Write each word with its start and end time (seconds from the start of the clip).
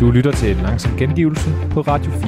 Du 0.00 0.10
lytter 0.10 0.32
til 0.32 0.50
en 0.50 0.56
langsom 0.56 0.96
gengivelse 0.96 1.50
på 1.70 1.80
Radio 1.80 2.12
4. 2.12 2.20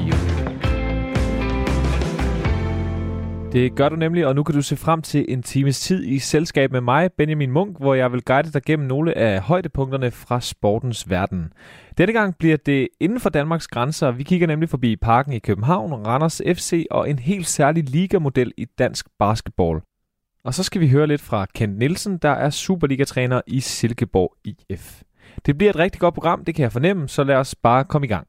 Det 3.53 3.75
gør 3.75 3.89
du 3.89 3.97
nemlig, 3.97 4.27
og 4.27 4.35
nu 4.35 4.43
kan 4.43 4.55
du 4.55 4.63
se 4.63 4.77
frem 4.77 5.03
til 5.03 5.25
en 5.29 5.43
times 5.43 5.81
tid 5.81 6.05
i 6.05 6.19
selskab 6.19 6.73
med 6.73 6.81
mig, 6.81 7.13
Benjamin 7.13 7.51
Munk, 7.51 7.79
hvor 7.79 7.95
jeg 7.95 8.13
vil 8.13 8.23
guide 8.23 8.53
dig 8.53 8.63
gennem 8.63 8.89
nogle 8.89 9.19
af 9.19 9.41
højdepunkterne 9.41 10.11
fra 10.11 10.41
sportens 10.41 11.11
verden. 11.11 11.53
Denne 11.99 12.13
gang 12.13 12.39
bliver 12.39 12.57
det 12.57 12.89
inden 13.01 13.21
for 13.21 13.31
Danmarks 13.31 13.67
grænser. 13.67 14.11
Vi 14.11 14.23
kigger 14.23 14.47
nemlig 14.47 14.69
forbi 14.69 14.97
parken 14.97 15.33
i 15.33 15.39
København, 15.39 16.07
Randers 16.07 16.43
FC 16.55 16.87
og 16.91 17.11
en 17.11 17.19
helt 17.19 17.47
særlig 17.47 17.89
ligamodel 17.89 18.53
i 18.57 18.65
dansk 18.65 19.07
basketball. 19.19 19.81
Og 20.45 20.55
så 20.55 20.63
skal 20.63 20.81
vi 20.81 20.89
høre 20.89 21.07
lidt 21.07 21.21
fra 21.21 21.47
Kent 21.55 21.79
Nielsen, 21.79 22.19
der 22.19 22.31
er 22.31 22.51
Superliga-træner 22.51 23.41
i 23.47 23.61
Silkeborg 23.61 24.37
IF. 24.45 25.03
Det 25.47 25.59
bliver 25.59 25.71
et 25.71 25.79
rigtig 25.79 26.01
godt 26.01 26.15
program, 26.15 26.45
det 26.45 26.55
kan 26.55 26.63
jeg 26.63 26.73
fornemme, 26.73 27.09
så 27.09 27.25
lad 27.25 27.37
os 27.37 27.55
bare 27.55 27.85
komme 27.85 28.07
i 28.07 28.09
gang. 28.09 28.27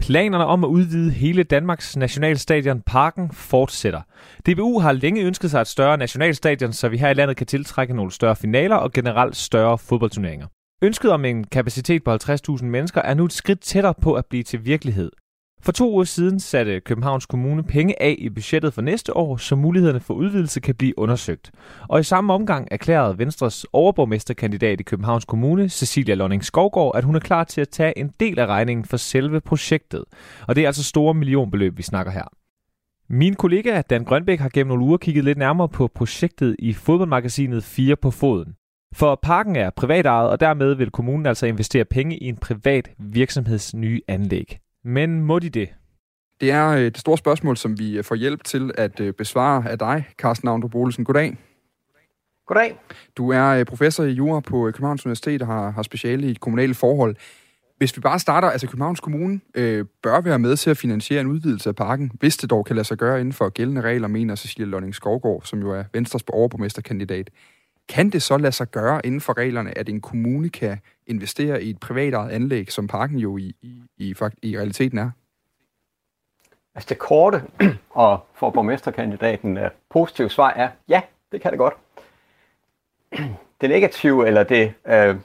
Planerne 0.00 0.44
om 0.46 0.64
at 0.64 0.68
udvide 0.68 1.10
hele 1.10 1.42
Danmarks 1.42 1.96
nationalstadion 1.96 2.82
Parken 2.86 3.30
fortsætter. 3.32 4.00
DBU 4.46 4.78
har 4.78 4.92
længe 4.92 5.22
ønsket 5.22 5.50
sig 5.50 5.60
et 5.60 5.66
større 5.66 5.96
nationalstadion, 5.96 6.72
så 6.72 6.88
vi 6.88 6.96
her 6.96 7.10
i 7.10 7.14
landet 7.14 7.36
kan 7.36 7.46
tiltrække 7.46 7.94
nogle 7.94 8.12
større 8.12 8.36
finaler 8.36 8.76
og 8.76 8.92
generelt 8.92 9.36
større 9.36 9.78
fodboldturneringer. 9.78 10.46
Ønsket 10.82 11.10
om 11.10 11.24
en 11.24 11.44
kapacitet 11.44 12.04
på 12.04 12.14
50.000 12.14 12.64
mennesker 12.64 13.02
er 13.02 13.14
nu 13.14 13.24
et 13.24 13.32
skridt 13.32 13.60
tættere 13.60 13.94
på 14.02 14.14
at 14.14 14.26
blive 14.26 14.42
til 14.42 14.64
virkelighed. 14.64 15.10
For 15.60 15.72
to 15.72 15.92
uger 15.92 16.04
siden 16.04 16.40
satte 16.40 16.80
Københavns 16.80 17.26
Kommune 17.26 17.62
penge 17.62 18.02
af 18.02 18.16
i 18.18 18.28
budgettet 18.28 18.74
for 18.74 18.82
næste 18.82 19.16
år, 19.16 19.36
så 19.36 19.56
mulighederne 19.56 20.00
for 20.00 20.14
udvidelse 20.14 20.60
kan 20.60 20.74
blive 20.74 20.98
undersøgt. 20.98 21.50
Og 21.88 22.00
i 22.00 22.02
samme 22.02 22.32
omgang 22.32 22.68
erklærede 22.70 23.18
Venstres 23.18 23.66
overborgmesterkandidat 23.72 24.80
i 24.80 24.82
Københavns 24.82 25.24
Kommune, 25.24 25.68
Cecilia 25.68 26.14
Lonning 26.14 26.44
Skovgaard, 26.44 26.92
at 26.94 27.04
hun 27.04 27.14
er 27.14 27.20
klar 27.20 27.44
til 27.44 27.60
at 27.60 27.68
tage 27.68 27.98
en 27.98 28.12
del 28.20 28.38
af 28.38 28.46
regningen 28.46 28.84
for 28.84 28.96
selve 28.96 29.40
projektet. 29.40 30.04
Og 30.48 30.56
det 30.56 30.62
er 30.62 30.66
altså 30.68 30.84
store 30.84 31.14
millionbeløb, 31.14 31.76
vi 31.76 31.82
snakker 31.82 32.12
her. 32.12 32.24
Min 33.10 33.34
kollega 33.34 33.82
Dan 33.90 34.04
Grønbæk 34.04 34.40
har 34.40 34.48
gennem 34.48 34.68
nogle 34.68 34.84
uger 34.84 34.96
kigget 34.96 35.24
lidt 35.24 35.38
nærmere 35.38 35.68
på 35.68 35.88
projektet 35.94 36.56
i 36.58 36.72
fodboldmagasinet 36.72 37.64
4 37.64 37.96
på 37.96 38.10
foden. 38.10 38.54
For 38.94 39.18
parken 39.22 39.56
er 39.56 39.70
privatejet, 39.70 40.30
og 40.30 40.40
dermed 40.40 40.74
vil 40.74 40.90
kommunen 40.90 41.26
altså 41.26 41.46
investere 41.46 41.84
penge 41.84 42.18
i 42.18 42.28
en 42.28 42.36
privat 42.36 42.90
virksomheds 42.98 43.74
nye 43.74 44.00
anlæg. 44.08 44.58
Men 44.88 45.22
må 45.22 45.38
de 45.38 45.50
det? 45.50 45.68
Det 46.40 46.50
er 46.50 46.68
øh, 46.68 46.84
det 46.84 46.98
store 46.98 47.18
spørgsmål, 47.18 47.56
som 47.56 47.78
vi 47.78 48.02
får 48.02 48.14
hjælp 48.14 48.44
til 48.44 48.70
at 48.74 49.00
øh, 49.00 49.12
besvare 49.12 49.70
af 49.70 49.78
dig, 49.78 50.04
Carsten 50.18 50.48
Aundrup 50.48 50.74
Olsen. 50.74 51.04
Goddag. 51.04 51.36
Goddag. 52.46 52.78
Du 53.16 53.30
er 53.30 53.46
øh, 53.46 53.64
professor 53.64 54.04
i 54.04 54.10
jura 54.10 54.40
på 54.40 54.70
Københavns 54.74 55.06
Universitet 55.06 55.42
og 55.42 55.48
har, 55.48 55.70
har 55.70 55.82
speciale 55.82 56.30
i 56.30 56.34
kommunale 56.34 56.74
forhold. 56.74 57.16
Hvis 57.78 57.96
vi 57.96 58.00
bare 58.00 58.18
starter, 58.18 58.48
altså 58.50 58.66
Københavns 58.66 59.00
Kommune 59.00 59.40
øh, 59.54 59.84
bør 60.02 60.20
være 60.20 60.38
med 60.38 60.56
til 60.56 60.70
at 60.70 60.76
finansiere 60.76 61.20
en 61.20 61.26
udvidelse 61.26 61.68
af 61.68 61.76
parken, 61.76 62.10
hvis 62.14 62.36
det 62.36 62.50
dog 62.50 62.66
kan 62.66 62.76
lade 62.76 62.86
sig 62.86 62.98
gøre 62.98 63.20
inden 63.20 63.32
for 63.32 63.48
gældende 63.48 63.80
regler, 63.80 64.08
mener 64.08 64.34
Cecilia 64.34 64.66
Lonning 64.66 64.94
Skovgaard, 64.94 65.42
som 65.44 65.60
jo 65.60 65.70
er 65.70 65.84
Venstres 65.92 66.22
overborgmesterkandidat. 66.28 67.30
Kan 67.88 68.10
det 68.10 68.22
så 68.22 68.38
lade 68.38 68.52
sig 68.52 68.70
gøre 68.70 69.00
inden 69.04 69.20
for 69.20 69.38
reglerne, 69.38 69.78
at 69.78 69.88
en 69.88 70.00
kommune 70.00 70.48
kan 70.48 70.78
investere 71.06 71.62
i 71.62 71.70
et 71.70 71.80
privatejet 71.80 72.30
anlæg, 72.30 72.72
som 72.72 72.86
parken 72.86 73.18
jo 73.18 73.36
i, 73.36 73.54
i, 73.62 73.82
i, 73.96 74.14
i 74.42 74.58
realiteten 74.58 74.98
er? 74.98 75.10
Altså 76.74 76.88
det 76.88 76.98
korte 76.98 77.42
og 77.90 78.26
for 78.34 78.50
borgmesterkandidaten 78.50 79.56
øh, 79.56 79.70
positive 79.90 80.30
svar 80.30 80.50
er, 80.50 80.68
ja, 80.88 81.02
det 81.32 81.40
kan 81.40 81.50
det 81.50 81.58
godt. 81.58 81.74
Det 83.60 83.70
negative, 83.70 84.26
eller 84.26 84.42
det 84.42 84.74
øh, 84.86 85.16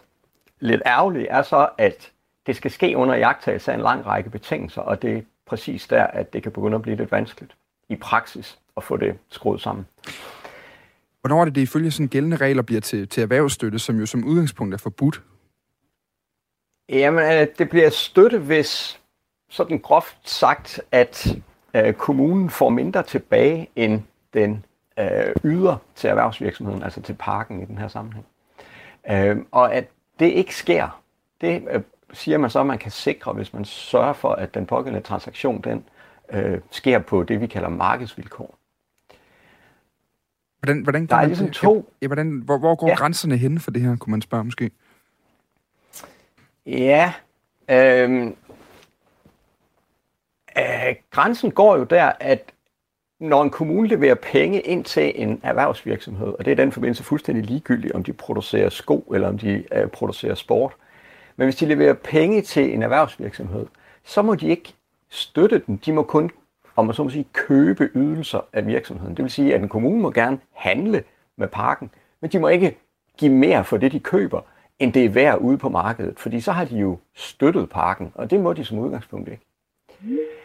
lidt 0.60 0.82
ærgerlige, 0.86 1.28
er 1.28 1.42
så, 1.42 1.70
at 1.78 2.12
det 2.48 2.56
skal 2.56 2.72
ske 2.72 2.98
under 2.98 3.16
jagttagelse 3.16 3.72
af 3.72 3.76
en 3.76 3.82
lang 3.82 4.06
række 4.06 4.30
betingelser, 4.30 4.82
og 4.82 5.02
det 5.02 5.18
er 5.18 5.22
præcis 5.46 5.88
der, 5.88 6.04
at 6.04 6.34
det 6.34 6.44
kan 6.44 6.52
begynde 6.52 6.76
at 6.76 6.82
blive 6.82 6.98
lidt 6.98 7.12
vanskeligt 7.12 7.56
i 7.90 7.96
praksis 7.96 8.60
at 8.78 8.84
få 8.84 8.98
det 8.98 9.18
skruet 9.30 9.62
sammen. 9.62 9.88
Hvornår 11.24 11.42
er 11.42 11.46
det, 11.46 11.56
det 11.56 11.62
ifølge 11.62 11.92
sådan 11.92 12.08
gældende 12.08 12.38
regler 12.38 12.62
bliver 12.62 12.82
til, 12.82 13.08
til 13.08 13.24
erhvervsstøtte, 13.24 13.80
som 13.80 14.00
jo 14.00 14.06
som 14.06 14.24
udgangspunkt 14.24 14.74
er 14.74 14.78
forbudt? 14.78 15.22
Jamen, 16.90 17.24
øh, 17.24 17.48
det 17.58 17.70
bliver 17.70 17.90
støtte, 17.90 18.38
hvis 18.38 19.00
sådan 19.50 19.80
groft 19.80 20.30
sagt, 20.30 20.82
at 20.92 21.36
øh, 21.74 21.94
kommunen 21.94 22.50
får 22.50 22.70
mindre 22.70 23.04
tilbage, 23.04 23.70
end 23.76 24.02
den 24.34 24.66
øh, 25.00 25.36
yder 25.44 25.78
til 25.96 26.10
erhvervsvirksomheden, 26.10 26.84
altså 26.84 27.02
til 27.02 27.14
parken 27.14 27.62
i 27.62 27.66
den 27.66 27.78
her 27.78 27.88
sammenhæng. 27.88 28.26
Øh, 29.12 29.38
og 29.52 29.76
at 29.76 29.88
det 30.20 30.26
ikke 30.28 30.56
sker, 30.56 31.02
det 31.42 31.64
øh, 31.72 31.82
siger 32.14 32.38
man 32.38 32.50
så, 32.50 32.60
at 32.60 32.66
man 32.66 32.78
kan 32.78 32.92
sikre, 32.92 33.34
hvis 33.34 33.54
man 33.54 33.66
sørger 33.66 34.14
for, 34.14 34.30
at 34.30 34.54
den 34.54 34.66
pågældende 34.66 35.08
transaktion, 35.08 35.62
den 35.62 35.86
øh, 36.30 36.60
sker 36.72 37.00
på 37.00 37.24
det, 37.24 37.42
vi 37.42 37.48
kalder 37.48 37.70
markedsvilkår. 37.70 38.58
Hvordan, 40.64 40.84
hvordan 40.84 41.06
der 41.06 41.16
er 41.16 41.26
ligesom 41.26 41.48
det? 41.48 41.56
to... 41.56 41.90
Ja, 42.02 42.08
hvordan, 42.08 42.42
hvor, 42.46 42.58
hvor 42.58 42.76
går 42.76 42.88
ja. 42.88 42.96
grænserne 42.96 43.38
hen 43.38 43.60
for 43.60 43.72
det 43.72 43.82
her, 43.82 43.96
kunne 43.96 44.12
man 44.12 44.22
spørge 44.22 44.44
måske? 44.44 44.72
Ja, 46.66 47.14
øhm, 47.70 48.36
øh, 50.58 50.96
grænsen 51.12 51.52
går 51.52 51.78
jo 51.78 51.84
der, 51.84 52.12
at 52.20 52.52
når 53.20 53.44
en 53.44 53.50
kommune 53.50 53.88
leverer 53.88 54.16
penge 54.16 54.62
ind 54.62 54.86
til 54.86 55.12
en 55.16 55.40
erhvervsvirksomhed, 55.44 56.28
og 56.28 56.46
det 56.46 56.52
er 56.52 56.56
den 56.56 56.72
forbindelse 56.72 57.04
fuldstændig 57.04 57.46
ligegyldigt, 57.46 57.94
om 57.94 58.04
de 58.04 58.14
producerer 58.14 58.70
sko 58.70 59.12
eller 59.16 59.28
om 59.28 59.38
de 59.38 59.64
øh, 59.72 59.88
producerer 59.88 60.36
sport, 60.36 60.74
men 61.36 61.46
hvis 61.46 61.56
de 61.56 61.66
leverer 61.66 61.94
penge 61.94 62.42
til 62.42 62.74
en 62.74 62.84
erhvervsvirksomhed, 62.84 63.66
så 64.04 64.22
må 64.22 64.36
de 64.36 64.48
ikke 64.48 64.74
støtte 65.10 65.62
den. 65.68 65.82
De 65.86 65.92
må 65.92 66.04
kun 66.04 66.32
om 66.76 66.86
man 66.86 66.96
så 66.96 67.04
må 67.04 67.10
sige, 67.10 67.28
købe 67.34 67.90
ydelser 67.96 68.40
af 68.54 68.68
virksomheden. 68.68 69.18
Det 69.18 69.24
vil 69.24 69.32
sige, 69.32 69.56
at 69.56 69.62
en 69.62 69.70
kommune 69.70 70.02
må 70.02 70.12
gerne 70.12 70.40
handle 70.52 71.04
med 71.38 71.48
parken, 71.48 71.92
men 72.22 72.32
de 72.32 72.40
må 72.40 72.48
ikke 72.48 72.78
give 73.18 73.32
mere 73.32 73.64
for 73.64 73.78
det, 73.78 73.92
de 73.92 74.00
køber, 74.00 74.42
end 74.80 74.94
det 74.94 75.06
er 75.06 75.10
værd 75.10 75.40
ude 75.40 75.58
på 75.58 75.70
markedet, 75.70 76.20
fordi 76.20 76.42
så 76.42 76.52
har 76.52 76.66
de 76.66 76.78
jo 76.78 76.98
støttet 77.16 77.70
parken, 77.70 78.12
og 78.16 78.32
det 78.32 78.40
må 78.40 78.54
de 78.54 78.66
som 78.66 78.80
udgangspunkt 78.80 79.30
ikke. 79.30 79.44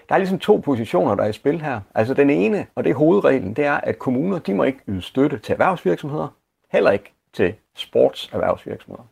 Der 0.08 0.14
er 0.14 0.18
ligesom 0.18 0.38
to 0.38 0.56
positioner, 0.56 1.14
der 1.14 1.24
er 1.24 1.28
i 1.28 1.32
spil 1.32 1.60
her. 1.60 1.80
Altså 1.94 2.14
den 2.14 2.30
ene, 2.30 2.66
og 2.74 2.84
det 2.84 2.90
er 2.90 2.94
hovedreglen, 2.94 3.54
det 3.54 3.64
er, 3.64 3.74
at 3.74 3.98
kommuner, 3.98 4.38
de 4.38 4.54
må 4.54 4.62
ikke 4.62 4.78
yde 4.88 5.02
støtte 5.02 5.38
til 5.38 5.52
erhvervsvirksomheder, 5.52 6.28
heller 6.72 6.90
ikke 6.90 7.12
til 7.32 7.54
sportserhvervsvirksomheder. 7.74 9.04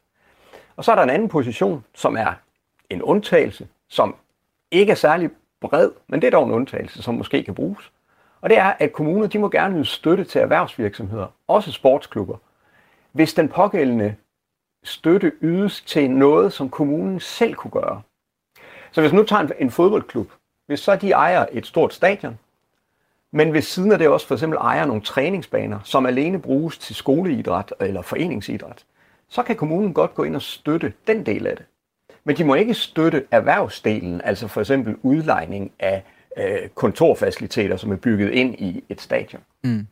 Og 0.76 0.84
så 0.84 0.92
er 0.92 0.96
der 0.96 1.02
en 1.02 1.10
anden 1.10 1.28
position, 1.28 1.84
som 1.94 2.16
er 2.16 2.32
en 2.90 3.02
undtagelse, 3.02 3.68
som 3.88 4.16
ikke 4.70 4.90
er 4.90 4.96
særlig 4.96 5.30
bred, 5.60 5.90
men 6.08 6.20
det 6.20 6.26
er 6.26 6.30
dog 6.30 6.46
en 6.46 6.52
undtagelse, 6.52 7.02
som 7.02 7.14
måske 7.14 7.42
kan 7.42 7.54
bruges. 7.54 7.92
Og 8.40 8.50
det 8.50 8.58
er, 8.58 8.72
at 8.78 8.92
kommuner 8.92 9.26
de 9.26 9.38
må 9.38 9.48
gerne 9.48 9.76
yde 9.76 9.84
støtte 9.84 10.24
til 10.24 10.40
erhvervsvirksomheder, 10.40 11.26
også 11.48 11.72
sportsklubber, 11.72 12.36
hvis 13.12 13.34
den 13.34 13.48
pågældende 13.48 14.14
støtte 14.84 15.32
ydes 15.42 15.80
til 15.80 16.10
noget, 16.10 16.52
som 16.52 16.70
kommunen 16.70 17.20
selv 17.20 17.54
kunne 17.54 17.70
gøre. 17.70 18.02
Så 18.92 19.00
hvis 19.00 19.12
nu 19.12 19.22
tager 19.22 19.42
en, 19.42 19.52
en 19.58 19.70
fodboldklub, 19.70 20.30
hvis 20.66 20.80
så 20.80 20.96
de 20.96 21.10
ejer 21.10 21.46
et 21.52 21.66
stort 21.66 21.94
stadion, 21.94 22.38
men 23.32 23.52
ved 23.52 23.62
siden 23.62 23.92
af 23.92 23.98
det 23.98 24.08
også 24.08 24.26
for 24.26 24.34
eksempel 24.34 24.56
ejer 24.56 24.86
nogle 24.86 25.02
træningsbaner, 25.02 25.80
som 25.84 26.06
alene 26.06 26.42
bruges 26.42 26.78
til 26.78 26.94
skoleidræt 26.94 27.74
eller 27.80 28.02
foreningsidræt, 28.02 28.84
så 29.28 29.42
kan 29.42 29.56
kommunen 29.56 29.94
godt 29.94 30.14
gå 30.14 30.24
ind 30.24 30.36
og 30.36 30.42
støtte 30.42 30.92
den 31.06 31.26
del 31.26 31.46
af 31.46 31.56
det. 31.56 31.66
Men 32.26 32.36
de 32.36 32.44
må 32.44 32.54
ikke 32.54 32.74
støtte 32.74 33.24
erhvervsdelen, 33.30 34.20
altså 34.24 34.48
for 34.48 34.60
eksempel 34.60 34.96
udlejning 35.02 35.72
af 35.78 36.02
øh, 36.36 36.68
kontorfaciliteter, 36.74 37.76
som 37.76 37.92
er 37.92 37.96
bygget 37.96 38.30
ind 38.30 38.54
i 38.54 38.84
et 38.88 39.00
stadion. 39.00 39.42
Mm. 39.64 39.86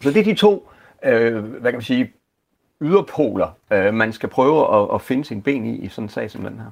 Så 0.00 0.10
det 0.10 0.20
er 0.20 0.24
de 0.24 0.34
to, 0.34 0.68
øh, 1.04 1.44
hvad 1.44 1.70
kan 1.72 1.76
man 1.76 1.82
sige, 1.82 2.12
yderpoler, 2.80 3.48
øh, 3.72 3.94
man 3.94 4.12
skal 4.12 4.28
prøve 4.28 4.82
at, 4.82 4.94
at 4.94 5.02
finde 5.02 5.24
sin 5.24 5.42
ben 5.42 5.66
i, 5.66 5.76
i 5.76 5.88
sådan 5.88 6.04
en 6.04 6.08
sag 6.08 6.30
som 6.30 6.42
den 6.42 6.58
her. 6.58 6.70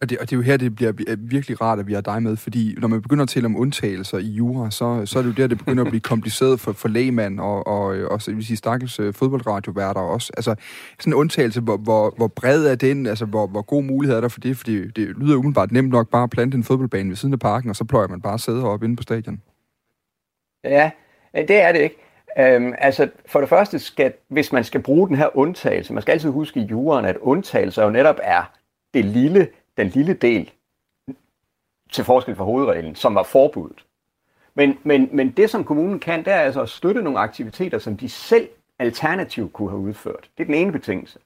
Og 0.00 0.10
det, 0.10 0.18
og 0.18 0.30
det 0.30 0.32
er 0.32 0.36
jo 0.36 0.42
her, 0.42 0.56
det 0.56 0.76
bliver 0.76 0.92
øh, 1.08 1.30
virkelig 1.30 1.60
rart, 1.60 1.78
at 1.78 1.86
vi 1.86 1.92
har 1.92 2.00
dig 2.00 2.22
med, 2.22 2.36
fordi 2.36 2.74
når 2.78 2.88
man 2.88 3.02
begynder 3.02 3.22
at 3.22 3.28
tale 3.28 3.46
om 3.46 3.56
undtagelser 3.56 4.18
i 4.18 4.26
jura, 4.26 4.70
så, 4.70 5.06
så 5.06 5.18
er 5.18 5.22
det 5.22 5.28
jo 5.28 5.42
der, 5.42 5.46
det 5.46 5.58
begynder 5.58 5.84
at 5.84 5.88
blive 5.88 6.00
kompliceret 6.00 6.60
for, 6.60 6.72
for 6.72 6.88
lægmand 6.88 7.40
og, 7.40 7.66
og, 7.66 7.96
øh, 7.96 8.08
og 8.10 8.22
så 8.22 8.32
vil 8.32 8.46
sige, 8.46 8.56
stakkels 8.56 9.00
øh, 9.00 9.14
fodboldradioværter 9.14 10.00
også. 10.00 10.32
Altså, 10.36 10.54
sådan 10.98 11.12
en 11.12 11.14
undtagelse, 11.14 11.60
hvor, 11.60 11.76
hvor, 11.76 12.14
hvor 12.16 12.28
bred 12.28 12.66
er 12.66 12.74
den, 12.74 13.06
altså 13.06 13.24
hvor, 13.24 13.46
hvor 13.46 13.62
god 13.62 13.82
mulighed 13.82 14.16
er 14.16 14.20
der 14.20 14.28
for 14.28 14.40
det, 14.40 14.56
fordi 14.56 14.88
det 14.90 15.08
lyder 15.08 15.36
umiddelbart 15.36 15.72
nemt 15.72 15.90
nok 15.90 16.10
bare 16.10 16.22
at 16.22 16.30
plante 16.30 16.56
en 16.56 16.64
fodboldbane 16.64 17.08
ved 17.08 17.16
siden 17.16 17.32
af 17.32 17.38
parken, 17.38 17.70
og 17.70 17.76
så 17.76 17.84
pløjer 17.84 18.08
man 18.08 18.20
bare 18.20 18.38
sæder 18.38 18.64
op 18.64 18.82
inde 18.82 18.96
på 18.96 19.02
stadion. 19.02 19.42
Ja, 20.64 20.90
det 21.34 21.50
er 21.50 21.72
det 21.72 21.80
ikke. 21.80 21.96
Øhm, 22.38 22.72
altså, 22.78 23.08
for 23.26 23.40
det 23.40 23.48
første, 23.48 23.78
skal, 23.78 24.12
hvis 24.28 24.52
man 24.52 24.64
skal 24.64 24.82
bruge 24.82 25.08
den 25.08 25.16
her 25.16 25.36
undtagelse, 25.36 25.92
man 25.92 26.02
skal 26.02 26.12
altid 26.12 26.30
huske 26.30 26.60
i 26.60 26.64
juraen, 26.64 27.04
at 27.04 27.16
undtagelser 27.16 27.84
jo 27.84 27.90
netop 27.90 28.18
er 28.22 28.52
det 28.94 29.04
lille 29.04 29.48
den 29.76 29.88
lille 29.88 30.14
del 30.14 30.50
til 31.92 32.04
forskel 32.04 32.36
fra 32.36 32.44
hovedreglen, 32.44 32.94
som 32.94 33.14
var 33.14 33.22
forbuddet. 33.22 33.84
Men, 34.54 34.78
men, 34.82 35.08
men 35.12 35.30
det, 35.30 35.50
som 35.50 35.64
kommunen 35.64 36.00
kan, 36.00 36.24
det 36.24 36.32
er 36.32 36.40
altså 36.40 36.62
at 36.62 36.68
støtte 36.68 37.02
nogle 37.02 37.18
aktiviteter, 37.18 37.78
som 37.78 37.96
de 37.96 38.08
selv 38.08 38.48
alternativt 38.78 39.52
kunne 39.52 39.70
have 39.70 39.80
udført. 39.80 40.30
Det 40.38 40.42
er 40.42 40.46
den 40.46 40.54
ene 40.54 40.72
betingelse. 40.72 41.18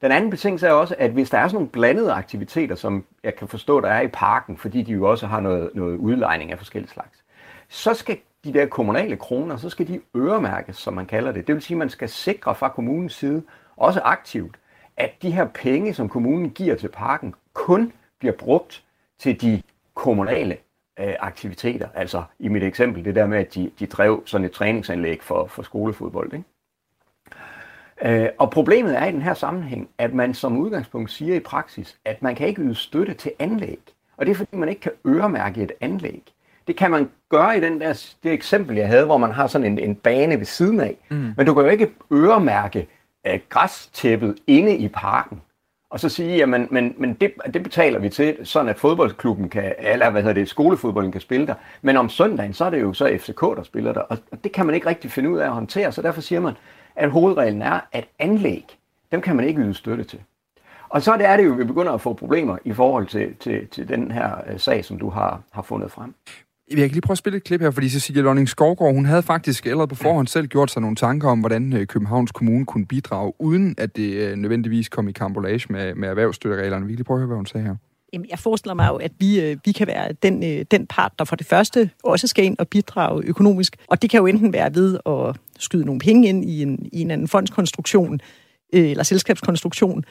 Den 0.00 0.12
anden 0.12 0.30
betingelse 0.30 0.66
er 0.66 0.72
også, 0.72 0.94
at 0.98 1.10
hvis 1.10 1.30
der 1.30 1.38
er 1.38 1.48
sådan 1.48 1.54
nogle 1.54 1.68
blandede 1.68 2.12
aktiviteter, 2.12 2.74
som 2.74 3.04
jeg 3.24 3.36
kan 3.36 3.48
forstå, 3.48 3.80
der 3.80 3.88
er 3.88 4.00
i 4.00 4.08
parken, 4.08 4.56
fordi 4.56 4.82
de 4.82 4.92
jo 4.92 5.10
også 5.10 5.26
har 5.26 5.40
noget, 5.40 5.70
noget 5.74 5.96
udlejning 5.96 6.52
af 6.52 6.58
forskellige 6.58 6.92
slags, 6.92 7.24
så 7.68 7.94
skal 7.94 8.18
de 8.44 8.52
der 8.52 8.66
kommunale 8.66 9.16
kroner, 9.16 9.56
så 9.56 9.70
skal 9.70 9.88
de 9.88 10.00
øremærkes, 10.16 10.76
som 10.76 10.94
man 10.94 11.06
kalder 11.06 11.32
det. 11.32 11.46
Det 11.46 11.54
vil 11.54 11.62
sige, 11.62 11.74
at 11.74 11.78
man 11.78 11.90
skal 11.90 12.08
sikre 12.08 12.54
fra 12.54 12.68
kommunens 12.68 13.14
side, 13.14 13.42
også 13.76 14.00
aktivt, 14.00 14.56
at 14.96 15.22
de 15.22 15.30
her 15.30 15.44
penge, 15.44 15.94
som 15.94 16.08
kommunen 16.08 16.50
giver 16.50 16.74
til 16.74 16.88
parken, 16.88 17.34
kun 17.52 17.92
bliver 18.18 18.34
brugt 18.34 18.84
til 19.18 19.40
de 19.40 19.62
kommunale 19.94 20.56
øh, 21.00 21.14
aktiviteter. 21.20 21.88
Altså 21.94 22.22
i 22.38 22.48
mit 22.48 22.62
eksempel, 22.62 23.04
det 23.04 23.14
der 23.14 23.26
med, 23.26 23.38
at 23.38 23.54
de, 23.54 23.70
de 23.78 23.86
drev 23.86 24.22
sådan 24.26 24.44
et 24.44 24.52
træningsanlæg 24.52 25.22
for, 25.22 25.46
for 25.46 25.62
skolefodbold. 25.62 26.32
Ikke? 26.32 26.44
Øh, 28.04 28.28
og 28.38 28.50
problemet 28.50 28.98
er 28.98 29.04
i 29.04 29.12
den 29.12 29.22
her 29.22 29.34
sammenhæng, 29.34 29.88
at 29.98 30.14
man 30.14 30.34
som 30.34 30.56
udgangspunkt 30.56 31.10
siger 31.10 31.34
i 31.34 31.40
praksis, 31.40 31.98
at 32.04 32.22
man 32.22 32.34
kan 32.34 32.48
ikke 32.48 32.62
yde 32.62 32.74
støtte 32.74 33.14
til 33.14 33.32
anlæg. 33.38 33.80
Og 34.16 34.26
det 34.26 34.32
er 34.32 34.36
fordi, 34.36 34.56
man 34.56 34.68
ikke 34.68 34.80
kan 34.80 34.92
øremærke 35.06 35.62
et 35.62 35.72
anlæg. 35.80 36.22
Det 36.66 36.76
kan 36.76 36.90
man 36.90 37.10
gøre 37.28 37.56
i 37.56 37.60
den 37.60 37.80
der, 37.80 38.14
det 38.22 38.32
eksempel, 38.32 38.76
jeg 38.76 38.88
havde, 38.88 39.04
hvor 39.04 39.16
man 39.16 39.32
har 39.32 39.46
sådan 39.46 39.66
en, 39.72 39.78
en 39.78 39.94
bane 39.94 40.38
ved 40.38 40.44
siden 40.44 40.80
af. 40.80 40.96
Mm. 41.10 41.34
Men 41.36 41.46
du 41.46 41.54
kan 41.54 41.62
jo 41.62 41.68
ikke 41.68 41.90
øremærke 42.12 42.88
uh, 43.28 43.40
græstæppet 43.48 44.36
inde 44.46 44.76
i 44.76 44.88
parken. 44.88 45.40
Og 45.92 46.00
så 46.00 46.08
sige, 46.08 46.36
jamen, 46.36 46.68
men, 46.70 46.94
men 46.98 47.14
det, 47.14 47.32
det 47.54 47.62
betaler 47.62 47.98
vi 47.98 48.08
til, 48.08 48.36
sådan 48.44 48.68
at 48.68 48.78
fodboldklubben 48.78 49.48
kan, 49.48 49.74
eller 49.78 50.10
hvad 50.10 50.22
hedder 50.22 50.34
det, 50.34 50.48
skolefodbolden 50.48 51.12
kan 51.12 51.20
spille 51.20 51.46
der. 51.46 51.54
Men 51.82 51.96
om 51.96 52.08
søndagen, 52.08 52.54
så 52.54 52.64
er 52.64 52.70
det 52.70 52.80
jo 52.80 52.92
så 52.92 53.18
FCK, 53.18 53.40
der 53.40 53.62
spiller 53.62 53.92
der. 53.92 54.00
Og 54.00 54.18
det 54.44 54.52
kan 54.52 54.66
man 54.66 54.74
ikke 54.74 54.86
rigtig 54.88 55.10
finde 55.10 55.30
ud 55.30 55.38
af 55.38 55.44
at 55.44 55.52
håndtere, 55.52 55.92
så 55.92 56.02
derfor 56.02 56.20
siger 56.20 56.40
man, 56.40 56.54
at 56.96 57.10
hovedreglen 57.10 57.62
er, 57.62 57.80
at 57.92 58.08
anlæg, 58.18 58.78
dem 59.12 59.20
kan 59.20 59.36
man 59.36 59.44
ikke 59.44 59.62
yde 59.62 59.74
støtte 59.74 60.04
til. 60.04 60.20
Og 60.88 61.02
så 61.02 61.12
er 61.12 61.36
det 61.36 61.44
jo, 61.44 61.52
at 61.52 61.58
vi 61.58 61.64
begynder 61.64 61.92
at 61.92 62.00
få 62.00 62.12
problemer 62.12 62.58
i 62.64 62.72
forhold 62.72 63.06
til, 63.06 63.36
til, 63.36 63.68
til 63.68 63.88
den 63.88 64.10
her 64.10 64.36
øh, 64.46 64.58
sag, 64.58 64.84
som 64.84 64.98
du 64.98 65.08
har, 65.08 65.40
har 65.50 65.62
fundet 65.62 65.90
frem. 65.90 66.14
Jeg 66.72 66.80
kan 66.80 66.90
lige 66.90 67.00
prøve 67.00 67.14
at 67.14 67.18
spille 67.18 67.36
et 67.36 67.44
klip 67.44 67.60
her, 67.60 67.70
fordi 67.70 67.88
Cecilia 67.88 68.22
Lønning 68.22 68.48
Skovgaard, 68.48 68.94
hun 68.94 69.04
havde 69.04 69.22
faktisk 69.22 69.66
allerede 69.66 69.88
på 69.88 69.94
forhånd 69.94 70.26
selv 70.26 70.46
gjort 70.46 70.70
sig 70.70 70.82
nogle 70.82 70.96
tanker 70.96 71.28
om, 71.28 71.40
hvordan 71.40 71.72
øh, 71.72 71.86
Københavns 71.86 72.32
Kommune 72.32 72.66
kunne 72.66 72.86
bidrage, 72.86 73.32
uden 73.38 73.74
at 73.78 73.96
det 73.96 74.12
øh, 74.14 74.36
nødvendigvis 74.36 74.88
kom 74.88 75.08
i 75.08 75.12
kambolage 75.12 75.66
med, 75.72 75.94
med 75.94 76.08
erhvervsstøttereglerne. 76.08 76.86
Vi 76.86 76.92
kan 76.92 76.96
lige 76.96 77.04
prøve 77.04 77.16
at 77.16 77.20
høre, 77.20 77.26
hvad 77.26 77.36
hun 77.36 77.46
sagde 77.46 77.66
her. 77.66 77.76
Jamen, 78.12 78.26
jeg 78.30 78.38
forestiller 78.38 78.74
mig 78.74 78.88
jo, 78.88 78.96
at 78.96 79.12
vi, 79.18 79.40
øh, 79.40 79.56
vi 79.64 79.72
kan 79.72 79.86
være 79.86 80.12
den, 80.12 80.64
den 80.70 80.86
part, 80.86 81.12
der 81.18 81.24
for 81.24 81.36
det 81.36 81.46
første 81.46 81.90
også 82.04 82.26
skal 82.26 82.44
ind 82.44 82.58
og 82.58 82.68
bidrage 82.68 83.22
økonomisk. 83.24 83.76
Og 83.86 84.02
det 84.02 84.10
kan 84.10 84.18
jo 84.18 84.26
enten 84.26 84.52
være 84.52 84.74
ved 84.74 84.98
at 85.06 85.36
skyde 85.58 85.84
nogle 85.84 86.00
penge 86.00 86.28
ind 86.28 86.44
i 86.44 86.62
en, 86.62 86.88
i 86.92 87.00
en 87.00 87.10
anden 87.10 87.28
fondskonstruktion, 87.28 88.20
eller 88.72 89.04
selskabskonstruktion. 89.04 90.04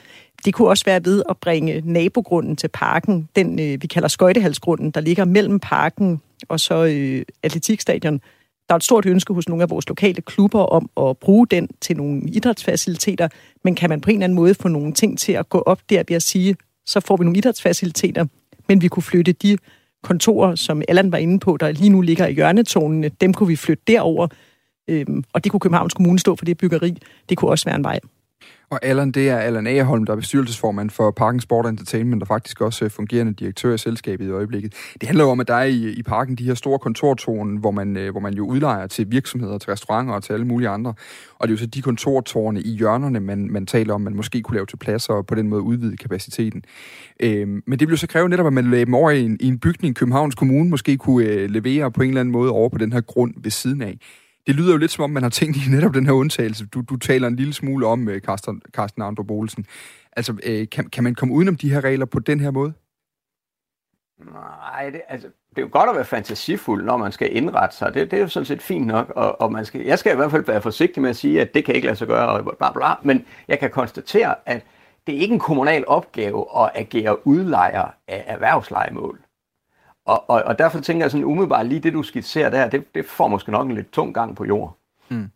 Det 0.46 0.54
kunne 0.54 0.68
også 0.68 0.86
være 0.86 1.06
ved 1.06 1.24
at 1.30 1.38
bringe 1.38 1.82
nabogrunden 1.86 2.56
til 2.56 2.68
parken, 2.68 3.30
den 3.36 3.58
vi 3.58 3.88
kalder 3.88 4.08
skøjtehalsgrunden, 4.08 4.92
der 4.92 5.02
ligger 5.02 5.26
mellem 5.26 5.60
parken 5.60 6.22
og 6.50 6.60
så 6.60 6.86
øh, 6.86 7.26
atletikstadion. 7.44 8.22
Der 8.70 8.76
er 8.76 8.78
et 8.78 8.84
stort 8.84 9.06
ønske 9.06 9.34
hos 9.34 9.50
nogle 9.50 9.64
af 9.64 9.70
vores 9.70 9.88
lokale 9.88 10.22
klubber 10.22 10.60
om 10.60 10.90
at 11.10 11.18
bruge 11.18 11.48
den 11.48 11.70
til 11.82 11.98
nogle 11.98 12.22
idrætsfaciliteter, 12.22 13.28
men 13.64 13.76
kan 13.76 13.90
man 13.90 14.02
på 14.02 14.10
en 14.10 14.16
eller 14.16 14.24
anden 14.24 14.36
måde 14.36 14.54
få 14.54 14.68
nogle 14.68 14.94
ting 14.94 15.20
til 15.20 15.32
at 15.32 15.50
gå 15.50 15.60
op 15.60 15.80
der 15.90 16.04
ved 16.08 16.16
at 16.16 16.24
sige, 16.24 16.56
så 16.86 17.00
får 17.00 17.18
vi 17.18 17.24
nogle 17.24 17.38
idrætsfaciliteter, 17.38 18.26
men 18.68 18.82
vi 18.82 18.88
kunne 18.88 19.04
flytte 19.04 19.32
de 19.32 19.58
kontorer, 20.04 20.56
som 20.56 20.82
Allan 20.88 21.12
var 21.12 21.18
inde 21.18 21.40
på, 21.40 21.58
der 21.58 21.72
lige 21.72 21.90
nu 21.90 22.02
ligger 22.02 22.28
i 22.28 22.34
hjørnetonene, 22.34 23.10
dem 23.10 23.34
kunne 23.34 23.48
vi 23.48 23.56
flytte 23.56 23.84
derover, 23.88 24.28
øhm, 24.88 25.24
og 25.34 25.44
det 25.44 25.52
kunne 25.52 25.60
Københavns 25.60 25.94
Kommune 25.94 26.20
stå 26.20 26.36
for 26.36 26.46
det 26.46 26.58
byggeri. 26.58 26.98
Det 27.30 27.38
kunne 27.38 27.52
også 27.52 27.66
være 27.66 27.76
en 27.76 27.84
vej. 27.84 28.00
Og 28.72 28.80
Allan, 28.82 29.12
det 29.12 29.30
er 29.30 29.38
Allan 29.38 29.68
Agerholm, 29.68 30.06
der 30.06 30.14
er 30.14 30.18
bestyrelsesformand 30.18 30.90
for 30.90 31.12
Parken 31.12 31.40
Sport 31.40 31.66
Entertainment, 31.66 32.24
og 32.24 32.28
faktisk 32.28 32.62
også 32.62 32.86
øh, 32.86 32.92
fungerende 32.92 33.34
direktør 33.34 33.74
i 33.74 33.78
selskabet 33.78 34.26
i 34.26 34.30
øjeblikket. 34.30 34.74
Det 35.02 35.08
handler 35.08 35.24
jo 35.24 35.30
om, 35.30 35.40
at 35.40 35.48
der 35.48 35.54
er 35.54 35.64
i, 35.64 35.90
i 35.90 36.04
parken 36.04 36.36
de 36.36 36.44
her 36.44 36.54
store 36.54 36.80
kontortårne, 36.80 37.60
hvor 37.60 37.72
man, 37.72 37.98
øh, 37.98 38.12
hvor 38.12 38.20
man 38.20 38.34
jo 38.34 38.46
udlejer 38.46 38.88
til 38.88 39.12
virksomheder, 39.12 39.58
til 39.58 39.70
restauranter 39.70 40.14
og 40.14 40.24
til 40.24 40.34
alle 40.34 40.46
mulige 40.48 40.70
andre. 40.70 40.94
Og 41.40 41.48
det 41.48 41.54
er 41.54 41.54
jo 41.54 41.58
så 41.58 41.66
de 41.66 41.82
kontortårne 41.82 42.62
i 42.62 42.70
hjørnerne, 42.70 43.20
man, 43.20 43.52
man 43.52 43.66
taler 43.66 43.94
om, 43.94 44.02
man 44.02 44.16
måske 44.16 44.42
kunne 44.42 44.56
lave 44.56 44.66
til 44.66 44.78
pladser 44.78 45.14
og 45.14 45.26
på 45.26 45.36
den 45.36 45.50
måde 45.50 45.62
udvide 45.62 45.98
kapaciteten. 45.98 46.64
Øhm, 47.20 47.64
men 47.68 47.80
det 47.80 47.88
vil 47.88 47.94
jo 47.94 47.98
så 47.98 48.08
kræve 48.08 48.30
netop, 48.30 48.48
at 48.48 48.54
man 48.54 48.72
lagde 48.72 48.86
dem 48.86 48.94
over 48.94 49.12
i 49.12 49.22
en, 49.22 49.38
i 49.40 49.48
en 49.48 49.60
bygning, 49.60 49.96
Københavns 49.96 50.36
Kommune 50.36 50.70
måske 50.70 50.98
kunne 50.98 51.26
øh, 51.26 51.50
levere 51.50 51.92
på 51.92 52.02
en 52.02 52.10
eller 52.10 52.22
anden 52.22 52.32
måde 52.32 52.52
over 52.52 52.70
på 52.70 52.78
den 52.78 52.94
her 52.94 53.02
grund 53.02 53.34
ved 53.38 53.52
siden 53.52 53.82
af 53.82 53.98
det 54.48 54.56
lyder 54.56 54.72
jo 54.72 54.78
lidt 54.78 54.92
som 54.92 55.04
om, 55.04 55.10
man 55.10 55.24
har 55.24 55.30
tænkt 55.30 55.58
i 55.58 55.70
netop 55.70 55.94
den 55.94 56.06
her 56.06 56.14
undtagelse. 56.14 56.66
Du, 56.66 56.82
du 56.82 56.98
taler 56.98 57.28
en 57.28 57.36
lille 57.36 57.54
smule 57.54 57.88
om, 57.88 58.10
øh, 58.10 58.22
Carsten, 58.22 58.62
Carsten 58.72 59.02
Andro 59.02 59.24
Bolsen. 59.24 59.66
Altså, 60.12 60.36
øh, 60.44 60.70
kan, 60.70 60.90
kan 60.90 61.04
man 61.04 61.16
komme 61.16 61.34
udenom 61.34 61.56
de 61.56 61.70
her 61.70 61.84
regler 61.84 62.06
på 62.06 62.20
den 62.20 62.40
her 62.40 62.52
måde? 62.52 62.74
Nej, 64.34 64.90
det, 64.90 65.02
altså, 65.08 65.28
det 65.50 65.58
er 65.58 65.62
jo 65.62 65.70
godt 65.72 65.90
at 65.90 65.96
være 65.96 66.06
fantasifuld, 66.06 66.86
når 66.86 66.98
man 66.98 67.12
skal 67.12 67.36
indrette 67.36 67.76
sig. 67.76 67.94
Det, 67.94 68.12
det 68.12 68.18
er 68.18 68.22
jo 68.22 68.28
sådan 68.28 68.46
set 68.46 68.62
fint 68.62 68.88
nok, 68.88 69.10
og, 69.10 69.42
og 69.42 69.52
man 69.52 69.66
skal, 69.66 69.82
jeg 69.82 70.00
skal 70.00 70.14
i 70.14 70.16
hvert 70.16 70.32
fald 70.32 70.46
være 70.46 70.62
forsigtig 70.62 71.02
med 71.02 71.10
at 71.10 71.16
sige, 71.16 71.42
at 71.42 71.54
det 71.54 71.66
kan 71.66 71.76
ikke 71.76 71.88
lade 71.88 71.98
sig 71.98 72.08
gøre, 72.08 72.30
og 72.30 72.58
bla 72.58 72.72
bla, 72.72 72.94
men 73.04 73.26
jeg 73.48 73.60
kan 73.60 73.70
konstatere, 73.70 74.36
at 74.46 74.66
det 75.08 75.16
er 75.16 75.20
ikke 75.20 75.34
en 75.34 75.40
kommunal 75.40 75.84
opgave 75.88 76.46
at 76.64 76.72
agere 76.76 77.28
udlejer 77.28 77.88
af 78.08 78.24
erhvervslejemål. 78.28 79.20
Og, 80.06 80.30
og, 80.30 80.44
og 80.44 80.60
derfor 80.60 80.80
tænker 80.80 81.04
jeg 81.04 81.12
sådan 81.12 81.26
umiddelbart, 81.26 81.68
lige 81.68 81.80
det 81.80 81.94
du 81.94 82.04
skitserer 82.04 82.50
der, 82.50 82.70
det, 82.70 82.96
det 82.96 83.06
får 83.06 83.28
måske 83.28 83.52
nok 83.52 83.68
en 83.68 83.76
lidt 83.76 83.92
tung 83.92 84.14
gang 84.14 84.36
på 84.36 84.46
jord. 84.46 84.78
Mm. 85.10 85.30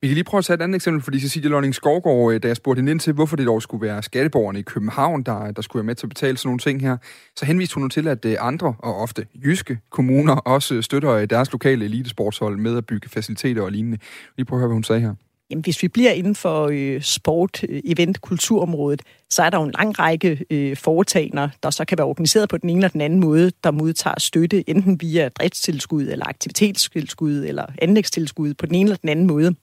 Vi 0.00 0.08
kan 0.08 0.14
lige 0.14 0.24
prøve 0.24 0.38
at 0.38 0.44
tage 0.44 0.54
et 0.54 0.62
andet 0.62 0.76
eksempel, 0.76 1.02
fordi 1.02 1.20
Cecilie 1.20 1.50
Lønning 1.50 1.74
Skovgaard, 1.74 2.32
øh, 2.32 2.42
da 2.42 2.48
jeg 2.48 2.56
spurgte 2.56 2.78
hende 2.78 2.92
ind 2.92 3.00
til, 3.00 3.12
hvorfor 3.12 3.36
det 3.36 3.46
dog 3.46 3.62
skulle 3.62 3.86
være 3.86 4.02
skatteborgerne 4.02 4.58
i 4.58 4.62
København, 4.62 5.22
der, 5.22 5.50
der 5.50 5.62
skulle 5.62 5.80
være 5.80 5.86
med 5.86 5.94
til 5.94 6.06
at 6.06 6.08
betale 6.08 6.36
sådan 6.36 6.48
nogle 6.48 6.58
ting 6.58 6.80
her, 6.80 6.96
så 7.36 7.46
henviste 7.46 7.74
hun 7.74 7.90
til, 7.90 8.08
at 8.08 8.24
øh, 8.24 8.36
andre 8.40 8.74
og 8.78 8.96
ofte 8.96 9.26
jyske 9.44 9.78
kommuner 9.90 10.34
også 10.34 10.82
støtter 10.82 11.10
øh, 11.10 11.30
deres 11.30 11.52
lokale 11.52 11.84
elitesportshold 11.84 12.56
med 12.56 12.76
at 12.76 12.86
bygge 12.86 13.08
faciliteter 13.08 13.62
og 13.62 13.72
lignende. 13.72 13.98
Lige 14.36 14.46
prøve 14.46 14.58
at 14.58 14.60
høre, 14.60 14.68
hvad 14.68 14.74
hun 14.74 14.84
sagde 14.84 15.00
her. 15.00 15.14
Jamen, 15.50 15.62
hvis 15.64 15.82
vi 15.82 15.88
bliver 15.88 16.10
inden 16.10 16.34
for 16.34 16.68
øh, 16.72 17.02
sport, 17.02 17.64
øh, 17.68 17.82
event, 17.84 18.20
kulturområdet, 18.20 19.02
så 19.30 19.42
er 19.42 19.50
der 19.50 19.58
jo 19.58 19.64
en 19.64 19.74
lang 19.78 19.98
række 19.98 20.44
øh, 20.50 20.76
foretagender, 20.76 21.48
der 21.62 21.70
så 21.70 21.84
kan 21.84 21.98
være 21.98 22.06
organiseret 22.06 22.48
på 22.48 22.58
den 22.58 22.70
ene 22.70 22.78
eller 22.78 22.88
den 22.88 23.00
anden 23.00 23.20
måde, 23.20 23.52
der 23.64 23.70
modtager 23.70 24.20
støtte, 24.20 24.70
enten 24.70 25.00
via 25.00 25.28
driftstilskud, 25.28 26.02
eller 26.02 26.26
aktivitetstilskud, 26.28 27.44
eller 27.44 27.66
anlægstilskud 27.82 28.54
på 28.54 28.66
den 28.66 28.74
ene 28.74 28.86
eller 28.86 28.96
den 28.96 29.08
anden 29.08 29.26
måde. 29.26 29.54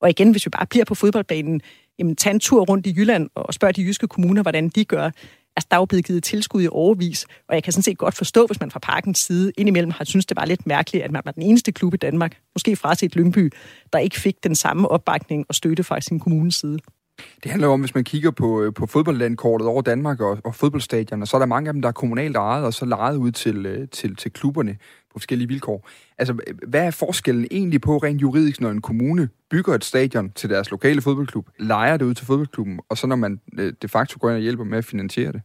Og 0.00 0.10
igen, 0.10 0.30
hvis 0.30 0.46
vi 0.46 0.50
bare 0.50 0.66
bliver 0.66 0.84
på 0.84 0.94
fodboldbanen, 0.94 1.60
jamen, 1.98 2.16
tag 2.16 2.30
en 2.30 2.40
tur 2.40 2.64
rundt 2.64 2.86
i 2.86 2.94
Jylland 2.96 3.30
og 3.34 3.54
spørg 3.54 3.76
de 3.76 3.82
jyske 3.82 4.08
kommuner, 4.08 4.42
hvordan 4.42 4.68
de 4.68 4.84
gør. 4.84 5.10
Altså, 5.56 5.68
der 5.70 5.76
er 5.76 5.80
jo 5.80 5.84
blevet 5.84 6.04
givet 6.04 6.22
tilskud 6.22 6.62
i 6.62 6.68
overvis, 6.70 7.26
og 7.48 7.54
jeg 7.54 7.62
kan 7.62 7.72
sådan 7.72 7.82
set 7.82 7.98
godt 7.98 8.14
forstå, 8.14 8.46
hvis 8.46 8.60
man 8.60 8.70
fra 8.70 8.78
parkens 8.78 9.18
side 9.18 9.52
indimellem 9.58 9.90
har 9.90 10.04
synes 10.04 10.26
det 10.26 10.36
var 10.36 10.44
lidt 10.44 10.66
mærkeligt, 10.66 11.04
at 11.04 11.10
man 11.10 11.22
var 11.24 11.32
den 11.32 11.42
eneste 11.42 11.72
klub 11.72 11.94
i 11.94 11.96
Danmark, 11.96 12.38
måske 12.54 12.76
fra 12.76 12.94
sit 12.94 13.16
Lyngby, 13.16 13.52
der 13.92 13.98
ikke 13.98 14.20
fik 14.20 14.44
den 14.44 14.54
samme 14.54 14.88
opbakning 14.88 15.46
og 15.48 15.54
støtte 15.54 15.84
fra 15.84 16.00
sin 16.00 16.20
kommunes 16.20 16.54
side. 16.54 16.78
Det 17.18 17.50
handler 17.50 17.68
om, 17.68 17.80
hvis 17.80 17.94
man 17.94 18.04
kigger 18.04 18.30
på, 18.30 18.62
øh, 18.62 18.74
på 18.74 18.86
fodboldlandkortet 18.86 19.68
over 19.68 19.82
Danmark 19.82 20.20
og, 20.20 20.38
og 20.44 20.54
fodboldstadioner, 20.54 21.26
så 21.26 21.36
er 21.36 21.38
der 21.38 21.46
mange 21.46 21.68
af 21.68 21.72
dem, 21.72 21.82
der 21.82 21.88
er 21.88 21.92
kommunalt 21.92 22.36
ejet, 22.36 22.64
og 22.64 22.74
så 22.74 22.84
lejet 22.84 23.16
ud 23.16 23.32
til, 23.32 23.66
øh, 23.66 23.88
til, 23.88 24.16
til 24.16 24.32
klubberne 24.32 24.76
på 25.12 25.12
forskellige 25.18 25.48
vilkår. 25.48 25.88
Altså, 26.18 26.38
hvad 26.68 26.86
er 26.86 26.90
forskellen 26.90 27.46
egentlig 27.50 27.80
på 27.80 27.96
rent 27.96 28.22
juridisk, 28.22 28.60
når 28.60 28.70
en 28.70 28.80
kommune 28.80 29.28
bygger 29.50 29.74
et 29.74 29.84
stadion 29.84 30.30
til 30.30 30.50
deres 30.50 30.70
lokale 30.70 31.02
fodboldklub, 31.02 31.48
lejer 31.58 31.96
det 31.96 32.04
ud 32.04 32.14
til 32.14 32.26
fodboldklubben, 32.26 32.80
og 32.88 32.98
så 32.98 33.06
når 33.06 33.16
man 33.16 33.40
øh, 33.58 33.72
de 33.82 33.88
facto 33.88 34.18
går 34.20 34.28
ind 34.28 34.36
og 34.36 34.42
hjælper 34.42 34.64
med 34.64 34.78
at 34.78 34.84
finansiere 34.84 35.32
det? 35.32 35.42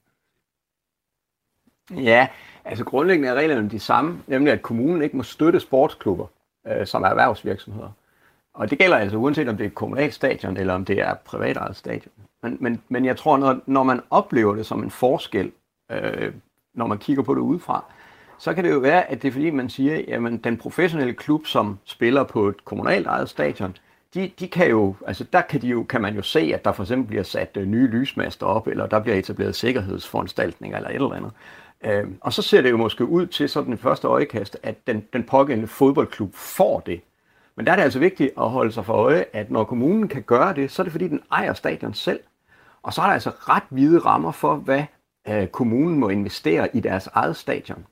Ja, 1.95 2.27
altså 2.65 2.85
grundlæggende 2.85 3.29
er 3.29 3.33
reglerne 3.33 3.69
de 3.69 3.79
samme, 3.79 4.21
nemlig 4.27 4.53
at 4.53 4.61
kommunen 4.61 5.01
ikke 5.01 5.17
må 5.17 5.23
støtte 5.23 5.59
sportsklubber, 5.59 6.25
øh, 6.67 6.87
som 6.87 7.03
er 7.03 7.07
erhvervsvirksomheder. 7.07 7.91
Og 8.59 8.69
det 8.69 8.77
gælder 8.77 8.97
altså 8.97 9.17
uanset 9.17 9.49
om 9.49 9.57
det 9.57 9.63
er 9.63 9.67
et 9.67 9.75
kommunalt 9.75 10.13
stadion, 10.13 10.57
eller 10.57 10.73
om 10.73 10.85
det 10.85 10.99
er 10.99 11.11
et 11.11 11.19
privatejet 11.19 11.75
stadion. 11.75 12.13
Men, 12.43 12.57
men, 12.59 12.81
men 12.89 13.05
jeg 13.05 13.17
tror, 13.17 13.37
når, 13.37 13.59
når 13.65 13.83
man 13.83 14.01
oplever 14.09 14.55
det 14.55 14.65
som 14.65 14.83
en 14.83 14.91
forskel, 14.91 15.51
øh, 15.91 16.33
når 16.73 16.87
man 16.87 16.97
kigger 16.97 17.23
på 17.23 17.33
det 17.33 17.41
udefra, 17.41 17.83
så 18.39 18.53
kan 18.53 18.63
det 18.63 18.71
jo 18.71 18.79
være, 18.79 19.11
at 19.11 19.21
det 19.21 19.27
er 19.27 19.31
fordi, 19.31 19.49
man 19.49 19.69
siger, 19.69 20.01
jamen 20.07 20.37
den 20.37 20.57
professionelle 20.57 21.13
klub, 21.13 21.45
som 21.45 21.79
spiller 21.85 22.23
på 22.23 22.47
et 22.47 22.65
kommunalt 22.65 23.07
ejet 23.07 23.29
stadion, 23.29 23.77
de, 24.13 24.31
de 24.39 24.47
kan 24.47 24.69
jo, 24.69 24.95
altså 25.07 25.25
der 25.33 25.41
kan, 25.41 25.61
de 25.61 25.67
jo, 25.67 25.83
kan 25.83 26.01
man 26.01 26.15
jo 26.15 26.21
se, 26.21 26.51
at 26.53 26.65
der 26.65 26.71
for 26.71 26.83
eksempel 26.83 27.07
bliver 27.07 27.23
sat 27.23 27.57
øh, 27.57 27.67
nye 27.67 27.87
lysmaster 27.87 28.45
op, 28.45 28.67
eller 28.67 28.87
der 28.87 28.99
bliver 28.99 29.17
etableret 29.17 29.55
sikkerhedsforanstaltninger 29.55 30.77
eller 30.77 30.89
et 30.89 30.95
eller 30.95 31.13
andet. 31.13 31.31
Øh, 31.85 32.11
og 32.21 32.33
så 32.33 32.41
ser 32.41 32.61
det 32.61 32.71
jo 32.71 32.77
måske 32.77 33.05
ud 33.05 33.27
til 33.27 33.49
sådan 33.49 33.69
den 33.69 33.77
første 33.77 34.07
øjekast, 34.07 34.57
at 34.63 34.87
den, 34.87 35.05
den 35.13 35.23
pågældende 35.23 35.67
fodboldklub 35.67 36.35
får 36.35 36.79
det. 36.79 37.01
Men 37.59 37.65
der 37.65 37.71
er 37.71 37.75
det 37.75 37.83
altså 37.83 37.99
vigtigt 37.99 38.31
at 38.37 38.49
holde 38.49 38.71
sig 38.71 38.85
for 38.85 38.93
øje, 38.93 39.25
at 39.33 39.51
når 39.51 39.63
kommunen 39.63 40.07
kan 40.07 40.21
gøre 40.21 40.53
det, 40.53 40.71
så 40.71 40.81
er 40.81 40.83
det 40.83 40.91
fordi, 40.91 41.07
den 41.07 41.21
ejer 41.31 41.53
stadion 41.53 41.93
selv. 41.93 42.19
Og 42.83 42.93
så 42.93 43.01
er 43.01 43.05
der 43.05 43.13
altså 43.13 43.29
ret 43.29 43.63
hvide 43.69 43.99
rammer 43.99 44.31
for, 44.31 44.55
hvad 44.55 44.83
øh, 45.29 45.47
kommunen 45.47 45.99
må 45.99 46.09
investere 46.09 46.75
i 46.75 46.79
deres 46.79 47.07
eget 47.13 47.35
stadion. 47.35 47.85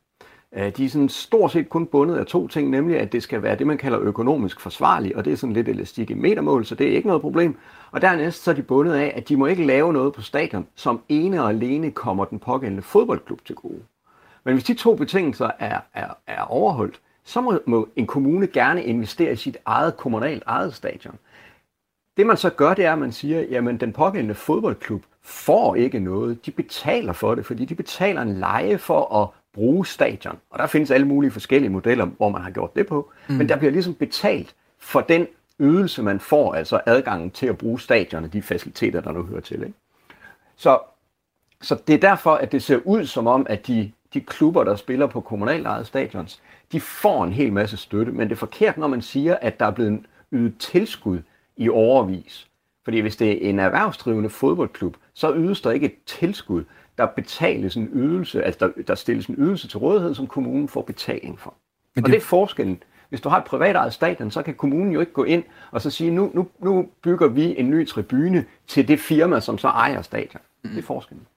Øh, 0.55 0.71
de 0.77 0.86
er 0.86 0.89
sådan 0.89 1.09
stort 1.09 1.51
set 1.51 1.69
kun 1.69 1.86
bundet 1.86 2.15
af 2.15 2.25
to 2.25 2.47
ting, 2.47 2.69
nemlig 2.69 3.00
at 3.00 3.12
det 3.12 3.24
skal 3.24 3.43
være 3.43 3.55
det, 3.55 3.67
man 3.67 3.77
kalder 3.77 4.00
økonomisk 4.00 4.59
forsvarligt, 4.59 5.15
og 5.15 5.25
det 5.25 5.33
er 5.33 5.38
sådan 5.38 5.53
lidt 5.53 5.69
elastik 5.69 6.09
i 6.09 6.13
metermål, 6.13 6.65
så 6.65 6.75
det 6.75 6.88
er 6.88 6.95
ikke 6.95 7.07
noget 7.07 7.21
problem. 7.21 7.57
Og 7.91 8.01
dernæst 8.01 8.43
så 8.43 8.51
er 8.51 8.55
de 8.55 8.63
bundet 8.63 8.93
af, 8.93 9.13
at 9.15 9.29
de 9.29 9.38
må 9.38 9.45
ikke 9.45 9.65
lave 9.65 9.93
noget 9.93 10.13
på 10.13 10.21
stadion, 10.21 10.67
som 10.75 11.01
ene 11.09 11.43
og 11.43 11.50
alene 11.50 11.91
kommer 11.91 12.25
den 12.25 12.39
pågældende 12.39 12.83
fodboldklub 12.83 13.45
til 13.45 13.55
gode. 13.55 13.81
Men 14.43 14.53
hvis 14.53 14.63
de 14.63 14.74
to 14.74 14.95
betingelser 14.95 15.50
er, 15.59 15.79
er, 15.93 16.07
er 16.27 16.41
overholdt, 16.41 17.00
så 17.27 17.41
må, 17.41 17.60
må 17.65 17.88
en 17.96 18.07
kommune 18.07 18.48
gerne 18.48 18.84
investere 18.84 19.34
i 19.34 19.36
sit 19.36 19.57
eget 19.65 19.98
kommunalt 19.98 20.43
eget 20.46 20.74
stadion. 20.74 21.15
Det 22.17 22.25
man 22.25 22.38
så 22.38 22.50
gør, 22.50 22.74
det 22.74 22.86
er, 22.86 22.93
at 22.93 23.00
man 23.00 23.12
siger, 23.12 23.41
jamen 23.41 23.77
den 23.77 23.93
pågældende 23.93 24.36
fodboldklub 24.36 25.03
får 25.22 25.75
ikke 25.75 26.00
noget. 26.00 26.46
De 26.46 26.51
betaler 26.51 27.13
for 27.13 27.36
det, 27.36 27.46
fordi 27.46 27.65
de 27.65 27.75
betaler 27.75 28.22
en 28.22 28.34
leje 28.34 28.77
for 28.77 29.24
at 29.24 29.29
bruge 29.53 29.86
stadion. 29.86 30.38
Og 30.50 30.60
der 30.60 30.67
findes 30.67 30.91
alle 30.91 31.07
mulige 31.07 31.31
forskellige 31.31 31.69
modeller, 31.69 32.05
hvor 32.05 32.29
man 32.29 32.41
har 32.41 32.51
gjort 32.51 32.75
det 32.75 32.88
på. 32.88 33.12
Mm. 33.29 33.36
Men 33.36 33.50
der 33.50 33.57
bliver 33.57 33.72
ligesom 33.72 33.93
betalt 33.93 34.55
for 34.79 35.01
den 35.01 35.27
ydelse, 35.60 36.03
man 36.03 36.19
får, 36.19 36.53
altså 36.53 36.81
adgangen 36.86 37.31
til 37.31 37.48
at 37.48 37.57
bruge 37.57 37.79
stadion 37.79 38.24
og 38.24 38.34
de 38.34 38.41
faciliteter, 38.41 39.01
der 39.01 39.12
nu 39.12 39.24
hører 39.24 39.41
til. 39.41 39.63
Ikke? 39.63 39.74
Så, 40.55 40.79
så 41.62 41.77
det 41.88 41.96
er 41.96 42.00
derfor, 42.00 42.36
at 42.36 42.51
det 42.51 42.63
ser 42.63 42.79
ud 42.86 43.05
som 43.05 43.27
om, 43.27 43.46
at 43.50 43.67
de, 43.67 43.91
de 44.13 44.22
klubber, 44.22 44.63
der 44.63 44.75
spiller 44.75 45.07
på 45.07 45.22
kommunalt 45.22 45.67
ejet 45.67 45.88
stadions, 45.88 46.41
de 46.71 46.79
får 46.79 47.24
en 47.24 47.33
hel 47.33 47.53
masse 47.53 47.77
støtte, 47.77 48.12
men 48.12 48.27
det 48.29 48.36
er 48.36 48.39
forkert, 48.39 48.77
når 48.77 48.88
man 48.88 49.01
siger, 49.01 49.36
at 49.41 49.59
der 49.59 49.65
er 49.65 49.71
blevet 49.71 50.00
ydet 50.31 50.57
tilskud 50.57 51.19
i 51.57 51.69
overvis. 51.69 52.47
Fordi 52.83 53.00
hvis 53.00 53.15
det 53.15 53.45
er 53.45 53.50
en 53.50 53.59
erhvervsdrivende 53.59 54.29
fodboldklub, 54.29 54.97
så 55.13 55.36
ydes 55.36 55.62
der 55.62 55.71
ikke 55.71 55.86
et 55.86 55.95
tilskud. 56.05 56.63
Der 56.97 57.05
betales 57.05 57.75
en 57.75 57.89
ydelse, 57.93 58.43
altså 58.43 58.67
der, 58.77 58.83
der 58.83 58.95
stilles 58.95 59.25
en 59.25 59.36
ydelse 59.38 59.67
til 59.67 59.79
rådighed, 59.79 60.15
som 60.15 60.27
kommunen 60.27 60.67
får 60.67 60.81
betaling 60.81 61.39
for. 61.39 61.53
Men 61.95 62.03
det... 62.03 62.09
Og 62.09 62.12
det 62.12 62.17
er 62.17 62.25
forskellen. 62.25 62.83
Hvis 63.09 63.21
du 63.21 63.29
har 63.29 63.38
et 63.38 63.43
privat 63.43 63.93
stadion, 63.93 64.31
så 64.31 64.41
kan 64.41 64.55
kommunen 64.55 64.91
jo 64.91 65.00
ikke 65.00 65.12
gå 65.12 65.24
ind 65.24 65.43
og 65.71 65.81
så 65.81 65.89
sige, 65.89 66.12
nu, 66.12 66.31
nu, 66.33 66.47
nu 66.59 66.89
bygger 67.01 67.27
vi 67.27 67.59
en 67.59 67.69
ny 67.69 67.88
tribune 67.88 68.45
til 68.67 68.88
det 68.88 69.00
firma, 69.00 69.39
som 69.39 69.57
så 69.57 69.67
ejer 69.67 70.01
stadion. 70.01 70.41
Mm. 70.63 70.69
Det 70.69 70.77
er 70.77 70.83
forskellen. 70.83 71.27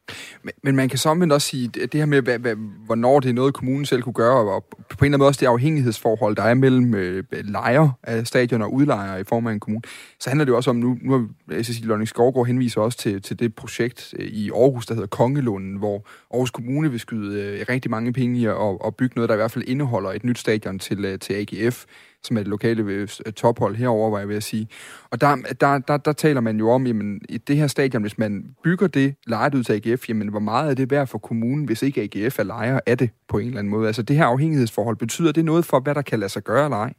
Men, 0.42 0.52
men 0.62 0.76
man 0.76 0.88
kan 0.88 0.98
samtidig 0.98 1.32
også 1.32 1.48
sige, 1.48 1.68
det 1.68 1.94
her 1.94 2.06
med, 2.06 2.22
hvad, 2.22 2.38
hvad, 2.38 2.54
hvornår 2.86 3.20
det 3.20 3.28
er 3.28 3.32
noget, 3.32 3.54
kommunen 3.54 3.86
selv 3.86 4.02
kunne 4.02 4.12
gøre, 4.12 4.52
og 4.52 4.64
på 4.64 4.76
en 4.78 4.84
eller 4.90 5.04
anden 5.04 5.18
måde 5.18 5.28
også 5.28 5.40
det 5.40 5.46
afhængighedsforhold, 5.46 6.36
der 6.36 6.42
er 6.42 6.54
mellem 6.54 6.94
øh, 6.94 7.24
lejer 7.32 7.88
af 8.02 8.26
stadion 8.26 8.62
og 8.62 8.72
udlejer 8.72 9.16
i 9.16 9.24
form 9.24 9.46
af 9.46 9.52
en 9.52 9.60
kommune, 9.60 9.82
så 10.20 10.30
handler 10.30 10.44
det 10.44 10.52
jo 10.52 10.56
også 10.56 10.70
om, 10.70 10.76
nu, 10.76 10.98
nu 11.02 11.12
har 11.12 11.62
Cecilie 11.62 11.88
Lønning 11.88 12.08
Skovgaard 12.08 12.46
henviser 12.46 12.80
også 12.80 12.98
til, 12.98 13.22
til 13.22 13.38
det 13.38 13.54
projekt 13.54 14.14
øh, 14.18 14.26
i 14.26 14.50
Aarhus, 14.50 14.86
der 14.86 14.94
hedder 14.94 15.08
Kongelunden, 15.08 15.74
hvor 15.76 16.06
Aarhus 16.32 16.50
Kommune 16.50 16.90
vil 16.90 17.00
skyde 17.00 17.42
øh, 17.42 17.66
rigtig 17.68 17.90
mange 17.90 18.12
penge 18.12 18.38
i 18.38 18.46
at, 18.46 18.56
at 18.86 18.96
bygge 18.96 19.14
noget, 19.16 19.28
der 19.28 19.34
i 19.34 19.38
hvert 19.38 19.52
fald 19.52 19.64
indeholder 19.66 20.10
et 20.10 20.24
nyt 20.24 20.38
stadion 20.38 20.78
til, 20.78 21.04
øh, 21.04 21.18
til 21.18 21.34
AGF 21.34 21.86
som 22.22 22.36
er 22.36 22.40
det 22.40 22.48
lokale 22.48 22.82
øh, 22.82 23.08
øh, 23.26 23.32
tophold 23.32 23.76
herover, 23.76 24.10
var 24.10 24.18
jeg 24.18 24.28
ved 24.28 24.36
at 24.36 24.42
sige. 24.42 24.68
Og 25.10 25.20
der, 25.20 25.36
der, 25.60 25.78
der, 25.78 25.96
der 25.96 26.12
taler 26.12 26.40
man 26.40 26.58
jo 26.58 26.70
om, 26.70 26.86
jamen, 26.86 27.20
i 27.28 27.38
det 27.38 27.56
her 27.56 27.66
stadion, 27.66 28.02
hvis 28.02 28.18
man 28.18 28.44
bygger 28.64 28.86
det 28.86 29.14
lejet 29.26 29.54
ud 29.54 29.64
til 29.64 29.72
AGF, 29.72 29.99
jamen, 30.08 30.28
hvor 30.28 30.40
meget 30.40 30.70
er 30.70 30.74
det 30.74 30.90
værd 30.90 31.06
for 31.06 31.18
kommunen, 31.18 31.64
hvis 31.64 31.82
ikke 31.82 32.00
AGF 32.00 32.38
er 32.38 32.42
lejer 32.42 32.80
af 32.86 32.98
det 32.98 33.10
på 33.28 33.38
en 33.38 33.46
eller 33.46 33.58
anden 33.58 33.70
måde? 33.70 33.86
Altså, 33.86 34.02
det 34.02 34.16
her 34.16 34.26
afhængighedsforhold, 34.26 34.96
betyder 34.96 35.32
det 35.32 35.44
noget 35.44 35.64
for, 35.64 35.80
hvad 35.80 35.94
der 35.94 36.02
kan 36.02 36.18
lade 36.18 36.32
sig 36.32 36.42
gøre 36.42 36.64
eller 36.64 36.76
ej? 36.76 36.92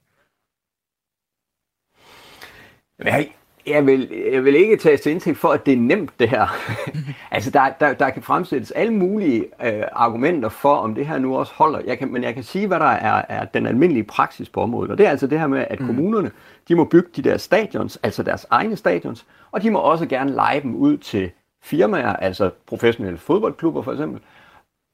Jeg, 3.00 3.28
jeg 3.68 3.86
vil, 3.86 4.10
jeg 4.32 4.46
vil 4.46 4.56
ikke 4.56 4.78
tage 4.78 4.98
til 4.98 5.12
indtægt 5.12 5.38
for, 5.38 5.48
at 5.48 5.66
det 5.66 5.74
er 5.74 5.78
nemt, 5.78 6.20
det 6.20 6.30
her. 6.30 6.48
altså, 7.32 7.52
der, 7.52 7.70
der, 7.80 7.94
der 7.94 8.10
kan 8.10 8.22
fremsættes 8.22 8.72
alle 8.72 8.94
mulige 8.94 9.46
øh, 9.66 9.84
argumenter 9.92 10.50
for, 10.50 10.76
om 10.76 10.96
det 10.96 11.08
her 11.08 11.20
nu 11.20 11.38
også 11.38 11.54
holder. 11.56 11.80
Jeg 11.86 11.98
kan, 11.98 12.14
men 12.14 12.24
jeg 12.24 12.34
kan 12.34 12.44
sige, 12.44 12.68
hvad 12.68 12.80
der 12.80 12.86
er, 12.86 13.26
er 13.30 13.46
den 13.46 13.66
almindelige 13.66 14.04
praksis 14.04 14.50
på 14.50 14.62
området. 14.62 14.92
Og 14.92 14.98
det 14.98 15.06
er 15.06 15.10
altså 15.10 15.28
det 15.28 15.40
her 15.40 15.48
med, 15.48 15.66
at 15.70 15.80
mm. 15.80 15.88
kommunerne, 15.88 16.32
de 16.68 16.76
må 16.76 16.84
bygge 16.84 17.10
de 17.16 17.22
der 17.22 17.38
stadions, 17.38 18.00
altså 18.04 18.24
deres 18.24 18.48
egne 18.50 18.76
stadions, 18.76 19.26
og 19.52 19.64
de 19.64 19.72
må 19.72 19.80
også 19.80 20.06
gerne 20.06 20.32
lege 20.32 20.62
dem 20.62 20.76
ud 20.76 20.98
til 20.98 21.32
firmaer, 21.64 22.16
altså 22.16 22.50
professionelle 22.66 23.18
fodboldklubber 23.18 23.82
for 23.82 23.92
eksempel, 23.92 24.22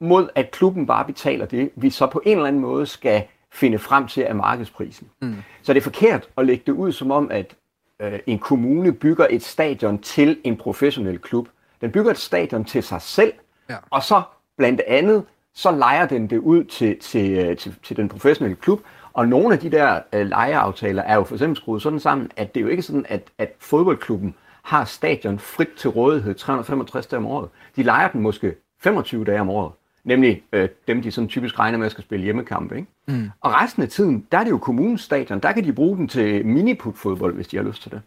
mod 0.02 0.30
at 0.36 0.52
klubben 0.52 0.88
bare 0.88 1.06
betaler 1.06 1.46
det, 1.46 1.70
vi 1.76 1.90
så 1.90 2.08
på 2.08 2.22
en 2.26 2.38
eller 2.38 2.48
anden 2.48 2.62
måde 2.62 2.86
skal 2.86 3.24
finde 3.52 3.80
frem 3.80 4.08
til 4.08 4.22
af 4.22 4.36
markedsprisen. 4.36 5.10
Mm. 5.22 5.36
Så 5.62 5.74
det 5.74 5.80
er 5.80 5.84
forkert 5.84 6.30
at 6.38 6.46
lægge 6.46 6.64
det 6.66 6.72
ud 6.72 6.92
som 6.92 7.12
om, 7.12 7.32
at 7.32 7.56
øh, 8.02 8.20
en 8.28 8.40
kommune 8.40 8.92
bygger 8.92 9.28
et 9.30 9.44
stadion 9.44 10.00
til 10.00 10.40
en 10.44 10.58
professionel 10.58 11.20
klub. 11.20 11.48
Den 11.82 11.92
bygger 11.92 12.12
et 12.12 12.18
stadion 12.18 12.66
til 12.66 12.84
sig 12.84 13.02
selv, 13.02 13.34
ja. 13.70 13.76
og 13.90 14.04
så 14.04 14.22
blandt 14.58 14.82
andet, 14.88 15.24
så 15.54 15.72
leger 15.72 16.08
den 16.08 16.30
det 16.30 16.38
ud 16.38 16.64
til, 16.64 17.00
til, 17.00 17.32
øh, 17.32 17.58
til, 17.58 17.76
til 17.84 17.98
den 17.98 18.10
professionelle 18.10 18.56
klub, 18.56 18.82
og 19.14 19.28
nogle 19.28 19.54
af 19.54 19.60
de 19.60 19.72
der 19.72 20.00
øh, 20.14 20.28
lejeaftaler 20.28 21.04
er 21.04 21.16
jo 21.16 21.24
for 21.24 21.36
eksempel 21.36 21.58
skruet 21.58 21.82
sådan 21.82 22.00
sammen, 22.00 22.32
at 22.36 22.56
det 22.56 22.60
er 22.62 22.64
jo 22.64 22.70
ikke 22.70 22.84
sådan, 22.84 23.06
at, 23.10 23.22
at 23.38 23.54
fodboldklubben 23.60 24.36
har 24.68 24.86
stadion 24.86 25.40
frit 25.40 25.70
til 25.78 25.90
rådighed 25.90 26.34
365 26.34 27.08
dage 27.08 27.18
om 27.18 27.26
året. 27.26 27.50
De 27.76 27.84
leger 27.84 28.08
den 28.08 28.22
måske 28.22 28.56
25 28.80 29.26
dage 29.26 29.42
om 29.42 29.50
året. 29.50 29.72
Nemlig 30.04 30.44
øh, 30.54 30.70
dem, 30.88 31.02
de 31.02 31.12
sådan 31.12 31.28
typisk 31.28 31.60
regner 31.60 31.78
med 31.78 31.86
at 31.86 31.92
skal 31.92 32.04
spille 32.04 32.24
hjemmekampe. 32.24 32.76
Ikke? 32.76 32.88
Mm. 33.08 33.30
Og 33.42 33.54
resten 33.54 33.84
af 33.84 33.90
tiden, 33.90 34.28
der 34.32 34.38
er 34.38 34.44
det 34.44 34.52
jo 34.52 34.58
kommunens 34.58 35.02
stadion. 35.02 35.40
Der 35.40 35.52
kan 35.52 35.64
de 35.64 35.74
bruge 35.74 35.98
den 35.98 36.08
til 36.08 36.46
miniput-fodbold, 36.46 37.36
hvis 37.36 37.48
de 37.48 37.58
har 37.58 37.64
lyst 37.64 37.82
til 37.82 37.92
det. 37.92 38.02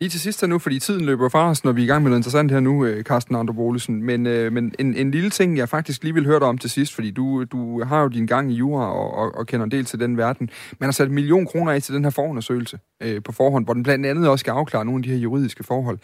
Lige 0.00 0.10
til 0.10 0.20
sidst 0.20 0.48
nu, 0.48 0.58
fordi 0.58 0.78
tiden 0.78 1.04
løber 1.04 1.28
fra 1.28 1.50
os, 1.50 1.64
når 1.64 1.72
vi 1.72 1.80
er 1.80 1.84
i 1.84 1.88
gang 1.88 2.02
med 2.02 2.10
noget 2.10 2.18
interessant 2.18 2.50
her 2.50 2.60
nu, 2.60 2.84
øh, 2.84 2.90
Carsten 2.90 3.04
Carsten 3.04 3.36
Androbolesen. 3.36 4.02
Men, 4.02 4.26
øh, 4.26 4.52
men 4.52 4.74
en, 4.78 4.94
en 4.94 5.10
lille 5.10 5.30
ting, 5.30 5.56
jeg 5.56 5.68
faktisk 5.68 6.02
lige 6.02 6.14
vil 6.14 6.26
høre 6.26 6.40
dig 6.40 6.48
om 6.48 6.58
til 6.58 6.70
sidst, 6.70 6.94
fordi 6.94 7.10
du, 7.10 7.44
du 7.44 7.84
har 7.84 8.02
jo 8.02 8.08
din 8.08 8.26
gang 8.26 8.52
i 8.52 8.54
jura 8.54 8.92
og, 8.92 9.14
og, 9.14 9.34
og 9.34 9.46
kender 9.46 9.64
en 9.64 9.70
del 9.70 9.84
til 9.84 10.00
den 10.00 10.16
verden. 10.16 10.50
Man 10.80 10.86
har 10.86 10.92
sat 10.92 11.08
en 11.08 11.14
million 11.14 11.46
kroner 11.46 11.72
af 11.72 11.82
til 11.82 11.94
den 11.94 12.04
her 12.04 12.10
forundersøgelse 12.10 12.78
øh, 13.02 13.22
på 13.22 13.32
forhånd, 13.32 13.64
hvor 13.64 13.74
den 13.74 13.82
blandt 13.82 14.06
andet 14.06 14.28
også 14.28 14.40
skal 14.40 14.50
afklare 14.50 14.84
nogle 14.84 14.98
af 14.98 15.02
de 15.02 15.08
her 15.10 15.18
juridiske 15.18 15.64
forhold. 15.64 15.98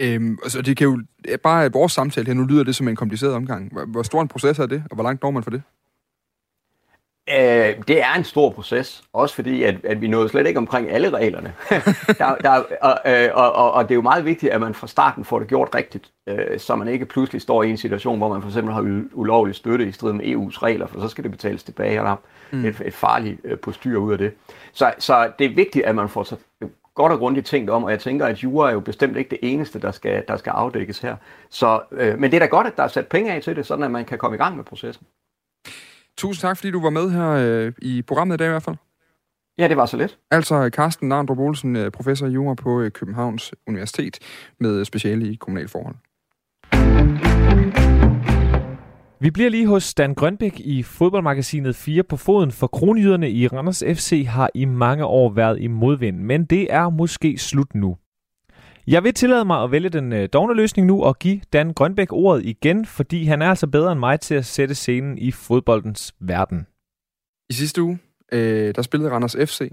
Øhm, 0.00 0.38
altså 0.42 0.62
det 0.62 0.76
kan 0.76 0.86
jo, 0.86 1.00
øh, 1.28 1.38
bare 1.38 1.72
vores 1.72 1.92
samtale 1.92 2.26
her, 2.26 2.34
nu 2.34 2.44
lyder 2.44 2.64
det 2.64 2.76
som 2.76 2.88
en 2.88 2.96
kompliceret 2.96 3.34
omgang. 3.34 3.72
Hvor, 3.72 3.84
hvor 3.84 4.02
stor 4.02 4.22
en 4.22 4.28
proces 4.28 4.58
er 4.58 4.66
det, 4.66 4.82
og 4.90 4.94
hvor 4.94 5.04
langt 5.04 5.22
når 5.22 5.30
man 5.30 5.42
for 5.42 5.50
det? 5.50 5.62
Øh, 7.30 7.74
det 7.88 8.02
er 8.02 8.14
en 8.16 8.24
stor 8.24 8.50
proces, 8.50 9.04
også 9.12 9.34
fordi, 9.34 9.62
at, 9.62 9.84
at 9.84 10.00
vi 10.00 10.08
nåede 10.08 10.28
slet 10.28 10.46
ikke 10.46 10.58
omkring 10.58 10.90
alle 10.90 11.10
reglerne. 11.10 11.54
der, 12.18 12.34
der, 12.34 12.62
og, 12.80 12.98
øh, 13.06 13.28
og, 13.34 13.52
og, 13.52 13.72
og 13.72 13.84
det 13.84 13.90
er 13.90 13.94
jo 13.94 14.02
meget 14.02 14.24
vigtigt, 14.24 14.52
at 14.52 14.60
man 14.60 14.74
fra 14.74 14.86
starten 14.86 15.24
får 15.24 15.38
det 15.38 15.48
gjort 15.48 15.74
rigtigt, 15.74 16.10
øh, 16.26 16.58
så 16.58 16.76
man 16.76 16.88
ikke 16.88 17.06
pludselig 17.06 17.42
står 17.42 17.62
i 17.62 17.70
en 17.70 17.76
situation, 17.76 18.18
hvor 18.18 18.28
man 18.28 18.42
for 18.42 18.48
eksempel 18.48 18.74
har 18.74 19.02
ulovlig 19.12 19.54
støtte 19.54 19.88
i 19.88 19.92
strid 19.92 20.12
med 20.12 20.24
EU's 20.24 20.62
regler, 20.62 20.86
for 20.86 21.00
så 21.00 21.08
skal 21.08 21.24
det 21.24 21.30
betales 21.30 21.62
tilbage, 21.64 22.00
og 22.00 22.04
der 22.04 22.12
er 22.12 22.16
mm. 22.50 22.64
et, 22.64 22.82
et 22.84 22.94
farligt 22.94 23.40
øh, 23.44 23.58
postyr 23.58 23.98
ud 23.98 24.12
af 24.12 24.18
det. 24.18 24.32
Så, 24.72 24.92
så 24.98 25.30
det 25.38 25.44
er 25.44 25.54
vigtigt, 25.54 25.84
at 25.84 25.94
man 25.94 26.08
får 26.08 26.22
så 26.22 26.36
godt 26.94 27.12
og 27.12 27.18
grundigt 27.18 27.46
tænkt 27.46 27.70
om, 27.70 27.84
og 27.84 27.90
jeg 27.90 28.00
tænker, 28.00 28.26
at 28.26 28.36
jura 28.36 28.68
er 28.68 28.72
jo 28.72 28.80
bestemt 28.80 29.16
ikke 29.16 29.30
det 29.30 29.38
eneste, 29.42 29.80
der 29.80 29.90
skal, 29.90 30.24
der 30.28 30.36
skal 30.36 30.50
afdækkes 30.50 30.98
her. 30.98 31.16
Så, 31.50 31.80
øh, 31.92 32.18
men 32.18 32.30
det 32.30 32.36
er 32.36 32.40
da 32.40 32.46
godt, 32.46 32.66
at 32.66 32.76
der 32.76 32.82
er 32.82 32.88
sat 32.88 33.06
penge 33.06 33.32
af 33.32 33.42
til 33.42 33.56
det, 33.56 33.66
sådan 33.66 33.84
at 33.84 33.90
man 33.90 34.04
kan 34.04 34.18
komme 34.18 34.34
i 34.34 34.38
gang 34.38 34.56
med 34.56 34.64
processen. 34.64 35.06
Tusind 36.18 36.40
tak, 36.40 36.56
fordi 36.56 36.70
du 36.70 36.82
var 36.82 36.90
med 36.90 37.10
her 37.10 37.28
øh, 37.30 37.72
i 37.82 38.02
programmet 38.02 38.34
i 38.34 38.38
dag 38.38 38.46
i 38.46 38.50
hvert 38.50 38.62
fald. 38.62 38.76
Ja, 39.58 39.68
det 39.68 39.76
var 39.76 39.86
så 39.86 39.96
lidt. 39.96 40.18
Altså 40.30 40.70
Carsten 40.72 41.08
Narndrup 41.08 41.38
Olsen, 41.38 41.76
øh, 41.76 41.90
professor 41.90 42.26
i 42.26 42.30
jura 42.30 42.54
på 42.54 42.80
øh, 42.80 42.90
Københavns 42.90 43.54
Universitet 43.66 44.18
med 44.60 44.84
speciale 44.84 45.32
i 45.32 45.34
kommunalforhold. 45.34 45.96
Vi 49.20 49.30
bliver 49.30 49.50
lige 49.50 49.66
hos 49.66 49.94
Dan 49.94 50.14
Grønbæk 50.14 50.60
i 50.60 50.82
fodboldmagasinet 50.82 51.76
4 51.76 52.02
på 52.02 52.16
foden, 52.16 52.52
for 52.52 52.66
kronjyderne 52.66 53.30
i 53.30 53.48
Randers 53.48 53.82
FC 53.94 54.24
har 54.28 54.50
i 54.54 54.64
mange 54.64 55.04
år 55.04 55.32
været 55.32 55.60
i 55.60 55.66
modvind, 55.66 56.18
men 56.18 56.44
det 56.44 56.72
er 56.74 56.90
måske 56.90 57.38
slut 57.38 57.74
nu. 57.74 57.96
Jeg 58.86 59.04
vil 59.04 59.14
tillade 59.14 59.44
mig 59.44 59.62
at 59.62 59.70
vælge 59.70 59.88
den 59.88 60.12
øh, 60.12 60.28
dogne 60.32 60.54
løsning 60.54 60.86
nu 60.86 61.02
og 61.02 61.18
give 61.18 61.40
Dan 61.52 61.72
Grønbæk 61.72 62.12
ordet 62.12 62.46
igen, 62.46 62.86
fordi 62.86 63.24
han 63.24 63.42
er 63.42 63.48
altså 63.48 63.66
bedre 63.66 63.92
end 63.92 64.00
mig 64.00 64.20
til 64.20 64.34
at 64.34 64.46
sætte 64.46 64.74
scenen 64.74 65.18
i 65.18 65.30
fodboldens 65.30 66.14
verden. 66.20 66.66
I 67.50 67.52
sidste 67.52 67.82
uge, 67.82 67.98
øh, 68.32 68.74
der 68.74 68.82
spillede 68.82 69.10
Randers 69.10 69.36
FC 69.36 69.70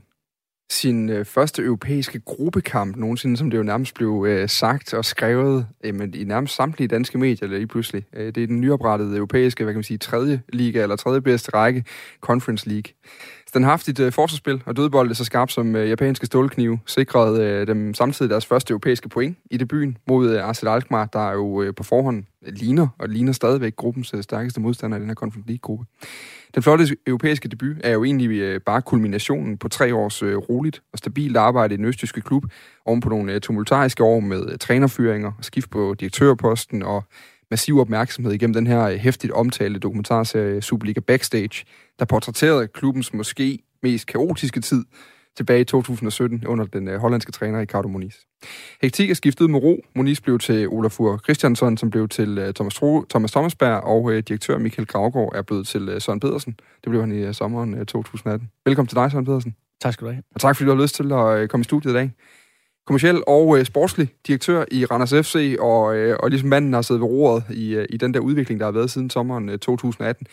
sin 0.71 1.09
øh, 1.09 1.25
første 1.25 1.61
europæiske 1.61 2.19
gruppekamp 2.19 2.95
nogensinde, 2.95 3.37
som 3.37 3.49
det 3.49 3.57
jo 3.57 3.63
nærmest 3.63 3.95
blev 3.95 4.25
øh, 4.27 4.49
sagt 4.49 4.93
og 4.93 5.05
skrevet 5.05 5.67
øh, 5.83 6.09
i 6.13 6.23
nærmest 6.23 6.55
samtlige 6.55 6.87
danske 6.87 7.17
medier 7.17 7.47
lige 7.47 7.67
pludselig. 7.67 8.05
Øh, 8.13 8.35
det 8.35 8.43
er 8.43 8.47
den 8.47 8.61
nyoprettede 8.61 9.17
europæiske, 9.17 9.63
hvad 9.63 9.73
kan 9.73 9.77
man 9.77 9.83
sige, 9.83 9.97
tredje 9.97 10.41
liga, 10.49 10.83
eller 10.83 10.95
tredje 10.95 11.21
bedste 11.21 11.51
række, 11.53 11.83
Conference 12.21 12.69
League. 12.69 12.93
Den 13.53 13.63
har 13.63 13.69
haft 13.69 13.89
et 13.89 13.99
øh, 13.99 14.11
forsvarsspil, 14.11 14.61
og 14.65 14.77
dødbolde 14.77 15.15
så 15.15 15.25
skarpt 15.25 15.51
som 15.51 15.75
øh, 15.75 15.89
japanske 15.89 16.25
stålknive 16.25 16.79
sikrede 16.85 17.43
øh, 17.43 17.67
dem 17.67 17.93
samtidig 17.93 18.29
deres 18.29 18.45
første 18.45 18.71
europæiske 18.71 19.09
point 19.09 19.37
i 19.51 19.57
debuten 19.57 19.97
mod 20.07 20.29
øh, 20.29 20.43
Arsenal 20.43 20.73
Alkmaar, 20.73 21.05
der 21.05 21.31
jo 21.31 21.61
øh, 21.61 21.75
på 21.75 21.83
forhånd 21.83 22.23
ligner, 22.41 22.87
og 22.99 23.09
ligner 23.09 23.31
stadigvæk 23.31 23.75
gruppens 23.75 24.13
øh, 24.13 24.23
stærkeste 24.23 24.61
modstander 24.61 24.97
i 24.97 24.99
den 24.99 25.07
her 25.07 25.15
Conference 25.15 25.47
League-gruppe. 25.47 25.85
Den 26.55 26.63
flotte 26.63 26.85
europæiske 27.07 27.49
debut 27.49 27.77
er 27.83 27.91
jo 27.91 28.03
egentlig 28.03 28.29
øh, 28.29 28.61
bare 28.61 28.81
kulminationen 28.81 29.57
på 29.57 29.67
tre 29.67 29.95
års 29.95 30.23
øh, 30.23 30.37
roligt 30.37 30.81
og 30.93 30.97
stabilt 30.97 31.37
arbejde 31.37 31.73
i 31.73 31.77
den 31.77 31.85
østtyske 31.85 32.21
klub, 32.21 32.43
oven 32.85 33.01
på 33.01 33.09
nogle 33.09 33.33
øh, 33.33 33.41
tumultariske 33.41 34.03
år 34.03 34.19
med 34.19 34.51
øh, 34.51 34.57
trænerfyringer, 34.57 35.31
skift 35.41 35.69
på 35.69 35.95
direktørposten 35.99 36.83
og 36.83 37.03
massiv 37.53 37.79
opmærksomhed 37.79 38.33
igennem 38.33 38.53
den 38.53 38.67
her 38.67 38.97
hæftigt 38.97 39.33
omtalte 39.33 39.79
dokumentarserie 39.79 40.61
Superliga 40.61 40.99
Backstage, 40.99 41.65
der 41.99 42.05
portrætterede 42.05 42.67
klubbens 42.67 43.13
måske 43.13 43.59
mest 43.83 44.07
kaotiske 44.07 44.61
tid 44.61 44.85
tilbage 45.37 45.61
i 45.61 45.63
2017 45.63 46.47
under 46.47 46.65
den 46.65 46.87
øh, 46.87 46.99
hollandske 46.99 47.31
træner 47.31 47.59
Ricardo 47.59 47.87
Moniz. 47.87 48.15
Hektik 48.81 49.09
er 49.09 49.13
skiftet 49.13 49.49
med 49.49 49.59
ro. 49.59 49.85
Moniz 49.95 50.21
blev 50.21 50.39
til 50.39 50.67
Olafur 50.67 51.17
Christiansson, 51.23 51.77
som 51.77 51.89
blev 51.89 52.09
til 52.09 52.37
øh, 52.37 52.53
Thomas, 52.53 52.73
Tro, 52.73 53.03
Thomas 53.09 53.31
Thomasberg, 53.31 53.83
og 53.83 54.11
øh, 54.11 54.23
direktør 54.27 54.57
Michael 54.57 54.87
Gravgaard 54.87 55.31
er 55.35 55.41
blevet 55.41 55.67
til 55.67 55.89
øh, 55.89 56.01
Søren 56.01 56.19
Pedersen. 56.19 56.55
Det 56.83 56.89
blev 56.89 57.01
han 57.01 57.11
i 57.11 57.19
øh, 57.19 57.33
sommeren 57.33 57.73
øh, 57.73 57.85
2018. 57.85 58.49
Velkommen 58.65 58.87
til 58.87 58.95
dig, 58.95 59.11
Søren 59.11 59.25
Pedersen. 59.25 59.55
Tak 59.81 59.93
skal 59.93 60.07
du 60.07 60.11
have. 60.11 60.23
Og 60.35 60.41
tak 60.41 60.55
fordi 60.55 60.69
du 60.69 60.75
har 60.75 60.81
lyst 60.83 60.95
til 60.95 61.11
at 61.11 61.39
øh, 61.39 61.47
komme 61.47 61.61
i 61.61 61.63
studiet 61.63 61.91
i 61.91 61.95
dag. 61.95 62.11
Kommerciel 62.87 63.23
og 63.27 63.57
øh, 63.57 63.65
sportslig 63.65 64.13
direktør 64.27 64.65
i 64.71 64.85
Randers 64.85 65.27
FC, 65.27 65.55
og, 65.59 65.95
øh, 65.95 66.17
og 66.19 66.29
ligesom 66.29 66.49
manden 66.49 66.73
har 66.73 66.81
siddet 66.81 67.01
ved 67.01 67.07
roret 67.07 67.43
i, 67.49 67.75
øh, 67.75 67.85
i 67.89 67.97
den 67.97 68.13
der 68.13 68.19
udvikling, 68.19 68.59
der 68.59 68.65
har 68.65 68.71
været 68.71 68.91
siden 68.91 69.09
sommeren 69.09 69.49
øh, 69.49 69.59
2018. 69.59 70.27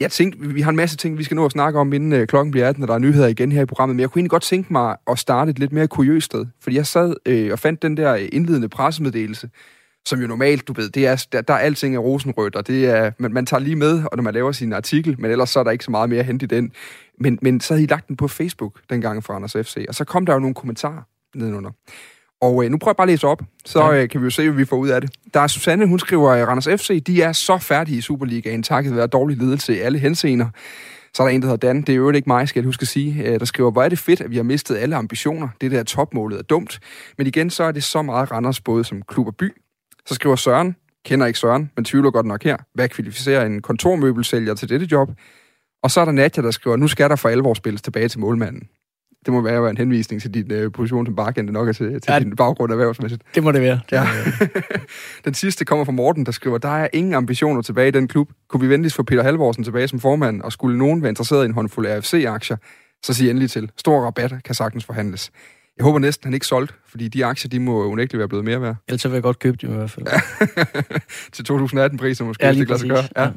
Jeg 0.00 0.10
tænkte, 0.10 0.38
vi 0.48 0.60
har 0.60 0.70
en 0.70 0.76
masse 0.76 0.96
ting, 0.96 1.18
vi 1.18 1.24
skal 1.24 1.34
nå 1.34 1.44
at 1.44 1.52
snakke 1.52 1.78
om, 1.78 1.92
inden 1.92 2.12
øh, 2.12 2.26
klokken 2.26 2.50
bliver 2.50 2.68
18, 2.68 2.80
når 2.80 2.86
der 2.86 2.94
er 2.94 2.98
nyheder 2.98 3.26
igen 3.26 3.52
her 3.52 3.62
i 3.62 3.66
programmet. 3.66 3.96
Men 3.96 4.00
jeg 4.00 4.10
kunne 4.10 4.20
egentlig 4.20 4.30
godt 4.30 4.42
tænke 4.42 4.72
mig 4.72 4.96
at 5.10 5.18
starte 5.18 5.50
et 5.50 5.58
lidt 5.58 5.72
mere 5.72 5.88
kuriøst 5.88 6.24
sted. 6.24 6.46
Fordi 6.60 6.76
jeg 6.76 6.86
sad 6.86 7.14
øh, 7.26 7.52
og 7.52 7.58
fandt 7.58 7.82
den 7.82 7.96
der 7.96 8.14
øh, 8.14 8.28
indledende 8.32 8.68
pressemeddelelse, 8.68 9.50
som 10.06 10.20
jo 10.20 10.26
normalt, 10.26 10.68
du 10.68 10.72
ved, 10.72 10.90
det 10.90 11.06
er, 11.06 11.26
der, 11.32 11.40
der 11.40 11.54
er 11.54 11.58
alting 11.58 11.94
er 11.94 11.98
rosenrødt, 11.98 12.56
og 12.56 12.66
det 12.66 12.86
er, 12.86 13.10
man, 13.18 13.32
man 13.32 13.46
tager 13.46 13.60
lige 13.60 13.76
med, 13.76 14.02
og 14.04 14.16
når 14.16 14.22
man 14.22 14.34
laver 14.34 14.52
sin 14.52 14.72
artikel, 14.72 15.20
men 15.20 15.30
ellers 15.30 15.50
så 15.50 15.60
er 15.60 15.64
der 15.64 15.70
ikke 15.70 15.84
så 15.84 15.90
meget 15.90 16.08
mere 16.08 16.20
at 16.20 16.26
hente 16.26 16.44
i 16.44 16.46
den. 16.46 16.72
Men, 17.20 17.38
men 17.42 17.60
så 17.60 17.74
havde 17.74 17.84
I 17.84 17.86
lagt 17.86 18.08
den 18.08 18.16
på 18.16 18.28
Facebook 18.28 18.80
dengang 18.90 19.24
fra 19.24 19.34
Anders 19.34 19.52
FC, 19.52 19.84
og 19.88 19.94
så 19.94 20.04
kom 20.04 20.26
der 20.26 20.32
jo 20.32 20.38
nogle 20.38 20.54
kommentarer 20.54 21.02
nedenunder. 21.36 21.70
Og 22.40 22.64
øh, 22.64 22.70
nu 22.70 22.78
prøver 22.78 22.90
jeg 22.90 22.96
bare 22.96 23.04
at 23.04 23.08
læse 23.08 23.26
op, 23.26 23.42
så 23.64 23.92
øh, 23.92 24.08
kan 24.08 24.20
vi 24.20 24.24
jo 24.24 24.30
se, 24.30 24.42
hvad 24.42 24.56
vi 24.56 24.64
får 24.64 24.76
ud 24.76 24.88
af 24.88 25.00
det. 25.00 25.10
Der 25.34 25.40
er 25.40 25.46
Susanne, 25.46 25.86
hun 25.86 25.98
skriver, 25.98 26.30
at 26.30 26.48
Randers 26.48 26.80
FC, 26.80 27.02
de 27.04 27.22
er 27.22 27.32
så 27.32 27.58
færdige 27.58 27.98
i 27.98 28.00
Superligaen, 28.00 28.62
takket 28.62 28.96
være 28.96 29.06
dårlig 29.06 29.36
ledelse 29.36 29.76
i 29.76 29.78
alle 29.78 29.98
henseender. 29.98 30.48
Så 31.14 31.22
er 31.22 31.26
der 31.26 31.34
en, 31.34 31.42
der 31.42 31.48
hedder 31.48 31.68
Dan, 31.68 31.80
det 31.80 31.88
er 31.88 31.96
jo 31.96 32.10
ikke 32.10 32.28
mig, 32.28 32.48
skal 32.48 32.60
jeg 32.60 32.66
huske 32.66 32.82
at 32.82 32.88
sige, 32.88 33.24
øh, 33.24 33.40
der 33.40 33.44
skriver, 33.44 33.70
hvor 33.70 33.82
er 33.82 33.88
det 33.88 33.98
fedt, 33.98 34.20
at 34.20 34.30
vi 34.30 34.36
har 34.36 34.42
mistet 34.42 34.76
alle 34.76 34.96
ambitioner. 34.96 35.48
Det 35.60 35.70
der 35.70 35.82
topmålet 35.82 36.38
er 36.38 36.42
dumt. 36.42 36.80
Men 37.18 37.26
igen, 37.26 37.50
så 37.50 37.64
er 37.64 37.72
det 37.72 37.84
så 37.84 38.02
meget 38.02 38.30
Randers 38.30 38.60
både 38.60 38.84
som 38.84 39.02
klub 39.02 39.26
og 39.26 39.36
by. 39.36 39.52
Så 40.06 40.14
skriver 40.14 40.36
Søren, 40.36 40.76
kender 41.04 41.26
ikke 41.26 41.38
Søren, 41.38 41.70
men 41.76 41.84
tvivler 41.84 42.10
godt 42.10 42.26
nok 42.26 42.44
her. 42.44 42.56
Hvad 42.74 42.88
kvalificerer 42.88 43.46
en 43.46 43.62
kontormøbelsælger 43.62 44.54
til 44.54 44.68
dette 44.68 44.88
job? 44.92 45.08
Og 45.82 45.90
så 45.90 46.00
er 46.00 46.04
der 46.04 46.12
Nadja, 46.12 46.42
der 46.42 46.50
skriver, 46.50 46.76
nu 46.76 46.88
skal 46.88 47.10
der 47.10 47.16
for 47.16 47.28
alvor 47.28 47.54
spilles 47.54 47.82
tilbage 47.82 48.08
til 48.08 48.20
målmanden. 48.20 48.68
Det 49.26 49.34
må 49.34 49.40
være 49.40 49.70
en 49.70 49.76
henvisning 49.76 50.22
til 50.22 50.34
din 50.34 50.52
øh, 50.52 50.72
position 50.72 51.06
som 51.06 51.16
barkende 51.16 51.52
nok 51.52 51.66
til, 51.66 51.76
til 51.76 52.00
ja, 52.08 52.18
din 52.18 52.36
baggrund 52.36 52.72
erhvervsmæssigt. 52.72 53.22
Det 53.34 53.42
må 53.42 53.52
det 53.52 53.62
være. 53.62 53.80
Ja. 53.92 54.06
den 55.24 55.34
sidste 55.34 55.64
kommer 55.64 55.84
fra 55.84 55.92
Morten, 55.92 56.26
der 56.26 56.32
skriver, 56.32 56.58
der 56.58 56.68
er 56.68 56.88
ingen 56.92 57.14
ambitioner 57.14 57.62
tilbage 57.62 57.88
i 57.88 57.90
den 57.90 58.08
klub. 58.08 58.28
Kunne 58.48 58.60
vi 58.60 58.68
venligst 58.68 58.96
få 58.96 59.02
Peter 59.02 59.22
Halvorsen 59.22 59.64
tilbage 59.64 59.88
som 59.88 60.00
formand, 60.00 60.42
og 60.42 60.52
skulle 60.52 60.78
nogen 60.78 61.02
være 61.02 61.08
interesseret 61.08 61.44
i 61.44 61.46
en 61.46 61.54
håndfuld 61.54 61.86
AFC-aktier, 61.86 62.56
så 63.02 63.14
sig 63.14 63.30
endelig 63.30 63.50
til. 63.50 63.70
Stor 63.76 64.00
rabat 64.00 64.34
kan 64.44 64.54
sagtens 64.54 64.84
forhandles. 64.84 65.30
Jeg 65.76 65.84
håber 65.84 65.98
næsten, 65.98 66.26
han 66.26 66.34
ikke 66.34 66.46
solgt, 66.46 66.74
fordi 66.88 67.08
de 67.08 67.24
aktier, 67.24 67.48
de 67.48 67.60
må 67.60 67.84
unægteligt 67.84 68.18
være 68.18 68.28
blevet 68.28 68.44
mere 68.44 68.62
værd. 68.62 68.76
Ellers 68.88 69.00
så 69.00 69.08
vil 69.08 69.14
jeg 69.14 69.22
godt 69.22 69.38
købe 69.38 69.56
dem 69.56 69.72
i 69.72 69.76
hvert 69.76 69.90
fald. 69.90 70.06
til 71.32 71.42
2018-priser 71.52 72.24
måske, 72.24 72.46
ja, 72.46 72.52
hvis 72.52 72.68
det 72.68 72.80
kan 72.80 72.88
gøre. 72.88 73.04
Ja. 73.16 73.22
ja. 73.22 73.30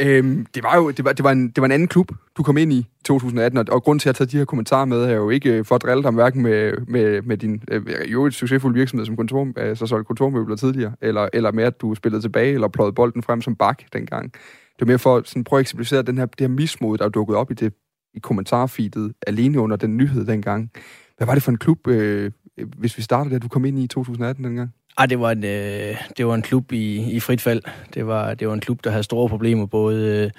Øhm, 0.00 0.46
det 0.54 0.62
var 0.62 0.76
jo 0.76 0.90
det 0.90 1.04
var, 1.04 1.12
det, 1.12 1.24
var 1.24 1.32
en, 1.32 1.48
det 1.48 1.60
var 1.60 1.64
en 1.64 1.72
anden 1.72 1.88
klub, 1.88 2.12
du 2.36 2.42
kom 2.42 2.56
ind 2.56 2.72
i 2.72 2.86
2018, 3.04 3.58
og, 3.58 3.64
og 3.70 3.82
grund 3.82 4.00
til 4.00 4.08
at 4.08 4.14
tage 4.14 4.28
de 4.28 4.36
her 4.36 4.44
kommentarer 4.44 4.84
med, 4.84 5.04
er 5.04 5.14
jo 5.14 5.30
ikke 5.30 5.52
øh, 5.52 5.64
for 5.64 5.74
at 5.74 5.82
drille 5.82 6.02
dig 6.02 6.10
hverken 6.10 6.42
med, 6.42 6.72
med, 6.86 7.22
med 7.22 7.36
din 7.36 7.62
øh, 7.70 8.12
jo 8.12 8.26
et 8.26 8.34
succesfuld 8.34 8.74
virksomhed 8.74 9.06
som 9.06 9.16
kontor, 9.16 9.48
øh, 9.56 9.76
så 9.76 9.86
solgte 9.86 10.06
kontormøbler 10.06 10.56
tidligere, 10.56 10.92
eller, 11.00 11.28
eller 11.32 11.52
med, 11.52 11.64
at 11.64 11.80
du 11.80 11.94
spillede 11.94 12.22
tilbage, 12.22 12.54
eller 12.54 12.68
pløjede 12.68 12.92
bolden 12.92 13.22
frem 13.22 13.42
som 13.42 13.56
bak 13.56 13.82
dengang. 13.92 14.32
Det 14.76 14.82
er 14.82 14.86
mere 14.86 14.98
for 14.98 15.16
at 15.16 15.28
sådan, 15.28 15.44
prøve 15.44 15.58
at 15.58 15.62
eksemplificere 15.62 16.02
den 16.02 16.18
her, 16.18 16.26
det 16.26 16.40
her 16.40 16.48
mismod, 16.48 16.98
der 16.98 17.04
er 17.04 17.08
dukket 17.08 17.36
op 17.36 17.50
i 17.50 17.54
det 17.54 17.72
i 18.14 18.18
kommentarfeedet, 18.18 19.12
alene 19.26 19.60
under 19.60 19.76
den 19.76 19.96
nyhed 19.96 20.24
dengang. 20.24 20.70
Hvad 21.16 21.26
var 21.26 21.34
det 21.34 21.42
for 21.42 21.50
en 21.50 21.58
klub, 21.58 21.86
øh, 21.86 22.30
hvis 22.78 22.96
vi 22.98 23.02
starter 23.02 23.30
der, 23.30 23.38
du 23.38 23.48
kom 23.48 23.64
ind 23.64 23.78
i 23.78 23.86
2018 23.86 24.44
dengang? 24.44 24.70
Ej, 24.98 25.06
det 25.06 25.20
var 25.20 25.30
en, 25.30 25.44
øh, 25.44 25.96
det 26.16 26.26
var 26.26 26.34
en 26.34 26.42
klub 26.42 26.72
i, 26.72 27.12
i 27.12 27.20
frit 27.20 27.40
fald. 27.40 27.62
Det 27.94 28.06
var, 28.06 28.34
det 28.34 28.48
var 28.48 28.54
en 28.54 28.60
klub, 28.60 28.84
der 28.84 28.90
havde 28.90 29.02
store 29.02 29.28
problemer, 29.28 29.66
både, 29.66 30.24
øh, 30.24 30.30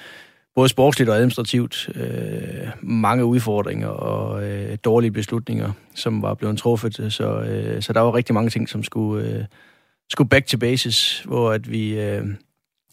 både 0.55 0.69
sportsligt 0.69 1.09
og 1.09 1.15
administrativt. 1.15 1.89
Øh, 1.95 2.67
mange 2.81 3.25
udfordringer 3.25 3.87
og 3.87 4.43
øh, 4.43 4.77
dårlige 4.83 5.11
beslutninger, 5.11 5.71
som 5.95 6.21
var 6.21 6.33
blevet 6.33 6.57
truffet. 6.57 7.13
Så, 7.13 7.41
øh, 7.41 7.81
så 7.81 7.93
der 7.93 7.99
var 7.99 8.15
rigtig 8.15 8.33
mange 8.33 8.49
ting, 8.49 8.69
som 8.69 8.83
skulle, 8.83 9.29
øh, 9.29 9.45
skulle 10.09 10.29
back 10.29 10.45
to 10.45 10.57
basis, 10.57 11.19
hvor 11.19 11.51
at 11.51 11.71
vi 11.71 11.99
øh, 11.99 12.25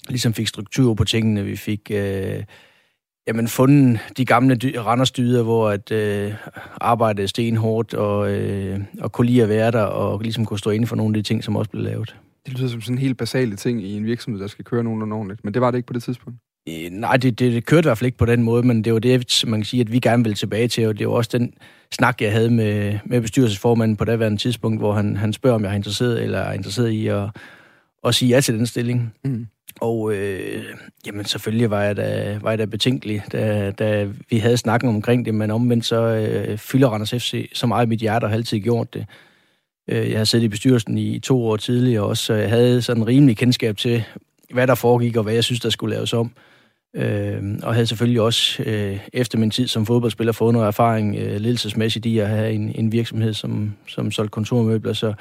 ligesom 0.09 0.35
fik 0.35 0.49
struktur 0.49 0.95
på 0.95 1.05
tingene. 1.05 1.45
Vi 1.45 1.57
fik... 1.57 1.91
Øh, 1.91 2.43
Jamen, 3.29 3.49
fundet 3.49 4.01
de 4.17 4.25
gamle 4.25 4.55
dy- 4.55 4.77
Randersdyder, 4.77 5.43
hvor 5.43 5.71
at 5.71 5.93
øh, 5.93 6.33
arbejdede 6.81 7.29
stenhårdt 7.29 7.95
og, 7.95 8.33
øh, 8.33 8.81
og 9.01 9.12
kunne 9.12 9.27
lide 9.27 9.43
at 9.43 9.49
være 9.49 9.71
der, 9.71 9.83
og 9.83 10.21
ligesom 10.21 10.45
kunne 10.45 10.59
stå 10.59 10.71
inden 10.71 10.87
for 10.87 10.97
nogle 10.97 11.17
af 11.17 11.23
de 11.25 11.29
ting, 11.29 11.45
som 11.45 11.57
også 11.57 11.71
blev 11.71 11.83
lavet. 11.83 12.17
Det 12.47 12.59
lyder 12.59 12.69
som 12.69 12.81
sådan 12.81 12.95
en 12.95 13.01
helt 13.01 13.19
basale 13.19 13.57
ting 13.57 13.83
i 13.83 13.97
en 13.97 14.05
virksomhed, 14.05 14.41
der 14.41 14.47
skal 14.47 14.65
køre 14.65 14.85
nogen 14.85 15.12
ordentligt, 15.12 15.45
men 15.45 15.55
det 15.55 15.62
var 15.62 15.71
det 15.71 15.79
ikke 15.79 15.87
på 15.87 15.93
det 15.93 16.03
tidspunkt? 16.03 16.39
Øh, 16.69 16.91
nej, 16.91 17.17
det, 17.17 17.39
det, 17.39 17.53
det 17.53 17.67
kørte 17.67 17.87
i 17.87 17.89
hvert 17.89 17.99
fald 17.99 18.07
ikke 18.07 18.19
på 18.19 18.27
den 18.27 18.43
måde, 18.43 18.62
men 18.62 18.85
det 18.85 18.93
var 18.93 18.99
det, 18.99 19.45
man 19.47 19.61
kan 19.61 19.65
sige, 19.65 19.81
at 19.81 19.93
vi 19.93 19.99
gerne 19.99 20.25
vil 20.25 20.35
tilbage 20.35 20.69
til, 20.69 20.89
og 20.89 20.99
det 20.99 21.09
var 21.09 21.15
også 21.15 21.31
den 21.39 21.53
snak, 21.93 22.23
jeg 22.23 22.33
havde 22.33 22.51
med, 22.51 22.99
med 23.05 23.21
bestyrelsesformanden 23.21 23.97
på 23.97 24.05
daværende 24.05 24.39
tidspunkt, 24.39 24.81
hvor 24.81 24.93
han, 24.93 25.17
han 25.17 25.33
spørger, 25.33 25.55
om 25.55 25.65
jeg 25.65 25.71
er 25.71 25.77
interesseret, 25.77 26.23
eller 26.23 26.39
er 26.39 26.53
interesseret 26.53 26.91
i 26.91 27.07
at, 27.07 27.29
at 28.07 28.14
sige 28.14 28.29
ja 28.29 28.40
til 28.40 28.55
den 28.55 28.66
stilling. 28.66 29.14
Mm. 29.25 29.47
Og 29.81 30.14
øh, 30.14 30.64
jamen, 31.07 31.25
selvfølgelig 31.25 31.71
var 31.71 31.83
jeg 31.83 31.97
da, 31.97 32.38
var 32.42 32.51
jeg 32.51 32.59
da 32.59 32.64
betænkelig, 32.64 33.23
da, 33.33 33.71
da 33.71 34.09
vi 34.31 34.38
havde 34.38 34.57
snakken 34.57 34.88
omkring 34.88 35.25
det, 35.25 35.35
men 35.35 35.51
omvendt 35.51 35.87
så 35.87 35.97
øh, 35.97 36.59
fylder 36.59 36.88
Randers 36.88 37.11
FC 37.11 37.51
så 37.55 37.66
meget 37.66 37.87
i 37.87 37.88
mit 37.88 38.01
hjerte 38.01 38.25
og 38.25 38.31
har 38.31 38.37
altid 38.37 38.61
gjort 38.61 38.95
det. 38.95 39.07
Øh, 39.88 40.11
jeg 40.11 40.19
har 40.19 40.25
siddet 40.25 40.45
i 40.45 40.49
bestyrelsen 40.49 40.99
i 40.99 41.19
to 41.19 41.47
år 41.47 41.57
tidligere 41.57 42.05
også, 42.05 42.25
så 42.25 42.35
jeg 42.35 42.51
havde 42.51 42.83
sådan 42.83 43.03
en 43.03 43.07
rimelig 43.07 43.37
kendskab 43.37 43.77
til, 43.77 44.05
hvad 44.53 44.66
der 44.66 44.75
foregik 44.75 45.16
og 45.16 45.23
hvad 45.23 45.35
jeg 45.35 45.45
synes, 45.45 45.61
der 45.61 45.71
skulle 45.71 45.95
laves 45.95 46.12
om. 46.12 46.33
Øh, 46.97 47.42
og 47.62 47.75
havde 47.75 47.87
selvfølgelig 47.87 48.21
også 48.21 48.62
øh, 48.62 48.99
efter 49.12 49.38
min 49.38 49.51
tid 49.51 49.66
som 49.66 49.87
fodboldspiller 49.87 50.33
fået 50.33 50.53
noget 50.53 50.66
erfaring 50.66 51.16
øh, 51.16 51.40
ledelsesmæssigt 51.40 52.07
i 52.07 52.19
at 52.19 52.29
have 52.29 52.53
en, 52.53 52.73
en 52.75 52.92
virksomhed, 52.92 53.35
som, 53.35 53.73
som 53.87 54.11
solgte 54.11 54.31
kontormøbler, 54.31 54.92
så 54.92 55.14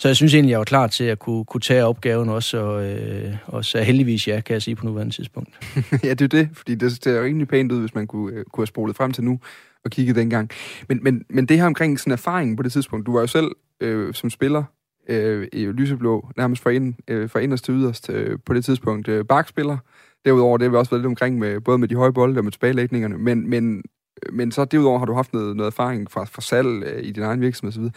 så 0.00 0.08
jeg 0.08 0.16
synes 0.16 0.34
egentlig, 0.34 0.50
jeg 0.50 0.58
var 0.58 0.64
klar 0.64 0.86
til 0.86 1.04
at 1.04 1.18
kunne, 1.18 1.44
kunne 1.44 1.60
tage 1.60 1.84
opgaven 1.84 2.28
også, 2.28 2.58
og, 2.58 2.84
øh, 2.84 3.36
og 3.46 3.64
så 3.64 3.82
heldigvis 3.82 4.28
ja, 4.28 4.40
kan 4.40 4.54
jeg 4.54 4.62
sige 4.62 4.76
på 4.76 4.86
nuværende 4.86 5.14
tidspunkt. 5.14 5.66
ja, 6.04 6.10
det 6.10 6.20
er 6.20 6.28
det, 6.28 6.48
fordi 6.52 6.74
det 6.74 6.92
ser 6.92 7.16
jo 7.16 7.24
egentlig 7.24 7.48
pænt 7.48 7.72
ud, 7.72 7.80
hvis 7.80 7.94
man 7.94 8.06
kunne, 8.06 8.34
øh, 8.34 8.44
kunne 8.44 8.62
have 8.62 8.66
spolet 8.66 8.96
frem 8.96 9.12
til 9.12 9.24
nu 9.24 9.40
og 9.84 9.90
kigget 9.90 10.16
dengang. 10.16 10.50
Men, 10.88 10.98
men, 11.02 11.24
men 11.28 11.46
det 11.46 11.58
her 11.58 11.66
omkring 11.66 12.00
sådan 12.00 12.12
erfaring 12.12 12.56
på 12.56 12.62
det 12.62 12.72
tidspunkt, 12.72 13.06
du 13.06 13.12
var 13.12 13.20
jo 13.20 13.26
selv 13.26 13.50
øh, 13.80 14.14
som 14.14 14.30
spiller 14.30 14.64
øh, 15.08 15.48
i 15.52 15.66
Lyseblå, 15.66 16.30
nærmest 16.36 16.62
fra, 16.62 16.70
ind, 16.70 16.94
øh, 17.08 17.30
fra 17.30 17.38
inderst 17.38 17.64
til 17.64 17.74
yderst 17.74 18.10
øh, 18.10 18.38
på 18.46 18.54
det 18.54 18.64
tidspunkt, 18.64 19.08
øh, 19.08 19.24
bakspiller. 19.24 19.78
Derudover, 20.24 20.58
det 20.58 20.64
har 20.64 20.70
vi 20.70 20.76
også 20.76 20.90
været 20.90 21.00
lidt 21.00 21.06
omkring 21.06 21.38
med, 21.38 21.60
både 21.60 21.78
med 21.78 21.88
de 21.88 21.94
høje 21.94 22.12
bolde 22.12 22.38
og 22.38 22.44
med 22.44 22.52
tilbagelægningerne, 22.52 23.18
men, 23.18 23.50
men, 23.50 23.82
øh, 24.26 24.34
men 24.34 24.52
så 24.52 24.64
derudover 24.64 24.98
har 24.98 25.06
du 25.06 25.14
haft 25.14 25.32
noget, 25.32 25.56
noget 25.56 25.70
erfaring 25.70 26.10
fra, 26.10 26.24
fra 26.24 26.42
salg 26.42 26.84
øh, 26.84 27.04
i 27.04 27.12
din 27.12 27.22
egen 27.22 27.40
virksomhed 27.40 27.72
osv. 27.72 27.90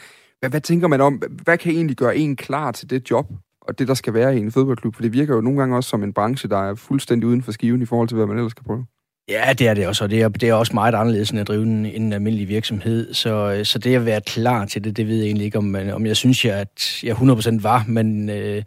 Hvad, 0.43 0.49
hvad 0.49 0.61
tænker 0.61 0.87
man 0.87 1.01
om, 1.01 1.21
hvad 1.43 1.57
kan 1.57 1.71
egentlig 1.71 1.97
gøre 1.97 2.17
en 2.17 2.35
klar 2.35 2.71
til 2.71 2.89
det 2.89 3.11
job, 3.11 3.25
og 3.61 3.79
det, 3.79 3.87
der 3.87 3.93
skal 3.93 4.13
være 4.13 4.35
i 4.35 4.39
en 4.39 4.51
fodboldklub? 4.51 4.95
For 4.95 5.01
det 5.01 5.13
virker 5.13 5.35
jo 5.35 5.41
nogle 5.41 5.59
gange 5.59 5.75
også 5.75 5.89
som 5.89 6.03
en 6.03 6.13
branche, 6.13 6.49
der 6.49 6.57
er 6.57 6.75
fuldstændig 6.75 7.27
uden 7.27 7.43
for 7.43 7.51
skiven 7.51 7.81
i 7.81 7.85
forhold 7.85 8.07
til, 8.07 8.15
hvad 8.15 8.25
man 8.25 8.37
ellers 8.37 8.51
skal 8.51 8.63
prøve. 8.63 8.85
Ja, 9.29 9.53
det 9.53 9.67
er 9.67 9.73
det 9.73 9.87
også, 9.87 10.03
og 10.03 10.09
det 10.09 10.21
er, 10.21 10.29
det 10.29 10.49
er 10.49 10.53
også 10.53 10.73
meget 10.73 10.95
anderledes 10.95 11.31
end 11.31 11.39
at 11.39 11.47
drive 11.47 11.63
en, 11.63 11.85
en 11.85 12.13
almindelig 12.13 12.47
virksomhed. 12.47 13.13
Så, 13.13 13.61
så 13.63 13.79
det 13.79 13.95
at 13.95 14.05
være 14.05 14.21
klar 14.21 14.65
til 14.65 14.83
det, 14.83 14.97
det 14.97 15.07
ved 15.07 15.15
jeg 15.15 15.25
egentlig 15.25 15.45
ikke, 15.45 15.57
om, 15.57 15.75
øh, 15.75 15.95
om 15.95 16.05
jeg 16.05 16.17
synes, 16.17 16.45
jeg, 16.45 16.55
at 16.55 17.03
jeg 17.03 17.15
100% 17.15 17.61
var, 17.61 17.85
men 17.87 18.29
øh, 18.29 18.63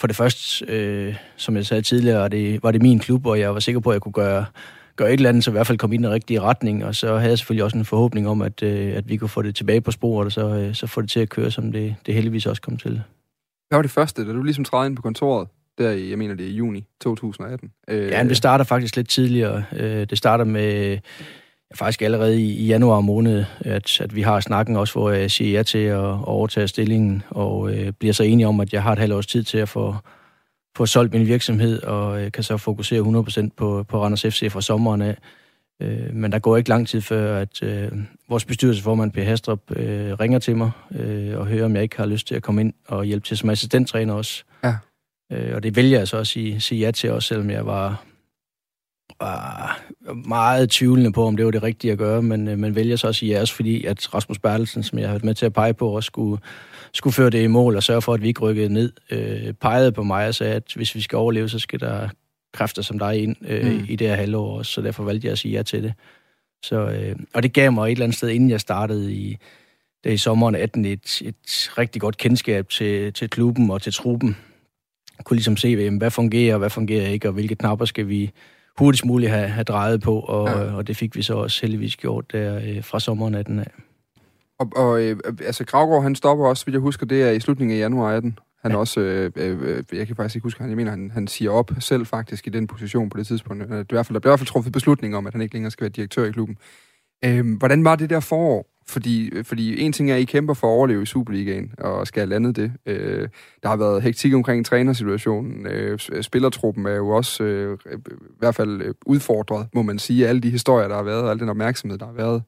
for 0.00 0.06
det 0.06 0.16
første, 0.16 0.64
øh, 0.64 1.14
som 1.36 1.56
jeg 1.56 1.66
sagde 1.66 1.82
tidligere, 1.82 2.28
det, 2.28 2.62
var 2.62 2.70
det 2.70 2.82
min 2.82 2.98
klub, 2.98 3.26
og 3.26 3.40
jeg 3.40 3.54
var 3.54 3.60
sikker 3.60 3.80
på, 3.80 3.90
at 3.90 3.94
jeg 3.94 4.02
kunne 4.02 4.12
gøre, 4.12 4.44
gøre 4.96 5.08
et 5.08 5.12
eller 5.12 5.28
andet, 5.28 5.44
så 5.44 5.50
i 5.50 5.52
hvert 5.52 5.66
fald 5.66 5.78
komme 5.78 5.94
i 5.94 5.98
den 5.98 6.10
rigtige 6.10 6.40
retning, 6.40 6.84
og 6.84 6.94
så 6.94 7.16
havde 7.16 7.30
jeg 7.30 7.38
selvfølgelig 7.38 7.64
også 7.64 7.78
en 7.78 7.84
forhåbning 7.84 8.28
om, 8.28 8.42
at, 8.42 8.62
øh, 8.62 8.96
at 8.96 9.08
vi 9.08 9.16
kunne 9.16 9.28
få 9.28 9.42
det 9.42 9.54
tilbage 9.54 9.80
på 9.80 9.90
sporet, 9.90 10.26
og 10.26 10.32
så, 10.32 10.48
øh, 10.48 10.74
så 10.74 10.86
få 10.86 11.00
det 11.00 11.10
til 11.10 11.20
at 11.20 11.28
køre, 11.28 11.50
som 11.50 11.72
det, 11.72 11.94
det 12.06 12.14
heldigvis 12.14 12.46
også 12.46 12.62
kom 12.62 12.76
til. 12.76 13.02
Hvad 13.68 13.78
var 13.78 13.82
det 13.82 13.90
første, 13.90 14.28
da 14.28 14.32
du 14.32 14.42
ligesom 14.42 14.64
trædede 14.64 14.86
ind 14.86 14.96
på 14.96 15.02
kontoret, 15.02 15.48
der 15.78 15.90
i, 15.90 16.10
jeg 16.10 16.18
mener 16.18 16.34
det 16.34 16.46
er 16.46 16.50
i 16.50 16.54
juni 16.54 16.84
2018? 17.00 17.72
Øh, 17.88 18.08
ja, 18.08 18.24
det 18.24 18.36
starter 18.36 18.64
faktisk 18.64 18.96
lidt 18.96 19.08
tidligere. 19.08 19.64
Øh, 19.72 20.06
det 20.10 20.18
starter 20.18 20.44
med 20.44 20.98
faktisk 21.74 22.02
allerede 22.02 22.42
i, 22.42 22.56
i 22.56 22.66
januar 22.66 23.00
måned, 23.00 23.44
at, 23.60 24.00
at 24.00 24.16
vi 24.16 24.22
har 24.22 24.40
snakken 24.40 24.76
også, 24.76 24.94
hvor 24.94 25.10
jeg 25.10 25.30
siger 25.30 25.58
ja 25.58 25.62
til 25.62 25.78
at, 25.78 25.98
at 25.98 26.24
overtage 26.24 26.68
stillingen, 26.68 27.22
og 27.30 27.74
øh, 27.74 27.92
bliver 27.92 28.12
så 28.12 28.22
enige 28.22 28.46
om, 28.46 28.60
at 28.60 28.72
jeg 28.72 28.82
har 28.82 28.92
et 28.92 28.98
halvt 28.98 29.14
års 29.14 29.26
tid 29.26 29.44
til 29.44 29.58
at 29.58 29.68
få, 29.68 29.96
få 30.76 30.86
solgt 30.86 31.12
min 31.12 31.26
virksomhed, 31.26 31.82
og 31.82 32.22
øh, 32.22 32.32
kan 32.32 32.42
så 32.42 32.56
fokusere 32.56 33.00
100% 33.44 33.48
på, 33.56 33.84
på 33.88 34.02
Randers 34.02 34.22
FC 34.22 34.52
fra 34.52 34.60
sommeren 34.60 35.02
af. 35.02 35.16
Øh, 35.82 36.14
men 36.14 36.32
der 36.32 36.38
går 36.38 36.56
ikke 36.56 36.68
lang 36.68 36.88
tid 36.88 37.00
før, 37.00 37.38
at 37.38 37.62
øh, 37.62 37.92
vores 38.28 38.44
bestyrelsesformand 38.44 39.12
Per 39.12 39.24
Hastrup 39.24 39.60
øh, 39.76 40.12
ringer 40.12 40.38
til 40.38 40.56
mig 40.56 40.70
øh, 40.94 41.38
og 41.38 41.46
hører, 41.46 41.64
om 41.64 41.74
jeg 41.74 41.82
ikke 41.82 41.96
har 41.96 42.06
lyst 42.06 42.26
til 42.26 42.34
at 42.34 42.42
komme 42.42 42.60
ind 42.60 42.72
og 42.88 43.04
hjælpe 43.04 43.26
til 43.26 43.36
som 43.36 43.50
assistenttræner 43.50 44.14
også. 44.14 44.44
Ja. 44.64 44.74
Øh, 45.32 45.54
og 45.54 45.62
det 45.62 45.76
vælger 45.76 45.98
jeg 45.98 46.08
så 46.08 46.16
at 46.16 46.26
sige, 46.26 46.60
sige 46.60 46.80
ja 46.80 46.90
til, 46.90 47.10
også 47.10 47.28
selvom 47.28 47.50
jeg 47.50 47.66
var, 47.66 48.04
var 49.20 49.80
meget 50.26 50.70
tvivlende 50.70 51.12
på, 51.12 51.26
om 51.26 51.36
det 51.36 51.44
var 51.44 51.50
det 51.50 51.62
rigtige 51.62 51.92
at 51.92 51.98
gøre, 51.98 52.22
men 52.22 52.48
øh, 52.48 52.58
man 52.58 52.74
vælger 52.74 52.96
så 52.96 53.08
at 53.08 53.14
sige 53.14 53.32
ja, 53.32 53.40
også 53.40 53.54
fordi 53.54 53.84
at 53.84 54.14
Rasmus 54.14 54.38
Bertelsen, 54.38 54.82
som 54.82 54.98
jeg 54.98 55.08
har 55.08 55.12
været 55.12 55.24
med 55.24 55.34
til 55.34 55.46
at 55.46 55.52
pege 55.52 55.74
på, 55.74 55.88
også 55.88 56.06
skulle, 56.06 56.42
skulle 56.94 57.14
føre 57.14 57.30
det 57.30 57.42
i 57.42 57.46
mål 57.46 57.76
og 57.76 57.82
sørge 57.82 58.02
for, 58.02 58.14
at 58.14 58.22
vi 58.22 58.28
ikke 58.28 58.40
rykkede 58.40 58.68
ned, 58.68 58.92
øh, 59.10 59.52
pegede 59.52 59.92
på 59.92 60.02
mig 60.02 60.28
og 60.28 60.34
sagde, 60.34 60.54
at 60.54 60.72
hvis 60.76 60.94
vi 60.94 61.00
skal 61.00 61.16
overleve, 61.16 61.48
så 61.48 61.58
skal 61.58 61.80
der 61.80 62.08
kræfter 62.52 62.82
som 62.82 62.98
dig 62.98 63.22
ind 63.22 63.36
øh, 63.48 63.72
mm. 63.72 63.86
i 63.88 63.96
det 63.96 64.08
her 64.08 64.14
halvår 64.14 64.58
også, 64.58 64.72
så 64.72 64.80
derfor 64.80 65.04
valgte 65.04 65.26
jeg 65.26 65.32
at 65.32 65.38
sige 65.38 65.52
ja 65.52 65.62
til 65.62 65.82
det. 65.82 65.94
Så, 66.64 66.76
øh, 66.76 67.16
og 67.34 67.42
det 67.42 67.52
gav 67.52 67.72
mig 67.72 67.86
et 67.86 67.92
eller 67.92 68.04
andet 68.04 68.16
sted, 68.16 68.28
inden 68.28 68.50
jeg 68.50 68.60
startede 68.60 69.14
i, 69.14 69.36
det 70.04 70.12
i 70.12 70.16
sommeren 70.16 70.54
18, 70.54 70.84
et, 70.84 71.22
et 71.24 71.70
rigtig 71.78 72.00
godt 72.00 72.16
kendskab 72.16 72.68
til, 72.68 73.12
til 73.12 73.30
klubben 73.30 73.70
og 73.70 73.82
til 73.82 73.92
truppen. 73.92 74.36
Jeg 75.18 75.24
kunne 75.24 75.36
ligesom 75.36 75.56
se, 75.56 75.90
hvad 75.90 76.10
fungerer, 76.10 76.54
og 76.54 76.58
hvad 76.58 76.70
fungerer 76.70 77.08
ikke, 77.08 77.28
og 77.28 77.32
hvilke 77.32 77.54
knapper 77.54 77.84
skal 77.84 78.08
vi 78.08 78.30
hurtigst 78.78 79.04
muligt 79.04 79.30
have, 79.30 79.48
have 79.48 79.64
drejet 79.64 80.00
på, 80.00 80.20
og, 80.20 80.48
ja. 80.48 80.74
og 80.74 80.86
det 80.86 80.96
fik 80.96 81.16
vi 81.16 81.22
så 81.22 81.34
også 81.34 81.60
heldigvis 81.62 81.96
gjort 81.96 82.32
der 82.32 82.60
øh, 82.64 82.84
fra 82.84 83.00
sommeren 83.00 83.34
18 83.34 83.58
af. 83.58 83.70
Og, 84.62 84.72
og 84.76 85.02
øh, 85.02 85.16
altså 85.40 85.64
Gravgaard, 85.64 86.02
han 86.02 86.14
stopper 86.14 86.46
også, 86.46 86.64
hvis 86.64 86.72
jeg 86.72 86.80
husker, 86.80 87.06
det 87.06 87.22
er 87.22 87.30
i 87.30 87.40
slutningen 87.40 87.76
af 87.76 87.80
januar 87.80 88.12
18. 88.12 88.38
Han 88.62 88.70
ja. 88.70 88.76
også, 88.76 89.00
øh, 89.00 89.30
øh, 89.36 89.82
jeg 89.92 90.06
kan 90.06 90.16
faktisk 90.16 90.36
ikke 90.36 90.44
huske, 90.44 90.60
han, 90.60 90.70
jeg 90.70 90.76
mener, 90.76 90.90
han, 90.90 91.10
han 91.10 91.28
siger 91.28 91.50
op 91.50 91.70
selv 91.78 92.06
faktisk 92.06 92.46
i 92.46 92.50
den 92.50 92.66
position 92.66 93.10
på 93.10 93.18
det 93.18 93.26
tidspunkt. 93.26 93.68
Det 93.68 93.70
er 93.70 93.80
i 93.80 93.84
hvert 93.90 94.06
fald, 94.06 94.14
der 94.14 94.20
bliver 94.20 94.30
i 94.30 94.32
hvert 94.32 94.38
fald 94.38 94.46
truffet 94.46 94.72
beslutning 94.72 95.16
om, 95.16 95.26
at 95.26 95.32
han 95.32 95.42
ikke 95.42 95.54
længere 95.54 95.70
skal 95.70 95.82
være 95.82 95.90
direktør 95.90 96.24
i 96.24 96.30
klubben. 96.30 96.58
Øh, 97.24 97.56
hvordan 97.58 97.84
var 97.84 97.96
det 97.96 98.10
der 98.10 98.20
forår? 98.20 98.68
Fordi, 98.88 99.42
fordi 99.42 99.80
en 99.80 99.92
ting 99.92 100.10
er, 100.10 100.14
at 100.14 100.20
I 100.20 100.24
kæmper 100.24 100.54
for 100.54 100.66
at 100.66 100.70
overleve 100.70 101.02
i 101.02 101.06
Superligaen, 101.06 101.72
og 101.78 102.06
skal 102.06 102.28
lande 102.28 102.52
det. 102.52 102.72
Øh, 102.86 103.28
der 103.62 103.68
har 103.68 103.76
været 103.76 104.02
hektik 104.02 104.34
omkring 104.34 104.66
trænersituationen. 104.66 105.66
Øh, 105.66 105.98
spillertruppen 106.20 106.86
er 106.86 106.96
jo 106.96 107.08
også 107.08 107.44
øh, 107.44 107.78
i 107.92 107.96
hvert 108.38 108.54
fald 108.54 108.82
øh, 108.82 108.94
udfordret, 109.06 109.68
må 109.74 109.82
man 109.82 109.98
sige, 109.98 110.28
alle 110.28 110.40
de 110.40 110.50
historier, 110.50 110.88
der 110.88 110.96
har 110.96 111.02
været, 111.02 111.22
og 111.22 111.30
al 111.30 111.38
den 111.38 111.48
opmærksomhed, 111.48 111.98
der 111.98 112.06
har 112.06 112.12
været 112.12 112.42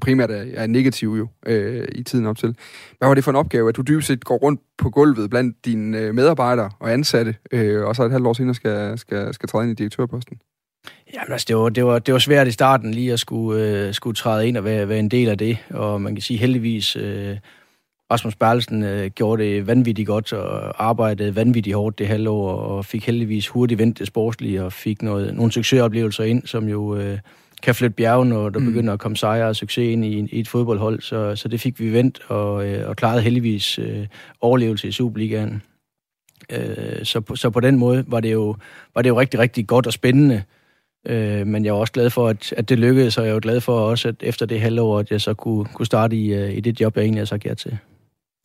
primært 0.00 0.30
er, 0.30 0.44
er 0.54 0.66
negativ 0.66 1.08
jo 1.08 1.28
øh, 1.46 1.88
i 1.94 2.02
tiden 2.02 2.26
op 2.26 2.38
til. 2.38 2.56
Hvad 2.98 3.08
var 3.08 3.14
det 3.14 3.24
for 3.24 3.30
en 3.30 3.36
opgave, 3.36 3.68
at 3.68 3.76
du 3.76 3.82
dybest 3.82 4.06
set 4.06 4.24
går 4.24 4.36
rundt 4.36 4.60
på 4.78 4.90
gulvet 4.90 5.30
blandt 5.30 5.64
dine 5.64 5.98
øh, 5.98 6.14
medarbejdere 6.14 6.70
og 6.78 6.92
ansatte, 6.92 7.34
øh, 7.52 7.84
og 7.84 7.96
så 7.96 8.04
et 8.04 8.12
halvt 8.12 8.26
år 8.26 8.32
senere 8.32 8.54
skal, 8.54 8.98
skal, 8.98 9.34
skal 9.34 9.48
træde 9.48 9.64
ind 9.64 9.72
i 9.72 9.82
direktørposten? 9.82 10.38
Jamen 11.14 11.32
altså, 11.32 11.44
det 11.48 11.56
var, 11.56 11.68
det, 11.68 11.84
var, 11.84 11.98
det 11.98 12.14
var 12.14 12.18
svært 12.18 12.48
i 12.48 12.50
starten 12.50 12.90
lige 12.90 13.12
at 13.12 13.20
skulle, 13.20 13.86
øh, 13.86 13.94
skulle 13.94 14.14
træde 14.14 14.48
ind 14.48 14.56
og 14.56 14.64
være, 14.64 14.88
være 14.88 14.98
en 14.98 15.08
del 15.08 15.28
af 15.28 15.38
det, 15.38 15.58
og 15.70 16.02
man 16.02 16.14
kan 16.14 16.22
sige 16.22 16.38
heldigvis, 16.38 16.96
øh, 16.96 17.36
Rasmus 18.10 18.36
Berlsen 18.36 18.82
øh, 18.82 19.10
gjorde 19.10 19.42
det 19.42 19.66
vanvittigt 19.66 20.06
godt 20.06 20.32
og 20.32 20.84
arbejdede 20.84 21.36
vanvittigt 21.36 21.76
hårdt 21.76 21.98
det 21.98 22.06
halvår, 22.06 22.52
og 22.52 22.84
fik 22.84 23.06
heldigvis 23.06 23.48
hurtigt 23.48 23.78
vendt 23.78 23.98
det 23.98 24.06
sportslige 24.06 24.64
og 24.64 24.72
fik 24.72 25.02
noget, 25.02 25.34
nogle 25.34 25.52
succesoplevelser 25.52 26.24
ind, 26.24 26.46
som 26.46 26.68
jo... 26.68 26.96
Øh, 26.96 27.18
kan 27.62 27.74
flytte 27.74 27.96
bjergen, 27.96 28.28
når 28.28 28.48
der 28.48 28.60
mm. 28.60 28.66
begynder 28.66 28.92
at 28.92 28.98
komme 28.98 29.16
sejre 29.16 29.48
og 29.48 29.56
succes 29.56 29.92
ind 29.92 30.04
i, 30.04 30.28
i 30.32 30.40
et 30.40 30.48
fodboldhold. 30.48 31.00
Så, 31.00 31.36
så 31.36 31.48
det 31.48 31.60
fik 31.60 31.80
vi 31.80 31.92
vendt 31.92 32.20
og, 32.28 32.68
øh, 32.68 32.88
og 32.88 32.96
klarede 32.96 33.22
heldigvis 33.22 33.78
øh, 33.78 34.06
overlevelse 34.40 34.88
i 34.88 34.92
Superligaen. 34.92 35.62
Øh, 36.52 37.04
så, 37.04 37.22
så 37.34 37.50
på 37.50 37.60
den 37.60 37.76
måde 37.76 38.04
var 38.06 38.20
det, 38.20 38.32
jo, 38.32 38.56
var 38.94 39.02
det 39.02 39.08
jo 39.08 39.20
rigtig, 39.20 39.40
rigtig 39.40 39.66
godt 39.66 39.86
og 39.86 39.92
spændende. 39.92 40.42
Øh, 41.06 41.46
men 41.46 41.64
jeg 41.64 41.72
var 41.72 41.80
også 41.80 41.92
glad 41.92 42.10
for, 42.10 42.28
at, 42.28 42.52
at 42.52 42.68
det 42.68 42.78
lykkedes, 42.78 43.18
og 43.18 43.26
jeg 43.26 43.34
var 43.34 43.40
glad 43.40 43.60
for 43.60 43.80
også, 43.80 44.08
at 44.08 44.14
efter 44.20 44.46
det 44.46 44.60
halvår, 44.60 44.98
at 44.98 45.10
jeg 45.10 45.20
så 45.20 45.34
kunne, 45.34 45.64
kunne 45.64 45.86
starte 45.86 46.16
i, 46.16 46.44
uh, 46.44 46.56
i 46.56 46.60
det 46.60 46.80
job, 46.80 46.96
jeg 46.96 47.02
egentlig 47.02 47.20
har 47.20 47.26
sagt 47.26 47.44
ja 47.44 47.54
til. 47.54 47.78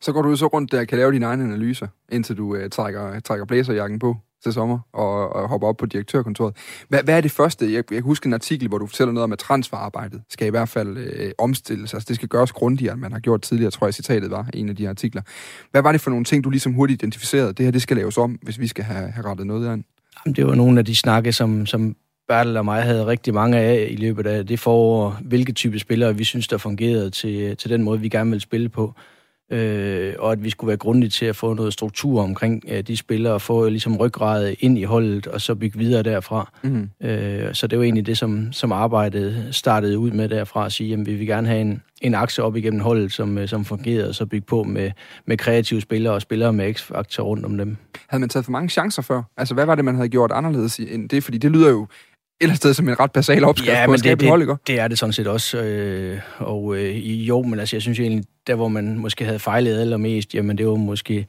Så 0.00 0.12
går 0.12 0.22
du 0.22 0.36
så 0.36 0.46
rundt 0.46 0.72
der 0.72 0.80
og 0.80 0.86
kan 0.86 0.98
lave 0.98 1.12
dine 1.12 1.26
egne 1.26 1.44
analyser, 1.44 1.86
indtil 2.12 2.36
du 2.36 2.56
uh, 2.56 2.68
trækker, 2.72 3.20
trækker 3.20 3.46
blæserjakken 3.46 3.98
på 3.98 4.16
til 4.42 4.52
sommer 4.52 4.78
og, 4.92 5.32
og 5.32 5.48
hopper 5.48 5.68
op 5.68 5.76
på 5.76 5.86
direktørkontoret. 5.86 6.56
Hvad, 6.88 7.02
hvad 7.02 7.16
er 7.16 7.20
det 7.20 7.30
første? 7.30 7.64
Jeg, 7.64 7.74
jeg 7.74 7.84
kan 7.86 8.02
huske 8.02 8.26
en 8.26 8.32
artikel, 8.34 8.68
hvor 8.68 8.78
du 8.78 8.86
fortæller 8.86 9.12
noget 9.12 9.24
om, 9.24 9.32
at 9.32 9.38
transferarbejdet 9.38 10.22
skal 10.30 10.46
i 10.46 10.50
hvert 10.50 10.68
fald 10.68 10.96
øh, 10.96 11.32
omstilles. 11.38 11.94
Altså 11.94 12.06
det 12.08 12.16
skal 12.16 12.28
gøres 12.28 12.52
grundigere, 12.52 12.92
end 12.92 13.00
man 13.00 13.12
har 13.12 13.20
gjort 13.20 13.42
tidligere, 13.42 13.70
tror 13.70 13.86
jeg 13.86 13.94
citatet 13.94 14.30
var 14.30 14.46
en 14.54 14.68
af 14.68 14.76
de 14.76 14.88
artikler. 14.88 15.22
Hvad 15.70 15.82
var 15.82 15.92
det 15.92 16.00
for 16.00 16.10
nogle 16.10 16.24
ting, 16.24 16.44
du 16.44 16.50
ligesom 16.50 16.72
hurtigt 16.72 17.02
identificerede? 17.02 17.52
Det 17.52 17.64
her, 17.64 17.70
det 17.72 17.82
skal 17.82 17.96
laves 17.96 18.18
om, 18.18 18.38
hvis 18.42 18.58
vi 18.58 18.66
skal 18.66 18.84
have, 18.84 19.10
have 19.10 19.26
rettet 19.26 19.46
noget 19.46 19.68
an. 19.68 19.84
Jamen, 20.24 20.36
det 20.36 20.46
var 20.46 20.54
nogle 20.54 20.78
af 20.78 20.84
de 20.84 20.96
snakke, 20.96 21.32
som, 21.32 21.66
som 21.66 21.96
Bertel 22.28 22.56
og 22.56 22.64
mig 22.64 22.82
havde 22.82 23.06
rigtig 23.06 23.34
mange 23.34 23.58
af 23.58 23.88
i 23.90 23.96
løbet 23.96 24.26
af 24.26 24.46
det 24.46 24.60
forår, 24.60 25.18
hvilke 25.24 25.52
type 25.52 25.78
spillere 25.78 26.16
vi 26.16 26.24
synes, 26.24 26.48
der 26.48 26.58
fungerede 26.58 27.10
til, 27.10 27.56
til 27.56 27.70
den 27.70 27.82
måde, 27.82 28.00
vi 28.00 28.08
gerne 28.08 28.30
vil 28.30 28.40
spille 28.40 28.68
på 28.68 28.94
øh, 29.52 30.14
og 30.18 30.32
at 30.32 30.44
vi 30.44 30.50
skulle 30.50 30.68
være 30.68 30.76
grundige 30.76 31.10
til 31.10 31.26
at 31.26 31.36
få 31.36 31.54
noget 31.54 31.72
struktur 31.72 32.22
omkring 32.22 32.64
øh, 32.68 32.82
de 32.82 32.96
spillere, 32.96 33.32
og 33.32 33.42
få 33.42 33.68
ligesom 33.68 33.96
ryggradet 33.96 34.56
ind 34.60 34.78
i 34.78 34.82
holdet, 34.82 35.26
og 35.26 35.40
så 35.40 35.54
bygge 35.54 35.78
videre 35.78 36.02
derfra. 36.02 36.52
Mm. 36.62 36.90
Øh, 37.02 37.54
så 37.54 37.66
det 37.66 37.78
var 37.78 37.84
egentlig 37.84 38.06
det, 38.06 38.18
som, 38.18 38.52
som 38.52 38.72
arbejdet 38.72 39.48
startede 39.50 39.98
ud 39.98 40.10
med 40.10 40.28
derfra, 40.28 40.66
at 40.66 40.72
sige, 40.72 40.92
at 40.92 41.06
vi 41.06 41.14
vil 41.14 41.26
gerne 41.26 41.48
have 41.48 41.60
en, 41.60 41.82
en 42.00 42.14
akse 42.14 42.42
op 42.42 42.56
igennem 42.56 42.80
holdet, 42.80 43.12
som, 43.12 43.38
øh, 43.38 43.48
som 43.48 43.64
fungerede, 43.64 44.08
og 44.08 44.14
så 44.14 44.26
bygge 44.26 44.46
på 44.46 44.62
med, 44.62 44.90
med 45.26 45.36
kreative 45.36 45.80
spillere 45.80 46.14
og 46.14 46.22
spillere 46.22 46.52
med 46.52 46.74
x-faktor 46.74 47.22
rundt 47.22 47.44
om 47.44 47.58
dem. 47.58 47.76
Havde 48.08 48.20
man 48.20 48.28
taget 48.28 48.44
for 48.44 48.52
mange 48.52 48.68
chancer 48.68 49.02
før? 49.02 49.22
Altså, 49.36 49.54
hvad 49.54 49.66
var 49.66 49.74
det, 49.74 49.84
man 49.84 49.94
havde 49.94 50.08
gjort 50.08 50.32
anderledes 50.32 50.78
end 50.78 51.08
det? 51.08 51.24
Fordi 51.24 51.38
det 51.38 51.50
lyder 51.50 51.70
jo 51.70 51.86
eller 52.42 52.54
sted 52.54 52.74
som 52.74 52.88
en 52.88 53.00
ret 53.00 53.12
basal 53.12 53.44
opskrift 53.44 53.72
ja, 53.72 53.86
på 53.86 53.92
at 53.92 53.98
skabe 53.98 54.20
det, 54.20 54.28
hold, 54.28 54.58
det 54.66 54.80
er 54.80 54.88
det 54.88 54.98
sådan 54.98 55.12
set 55.12 55.26
også. 55.26 55.58
Øh, 55.58 56.18
og 56.38 56.76
øh, 56.76 57.28
jo, 57.28 57.42
men 57.42 57.58
altså, 57.58 57.76
jeg 57.76 57.82
synes 57.82 58.00
egentlig, 58.00 58.24
der 58.46 58.54
hvor 58.54 58.68
man 58.68 58.98
måske 58.98 59.24
havde 59.24 59.38
fejlet 59.38 59.80
allermest, 59.80 60.34
jamen 60.34 60.58
det 60.58 60.66
var 60.66 60.74
måske 60.74 61.26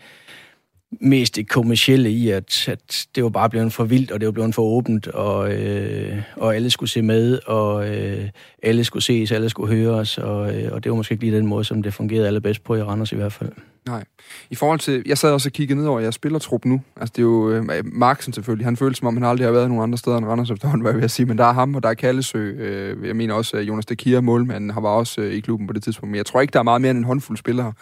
mest 1.02 1.36
det 1.36 1.50
kommercielle 1.50 2.10
i, 2.10 2.30
at, 2.30 2.68
at 2.70 3.06
det 3.16 3.24
var 3.24 3.30
bare 3.30 3.50
blevet 3.50 3.74
for 3.74 3.84
vildt, 3.84 4.12
og 4.12 4.20
det 4.20 4.26
var 4.26 4.32
blevet 4.32 4.56
for 4.56 4.62
åbent, 4.62 5.08
og, 5.08 5.54
øh, 5.54 6.18
og 6.36 6.56
alle 6.56 6.70
skulle 6.70 6.90
se 6.90 7.02
med, 7.02 7.40
og 7.46 7.90
øh, 7.90 8.30
alle 8.64 8.84
skulle 8.84 9.04
ses, 9.04 9.32
alle 9.32 9.50
skulle 9.50 9.76
høres, 9.76 10.18
og, 10.18 10.56
øh, 10.56 10.74
og 10.74 10.84
det 10.84 10.90
var 10.90 10.96
måske 10.96 11.14
ikke 11.14 11.24
lige 11.24 11.38
den 11.38 11.48
måde, 11.48 11.64
som 11.64 11.84
det 11.84 11.94
fungerede 11.94 12.28
allerbedst 12.28 12.64
på 12.64 12.76
i 12.76 12.82
Randers 12.82 13.12
i 13.12 13.16
hvert 13.16 13.34
fald. 13.34 13.52
Nej. 13.88 14.04
I 14.50 14.56
forhold 14.56 14.80
til, 14.80 15.04
jeg 15.06 15.18
sad 15.18 15.32
også 15.32 15.50
og 15.50 15.54
kiggede 15.54 15.80
ned 15.80 15.88
over 15.88 16.00
jeres 16.00 16.16
spillertrup 16.16 16.66
nu. 16.66 16.82
Altså 16.96 17.14
det 17.16 17.20
er 17.20 17.24
jo 17.24 17.52
øh, 17.52 17.86
Marksen 17.86 18.34
selvfølgelig. 18.34 18.66
Han 18.66 18.78
føles 18.78 18.98
som 18.98 19.08
om, 19.08 19.18
han 19.18 19.24
aldrig 19.24 19.48
har 19.48 19.52
været 19.52 19.70
nogen 19.70 19.84
andre 19.84 19.98
steder 19.98 20.18
end 20.18 20.26
Randers 20.26 20.52
efterhånden, 20.52 20.82
hvad 20.82 20.92
jeg 20.92 21.02
vil 21.02 21.10
sige. 21.10 21.26
Men 21.26 21.38
der 21.38 21.44
er 21.44 21.54
ham, 21.54 21.76
og 21.76 21.84
der 21.84 21.90
er 21.90 21.94
Kallesø. 21.94 22.52
Øh, 22.58 23.08
jeg 23.08 23.16
mener 23.16 23.34
også, 23.34 23.58
at 23.58 23.64
Jonas 23.64 23.86
Dekir, 23.86 24.22
målmanden, 24.22 24.70
har 24.70 24.82
var 24.82 24.90
også 24.90 25.22
øh, 25.22 25.34
i 25.34 25.40
klubben 25.40 25.68
på 25.68 25.74
det 25.74 25.84
tidspunkt. 25.84 26.12
Men 26.12 26.18
jeg 26.18 26.26
tror 26.26 26.42
ikke, 26.42 26.52
der 26.52 26.60
er 26.60 26.64
meget 26.64 26.82
mere 26.82 26.92
end 26.92 27.00
en 27.00 27.04
håndfuld 27.04 27.38
spillere, 27.38 27.74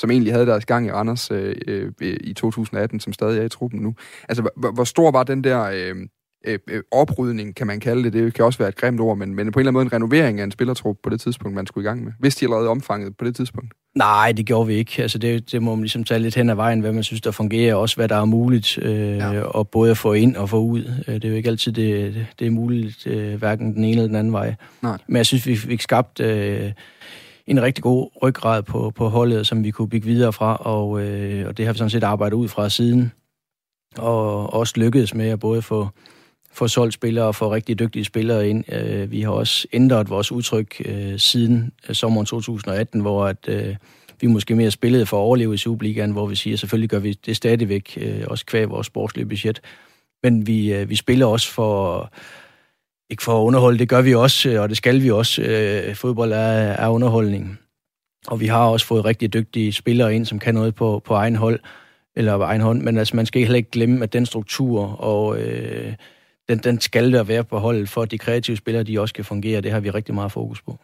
som 0.00 0.10
egentlig 0.10 0.32
havde 0.32 0.46
deres 0.46 0.66
gang 0.66 0.86
i 0.86 0.92
Randers 0.92 1.30
øh, 1.30 1.56
øh, 1.66 1.92
i 2.00 2.32
2018, 2.32 3.00
som 3.00 3.12
stadig 3.12 3.38
er 3.38 3.44
i 3.44 3.48
truppen 3.48 3.80
nu. 3.80 3.94
Altså, 4.28 4.48
hvor, 4.56 4.70
hvor 4.70 4.84
stor 4.84 5.10
var 5.10 5.22
den 5.22 5.44
der 5.44 5.62
øh, 5.62 5.96
øh, 6.46 6.58
øh, 6.70 6.82
oprydning, 6.90 7.54
kan 7.56 7.66
man 7.66 7.80
kalde 7.80 8.04
det? 8.04 8.12
Det 8.12 8.34
kan 8.34 8.44
også 8.44 8.58
være 8.58 8.68
et 8.68 8.76
grimt 8.76 9.00
ord, 9.00 9.18
men, 9.18 9.34
men 9.34 9.52
på 9.52 9.58
en 9.58 9.60
eller 9.60 9.70
anden 9.70 9.72
måde 9.72 9.84
en 9.84 9.92
renovering 9.92 10.40
af 10.40 10.44
en 10.44 10.50
spillertrup 10.50 10.96
på 11.02 11.10
det 11.10 11.20
tidspunkt, 11.20 11.54
man 11.54 11.66
skulle 11.66 11.84
i 11.84 11.88
gang 11.88 12.04
med. 12.04 12.12
Hvis 12.18 12.36
de 12.36 12.44
allerede 12.44 12.68
omfanget 12.68 13.16
på 13.16 13.24
det 13.24 13.36
tidspunkt? 13.36 13.74
Nej, 13.94 14.32
det 14.32 14.46
gjorde 14.46 14.66
vi 14.66 14.74
ikke. 14.74 15.02
Altså 15.02 15.18
det, 15.18 15.52
det 15.52 15.62
må 15.62 15.74
man 15.74 15.82
ligesom 15.82 16.04
tage 16.04 16.20
lidt 16.20 16.34
hen 16.34 16.50
ad 16.50 16.54
vejen, 16.54 16.80
hvad 16.80 16.92
man 16.92 17.02
synes, 17.02 17.20
der 17.20 17.30
fungerer, 17.30 17.74
også 17.74 17.96
hvad 17.96 18.08
der 18.08 18.16
er 18.16 18.24
muligt, 18.24 18.78
øh, 18.78 19.16
ja. 19.16 19.40
og 19.40 19.68
både 19.68 19.90
at 19.90 19.98
få 19.98 20.12
ind 20.12 20.36
og 20.36 20.50
få 20.50 20.58
ud. 20.58 20.84
Øh, 21.08 21.14
det 21.14 21.24
er 21.24 21.28
jo 21.28 21.34
ikke 21.34 21.48
altid, 21.48 21.72
det, 21.72 22.26
det 22.38 22.46
er 22.46 22.50
muligt, 22.50 23.06
øh, 23.06 23.34
hverken 23.34 23.74
den 23.74 23.84
ene 23.84 23.90
eller 23.90 24.06
den 24.06 24.16
anden 24.16 24.32
vej. 24.32 24.54
Nej. 24.82 24.98
Men 25.06 25.16
jeg 25.16 25.26
synes, 25.26 25.46
vi 25.46 25.56
fik 25.56 25.80
skabt 25.80 26.20
øh, 26.20 26.72
en 27.46 27.62
rigtig 27.62 27.82
god 27.82 28.10
ryggrad 28.22 28.62
på, 28.62 28.92
på 28.96 29.08
holdet, 29.08 29.46
som 29.46 29.64
vi 29.64 29.70
kunne 29.70 29.88
bygge 29.88 30.06
videre 30.06 30.32
fra, 30.32 30.56
og, 30.56 31.02
øh, 31.02 31.48
og 31.48 31.56
det 31.56 31.66
har 31.66 31.72
vi 31.72 31.78
sådan 31.78 31.90
set 31.90 32.04
arbejdet 32.04 32.36
ud 32.36 32.48
fra 32.48 32.68
siden. 32.68 33.12
Og 33.96 34.52
også 34.54 34.72
lykkedes 34.76 35.14
med 35.14 35.28
at 35.28 35.40
både 35.40 35.62
få, 35.62 35.88
få 36.54 36.68
solgt 36.68 36.94
spillere 36.94 37.26
og 37.26 37.34
få 37.34 37.52
rigtig 37.52 37.78
dygtige 37.78 38.04
spillere 38.04 38.48
ind. 38.48 38.72
Øh, 38.72 39.10
vi 39.10 39.22
har 39.22 39.30
også 39.30 39.66
ændret 39.72 40.10
vores 40.10 40.32
udtryk 40.32 40.82
øh, 40.84 41.18
siden 41.18 41.72
øh, 41.88 41.94
sommeren 41.94 42.26
2018, 42.26 43.00
hvor 43.00 43.26
at, 43.26 43.48
øh, 43.48 43.76
vi 44.20 44.26
måske 44.26 44.54
mere 44.54 44.70
spillede 44.70 45.06
for 45.06 45.16
at 45.16 45.20
overleve 45.20 45.54
i 45.54 45.56
Superligaen, 45.56 46.10
hvor 46.10 46.26
vi 46.26 46.34
siger, 46.34 46.56
selvfølgelig 46.56 46.90
gør 46.90 46.98
vi 46.98 47.12
det 47.26 47.36
stadigvæk, 47.36 47.98
øh, 48.00 48.24
også 48.26 48.46
kvæg 48.46 48.70
vores 48.70 48.86
sportslige 48.86 49.26
budget. 49.26 49.60
Men 50.22 50.46
vi, 50.46 50.74
øh, 50.74 50.90
vi 50.90 50.96
spiller 50.96 51.26
også 51.26 51.52
for 51.52 52.10
ikke 53.10 53.22
for 53.22 53.40
at 53.40 53.44
underholde, 53.44 53.78
det 53.78 53.88
gør 53.88 54.02
vi 54.02 54.14
også, 54.14 54.50
øh, 54.50 54.60
og 54.62 54.68
det 54.68 54.76
skal 54.76 55.02
vi 55.02 55.10
også. 55.10 55.42
Øh, 55.42 55.94
fodbold 55.94 56.32
er, 56.32 56.36
er 56.36 56.88
underholdning. 56.88 57.58
Og 58.26 58.40
vi 58.40 58.46
har 58.46 58.66
også 58.66 58.86
fået 58.86 59.04
rigtig 59.04 59.32
dygtige 59.32 59.72
spillere 59.72 60.14
ind, 60.14 60.26
som 60.26 60.38
kan 60.38 60.54
noget 60.54 60.74
på, 60.74 61.02
på 61.04 61.14
egen 61.14 61.36
hold, 61.36 61.60
eller 62.16 62.36
på 62.36 62.42
egen 62.42 62.60
hånd, 62.60 62.82
men 62.82 62.98
altså, 62.98 63.16
man 63.16 63.26
skal 63.26 63.42
heller 63.42 63.56
ikke 63.56 63.70
glemme, 63.70 64.02
at 64.02 64.12
den 64.12 64.26
struktur 64.26 65.00
og 65.00 65.38
øh, 65.38 65.92
den, 66.48 66.58
den 66.58 66.80
skal 66.80 67.12
der 67.12 67.22
være 67.22 67.44
på 67.44 67.58
holdet, 67.58 67.88
for 67.88 68.02
at 68.02 68.10
de 68.10 68.18
kreative 68.18 68.56
spillere, 68.56 68.82
de 68.82 69.00
også 69.00 69.14
kan 69.14 69.24
fungere. 69.24 69.60
Det 69.60 69.70
har 69.72 69.80
vi 69.80 69.90
rigtig 69.90 70.14
meget 70.14 70.32
fokus 70.32 70.62
på. 70.62 70.78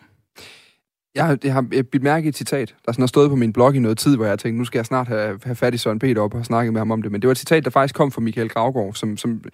Jeg 1.14 1.26
har, 1.26 1.38
jeg 1.44 1.52
har 1.52 1.62
bidt 1.92 2.02
mærke 2.02 2.26
i 2.26 2.28
et 2.28 2.36
citat, 2.36 2.74
der 2.86 2.92
sådan 2.92 3.02
har 3.02 3.06
stået 3.06 3.30
på 3.30 3.36
min 3.36 3.52
blog 3.52 3.74
i 3.74 3.78
noget 3.78 3.98
tid, 3.98 4.16
hvor 4.16 4.26
jeg 4.26 4.38
tænkte, 4.38 4.58
nu 4.58 4.64
skal 4.64 4.78
jeg 4.78 4.86
snart 4.86 5.08
have, 5.08 5.40
have 5.44 5.56
fat 5.56 5.74
i 5.74 5.76
Søren 5.76 5.98
Peter 5.98 6.22
op 6.22 6.34
og 6.34 6.44
snakke 6.44 6.72
med 6.72 6.80
ham 6.80 6.90
om 6.90 7.02
det. 7.02 7.12
Men 7.12 7.22
det 7.22 7.28
var 7.28 7.32
et 7.32 7.38
citat, 7.38 7.64
der 7.64 7.70
faktisk 7.70 7.94
kom 7.94 8.10
fra 8.10 8.20
Michael 8.20 8.48
Gravgaard, 8.48 8.94
som, 8.94 9.16
som 9.16 9.44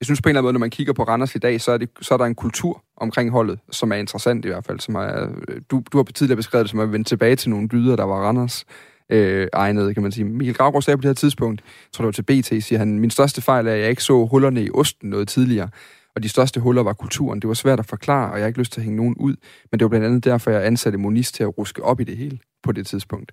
jeg 0.00 0.06
synes 0.06 0.22
på 0.22 0.28
en 0.28 0.30
eller 0.30 0.38
anden 0.38 0.44
måde, 0.44 0.52
når 0.52 0.60
man 0.60 0.70
kigger 0.70 0.92
på 0.92 1.02
Randers 1.02 1.34
i 1.34 1.38
dag, 1.38 1.60
så 1.60 1.72
er, 1.72 1.78
det, 1.78 1.88
så 2.00 2.14
er 2.14 2.18
der 2.18 2.24
en 2.24 2.34
kultur 2.34 2.82
omkring 2.96 3.30
holdet, 3.30 3.58
som 3.70 3.92
er 3.92 3.96
interessant 3.96 4.44
i 4.44 4.48
hvert 4.48 4.64
fald. 4.64 4.80
Som 4.80 4.94
er, 4.94 5.28
du, 5.70 5.82
du 5.92 5.98
har 5.98 6.04
tidligere 6.04 6.36
beskrevet 6.36 6.64
det 6.64 6.70
som 6.70 6.80
at 6.80 6.92
vende 6.92 7.08
tilbage 7.08 7.36
til 7.36 7.50
nogle 7.50 7.68
dyder, 7.68 7.96
der 7.96 8.04
var 8.04 8.26
Randers 8.26 8.64
øh, 9.10 9.48
egnet, 9.52 9.94
kan 9.94 10.02
man 10.02 10.12
sige. 10.12 10.24
Michael 10.24 10.56
Gravgaard 10.56 10.82
sagde 10.82 10.96
på 10.98 11.02
det 11.02 11.08
her 11.08 11.14
tidspunkt, 11.14 11.60
jeg 11.60 11.92
tror 11.92 12.02
det 12.02 12.06
var 12.06 12.24
til 12.24 12.42
BT, 12.42 12.64
siger 12.64 12.78
han, 12.78 12.98
min 12.98 13.10
største 13.10 13.42
fejl 13.42 13.66
er, 13.66 13.72
at 13.72 13.80
jeg 13.80 13.90
ikke 13.90 14.02
så 14.02 14.26
hullerne 14.26 14.64
i 14.64 14.70
osten 14.74 15.10
noget 15.10 15.28
tidligere. 15.28 15.68
Og 16.16 16.22
de 16.22 16.28
største 16.28 16.60
huller 16.60 16.82
var 16.82 16.92
kulturen. 16.92 17.40
Det 17.40 17.48
var 17.48 17.54
svært 17.54 17.78
at 17.78 17.86
forklare, 17.86 18.30
og 18.30 18.36
jeg 18.36 18.42
har 18.42 18.46
ikke 18.46 18.58
lyst 18.58 18.72
til 18.72 18.80
at 18.80 18.84
hænge 18.84 18.96
nogen 18.96 19.14
ud. 19.14 19.36
Men 19.70 19.78
det 19.78 19.84
var 19.84 19.88
blandt 19.88 20.06
andet 20.06 20.24
derfor, 20.24 20.50
jeg 20.50 20.66
ansatte 20.66 20.98
Monis 20.98 21.32
til 21.32 21.42
at 21.42 21.58
ruske 21.58 21.82
op 21.82 22.00
i 22.00 22.04
det 22.04 22.16
hele 22.16 22.38
på 22.62 22.72
det 22.72 22.86
tidspunkt. 22.86 23.32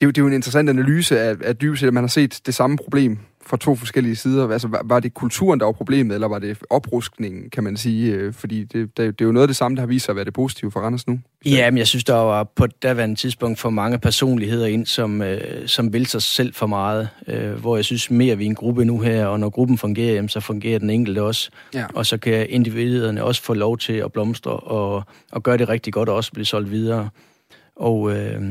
Det 0.00 0.04
er 0.04 0.06
jo, 0.06 0.10
det 0.10 0.18
er 0.18 0.22
jo 0.22 0.26
en 0.26 0.32
interessant 0.32 0.68
analyse 0.70 1.20
af, 1.20 1.36
af 1.44 1.56
dybest 1.56 1.82
at 1.82 1.94
man 1.94 2.02
har 2.02 2.08
set 2.08 2.40
det 2.46 2.54
samme 2.54 2.76
problem 2.76 3.18
fra 3.46 3.56
to 3.56 3.74
forskellige 3.74 4.16
sider. 4.16 4.48
Altså, 4.48 4.68
var, 4.68 4.82
var 4.84 5.00
det 5.00 5.14
kulturen, 5.14 5.60
der 5.60 5.66
var 5.66 5.72
problemet, 5.72 6.14
eller 6.14 6.28
var 6.28 6.38
det 6.38 6.58
opruskningen, 6.70 7.50
kan 7.50 7.64
man 7.64 7.76
sige? 7.76 8.12
Øh, 8.12 8.32
fordi 8.32 8.64
det, 8.64 8.72
det, 8.72 8.96
det 8.96 9.20
er 9.20 9.24
jo 9.24 9.32
noget 9.32 9.42
af 9.42 9.48
det 9.48 9.56
samme, 9.56 9.76
der 9.76 9.82
har 9.82 9.86
vist 9.86 10.04
sig 10.04 10.12
at 10.12 10.16
være 10.16 10.24
det 10.24 10.34
positive 10.34 10.70
for 10.72 10.80
Randers 10.80 11.06
nu. 11.06 11.18
Ja, 11.46 11.70
men 11.70 11.78
jeg 11.78 11.86
synes, 11.86 12.04
der 12.04 12.14
var 12.14 12.44
på 12.44 12.66
daværende 12.66 13.16
tidspunkt 13.16 13.58
for 13.58 13.70
mange 13.70 13.98
personligheder 13.98 14.66
ind, 14.66 14.86
som, 14.86 15.22
øh, 15.22 15.68
som 15.68 15.92
vil 15.92 16.06
sig 16.06 16.22
selv 16.22 16.54
for 16.54 16.66
meget. 16.66 17.08
Øh, 17.28 17.52
hvor 17.52 17.76
jeg 17.76 17.84
synes 17.84 18.10
mere, 18.10 18.38
vi 18.38 18.44
er 18.44 18.48
en 18.48 18.54
gruppe 18.54 18.84
nu 18.84 19.00
her, 19.00 19.26
og 19.26 19.40
når 19.40 19.50
gruppen 19.50 19.78
fungerer, 19.78 20.14
jamen, 20.14 20.28
så 20.28 20.40
fungerer 20.40 20.78
den 20.78 20.90
enkelte 20.90 21.22
også. 21.22 21.50
Ja. 21.74 21.86
Og 21.94 22.06
så 22.06 22.18
kan 22.18 22.46
individerne 22.50 23.24
også 23.24 23.42
få 23.42 23.54
lov 23.54 23.78
til 23.78 23.92
at 23.92 24.12
blomstre 24.12 24.50
og, 24.50 25.04
og 25.32 25.42
gøre 25.42 25.58
det 25.58 25.68
rigtig 25.68 25.92
godt 25.92 26.08
og 26.08 26.16
også 26.16 26.32
blive 26.32 26.46
solgt 26.46 26.70
videre. 26.70 27.08
Og 27.76 28.16
øh, 28.16 28.42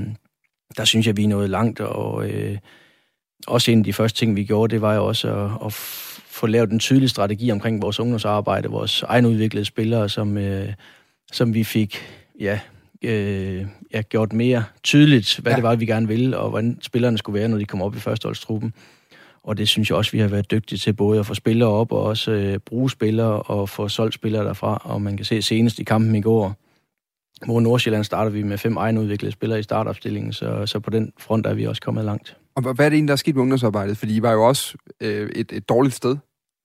der 0.77 0.85
synes 0.85 1.07
jeg, 1.07 1.17
vi 1.17 1.23
er 1.23 1.27
nået 1.27 1.49
langt, 1.49 1.79
og... 1.79 2.29
Øh, 2.29 2.57
også 3.47 3.71
en 3.71 3.77
af 3.77 3.83
de 3.83 3.93
første 3.93 4.19
ting, 4.19 4.35
vi 4.35 4.43
gjorde, 4.43 4.73
det 4.73 4.81
var 4.81 4.95
jo 4.95 5.05
også 5.05 5.27
at, 5.27 5.65
at 5.65 5.73
få 6.35 6.47
lavet 6.47 6.71
en 6.71 6.79
tydelig 6.79 7.09
strategi 7.09 7.51
omkring 7.51 7.81
vores 7.81 7.99
ungdomsarbejde, 7.99 8.69
vores 8.69 9.01
egenudviklede 9.01 9.65
spillere, 9.65 10.09
som, 10.09 10.37
øh, 10.37 10.73
som 11.31 11.53
vi 11.53 11.63
fik 11.63 11.97
ja, 12.39 12.59
øh, 13.01 13.65
ja, 13.93 14.01
gjort 14.01 14.33
mere 14.33 14.63
tydeligt, 14.83 15.39
hvad 15.41 15.51
ja. 15.51 15.55
det 15.55 15.63
var, 15.63 15.75
vi 15.75 15.85
gerne 15.85 16.07
ville, 16.07 16.37
og 16.37 16.49
hvordan 16.49 16.77
spillerne 16.81 17.17
skulle 17.17 17.39
være, 17.39 17.49
når 17.49 17.57
de 17.57 17.65
kom 17.65 17.81
op 17.81 17.95
i 17.95 17.99
førsteholdstruppen. 17.99 18.73
Og 19.43 19.57
det 19.57 19.67
synes 19.67 19.89
jeg 19.89 19.97
også, 19.97 20.11
vi 20.11 20.19
har 20.19 20.27
været 20.27 20.51
dygtige 20.51 20.79
til, 20.79 20.93
både 20.93 21.19
at 21.19 21.25
få 21.25 21.33
spillere 21.33 21.69
op, 21.69 21.91
og 21.91 22.03
også 22.03 22.31
øh, 22.31 22.57
bruge 22.59 22.91
spillere, 22.91 23.41
og 23.41 23.69
få 23.69 23.87
solgt 23.87 24.15
spillere 24.15 24.43
derfra. 24.43 24.81
Og 24.83 25.01
man 25.01 25.17
kan 25.17 25.25
se 25.25 25.41
senest 25.41 25.79
i 25.79 25.83
kampen 25.83 26.15
i 26.15 26.21
går, 26.21 26.55
hvor 27.45 27.59
Nordsjælland 27.59 28.03
starter 28.03 28.31
vi 28.31 28.43
med 28.43 28.57
fem 28.57 28.77
egenudviklede 28.77 29.31
spillere 29.31 29.59
i 29.59 29.63
startopstillingen, 29.63 30.33
så, 30.33 30.65
så 30.65 30.79
på 30.79 30.89
den 30.89 31.13
front 31.19 31.45
er 31.45 31.53
vi 31.53 31.65
også 31.65 31.81
kommet 31.81 32.05
langt. 32.05 32.37
Og 32.55 32.61
hvad 32.61 32.85
er 32.85 32.89
det 32.89 32.95
egentlig, 32.95 33.07
der 33.07 33.13
er 33.13 33.17
sket 33.17 33.35
med 33.35 33.41
ungdomsarbejdet? 33.41 33.97
Fordi 33.97 34.15
I 34.15 34.21
var 34.21 34.31
jo 34.31 34.47
også 34.47 34.77
øh, 35.01 35.29
et, 35.35 35.51
et 35.51 35.69
dårligt 35.69 35.95
sted 35.95 36.17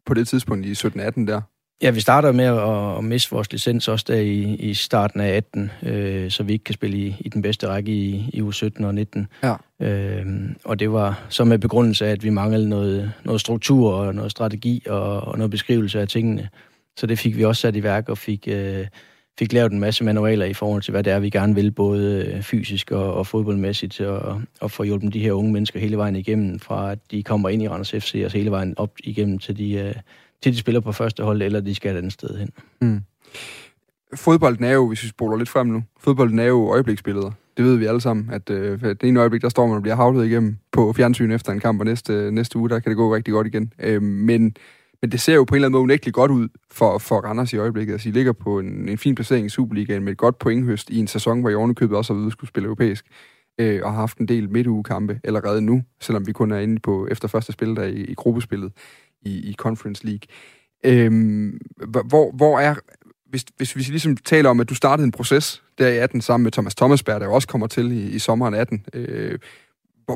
på 0.06 0.14
det 0.14 0.28
tidspunkt 0.28 0.66
i 0.66 0.72
17-18 0.72 1.26
der. 1.26 1.40
Ja, 1.82 1.90
vi 1.90 2.00
starter 2.00 2.32
med 2.32 2.44
at, 2.44 2.98
at 2.98 3.04
miste 3.04 3.30
vores 3.30 3.52
licens 3.52 3.88
også 3.88 4.04
der 4.08 4.16
i, 4.16 4.54
i 4.54 4.74
starten 4.74 5.20
af 5.20 5.36
18, 5.36 5.70
øh, 5.82 6.30
så 6.30 6.42
vi 6.42 6.52
ikke 6.52 6.64
kan 6.64 6.74
spille 6.74 6.96
i, 6.96 7.16
i 7.20 7.28
den 7.28 7.42
bedste 7.42 7.68
række 7.68 7.92
i, 7.92 8.30
i 8.32 8.40
u 8.40 8.50
17 8.50 8.84
og 8.84 8.94
19. 8.94 9.26
Ja. 9.42 9.54
Øh, 9.80 10.26
og 10.64 10.78
det 10.78 10.92
var 10.92 11.22
så 11.28 11.44
med 11.44 11.58
begrundelse 11.58 12.06
af, 12.06 12.10
at 12.10 12.24
vi 12.24 12.30
manglede 12.30 12.68
noget, 12.68 13.12
noget 13.24 13.40
struktur 13.40 13.92
og 13.92 14.14
noget 14.14 14.30
strategi 14.30 14.82
og, 14.88 15.20
og 15.20 15.38
noget 15.38 15.50
beskrivelse 15.50 16.00
af 16.00 16.08
tingene. 16.08 16.48
Så 16.96 17.06
det 17.06 17.18
fik 17.18 17.36
vi 17.36 17.44
også 17.44 17.60
sat 17.60 17.76
i 17.76 17.82
værk 17.82 18.08
og 18.08 18.18
fik... 18.18 18.48
Øh, 18.48 18.86
fik 19.40 19.52
lavet 19.52 19.72
en 19.72 19.80
masse 19.80 20.04
manualer 20.04 20.46
i 20.46 20.54
forhold 20.54 20.82
til, 20.82 20.90
hvad 20.90 21.02
det 21.02 21.12
er, 21.12 21.18
vi 21.18 21.30
gerne 21.30 21.54
vil, 21.54 21.70
både 21.70 22.26
øh, 22.26 22.42
fysisk 22.42 22.90
og, 22.90 23.14
og 23.14 23.26
fodboldmæssigt, 23.26 24.00
og, 24.00 24.42
og 24.60 24.70
få 24.70 24.82
hjulpet 24.82 25.12
de 25.12 25.20
her 25.20 25.32
unge 25.32 25.52
mennesker 25.52 25.80
hele 25.80 25.96
vejen 25.96 26.16
igennem, 26.16 26.58
fra 26.58 26.92
at 26.92 26.98
de 27.10 27.22
kommer 27.22 27.48
ind 27.48 27.62
i 27.62 27.68
Randers 27.68 27.90
FC, 27.90 28.22
og 28.24 28.32
hele 28.32 28.50
vejen 28.50 28.74
op 28.76 28.90
igennem 29.04 29.38
til 29.38 29.58
de, 29.58 29.72
øh, 29.72 29.94
til 30.42 30.52
de 30.52 30.58
spiller 30.58 30.80
på 30.80 30.92
første 30.92 31.22
hold, 31.22 31.42
eller 31.42 31.60
de 31.60 31.74
skal 31.74 31.92
et 31.92 31.98
andet 31.98 32.12
sted 32.12 32.38
hen. 32.38 32.50
Mm. 32.80 33.00
Fodbolden 34.14 34.64
er 34.64 34.72
jo, 34.72 34.88
hvis 34.88 35.02
vi 35.02 35.08
spoler 35.08 35.36
lidt 35.36 35.48
frem 35.48 35.66
nu, 35.66 35.82
fodbolden 36.00 36.38
er 36.38 36.44
jo 36.46 36.70
øjebliksbilleder. 36.72 37.30
Det 37.56 37.64
ved 37.64 37.76
vi 37.76 37.86
alle 37.86 38.00
sammen, 38.00 38.30
at 38.32 38.50
øh, 38.50 38.80
det 38.80 39.02
ene 39.02 39.20
øjeblik, 39.20 39.42
der 39.42 39.48
står 39.48 39.66
man 39.66 39.76
og 39.76 39.82
bliver 39.82 39.96
havlet 39.96 40.26
igennem 40.26 40.56
på 40.72 40.92
fjernsyn 40.92 41.30
efter 41.30 41.52
en 41.52 41.60
kamp, 41.60 41.80
og 41.80 41.86
næste, 41.86 42.12
øh, 42.12 42.30
næste 42.30 42.58
uge, 42.58 42.68
der 42.68 42.78
kan 42.78 42.90
det 42.90 42.96
gå 42.96 43.14
rigtig 43.14 43.32
godt 43.32 43.46
igen. 43.46 43.72
Øh, 43.78 44.02
men 44.02 44.56
men 45.02 45.12
det 45.12 45.20
ser 45.20 45.34
jo 45.34 45.44
på 45.44 45.54
en 45.54 45.56
eller 45.56 45.66
anden 45.66 45.72
måde 45.72 45.82
unægteligt 45.82 46.14
godt 46.14 46.30
ud 46.30 46.48
for, 46.70 46.98
for 46.98 47.20
Randers 47.20 47.52
i 47.52 47.56
øjeblikket. 47.56 47.92
Altså, 47.92 48.08
I 48.08 48.12
ligger 48.12 48.32
på 48.32 48.58
en, 48.58 48.88
en 48.88 48.98
fin 48.98 49.14
placering 49.14 49.46
i 49.46 49.48
Superligaen 49.48 50.04
med 50.04 50.12
et 50.12 50.18
godt 50.18 50.38
pointhøst 50.38 50.90
i 50.90 50.98
en 50.98 51.06
sæson, 51.06 51.40
hvor 51.40 51.50
I 51.50 51.54
ovenikøbet 51.54 51.96
også 51.96 52.12
har 52.12 52.20
været 52.20 52.32
skulle 52.32 52.48
spille 52.48 52.66
europæisk, 52.66 53.06
øh, 53.60 53.80
og 53.82 53.92
har 53.92 54.00
haft 54.00 54.18
en 54.18 54.28
del 54.28 54.50
midtugekampe 54.50 55.20
allerede 55.24 55.62
nu, 55.62 55.82
selvom 56.00 56.26
vi 56.26 56.32
kun 56.32 56.52
er 56.52 56.58
inde 56.58 56.80
på 56.80 57.08
efter 57.10 57.28
første 57.28 57.52
spil 57.52 57.76
der 57.76 57.84
i, 57.84 58.00
i 58.00 58.14
gruppespillet 58.14 58.72
i, 59.22 59.50
i 59.50 59.54
Conference 59.54 60.06
League. 60.06 60.26
Øh, 60.84 61.52
hvor, 61.88 62.36
hvor 62.36 62.58
er, 62.58 62.74
hvis, 63.30 63.44
hvis 63.56 63.76
vi 63.76 63.80
ligesom 63.80 64.16
taler 64.16 64.50
om, 64.50 64.60
at 64.60 64.68
du 64.68 64.74
startede 64.74 65.04
en 65.04 65.12
proces 65.12 65.62
der 65.78 65.88
i 65.88 65.96
18 65.96 66.20
sammen 66.20 66.44
med 66.44 66.52
Thomas 66.52 66.74
Thomasberg, 66.74 67.20
der 67.20 67.28
også 67.28 67.48
kommer 67.48 67.66
til 67.66 67.92
i, 67.92 68.10
i 68.10 68.18
sommeren 68.18 68.54
18, 68.54 68.86
øh, 68.94 69.38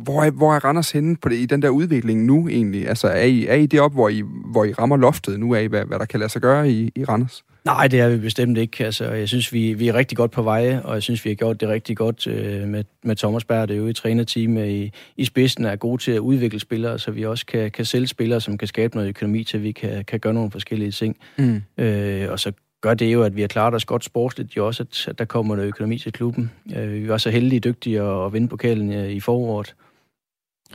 hvor, 0.00 0.12
hvor, 0.12 0.22
er, 0.22 0.30
hvor 0.30 0.54
er 0.54 0.64
Randers 0.64 0.90
henne 0.90 1.16
på 1.16 1.28
det, 1.28 1.36
i 1.36 1.46
den 1.46 1.62
der 1.62 1.68
udvikling 1.68 2.24
nu 2.24 2.48
egentlig? 2.48 2.88
Altså, 2.88 3.08
er 3.08 3.24
I, 3.24 3.46
er 3.46 3.54
I 3.54 3.66
det 3.66 3.80
op, 3.80 3.92
hvor 3.92 4.08
I, 4.08 4.22
hvor 4.44 4.64
I 4.64 4.72
rammer 4.72 4.96
loftet 4.96 5.40
nu 5.40 5.54
af, 5.54 5.68
hvad, 5.68 5.84
hvad 5.84 5.98
der 5.98 6.04
kan 6.04 6.20
lade 6.20 6.32
sig 6.32 6.42
gøre 6.42 6.70
i, 6.70 6.92
i 6.96 7.04
Randers? 7.04 7.44
Nej, 7.64 7.88
det 7.88 8.00
er 8.00 8.08
vi 8.08 8.18
bestemt 8.18 8.58
ikke. 8.58 8.84
Altså, 8.84 9.10
jeg 9.10 9.28
synes, 9.28 9.52
vi, 9.52 9.72
vi 9.72 9.88
er 9.88 9.94
rigtig 9.94 10.16
godt 10.16 10.30
på 10.30 10.42
vej, 10.42 10.78
og 10.84 10.94
jeg 10.94 11.02
synes, 11.02 11.24
vi 11.24 11.30
har 11.30 11.34
gjort 11.34 11.60
det 11.60 11.68
rigtig 11.68 11.96
godt 11.96 12.26
øh, 12.26 12.68
med, 12.68 12.84
med 13.04 13.16
Thomas 13.16 13.44
Berg, 13.44 13.68
det 13.68 13.74
er 13.74 13.78
jo 13.78 13.86
i 13.86 13.92
trænerteam 13.92 14.56
i, 14.56 14.90
i 15.16 15.24
spidsen, 15.24 15.64
er 15.64 15.76
gode 15.76 16.02
til 16.02 16.12
at 16.12 16.18
udvikle 16.18 16.60
spillere, 16.60 16.98
så 16.98 17.10
vi 17.10 17.24
også 17.24 17.46
kan, 17.46 17.70
kan 17.70 17.84
sælge 17.84 18.06
spillere, 18.06 18.40
som 18.40 18.58
kan 18.58 18.68
skabe 18.68 18.96
noget 18.96 19.08
økonomi 19.08 19.44
til, 19.44 19.62
vi 19.62 19.72
kan, 19.72 20.04
kan 20.04 20.20
gøre 20.20 20.34
nogle 20.34 20.50
forskellige 20.50 20.90
ting. 20.90 21.16
Mm. 21.38 21.62
Øh, 21.78 22.30
og 22.30 22.40
så 22.40 22.52
gør 22.80 22.94
det 22.94 23.12
jo, 23.12 23.22
at 23.22 23.36
vi 23.36 23.40
har 23.40 23.48
klaret 23.48 23.74
os 23.74 23.84
godt 23.84 24.04
sportsligt, 24.04 24.56
jo 24.56 24.66
også, 24.66 24.82
at, 24.82 25.08
at 25.08 25.18
der 25.18 25.24
kommer 25.24 25.56
noget 25.56 25.68
økonomi 25.68 25.98
til 25.98 26.12
klubben. 26.12 26.50
Øh, 26.76 26.92
vi 26.92 27.08
var 27.08 27.18
så 27.18 27.30
heldige 27.30 27.60
dygtige 27.60 28.00
at, 28.00 28.26
at 28.26 28.32
vinde 28.32 28.48
pokalen 28.48 28.92
øh, 28.92 29.10
i 29.10 29.20
foråret, 29.20 29.74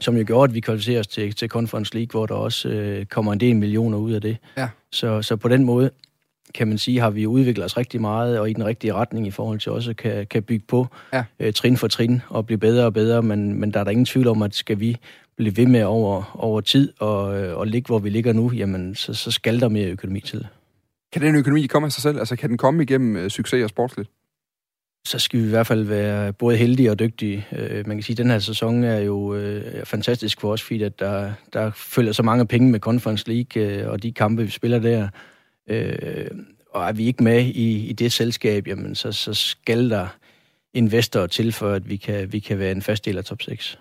som 0.02 0.18
jo 0.18 0.24
gjorde, 0.28 0.50
at 0.50 0.56
vi 0.56 0.60
kvalificerer 0.60 1.00
os 1.00 1.08
til, 1.08 1.36
til 1.36 1.50
Conference 1.50 1.96
League, 1.96 2.12
hvor 2.12 2.26
der 2.26 2.36
også 2.36 2.70
øh, 2.70 3.06
kommer 3.06 3.34
en 3.34 3.40
del 3.40 3.56
millioner 3.56 3.98
ud 3.98 4.12
af 4.12 4.22
det. 4.22 4.38
Ja. 4.58 4.70
Så, 4.92 5.22
så 5.22 5.36
på 5.36 5.48
den 5.48 5.64
måde 5.64 5.90
kan 6.54 6.68
man 6.68 6.78
sige, 6.78 7.00
har 7.00 7.10
vi 7.10 7.28
udviklet 7.28 7.66
os 7.66 7.78
rigtig 7.78 8.02
meget 8.02 8.40
og 8.40 8.50
i 8.50 8.54
den 8.54 8.66
rigtige 8.66 8.94
retning 8.94 9.28
i 9.28 9.32
forhold 9.32 9.60
til 9.60 9.72
også 9.72 9.94
kan, 9.94 10.28
kan 10.28 10.44
bygge 10.44 10.66
på 10.68 10.88
ja. 11.14 11.24
øh, 11.40 11.54
trin 11.54 11.78
for 11.78 11.88
trin 11.88 12.22
og 12.30 12.46
blive 12.46 12.58
bedre 12.58 12.86
og 12.86 12.94
bedre, 12.94 13.22
men, 13.22 13.60
men 13.60 13.74
der 13.74 13.80
er 13.80 13.84
der 13.84 13.92
ingen 13.92 14.06
tvivl 14.06 14.28
om, 14.28 14.42
at 14.42 14.56
skal 14.56 14.80
vi 14.80 14.98
blive 15.38 15.58
ved 15.58 15.66
med 15.66 15.84
over, 15.84 16.38
over 16.40 16.62
tid 16.62 16.94
og, 17.00 17.42
øh, 17.42 17.58
og 17.58 17.68
ligge, 17.68 17.88
hvor 17.88 18.00
vi 18.00 18.10
ligger 18.10 18.34
nu, 18.34 18.52
jamen 18.52 18.96
så, 18.96 19.14
så 19.14 19.32
skal 19.32 19.60
der 19.60 19.70
mere 19.70 19.90
økonomi 19.90 20.20
til. 20.20 20.48
Kan 21.14 21.22
den 21.22 21.36
økonomi 21.36 21.66
komme 21.66 21.86
af 21.86 21.92
sig 21.92 22.04
selv? 22.04 22.20
Altså 22.20 22.36
kan 22.36 22.50
den 22.50 22.58
komme 22.58 22.84
igennem 22.84 23.16
øh, 23.16 23.30
succes 23.30 23.64
og 23.64 23.70
sportsligt? 23.70 24.10
Så 25.06 25.20
skal 25.20 25.40
vi 25.40 25.46
i 25.46 25.50
hvert 25.50 25.68
fald 25.68 25.84
være 25.84 26.34
både 26.34 26.58
heldige 26.58 26.92
og 26.92 27.00
dygtige. 27.00 27.48
Øh, 27.52 27.88
man 27.88 27.98
kan 27.98 28.04
sige, 28.04 28.14
at 28.14 28.18
den 28.18 28.30
her 28.30 28.40
sæson 28.40 28.84
er 28.84 29.00
jo 29.00 29.36
øh, 29.36 29.86
fantastisk 29.86 30.42
for 30.42 30.52
os, 30.52 30.62
fordi 30.62 30.84
at 30.84 31.00
der, 31.00 31.34
der 31.54 31.72
følger 31.72 32.12
så 32.12 32.24
mange 32.24 32.48
penge 32.48 32.72
med 32.72 32.80
Conference 32.80 33.28
League 33.28 33.64
øh, 33.64 33.90
og 33.90 34.04
de 34.04 34.12
kampe, 34.12 34.44
vi 34.44 34.50
spiller 34.50 34.80
der. 34.80 35.08
Øh, 35.70 36.28
og 36.74 36.88
er 36.88 36.92
vi 36.92 37.06
ikke 37.06 37.24
med 37.24 37.46
i, 37.46 37.88
i 37.88 37.94
det 37.94 38.12
selskab, 38.12 38.68
jamen 38.68 38.96
så, 38.96 39.12
så 39.12 39.34
skal 39.34 39.90
der 39.90 40.08
investorer 40.74 41.28
til, 41.28 41.52
for 41.52 41.72
at 41.72 41.90
vi 41.90 41.96
kan, 41.96 42.34
vi 42.34 42.40
kan 42.40 42.60
være 42.60 42.72
en 42.72 42.82
fast 42.82 43.06
del 43.06 43.18
af 43.18 43.26
top 43.26 43.42
6. 43.42 43.80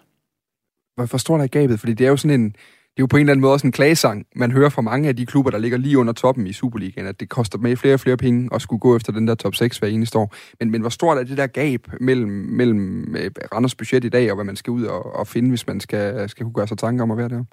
Hvor 0.97 1.17
stort 1.17 1.41
er 1.41 1.47
gabet? 1.47 1.81
Fordi 1.81 1.95
det 1.95 2.07
er 2.07 2.11
jo 2.11 2.17
sådan 2.17 2.41
en, 2.41 2.57
det 2.99 3.03
er 3.03 3.05
jo 3.05 3.07
på 3.07 3.17
en 3.17 3.21
eller 3.21 3.33
anden 3.33 3.41
måde 3.41 3.53
også 3.53 3.67
en 3.67 3.73
klagesang, 3.73 4.27
man 4.37 4.53
hører 4.53 4.69
fra 4.69 4.83
mange 4.83 5.09
af 5.09 5.17
de 5.17 5.27
klubber, 5.27 5.51
der 5.51 5.59
ligger 5.59 5.79
lige 5.79 5.99
under 5.99 6.13
toppen 6.13 6.47
i 6.47 6.53
Superligaen, 6.53 7.07
at 7.07 7.21
det 7.21 7.29
koster 7.29 7.59
med 7.59 7.77
flere 7.77 7.95
og 7.95 8.01
flere 8.01 8.17
penge 8.17 8.49
at 8.55 8.63
skulle 8.63 8.81
gå 8.81 8.97
efter 8.97 9.13
den 9.13 9.29
der 9.29 9.35
top 9.35 9.55
6 9.55 9.79
hver 9.79 9.89
eneste 9.89 10.19
år. 10.19 10.35
Men, 10.61 10.71
men 10.71 10.81
hvor 10.81 10.91
stort 10.91 11.19
er 11.19 11.23
det 11.23 11.37
der 11.37 11.47
gab 11.47 11.87
mellem, 12.01 12.31
mellem 12.31 13.17
øh, 13.17 13.31
Randers 13.55 13.75
budget 13.75 14.05
i 14.05 14.09
dag, 14.09 14.31
og 14.31 14.35
hvad 14.35 14.45
man 14.45 14.57
skal 14.57 14.71
ud 14.71 14.85
og, 14.85 15.17
og 15.17 15.27
finde, 15.27 15.49
hvis 15.49 15.67
man 15.67 15.81
skal, 15.81 16.29
skal 16.29 16.45
kunne 16.45 16.53
gøre 16.53 16.69
sig 16.69 16.79
tanker 16.79 17.03
om 17.03 17.11
at 17.11 17.19
være 17.19 17.29
der? 17.29 17.45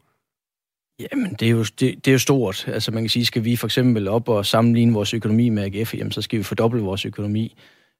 Jamen, 0.99 1.35
det 1.39 1.45
er, 1.45 1.51
jo, 1.51 1.63
det, 1.63 1.79
det 1.79 2.07
er 2.07 2.11
jo 2.11 2.19
stort. 2.19 2.67
Altså, 2.67 2.91
man 2.91 3.03
kan 3.03 3.09
sige, 3.09 3.25
skal 3.25 3.43
vi 3.43 3.55
for 3.55 3.67
eksempel 3.67 4.07
op 4.07 4.29
og 4.29 4.45
sammenligne 4.45 4.93
vores 4.93 5.13
økonomi 5.13 5.49
med 5.49 5.63
AGF, 5.63 5.95
jamen, 5.95 6.11
så 6.11 6.21
skal 6.21 6.39
vi 6.39 6.43
fordoble 6.43 6.81
vores 6.81 7.05
økonomi. 7.05 7.55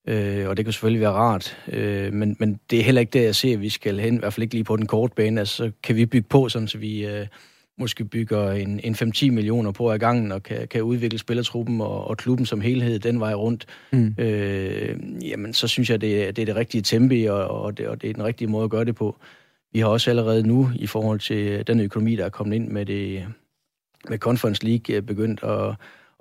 Øh, 0.08 0.50
og 0.50 0.58
det 0.58 0.65
kan 0.65 0.74
selvfølgelig 0.74 1.02
være 1.02 1.12
rart, 1.12 1.58
øh, 1.68 2.13
men, 2.13 2.36
men 2.39 2.60
det 2.70 2.80
er 2.80 2.84
heller 2.84 3.02
ikke 3.02 3.20
det, 3.20 3.24
jeg 3.24 3.36
ser, 3.36 3.54
at 3.54 3.62
vi 3.62 3.70
skal 3.70 4.00
hen, 4.00 4.15
i 4.15 4.18
hvert 4.18 4.34
fald 4.34 4.44
ikke 4.44 4.56
lige 4.56 4.63
på 4.63 4.78
den 4.78 4.88
korte 4.88 5.15
bane. 5.15 5.39
Altså, 5.39 5.56
så 5.56 5.72
kan 5.84 5.96
vi 5.96 6.06
bygge 6.06 6.28
på, 6.30 6.50
sådan, 6.50 6.68
så 6.68 6.78
vi 6.78 7.06
øh, 7.06 7.28
måske 7.78 8.06
bygger 8.06 8.52
en, 8.52 8.80
en 8.84 8.96
5-10 8.96 9.32
millioner 9.32 9.72
på 9.72 9.91
ad 9.91 10.00
gangen, 10.00 10.32
og 10.32 10.44
kan, 10.44 10.68
kan 10.68 10.84
udvikle 10.84 11.20
spillertruppen 11.20 11.82
og, 11.82 12.08
og 12.08 12.18
klubben 12.18 12.46
som 12.46 12.62
helhed 12.62 13.00
den 13.00 13.20
vej 13.20 13.34
rundt. 13.34 13.65
Mm. 13.91 14.15
Øh, 14.18 14.98
jamen, 15.22 15.54
så 15.54 15.68
synes 15.68 15.89
jeg, 15.89 16.02
det 16.02 16.28
er, 16.28 16.32
det 16.32 16.41
er 16.41 16.46
det 16.46 16.56
rigtige 16.56 16.82
tempo, 16.82 17.15
og, 17.30 17.62
og, 17.62 17.78
det, 17.78 17.88
og 17.88 18.02
det 18.02 18.10
er 18.10 18.13
den 18.13 18.24
rigtige 18.24 18.48
måde 18.48 18.63
at 18.63 18.70
gøre 18.70 18.86
det 18.86 18.96
på. 18.96 19.18
Vi 19.74 19.80
har 19.80 19.88
også 19.88 20.10
allerede 20.10 20.48
nu, 20.48 20.72
i 20.76 20.88
forhold 20.88 21.20
til 21.20 21.68
den 21.68 21.80
økonomi, 21.80 22.15
der 22.15 22.26
er 22.26 22.30
kommet 22.30 22.56
ind 22.56 22.68
med 22.68 22.86
det 22.86 23.26
med 24.10 24.18
Conference 24.18 24.65
League, 24.65 25.02
begyndt 25.02 25.44
at 25.44 25.76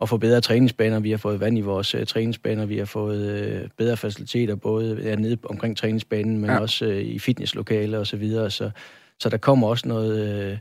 at 0.04 0.08
få 0.08 0.16
bedre 0.16 0.40
træningsbaner. 0.40 1.00
Vi 1.00 1.10
har 1.10 1.18
fået 1.18 1.40
vand 1.40 1.58
i 1.58 1.60
vores 1.60 1.94
uh, 1.94 2.04
træningsbaner. 2.04 2.66
Vi 2.66 2.78
har 2.78 2.84
fået 2.84 3.62
uh, 3.62 3.68
bedre 3.76 3.96
faciliteter, 3.96 4.54
både 4.54 5.00
ja, 5.02 5.16
nede 5.16 5.38
omkring 5.44 5.76
træningsbanen, 5.76 6.38
men 6.38 6.50
ja. 6.50 6.58
også 6.58 6.86
uh, 6.86 6.96
i 6.96 7.18
fitnesslokaler 7.18 7.98
og 7.98 8.06
så 8.06 8.16
videre. 8.16 8.50
Så, 8.50 8.70
så 9.20 9.28
der 9.28 9.36
kommer 9.36 9.68
også 9.68 9.88
noget... 9.88 10.52
Uh, 10.52 10.58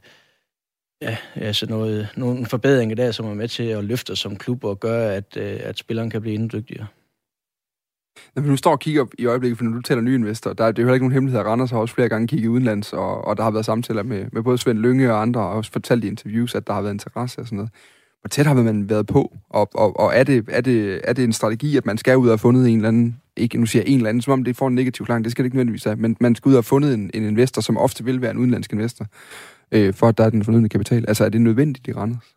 ja, 1.01 1.17
altså 1.35 1.65
noget, 1.69 2.07
nogle 2.15 2.45
forbedringer 2.45 2.95
der, 2.95 3.11
som 3.11 3.25
er 3.25 3.33
med 3.33 3.47
til 3.47 3.63
at 3.63 3.83
løfte 3.83 4.11
os 4.11 4.19
som 4.19 4.35
klub 4.35 4.63
og 4.63 4.79
gøre, 4.79 5.15
at, 5.15 5.37
at 5.37 5.77
spilleren 5.77 6.09
kan 6.09 6.21
blive 6.21 6.33
endnu 6.33 6.59
dygtigere. 6.59 6.87
Når 8.35 8.43
vi 8.43 8.49
nu 8.49 8.57
står 8.57 8.71
og 8.71 8.79
kigger 8.79 9.05
i 9.19 9.25
øjeblikket, 9.25 9.57
for 9.57 9.65
når 9.65 9.75
du 9.75 9.81
taler 9.81 10.01
nye 10.01 10.15
investorer, 10.15 10.53
der 10.53 10.63
er 10.63 10.71
det 10.71 10.79
jo 10.79 10.83
heller 10.83 10.93
ikke 10.93 11.03
nogen 11.03 11.13
hemmelighed, 11.13 11.39
at 11.39 11.45
Randers 11.45 11.71
har 11.71 11.77
også 11.77 11.95
flere 11.95 12.09
gange 12.09 12.27
kigget 12.27 12.47
udenlands, 12.49 12.93
og, 12.93 13.25
og 13.25 13.37
der 13.37 13.43
har 13.43 13.51
været 13.51 13.65
samtaler 13.65 14.03
med, 14.03 14.25
med 14.31 14.43
både 14.43 14.57
Svend 14.57 14.79
Lønge 14.79 15.13
og 15.13 15.21
andre, 15.21 15.41
og 15.41 15.49
også 15.49 15.71
fortalt 15.71 16.03
i 16.03 16.07
interviews, 16.07 16.55
at 16.55 16.67
der 16.67 16.73
har 16.73 16.81
været 16.81 16.93
interesse 16.93 17.41
og 17.41 17.45
sådan 17.45 17.57
noget. 17.57 17.71
Hvor 18.23 18.27
tæt 18.27 18.45
har 18.45 18.53
man 18.53 18.89
været 18.89 19.07
på, 19.07 19.37
og, 19.49 19.69
og, 19.73 19.99
og 19.99 20.15
er, 20.15 20.23
det, 20.23 20.45
er, 20.47 20.61
det, 20.61 21.01
er 21.03 21.13
det 21.13 21.23
en 21.23 21.33
strategi, 21.33 21.77
at 21.77 21.85
man 21.85 21.97
skal 21.97 22.17
ud 22.17 22.27
og 22.27 22.31
have 22.31 22.37
fundet 22.37 22.69
en 22.69 22.75
eller 22.75 22.87
anden, 22.87 23.21
ikke 23.37 23.57
nu 23.57 23.65
siger 23.65 23.83
en 23.83 23.97
eller 23.97 24.09
anden, 24.09 24.21
som 24.21 24.33
om 24.33 24.43
det 24.43 24.55
får 24.55 24.67
en 24.67 24.75
negativ 24.75 25.05
klang, 25.05 25.23
det 25.23 25.31
skal 25.31 25.43
det 25.43 25.47
ikke 25.47 25.55
nødvendigvis 25.55 25.83
have, 25.83 25.95
men 25.95 26.17
man 26.19 26.35
skal 26.35 26.49
ud 26.49 26.53
og 26.53 26.57
have 26.57 26.63
fundet 26.63 26.93
en, 26.93 27.11
en 27.13 27.23
investor, 27.23 27.61
som 27.61 27.77
ofte 27.77 28.03
vil 28.03 28.21
være 28.21 28.31
en 28.31 28.37
udenlandsk 28.37 28.73
investor, 28.73 29.05
øh, 29.71 29.93
for 29.93 30.07
at 30.07 30.17
der 30.17 30.23
er 30.23 30.29
den 30.29 30.43
fornødende 30.43 30.69
kapital. 30.69 31.05
Altså 31.07 31.25
er 31.25 31.29
det 31.29 31.41
nødvendigt 31.41 31.87
i 31.87 31.93
Randers? 31.93 32.35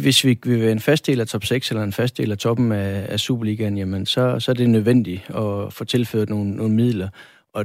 Hvis 0.00 0.24
vi 0.24 0.38
vil 0.44 0.60
være 0.60 0.72
en 0.72 0.80
fast 0.80 1.06
del 1.06 1.20
af 1.20 1.26
top 1.26 1.44
6 1.44 1.70
eller 1.70 1.82
en 1.82 1.92
fast 1.92 2.18
del 2.18 2.32
af 2.32 2.38
toppen 2.38 2.72
af, 2.72 3.06
af 3.08 3.20
Superligaen, 3.20 3.78
jamen 3.78 4.06
så, 4.06 4.40
så 4.40 4.50
er 4.50 4.54
det 4.54 4.70
nødvendigt 4.70 5.30
at 5.30 5.72
få 5.72 5.84
tilført 5.84 6.28
nogle, 6.28 6.50
nogle 6.50 6.74
midler. 6.74 7.08
Og 7.54 7.64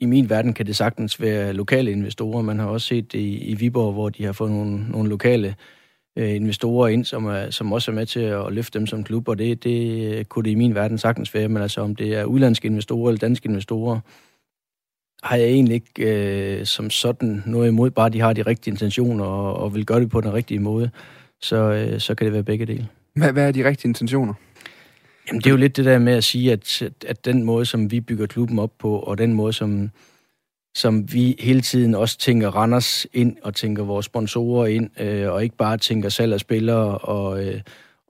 i 0.00 0.06
min 0.06 0.30
verden 0.30 0.54
kan 0.54 0.66
det 0.66 0.76
sagtens 0.76 1.20
være 1.20 1.52
lokale 1.52 1.90
investorer. 1.90 2.42
Man 2.42 2.58
har 2.58 2.66
også 2.66 2.86
set 2.86 3.12
det 3.12 3.18
i, 3.18 3.38
i 3.38 3.54
Viborg, 3.54 3.92
hvor 3.92 4.08
de 4.08 4.24
har 4.24 4.32
fået 4.32 4.50
nogle, 4.50 4.90
nogle 4.90 5.08
lokale 5.08 5.48
øh, 5.48 5.54
investorer 6.16 6.88
ind, 6.88 7.04
som, 7.04 7.26
er, 7.26 7.50
som 7.50 7.72
også 7.72 7.90
er 7.90 7.94
med 7.94 8.06
til 8.06 8.20
at 8.20 8.52
løfte 8.52 8.78
dem 8.78 8.86
som 8.86 9.04
klub, 9.04 9.28
og 9.28 9.38
det, 9.38 9.64
det 9.64 10.28
kunne 10.28 10.44
det 10.44 10.50
i 10.50 10.54
min 10.54 10.74
verden 10.74 10.98
sagtens 10.98 11.34
være. 11.34 11.48
Men 11.48 11.62
altså 11.62 11.80
om 11.80 11.96
det 11.96 12.14
er 12.14 12.24
udlandske 12.24 12.66
investorer 12.66 13.08
eller 13.08 13.18
danske 13.18 13.48
investorer, 13.48 14.00
har 15.22 15.36
jeg 15.36 15.46
egentlig 15.46 15.74
ikke 15.74 16.60
øh, 16.60 16.66
som 16.66 16.90
sådan 16.90 17.42
noget 17.46 17.68
imod, 17.68 17.90
bare 17.90 18.08
de 18.08 18.20
har 18.20 18.32
de 18.32 18.42
rigtige 18.42 18.72
intentioner 18.72 19.24
og, 19.24 19.56
og 19.56 19.74
vil 19.74 19.86
gøre 19.86 20.00
det 20.00 20.10
på 20.10 20.20
den 20.20 20.32
rigtige 20.32 20.60
måde 20.60 20.90
så, 21.42 21.56
øh, 21.56 22.00
så 22.00 22.14
kan 22.14 22.24
det 22.24 22.32
være 22.32 22.42
begge 22.42 22.66
dele. 22.66 22.88
Hvad, 23.14 23.32
hvad 23.32 23.48
er 23.48 23.52
de 23.52 23.68
rigtige 23.68 23.88
intentioner? 23.88 24.34
Jamen, 25.28 25.40
det 25.40 25.46
er 25.46 25.50
jo 25.50 25.56
lidt 25.56 25.76
det 25.76 25.84
der 25.84 25.98
med 25.98 26.12
at 26.12 26.24
sige, 26.24 26.52
at, 26.52 26.82
at 27.06 27.24
den 27.24 27.42
måde, 27.42 27.66
som 27.66 27.90
vi 27.90 28.00
bygger 28.00 28.26
klubben 28.26 28.58
op 28.58 28.72
på, 28.78 28.98
og 28.98 29.18
den 29.18 29.32
måde, 29.32 29.52
som, 29.52 29.90
som 30.74 31.12
vi 31.12 31.36
hele 31.40 31.60
tiden 31.60 31.94
også 31.94 32.18
tænker 32.18 32.48
Randers 32.48 33.06
ind, 33.12 33.36
og 33.42 33.54
tænker 33.54 33.84
vores 33.84 34.06
sponsorer 34.06 34.66
ind, 34.66 35.00
øh, 35.00 35.32
og 35.32 35.42
ikke 35.44 35.56
bare 35.56 35.78
tænker 35.78 36.08
salg 36.08 36.32
af 36.32 36.40
spillere, 36.40 36.98
og, 36.98 37.46
øh, 37.46 37.60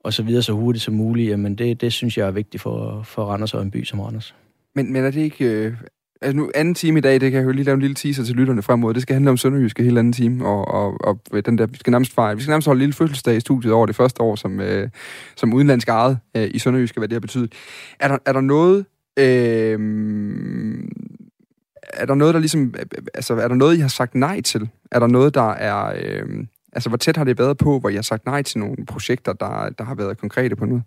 og 0.05 0.12
så 0.12 0.22
videre 0.22 0.42
så 0.42 0.53
hurtigt 0.53 0.85
som 0.85 0.94
muligt, 0.94 1.31
jamen 1.31 1.55
det, 1.55 1.81
det 1.81 1.92
synes 1.92 2.18
jeg 2.18 2.27
er 2.27 2.31
vigtigt 2.31 2.62
for, 2.62 3.03
for 3.03 3.25
Randers 3.25 3.55
og 3.55 3.62
en 3.62 3.70
by 3.70 3.85
som 3.85 4.01
Randers. 4.01 4.35
Men, 4.75 4.92
men 4.92 5.05
er 5.05 5.11
det 5.11 5.20
ikke... 5.20 5.44
Øh, 5.44 5.75
altså 6.22 6.37
nu, 6.37 6.51
anden 6.55 6.75
time 6.75 6.98
i 6.98 7.03
dag, 7.03 7.20
det 7.20 7.31
kan 7.31 7.40
jeg 7.40 7.46
jo 7.46 7.51
lige 7.51 7.64
lave 7.64 7.75
en 7.75 7.81
lille 7.81 7.94
teaser 7.94 8.25
til 8.25 8.35
lytterne 8.35 8.62
fremover. 8.62 8.92
Det 8.92 9.03
skal 9.03 9.14
handle 9.14 9.31
om 9.31 9.37
Sønderjyske 9.37 9.83
hele 9.83 9.98
anden 9.98 10.12
time, 10.12 10.46
og, 10.46 10.68
og, 10.68 11.01
og 11.05 11.46
den 11.46 11.59
der, 11.59 11.66
vi 11.66 11.77
skal 11.77 11.90
nærmest 11.90 12.14
fejre, 12.14 12.37
vi 12.37 12.42
skal 12.42 12.51
nærmest 12.51 12.66
holde 12.66 12.79
en 12.79 12.83
lille 12.83 12.92
fødselsdag 12.92 13.37
i 13.37 13.40
studiet 13.40 13.72
over 13.72 13.87
det 13.87 13.96
første 13.96 14.22
år, 14.22 14.37
som, 14.37 14.61
øh, 14.61 14.88
som 15.37 15.55
udenlandsk 15.55 15.88
ejet 15.88 16.18
øh, 16.37 16.51
i 16.55 16.59
Sønderjyske, 16.59 17.01
hvad 17.01 17.09
det 17.09 17.14
har 17.14 17.20
betydet. 17.20 17.53
Er 18.01 18.09
der, 18.09 18.18
er 18.27 18.33
der 18.33 18.40
noget, 18.40 18.85
øh, 19.18 19.79
er 21.83 22.07
der 22.07 22.14
noget, 22.14 22.35
der 22.35 22.40
ligesom, 22.40 22.75
øh, 22.79 22.87
øh, 22.99 23.03
altså 23.14 23.35
er 23.35 23.49
der 23.49 23.55
noget, 23.55 23.77
I 23.77 23.81
har 23.81 23.88
sagt 23.88 24.14
nej 24.14 24.40
til? 24.40 24.68
Er 24.90 24.99
der 24.99 25.07
noget, 25.07 25.35
der 25.35 25.51
er, 25.51 25.95
øh, 26.03 26.45
altså 26.73 26.88
hvor 26.88 26.97
tæt 26.97 27.16
har 27.16 27.25
det 27.25 27.38
været 27.38 27.59
på, 27.59 27.79
hvor 27.79 27.88
I 27.88 27.95
har 27.95 28.03
sagt 28.03 28.27
nej 28.27 28.42
til 28.42 28.59
nogle 28.59 28.87
projekter, 28.87 29.33
der, 29.33 29.71
der 29.79 29.85
har 29.85 29.95
været 29.95 30.18
konkrete 30.18 30.57
på 30.57 30.64
noget? 30.66 30.83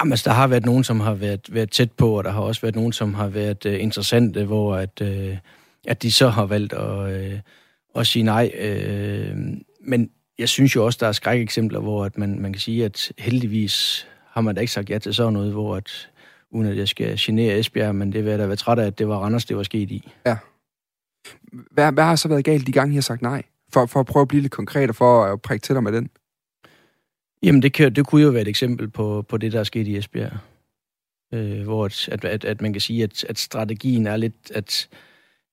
Jamen, 0.00 0.12
altså, 0.12 0.30
der 0.30 0.36
har 0.36 0.46
været 0.46 0.66
nogen, 0.66 0.84
som 0.84 1.00
har 1.00 1.14
været, 1.14 1.54
været 1.54 1.70
tæt 1.70 1.92
på, 1.92 2.18
og 2.18 2.24
der 2.24 2.30
har 2.30 2.40
også 2.40 2.60
været 2.60 2.74
nogen, 2.74 2.92
som 2.92 3.14
har 3.14 3.28
været 3.28 3.66
øh, 3.66 3.82
interessante, 3.82 4.44
hvor 4.44 4.76
at, 4.76 5.00
øh, 5.02 5.36
at 5.86 6.02
de 6.02 6.12
så 6.12 6.28
har 6.28 6.46
valgt 6.46 6.72
at, 6.72 7.12
øh, 7.12 7.38
at 7.94 8.06
sige 8.06 8.22
nej. 8.22 8.50
Øh, 8.58 9.36
men 9.84 10.10
jeg 10.38 10.48
synes 10.48 10.76
jo 10.76 10.86
også, 10.86 10.98
der 11.00 11.06
er 11.06 11.12
skrækeksempler, 11.12 11.80
hvor 11.80 12.04
at 12.04 12.18
man, 12.18 12.40
man 12.40 12.52
kan 12.52 12.60
sige, 12.60 12.84
at 12.84 13.12
heldigvis 13.18 14.06
har 14.30 14.40
man 14.40 14.54
da 14.54 14.60
ikke 14.60 14.72
sagt 14.72 14.90
ja 14.90 14.98
til 14.98 15.14
sådan 15.14 15.32
noget, 15.32 15.52
hvor 15.52 15.76
at, 15.76 16.08
uden 16.50 16.66
at 16.66 16.76
jeg 16.76 16.88
skal 16.88 17.16
genere 17.18 17.58
Esbjerg, 17.58 17.94
men 17.94 18.12
det 18.12 18.24
vil 18.24 18.30
jeg 18.30 18.38
da 18.38 18.46
være 18.46 18.56
træt 18.56 18.78
af, 18.78 18.86
at 18.86 18.98
det 18.98 19.08
var 19.08 19.18
Randers, 19.18 19.44
det 19.44 19.56
var 19.56 19.62
sket 19.62 19.90
i. 19.90 20.12
Ja. 20.26 20.36
Hvad, 21.52 21.92
hvad 21.92 22.04
har 22.04 22.16
så 22.16 22.28
været 22.28 22.44
galt 22.44 22.66
de 22.66 22.72
gange, 22.72 22.92
I 22.92 22.94
har 22.94 23.02
sagt 23.02 23.22
nej? 23.22 23.42
For, 23.72 23.86
for 23.86 24.00
at 24.00 24.06
prøve 24.06 24.22
at 24.22 24.28
blive 24.28 24.42
lidt 24.42 24.52
konkret 24.52 24.88
og 24.88 24.96
for 24.96 25.24
at 25.24 25.42
prikke 25.42 25.64
til 25.64 25.74
dig 25.74 25.82
med 25.82 25.92
den. 25.92 26.10
Jamen, 27.42 27.62
det, 27.62 27.72
kan, 27.72 27.94
det 27.94 28.06
kunne 28.06 28.22
jo 28.22 28.30
være 28.30 28.42
et 28.42 28.48
eksempel 28.48 28.88
på, 28.88 29.24
på 29.28 29.36
det, 29.36 29.52
der 29.52 29.60
er 29.60 29.64
sket 29.64 29.86
i 29.86 29.96
Esbjerg. 29.96 30.32
Øh, 31.34 31.62
hvor 31.62 31.84
at, 31.84 32.24
at, 32.24 32.44
at 32.44 32.60
man 32.60 32.72
kan 32.72 32.80
sige, 32.80 33.02
at, 33.02 33.24
at 33.24 33.38
strategien 33.38 34.06
er 34.06 34.16
lidt, 34.16 34.50
at 34.54 34.88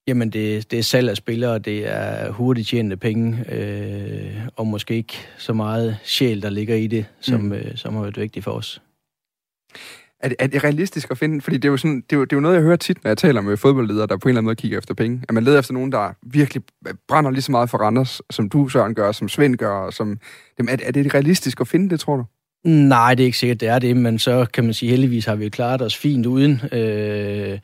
jamen 0.08 0.30
det, 0.30 0.72
det 0.72 0.80
er 0.80 0.84
salg 0.84 1.10
af 1.10 1.18
spillere, 1.18 1.60
det 1.60 1.88
er 1.88 2.32
hurtigt 2.32 2.68
tjente 2.68 2.98
penge, 2.98 3.54
øh, 3.54 4.48
og 4.56 4.68
måske 4.68 4.96
ikke 4.96 5.18
så 5.38 5.54
meget 5.54 5.98
sjæl, 6.04 6.42
der 6.42 6.50
ligger 6.50 6.76
i 6.76 6.88
det, 6.88 7.06
som, 7.20 7.42
mm. 7.42 7.54
øh, 7.54 7.78
som 7.78 7.94
har 7.94 8.02
været 8.02 8.18
vigtigt 8.18 8.44
for 8.44 8.52
os. 8.52 8.82
Er 10.20 10.28
det, 10.28 10.36
er 10.40 10.48
det 10.48 10.64
realistisk 10.64 11.12
at 11.12 11.18
finde? 11.18 11.42
Fordi 11.42 11.58
det 11.58 11.66
er, 11.66 11.70
jo 11.72 11.78
sådan, 11.78 11.96
det, 11.96 12.14
er 12.14 12.18
jo, 12.18 12.24
det 12.24 12.34
er 12.34 12.38
jo 12.38 12.42
noget, 12.42 12.56
jeg 12.56 12.64
hører 12.64 12.76
tit, 12.76 13.04
når 13.04 13.10
jeg 13.10 13.18
taler 13.18 13.42
med 13.42 13.58
fodboldledere, 13.58 14.08
der 14.08 14.18
på 14.18 14.28
en 14.28 14.30
eller 14.30 14.40
anden 14.40 14.46
måde 14.46 14.56
kigger 14.56 14.78
efter 14.78 14.94
penge. 14.94 15.24
At 15.30 15.34
man 15.34 15.44
leder 15.44 15.60
efter 15.60 15.74
nogen, 15.74 15.92
der 15.92 16.14
virkelig 16.24 16.64
brænder 17.08 17.32
lige 17.32 17.42
så 17.42 17.52
meget 17.52 17.70
for 17.70 17.78
Randers, 17.78 18.22
som 18.30 18.50
du, 18.50 18.70
Søren, 18.70 18.96
gør, 18.96 19.12
som 19.12 19.30
Svend 19.30 19.56
gør. 19.56 19.90
Som, 19.90 20.20
er, 20.60 20.78
er 20.84 20.92
det 20.92 21.14
realistisk 21.14 21.62
at 21.62 21.68
finde 21.68 21.90
det, 21.90 22.00
tror 22.00 22.16
du? 22.16 22.24
Nej, 22.64 23.16
det 23.16 23.24
er 23.24 23.26
ikke 23.26 23.38
sikkert, 23.38 23.60
det 23.60 23.68
er 23.68 23.80
det, 23.80 23.98
men 23.98 24.20
så 24.20 24.46
kan 24.54 24.64
man 24.64 24.74
sige, 24.74 24.90
heldigvis 24.90 25.26
har 25.26 25.36
vi 25.36 25.50
klaret 25.50 25.82
os 25.82 25.98
fint 25.98 26.26
uden. 26.26 26.62
Øh, 26.72 27.60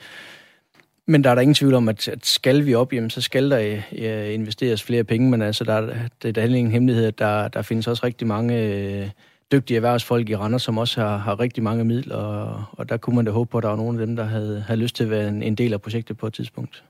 men 1.07 1.23
der 1.23 1.29
er 1.29 1.35
der 1.35 1.41
ingen 1.41 1.55
tvivl 1.55 1.73
om, 1.73 1.89
at, 1.89 2.07
at 2.07 2.25
skal 2.25 2.65
vi 2.65 2.73
op, 2.73 2.93
jamen, 2.93 3.09
så 3.09 3.21
skal 3.21 3.51
der 3.51 3.81
ja, 3.91 4.29
investeres 4.29 4.83
flere 4.83 5.03
penge, 5.03 5.29
men 5.29 5.41
altså, 5.41 5.63
der, 5.63 5.93
det, 6.23 6.35
der 6.35 6.41
er 6.41 6.45
ingen 6.45 6.71
hemmelighed, 6.71 7.05
at 7.05 7.19
der, 7.19 7.47
der 7.47 7.61
findes 7.61 7.87
også 7.87 8.05
rigtig 8.05 8.27
mange... 8.27 8.59
Øh, 8.59 9.09
dygtige 9.51 9.75
erhvervsfolk 9.75 10.29
i 10.29 10.35
Randers, 10.35 10.61
som 10.61 10.77
også 10.77 11.01
har, 11.01 11.17
har 11.17 11.39
rigtig 11.39 11.63
mange 11.63 11.83
midler, 11.83 12.15
og, 12.15 12.63
og 12.71 12.89
der 12.89 12.97
kunne 12.97 13.15
man 13.15 13.25
da 13.25 13.31
håbe 13.31 13.49
på, 13.49 13.57
at 13.57 13.63
der 13.63 13.69
var 13.69 13.75
nogle 13.75 14.01
af 14.01 14.07
dem, 14.07 14.15
der 14.15 14.23
havde, 14.23 14.63
havde 14.67 14.79
lyst 14.79 14.95
til 14.95 15.03
at 15.03 15.09
være 15.09 15.27
en, 15.27 15.43
en 15.43 15.55
del 15.55 15.73
af 15.73 15.81
projektet 15.81 16.17
på 16.17 16.27
et 16.27 16.33
tidspunkt. 16.33 16.83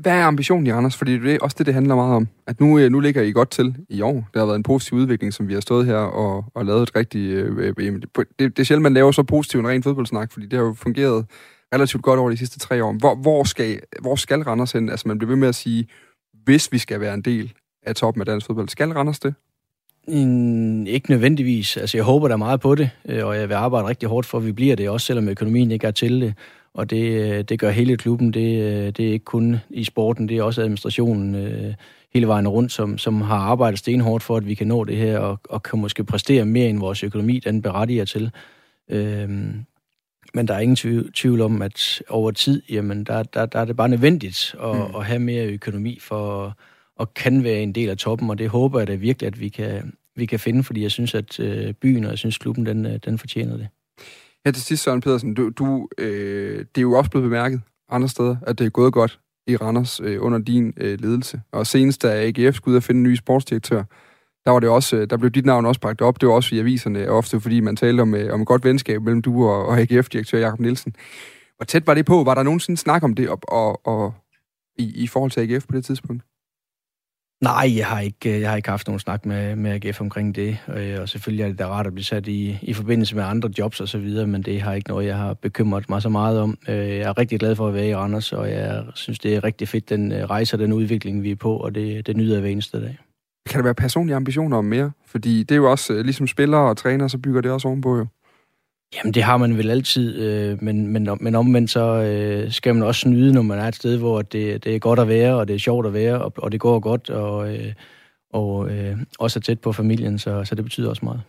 Hvad 0.00 0.12
er 0.12 0.24
ambitionen 0.24 0.66
i 0.66 0.72
Randers? 0.72 0.96
Fordi 0.96 1.18
det 1.18 1.34
er 1.34 1.38
også 1.40 1.54
det, 1.58 1.66
det 1.66 1.74
handler 1.74 1.94
meget 1.94 2.14
om. 2.14 2.28
At 2.46 2.60
nu, 2.60 2.78
øh, 2.78 2.90
nu 2.90 3.00
ligger 3.00 3.22
I 3.22 3.32
godt 3.32 3.50
til 3.50 3.76
i 3.88 4.00
år. 4.00 4.28
Der 4.34 4.40
har 4.40 4.46
været 4.46 4.56
en 4.56 4.62
positiv 4.62 4.98
udvikling, 4.98 5.34
som 5.34 5.48
vi 5.48 5.54
har 5.54 5.60
stået 5.60 5.86
her 5.86 5.96
og, 5.96 6.44
og 6.54 6.66
lavet 6.66 6.82
et 6.82 6.96
rigtigt... 6.96 7.32
Øh, 7.34 7.74
øh 7.78 8.02
det, 8.38 8.38
det 8.38 8.58
er 8.58 8.64
sjældent, 8.64 8.82
man 8.82 8.94
laver 8.94 9.12
så 9.12 9.22
positiv 9.22 9.60
en 9.60 9.68
ren 9.68 9.82
fodboldsnak, 9.82 10.32
fordi 10.32 10.46
det 10.46 10.58
har 10.58 10.66
jo 10.66 10.74
fungeret 10.74 11.26
relativt 11.74 12.02
godt 12.02 12.20
over 12.20 12.30
de 12.30 12.36
sidste 12.36 12.58
tre 12.58 12.84
år. 12.84 12.92
Hvor, 12.92 13.14
hvor, 13.14 13.44
skal, 13.44 13.80
hvor 14.00 14.16
skal 14.16 14.42
Randers 14.42 14.72
hen? 14.72 14.88
Altså, 14.88 15.08
man 15.08 15.18
bliver 15.18 15.28
ved 15.28 15.36
med 15.36 15.48
at 15.48 15.54
sige, 15.54 15.88
hvis 16.44 16.72
vi 16.72 16.78
skal 16.78 17.00
være 17.00 17.14
en 17.14 17.22
del 17.22 17.52
af 17.82 17.94
toppen 17.94 18.20
af 18.20 18.26
dansk 18.26 18.46
fodbold, 18.46 18.68
skal 18.68 18.92
Randers 18.92 19.18
det? 19.18 19.34
Mm, 20.08 20.86
ikke 20.86 21.10
nødvendigvis. 21.10 21.76
Altså, 21.76 21.96
jeg 21.96 22.04
håber 22.04 22.28
der 22.28 22.36
meget 22.36 22.60
på 22.60 22.74
det, 22.74 22.90
øh, 23.08 23.26
og 23.26 23.36
jeg 23.36 23.48
vil 23.48 23.54
arbejde 23.54 23.88
rigtig 23.88 24.08
hårdt 24.08 24.26
for, 24.26 24.38
at 24.38 24.46
vi 24.46 24.52
bliver 24.52 24.76
det, 24.76 24.88
også 24.88 25.06
selvom 25.06 25.28
økonomien 25.28 25.70
ikke 25.70 25.86
er 25.86 25.90
til 25.90 26.20
det. 26.20 26.34
Og 26.74 26.90
det, 26.90 27.02
øh, 27.06 27.44
det 27.44 27.58
gør 27.58 27.70
hele 27.70 27.96
klubben. 27.96 28.32
Det, 28.32 28.62
øh, 28.62 28.86
det 28.86 29.00
er 29.00 29.12
ikke 29.12 29.24
kun 29.24 29.56
i 29.70 29.84
sporten, 29.84 30.28
det 30.28 30.36
er 30.36 30.42
også 30.42 30.60
administrationen 30.60 31.36
hele 32.14 32.26
vejen 32.26 32.48
rundt, 32.48 32.72
som, 32.72 32.98
som 32.98 33.20
har 33.20 33.36
arbejdet 33.36 33.78
stenhårdt 33.78 34.22
for, 34.22 34.36
at 34.36 34.46
vi 34.46 34.54
kan 34.54 34.66
nå 34.66 34.84
det 34.84 34.96
her, 34.96 35.18
og, 35.18 35.40
og 35.44 35.62
kan 35.62 35.78
måske 35.78 36.04
præstere 36.04 36.44
mere 36.44 36.68
end 36.68 36.78
vores 36.78 37.02
økonomi, 37.02 37.38
den 37.38 37.62
berettiger 37.62 38.04
til. 38.04 38.30
Øhm, 38.90 39.64
men 40.34 40.48
der 40.48 40.54
er 40.54 40.58
ingen 40.58 40.76
tvivl, 40.76 41.12
tvivl 41.12 41.40
om, 41.40 41.62
at 41.62 42.02
over 42.08 42.30
tid, 42.30 42.62
jamen, 42.70 43.04
der, 43.04 43.22
der, 43.22 43.46
der 43.46 43.58
er 43.58 43.64
det 43.64 43.76
bare 43.76 43.88
nødvendigt 43.88 44.54
at, 44.62 44.76
mm. 44.76 44.94
at 44.96 45.04
have 45.04 45.18
mere 45.18 45.44
økonomi 45.46 45.98
for 46.00 46.56
og 46.98 47.14
kan 47.14 47.44
være 47.44 47.62
en 47.62 47.72
del 47.72 47.88
af 47.88 47.96
toppen, 47.96 48.30
og 48.30 48.38
det 48.38 48.48
håber 48.48 48.78
jeg 48.78 48.88
da 48.88 48.94
virkelig, 48.94 49.26
at 49.26 49.40
vi 49.40 49.48
kan, 49.48 49.92
vi 50.18 50.26
kan 50.26 50.38
finde, 50.38 50.64
fordi 50.64 50.82
jeg 50.82 50.90
synes, 50.90 51.14
at 51.14 51.40
øh, 51.40 51.74
byen 51.74 52.04
og 52.04 52.10
jeg 52.10 52.18
synes, 52.18 52.38
klubben, 52.38 52.66
den, 52.66 52.86
øh, 52.86 52.98
den 53.04 53.18
fortjener 53.18 53.56
det. 53.56 53.68
Ja, 54.46 54.50
til 54.50 54.62
sidst, 54.62 54.82
Søren 54.82 55.00
Pedersen, 55.00 55.34
du, 55.34 55.50
du, 55.50 55.88
øh, 55.98 56.58
det 56.58 56.78
er 56.78 56.82
jo 56.82 56.92
også 56.92 57.10
blevet 57.10 57.24
bemærket 57.24 57.60
andre 57.88 58.08
steder, 58.08 58.36
at 58.42 58.58
det 58.58 58.66
er 58.66 58.70
gået 58.70 58.92
godt 58.92 59.20
i 59.46 59.56
Randers 59.56 60.00
øh, 60.00 60.24
under 60.24 60.38
din 60.38 60.74
øh, 60.76 61.00
ledelse. 61.00 61.40
Og 61.52 61.66
senest, 61.66 62.02
da 62.02 62.26
AGF 62.26 62.56
skulle 62.56 62.72
ud 62.72 62.76
og 62.76 62.82
finde 62.82 62.98
en 62.98 63.02
ny 63.02 63.14
sportsdirektør, 63.14 63.82
der, 64.44 64.50
var 64.50 64.60
det 64.60 64.68
også, 64.68 64.96
øh, 64.96 65.10
der 65.10 65.16
blev 65.16 65.30
dit 65.30 65.46
navn 65.46 65.66
også 65.66 65.80
bragt 65.80 66.02
op. 66.02 66.20
Det 66.20 66.28
var 66.28 66.34
også 66.34 66.54
i 66.54 66.58
aviserne, 66.58 67.10
ofte 67.10 67.40
fordi 67.40 67.60
man 67.60 67.76
talte 67.76 68.00
om, 68.00 68.14
øh, 68.14 68.34
om 68.34 68.44
godt 68.44 68.64
venskab 68.64 69.02
mellem 69.02 69.22
du 69.22 69.48
og, 69.48 69.66
og 69.66 69.78
AGF-direktør 69.78 70.38
Jakob 70.38 70.60
Nielsen. 70.60 70.94
Hvor 71.56 71.64
tæt 71.64 71.86
var 71.86 71.94
det 71.94 72.06
på? 72.06 72.24
Var 72.24 72.34
der 72.34 72.42
nogensinde 72.42 72.80
snak 72.80 73.02
om 73.02 73.14
det 73.14 73.28
og, 73.28 73.38
og, 73.42 73.86
og, 73.86 74.14
i, 74.78 75.02
i 75.02 75.06
forhold 75.06 75.30
til 75.30 75.40
AGF 75.40 75.66
på 75.66 75.76
det 75.76 75.84
tidspunkt? 75.84 76.22
Nej, 77.42 77.72
jeg 77.76 77.86
har 77.86 78.00
ikke, 78.00 78.34
øh, 78.34 78.40
jeg 78.40 78.50
har 78.50 78.56
ikke 78.56 78.68
haft 78.68 78.86
nogen 78.86 78.98
snak 78.98 79.26
med, 79.26 79.56
med 79.56 79.70
AGF 79.70 80.00
omkring 80.00 80.34
det, 80.34 80.58
øh, 80.76 81.00
og 81.00 81.08
selvfølgelig 81.08 81.44
er 81.44 81.48
det 81.48 81.58
da 81.58 81.66
rart 81.66 81.86
at 81.86 81.94
blive 81.94 82.04
sat 82.04 82.28
i, 82.28 82.58
i 82.62 82.72
forbindelse 82.72 83.16
med 83.16 83.24
andre 83.24 83.50
jobs 83.58 83.80
og 83.80 83.88
så 83.88 83.98
videre, 83.98 84.26
men 84.26 84.42
det 84.42 84.60
har 84.60 84.74
ikke 84.74 84.88
noget, 84.88 85.06
jeg 85.06 85.16
har 85.16 85.34
bekymret 85.34 85.90
mig 85.90 86.02
så 86.02 86.08
meget 86.08 86.40
om. 86.40 86.58
Øh, 86.68 86.76
jeg 86.76 87.00
er 87.00 87.18
rigtig 87.18 87.38
glad 87.40 87.56
for 87.56 87.68
at 87.68 87.74
være 87.74 87.88
i 87.88 87.94
Randers, 87.94 88.32
og 88.32 88.50
jeg 88.50 88.84
synes, 88.94 89.18
det 89.18 89.36
er 89.36 89.44
rigtig 89.44 89.68
fedt, 89.68 89.88
den 89.88 90.30
rejse 90.30 90.56
og 90.56 90.60
den 90.60 90.72
udvikling, 90.72 91.22
vi 91.22 91.30
er 91.30 91.36
på, 91.36 91.56
og 91.56 91.74
det, 91.74 92.06
det 92.06 92.16
nyder 92.16 92.34
jeg 92.34 92.40
hver 92.40 92.50
eneste 92.50 92.82
dag. 92.82 92.98
Kan 93.50 93.58
der 93.58 93.64
være 93.64 93.74
personlige 93.74 94.16
ambitioner 94.16 94.56
om 94.56 94.64
mere? 94.64 94.90
Fordi 95.06 95.38
det 95.42 95.50
er 95.50 95.56
jo 95.56 95.70
også, 95.70 96.02
ligesom 96.02 96.26
spillere 96.26 96.70
og 96.70 96.76
træner, 96.76 97.08
så 97.08 97.18
bygger 97.18 97.40
det 97.40 97.50
også 97.50 97.68
ovenpå 97.68 97.96
jo. 97.96 98.06
Jamen, 98.94 99.14
det 99.14 99.22
har 99.22 99.36
man 99.36 99.58
vel 99.58 99.70
altid, 99.70 100.18
øh, 100.18 100.62
men, 100.62 100.86
men, 100.86 101.08
men 101.20 101.34
omvendt 101.34 101.70
så 101.70 102.02
øh, 102.02 102.52
skal 102.52 102.74
man 102.74 102.82
også 102.82 103.08
nyde, 103.08 103.32
når 103.32 103.42
man 103.42 103.58
er 103.58 103.68
et 103.68 103.74
sted, 103.74 103.96
hvor 103.96 104.22
det, 104.22 104.64
det 104.64 104.74
er 104.74 104.78
godt 104.78 104.98
at 104.98 105.08
være, 105.08 105.34
og 105.34 105.48
det 105.48 105.54
er 105.54 105.58
sjovt 105.58 105.86
at 105.86 105.92
være, 105.92 106.22
og, 106.22 106.32
og 106.36 106.52
det 106.52 106.60
går 106.60 106.80
godt, 106.80 107.10
og, 107.10 107.54
øh, 107.54 107.72
og 108.32 108.70
øh, 108.70 108.96
også 109.18 109.38
er 109.38 109.40
tæt 109.40 109.60
på 109.60 109.72
familien, 109.72 110.18
så, 110.18 110.44
så 110.44 110.54
det 110.54 110.64
betyder 110.64 110.88
også 110.88 111.04
meget. 111.04 111.20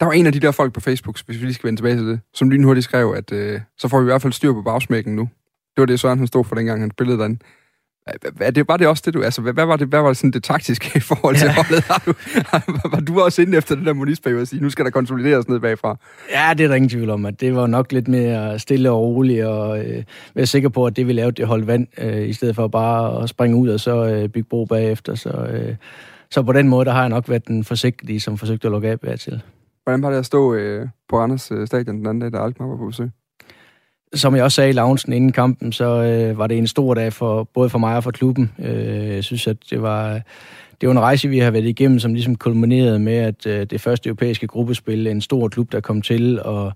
Der 0.00 0.06
var 0.06 0.12
en 0.12 0.26
af 0.26 0.32
de 0.32 0.40
der 0.40 0.50
folk 0.50 0.72
på 0.72 0.80
Facebook, 0.80 1.18
hvis 1.26 1.40
vi 1.40 1.44
lige 1.44 1.54
skal 1.54 1.66
vende 1.66 1.78
tilbage 1.78 1.96
til 1.96 2.06
det, 2.06 2.20
som 2.34 2.50
lynhurtigt 2.50 2.84
skrev, 2.84 3.14
at 3.16 3.32
øh, 3.32 3.60
så 3.78 3.88
får 3.88 4.00
vi 4.00 4.04
i 4.04 4.10
hvert 4.10 4.22
fald 4.22 4.32
styr 4.32 4.52
på 4.52 4.62
bagsmækken 4.62 5.16
nu. 5.16 5.28
Det 5.76 5.80
var 5.80 5.86
det, 5.86 6.00
Søren 6.00 6.18
han 6.18 6.26
stod 6.26 6.44
for 6.44 6.54
dengang, 6.54 6.80
han 6.80 6.90
spillede 6.90 7.18
den. 7.18 7.42
Hvad, 8.32 8.52
det, 8.52 8.68
var 8.68 8.76
det 8.76 8.86
også 8.86 9.02
det, 9.06 9.14
du... 9.14 9.22
Altså, 9.22 9.42
hvad, 9.42 9.66
var 9.66 9.76
det, 9.76 9.88
hvad 9.88 10.00
var 10.00 10.08
det, 10.08 10.16
sådan 10.16 10.30
det 10.30 10.42
taktiske 10.42 10.90
i 10.96 11.00
forhold 11.00 11.36
til 11.36 11.46
ja. 11.46 11.54
holdet? 11.54 11.84
Har 11.84 12.02
du, 12.06 12.14
har, 12.46 12.88
var 12.94 13.00
du 13.00 13.20
også 13.20 13.42
inde 13.42 13.58
efter 13.58 13.74
det 13.74 13.86
der 13.86 13.92
monisperiode 13.92 14.42
og 14.42 14.48
sige, 14.48 14.62
nu 14.62 14.70
skal 14.70 14.84
der 14.84 14.90
konsolideres 14.90 15.48
ned 15.48 15.60
bagfra? 15.60 15.96
Ja, 16.32 16.54
det 16.54 16.64
er 16.64 16.68
der 16.68 16.74
ingen 16.74 16.88
tvivl 16.88 17.10
om, 17.10 17.26
at 17.26 17.40
det 17.40 17.56
var 17.56 17.66
nok 17.66 17.92
lidt 17.92 18.08
mere 18.08 18.58
stille 18.58 18.90
og 18.90 18.98
roligt, 18.98 19.44
og 19.44 19.84
øh, 19.84 20.04
være 20.34 20.46
sikker 20.46 20.68
på, 20.68 20.86
at 20.86 20.96
det 20.96 21.06
vi 21.06 21.12
lavede, 21.12 21.32
det 21.32 21.46
holdt 21.46 21.66
vand, 21.66 21.86
øh, 21.98 22.28
i 22.28 22.32
stedet 22.32 22.54
for 22.54 22.68
bare 22.68 23.22
at 23.22 23.28
springe 23.28 23.56
ud 23.56 23.68
og 23.68 23.80
så 23.80 24.06
øh, 24.06 24.28
bygge 24.28 24.48
bro 24.48 24.64
bagefter. 24.64 25.14
Så, 25.14 25.30
øh, 25.30 25.76
så 26.30 26.42
på 26.42 26.52
den 26.52 26.68
måde, 26.68 26.84
der 26.84 26.92
har 26.92 27.00
jeg 27.00 27.08
nok 27.08 27.28
været 27.28 27.48
den 27.48 27.64
forsigtige, 27.64 28.20
som 28.20 28.38
forsøgte 28.38 28.68
at 28.68 28.72
lukke 28.72 28.98
af 29.02 29.18
til. 29.18 29.42
Hvordan 29.84 30.02
var 30.02 30.10
det 30.10 30.18
at 30.18 30.26
stå 30.26 30.54
øh, 30.54 30.88
på 31.08 31.18
Randers 31.18 31.50
øh, 31.50 31.66
stadion 31.66 31.96
den 31.96 32.06
anden 32.06 32.20
dag, 32.20 32.40
da 32.40 32.44
Alkmaar 32.44 32.68
var 32.68 32.76
på 32.76 32.86
besøg? 32.86 33.10
Som 34.14 34.36
jeg 34.36 34.44
også 34.44 34.56
sagde 34.56 34.70
i 34.70 34.72
loungen 34.72 35.12
inden 35.12 35.32
kampen, 35.32 35.72
så 35.72 35.84
øh, 35.84 36.38
var 36.38 36.46
det 36.46 36.58
en 36.58 36.66
stor 36.66 36.94
dag 36.94 37.12
for 37.12 37.44
både 37.44 37.70
for 37.70 37.78
mig 37.78 37.96
og 37.96 38.04
for 38.04 38.10
klubben. 38.10 38.52
Øh, 38.58 39.08
jeg 39.08 39.24
synes, 39.24 39.46
at 39.46 39.56
det 39.70 39.82
var, 39.82 40.20
det 40.80 40.88
var 40.88 40.90
en 40.90 41.00
rejse, 41.00 41.28
vi 41.28 41.38
har 41.38 41.50
været 41.50 41.64
igennem, 41.64 41.98
som 41.98 42.14
ligesom 42.14 42.36
kulminerede 42.36 42.98
med, 42.98 43.16
at 43.16 43.46
øh, 43.46 43.66
det 43.66 43.80
første 43.80 44.08
europæiske 44.08 44.46
gruppespil, 44.46 45.06
en 45.06 45.20
stor 45.20 45.48
klub, 45.48 45.72
der 45.72 45.80
kom 45.80 46.02
til, 46.02 46.42
og 46.42 46.72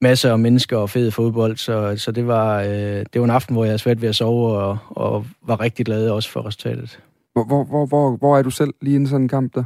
masser 0.00 0.32
af 0.32 0.38
mennesker 0.38 0.76
og 0.76 0.90
fed 0.90 1.10
fodbold. 1.10 1.56
Så, 1.56 1.94
så 1.96 2.12
det, 2.12 2.26
var, 2.26 2.60
øh, 2.60 3.04
det 3.12 3.20
var 3.20 3.24
en 3.24 3.30
aften, 3.30 3.54
hvor 3.54 3.64
jeg 3.64 3.72
er 3.72 3.76
svært 3.76 4.02
ved 4.02 4.08
at 4.08 4.16
sove, 4.16 4.52
og, 4.52 4.78
og 4.88 5.26
var 5.46 5.60
rigtig 5.60 5.86
glad 5.86 6.10
også 6.10 6.30
for 6.30 6.46
resultatet. 6.46 7.00
Hvor, 7.32 7.44
hvor, 7.44 7.64
hvor, 7.64 7.86
hvor, 7.86 8.16
hvor 8.16 8.38
er 8.38 8.42
du 8.42 8.50
selv 8.50 8.74
lige 8.80 9.02
i 9.02 9.06
sådan 9.06 9.22
en 9.22 9.28
kamp 9.28 9.54
der? 9.54 9.64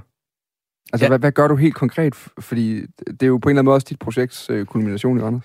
Altså, 0.92 1.04
ja. 1.04 1.08
hvad, 1.08 1.18
hvad 1.18 1.32
gør 1.32 1.48
du 1.48 1.56
helt 1.56 1.74
konkret? 1.74 2.14
Fordi 2.38 2.80
det 3.06 3.22
er 3.22 3.26
jo 3.26 3.38
på 3.38 3.48
en 3.48 3.50
eller 3.50 3.58
anden 3.58 3.64
måde 3.64 3.74
også 3.74 3.86
dit 3.90 3.98
projekts 3.98 4.50
øh, 4.50 4.66
kulmination 4.66 5.18
i 5.18 5.22
Randers. 5.22 5.42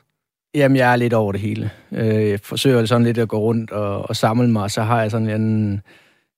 Jamen, 0.55 0.77
jeg 0.77 0.91
er 0.91 0.95
lidt 0.95 1.13
over 1.13 1.31
det 1.31 1.41
hele. 1.41 1.69
Øh, 1.91 2.29
jeg 2.29 2.39
forsøger 2.39 2.85
sådan 2.85 3.03
lidt 3.03 3.17
at 3.17 3.27
gå 3.27 3.39
rundt 3.39 3.71
og, 3.71 4.09
og 4.09 4.15
samle 4.15 4.49
mig, 4.49 4.71
så 4.71 4.81
har 4.81 5.01
jeg 5.01 5.11
sådan 5.11 5.41
en... 5.41 5.81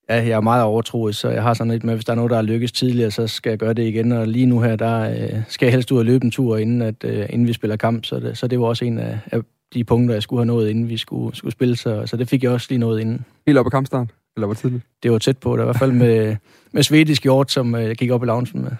Ja, 0.09 0.15
jeg 0.15 0.31
er 0.31 0.41
meget 0.41 0.63
overtroet, 0.63 1.15
så 1.15 1.29
jeg 1.29 1.43
har 1.43 1.53
sådan 1.53 1.71
lidt 1.71 1.83
med, 1.83 1.93
hvis 1.93 2.05
der 2.05 2.11
er 2.11 2.15
noget, 2.15 2.31
der 2.31 2.37
er 2.37 2.41
lykkes 2.41 2.71
tidligere, 2.71 3.11
så 3.11 3.27
skal 3.27 3.49
jeg 3.49 3.59
gøre 3.59 3.73
det 3.73 3.87
igen. 3.87 4.11
Og 4.11 4.27
lige 4.27 4.45
nu 4.45 4.59
her, 4.59 4.75
der 4.75 5.11
øh, 5.11 5.41
skal 5.47 5.65
jeg 5.65 5.73
helst 5.73 5.91
ud 5.91 5.97
og 5.97 6.05
løbe 6.05 6.25
en 6.25 6.31
tur, 6.31 6.57
inden, 6.57 6.81
at, 6.81 7.03
øh, 7.03 7.25
inden 7.29 7.47
vi 7.47 7.53
spiller 7.53 7.75
kamp. 7.75 8.05
Så 8.05 8.19
det, 8.19 8.37
så 8.37 8.47
det 8.47 8.59
var 8.59 8.65
også 8.65 8.85
en 8.85 8.97
af, 8.97 9.19
af 9.31 9.41
de 9.73 9.83
punkter, 9.83 10.15
jeg 10.15 10.23
skulle 10.23 10.39
have 10.39 10.45
nået, 10.45 10.69
inden 10.69 10.89
vi 10.89 10.97
skulle, 10.97 11.35
skulle 11.35 11.51
spille. 11.51 11.75
Så, 11.75 12.05
så 12.05 12.17
det 12.17 12.29
fik 12.29 12.43
jeg 12.43 12.51
også 12.51 12.67
lige 12.69 12.79
nået 12.79 13.01
inden. 13.01 13.25
Helt 13.47 13.57
op 13.57 13.63
på 13.63 13.69
kampstart? 13.69 14.07
Eller 14.35 14.47
hvor 14.47 14.55
tidligt? 14.55 14.83
Det 15.03 15.11
var 15.11 15.17
tæt 15.17 15.37
på. 15.37 15.51
Det 15.51 15.57
var 15.57 15.63
i 15.63 15.65
hvert 15.65 15.79
fald 15.79 15.91
med, 15.91 16.35
med 16.71 16.83
svedisk 16.83 17.23
hjort, 17.23 17.51
som 17.51 17.75
øh, 17.75 17.83
jeg 17.83 17.95
gik 17.95 18.11
op 18.11 18.23
i 18.23 18.25
loungen 18.25 18.61
med. 18.61 18.71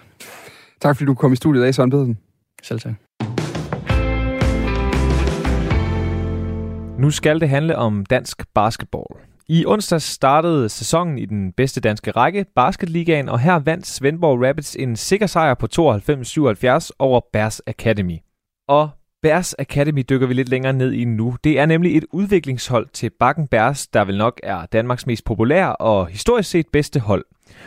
Tak 0.80 0.96
fordi 0.96 1.06
du 1.06 1.14
kom 1.14 1.32
i 1.32 1.36
studiet 1.36 1.64
af, 1.64 1.74
Søren 1.74 1.90
Pedersen. 1.90 2.18
Selv 2.62 2.80
tak. 2.80 2.92
Nu 7.02 7.10
skal 7.10 7.40
det 7.40 7.48
handle 7.48 7.76
om 7.76 8.06
dansk 8.06 8.42
basketball. 8.54 9.06
I 9.48 9.66
onsdags 9.66 10.04
startede 10.04 10.68
sæsonen 10.68 11.18
i 11.18 11.24
den 11.24 11.52
bedste 11.52 11.80
danske 11.80 12.10
række, 12.10 12.46
Basketligaen, 12.54 13.28
og 13.28 13.40
her 13.40 13.54
vandt 13.54 13.86
Svendborg 13.86 14.48
Rapids 14.48 14.76
en 14.76 14.96
sikker 14.96 15.26
sejr 15.26 15.54
på 15.54 15.66
92-77 16.86 16.90
over 16.98 17.20
Bears 17.32 17.60
Academy. 17.66 18.18
Og 18.68 18.90
Bears 19.22 19.54
Academy 19.58 20.04
dykker 20.10 20.26
vi 20.26 20.34
lidt 20.34 20.48
længere 20.48 20.72
ned 20.72 20.92
i 20.92 21.04
nu. 21.04 21.36
Det 21.44 21.58
er 21.58 21.66
nemlig 21.66 21.96
et 21.96 22.04
udviklingshold 22.12 22.88
til 22.92 23.10
Bakken 23.20 23.48
Bears, 23.48 23.86
der 23.86 24.04
vel 24.04 24.18
nok 24.18 24.40
er 24.42 24.66
Danmarks 24.66 25.06
mest 25.06 25.24
populære 25.24 25.76
og 25.76 26.06
historisk 26.06 26.50
set 26.50 26.66
bedste 26.72 27.00
hold. 27.00 27.24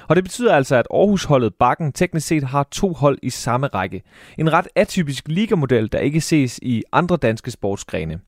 Og 0.08 0.16
det 0.16 0.24
betyder 0.24 0.56
altså, 0.56 0.76
at 0.76 0.88
Aarhus-holdet 0.92 1.54
Bakken 1.60 1.94
teknisk 1.94 2.28
set 2.28 2.44
har 2.44 2.68
to 2.72 2.94
hold 2.94 3.20
i 3.24 3.30
samme 3.30 3.68
række. 3.68 4.02
En 4.38 4.54
ret 4.54 4.68
atypisk 4.76 5.28
ligamodel, 5.28 5.92
der 5.92 6.00
ikke 6.00 6.22
ses 6.22 6.60
i 6.62 6.84
andre 6.92 7.18
danske 7.18 7.52
sportsgrene. 7.52 8.20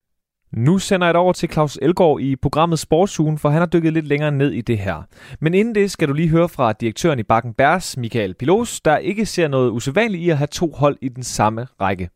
Nu 0.52 0.78
sender 0.78 1.08
jeg 1.08 1.14
det 1.14 1.22
over 1.22 1.34
til 1.34 1.50
Claus 1.50 1.80
Elgård 1.82 2.22
i 2.22 2.36
programmet 2.36 2.80
Sportsugen, 2.80 3.38
for 3.38 3.50
han 3.50 3.60
har 3.60 3.66
dykket 3.66 3.94
lidt 3.94 4.08
længere 4.08 4.32
ned 4.32 4.52
i 4.52 4.62
det 4.62 4.78
her. 4.78 5.04
Men 5.42 5.54
inden 5.54 5.76
det 5.76 5.92
skal 5.92 6.08
du 6.08 6.14
lige 6.14 6.30
høre 6.30 6.50
fra 6.50 6.74
direktøren 6.74 7.20
i 7.20 7.24
Bakken 7.24 7.54
Bærs, 7.54 7.98
Michael 7.98 8.34
Pilos, 8.40 8.82
der 8.82 8.98
ikke 8.98 9.26
ser 9.26 9.48
noget 9.48 9.72
usædvanligt 9.72 10.24
i 10.24 10.30
at 10.30 10.38
have 10.38 10.48
to 10.48 10.68
hold 10.80 10.98
i 11.02 11.10
den 11.10 11.24
samme 11.24 11.68
række. 11.82 12.10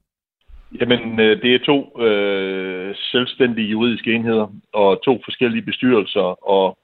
Jamen, 0.82 1.20
øh, 1.20 1.42
det 1.42 1.56
er 1.56 1.60
to 1.60 2.02
øh, 2.02 2.96
selvstændige 2.96 3.68
juridiske 3.68 4.14
enheder 4.14 4.48
og 4.74 5.04
to 5.04 5.22
forskellige 5.26 5.62
bestyrelser 5.62 6.48
og, 6.50 6.78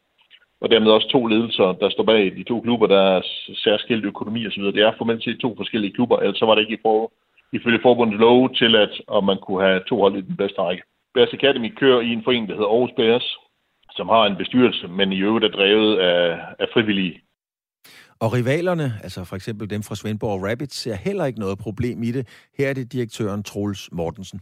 og 0.62 0.70
dermed 0.72 0.92
også 0.92 1.08
to 1.08 1.26
ledelser, 1.26 1.74
der 1.82 1.90
står 1.90 2.04
bag 2.04 2.36
de 2.38 2.44
to 2.44 2.62
klubber, 2.62 2.88
der 2.88 3.02
er 3.16 3.22
særskilt 3.54 4.06
økonomi 4.06 4.48
osv. 4.48 4.64
Det 4.64 4.82
er 4.84 4.94
formelt 4.98 5.24
set 5.24 5.40
to 5.40 5.56
forskellige 5.58 5.94
klubber, 5.94 6.18
ellers 6.18 6.38
så 6.38 6.46
var 6.46 6.56
det 6.56 6.62
ikke 6.62 6.74
i 6.74 6.82
for, 6.82 7.12
ifølge 7.54 7.80
forbundet 7.82 8.20
lov 8.20 8.54
til, 8.56 8.76
at, 8.76 8.94
at 9.18 9.24
man 9.24 9.38
kunne 9.42 9.62
have 9.68 9.82
to 9.90 10.02
hold 10.02 10.16
i 10.16 10.22
den 10.22 10.36
bedste 10.38 10.62
række. 10.62 10.84
Bears 11.14 11.34
Academy 11.34 11.76
kører 11.80 12.02
i 12.02 12.10
en 12.10 12.24
forening, 12.24 12.48
der 12.48 12.56
hedder 12.56 12.70
Aarhus 12.70 12.92
Bears, 12.98 13.38
som 13.92 14.10
har 14.10 14.24
en 14.26 14.38
bestyrelse, 14.38 14.88
men 14.88 15.12
i 15.12 15.20
øvrigt 15.20 15.46
er 15.46 15.50
drevet 15.50 15.98
af, 15.98 16.40
af 16.60 16.68
frivillige. 16.74 17.22
Og 18.20 18.34
rivalerne, 18.34 18.94
altså 19.04 19.24
for 19.24 19.36
eksempel 19.36 19.70
dem 19.70 19.84
fra 19.84 19.96
Svendborg 19.96 20.50
Rabbits, 20.50 20.76
ser 20.76 20.96
heller 20.96 21.26
ikke 21.26 21.40
noget 21.40 21.58
problem 21.58 22.04
i 22.04 22.12
det. 22.12 22.28
Her 22.58 22.70
er 22.70 22.74
det 22.74 22.94
direktøren 22.94 23.44
Troels 23.44 23.90
Mortensen. 23.92 24.42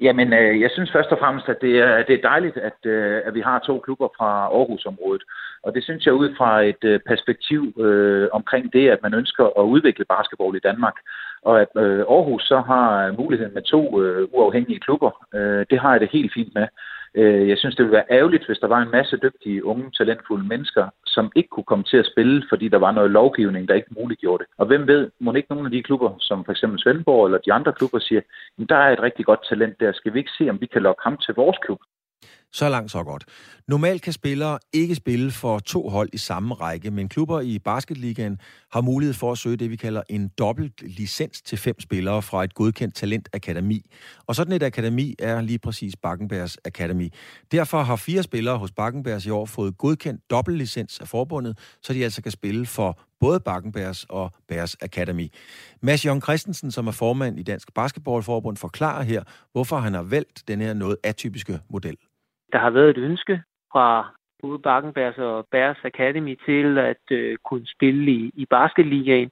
Jamen, 0.00 0.32
øh, 0.32 0.60
jeg 0.60 0.70
synes 0.72 0.92
først 0.92 1.12
og 1.12 1.18
fremmest, 1.18 1.48
at 1.48 1.60
det 1.60 1.78
er, 1.78 2.02
det 2.02 2.14
er 2.14 2.28
dejligt, 2.28 2.56
at, 2.56 2.78
øh, 2.84 3.22
at 3.24 3.34
vi 3.34 3.40
har 3.40 3.58
to 3.58 3.78
klubber 3.78 4.08
fra 4.18 4.30
Aarhusområdet. 4.56 5.22
Og 5.62 5.74
det 5.74 5.84
synes 5.84 6.06
jeg 6.06 6.14
ud 6.14 6.34
fra 6.38 6.62
et 6.62 6.84
øh, 6.84 7.00
perspektiv 7.06 7.62
øh, 7.78 8.28
omkring 8.32 8.72
det, 8.72 8.88
at 8.88 9.02
man 9.02 9.14
ønsker 9.14 9.44
at 9.58 9.62
udvikle 9.62 10.04
basketball 10.04 10.56
i 10.56 10.66
Danmark. 10.68 10.94
Og 11.42 11.60
at 11.60 11.68
øh, 11.76 11.98
Aarhus 11.98 12.42
så 12.42 12.60
har 12.60 13.12
muligheden 13.12 13.54
med 13.54 13.62
to 13.62 14.02
øh, 14.02 14.28
uafhængige 14.32 14.80
klubber, 14.80 15.26
øh, 15.34 15.66
det 15.70 15.78
har 15.80 15.90
jeg 15.92 16.00
det 16.00 16.10
helt 16.12 16.32
fint 16.34 16.54
med. 16.54 16.66
Øh, 17.14 17.48
jeg 17.48 17.58
synes, 17.58 17.76
det 17.76 17.84
ville 17.84 17.96
være 17.96 18.10
ærgerligt, 18.10 18.46
hvis 18.46 18.58
der 18.58 18.66
var 18.66 18.80
en 18.82 18.90
masse 18.90 19.16
dygtige, 19.16 19.64
unge, 19.64 19.90
talentfulde 19.90 20.48
mennesker, 20.48 20.88
som 21.06 21.32
ikke 21.36 21.48
kunne 21.48 21.64
komme 21.64 21.84
til 21.84 21.96
at 21.96 22.06
spille, 22.06 22.44
fordi 22.48 22.68
der 22.68 22.78
var 22.78 22.92
noget 22.92 23.10
lovgivning, 23.10 23.68
der 23.68 23.74
ikke 23.74 23.94
muliggjorde 24.00 24.44
det. 24.44 24.52
Og 24.58 24.66
hvem 24.66 24.86
ved, 24.86 25.10
må 25.20 25.32
ikke 25.32 25.50
nogle 25.50 25.66
af 25.66 25.70
de 25.70 25.82
klubber, 25.82 26.10
som 26.18 26.44
for 26.44 26.52
eksempel 26.52 26.80
Svendborg 26.80 27.26
eller 27.26 27.38
de 27.38 27.52
andre 27.52 27.72
klubber 27.72 27.98
siger, 27.98 28.20
der 28.68 28.76
er 28.76 28.92
et 28.92 29.02
rigtig 29.02 29.24
godt 29.24 29.48
talent 29.48 29.80
der, 29.80 29.92
skal 29.92 30.14
vi 30.14 30.18
ikke 30.18 30.36
se, 30.38 30.50
om 30.50 30.60
vi 30.60 30.66
kan 30.66 30.82
lokke 30.82 31.02
ham 31.04 31.16
til 31.16 31.34
vores 31.34 31.58
klub? 31.64 31.80
Så 32.52 32.68
langt, 32.68 32.90
så 32.90 33.04
godt. 33.04 33.24
Normalt 33.68 34.02
kan 34.02 34.12
spillere 34.12 34.58
ikke 34.72 34.94
spille 34.94 35.30
for 35.30 35.58
to 35.58 35.88
hold 35.88 36.08
i 36.12 36.18
samme 36.18 36.54
række, 36.54 36.90
men 36.90 37.08
klubber 37.08 37.40
i 37.40 37.58
Basketligaen 37.58 38.38
har 38.72 38.80
mulighed 38.80 39.14
for 39.14 39.32
at 39.32 39.38
søge 39.38 39.56
det, 39.56 39.70
vi 39.70 39.76
kalder 39.76 40.02
en 40.08 40.28
dobbelt 40.28 40.82
licens 40.82 41.42
til 41.42 41.58
fem 41.58 41.80
spillere 41.80 42.22
fra 42.22 42.44
et 42.44 42.54
godkendt 42.54 42.94
talentakademi. 42.94 43.90
Og 44.26 44.34
sådan 44.34 44.52
et 44.52 44.62
akademi 44.62 45.14
er 45.18 45.40
lige 45.40 45.58
præcis 45.58 45.96
Bakkenbergs 45.96 46.58
Akademi. 46.64 47.12
Derfor 47.52 47.82
har 47.82 47.96
fire 47.96 48.22
spillere 48.22 48.58
hos 48.58 48.72
Bakkenbergs 48.72 49.26
i 49.26 49.30
år 49.30 49.46
fået 49.46 49.78
godkendt 49.78 50.30
dobbeltlicens 50.30 51.00
af 51.00 51.08
forbundet, 51.08 51.58
så 51.82 51.92
de 51.92 52.04
altså 52.04 52.22
kan 52.22 52.32
spille 52.32 52.66
for 52.66 53.00
både 53.20 53.40
Bakkenbergs 53.40 54.06
og 54.08 54.32
Bærs 54.48 54.76
Academy. 54.80 55.28
Mads 55.82 56.04
Jørgen 56.04 56.22
Christensen, 56.22 56.70
som 56.70 56.86
er 56.86 56.92
formand 56.92 57.38
i 57.38 57.42
Dansk 57.42 57.74
Basketballforbund, 57.74 58.56
forklarer 58.56 59.02
her, 59.02 59.22
hvorfor 59.52 59.76
han 59.76 59.94
har 59.94 60.02
valgt 60.02 60.48
den 60.48 60.60
her 60.60 60.74
noget 60.74 60.96
atypiske 61.04 61.60
model. 61.70 61.96
Der 62.52 62.58
har 62.58 62.70
været 62.70 62.90
et 62.90 62.98
ønske 62.98 63.42
fra 63.72 64.14
både 64.42 64.58
Bakkenbergs 64.58 65.18
og 65.18 65.46
Bærs 65.50 65.84
Academy 65.84 66.38
til 66.46 66.78
at 66.78 67.04
øh, 67.10 67.36
kunne 67.44 67.66
spille 67.66 68.12
i, 68.12 68.30
i 68.34 68.46
basketligaen. 68.46 69.30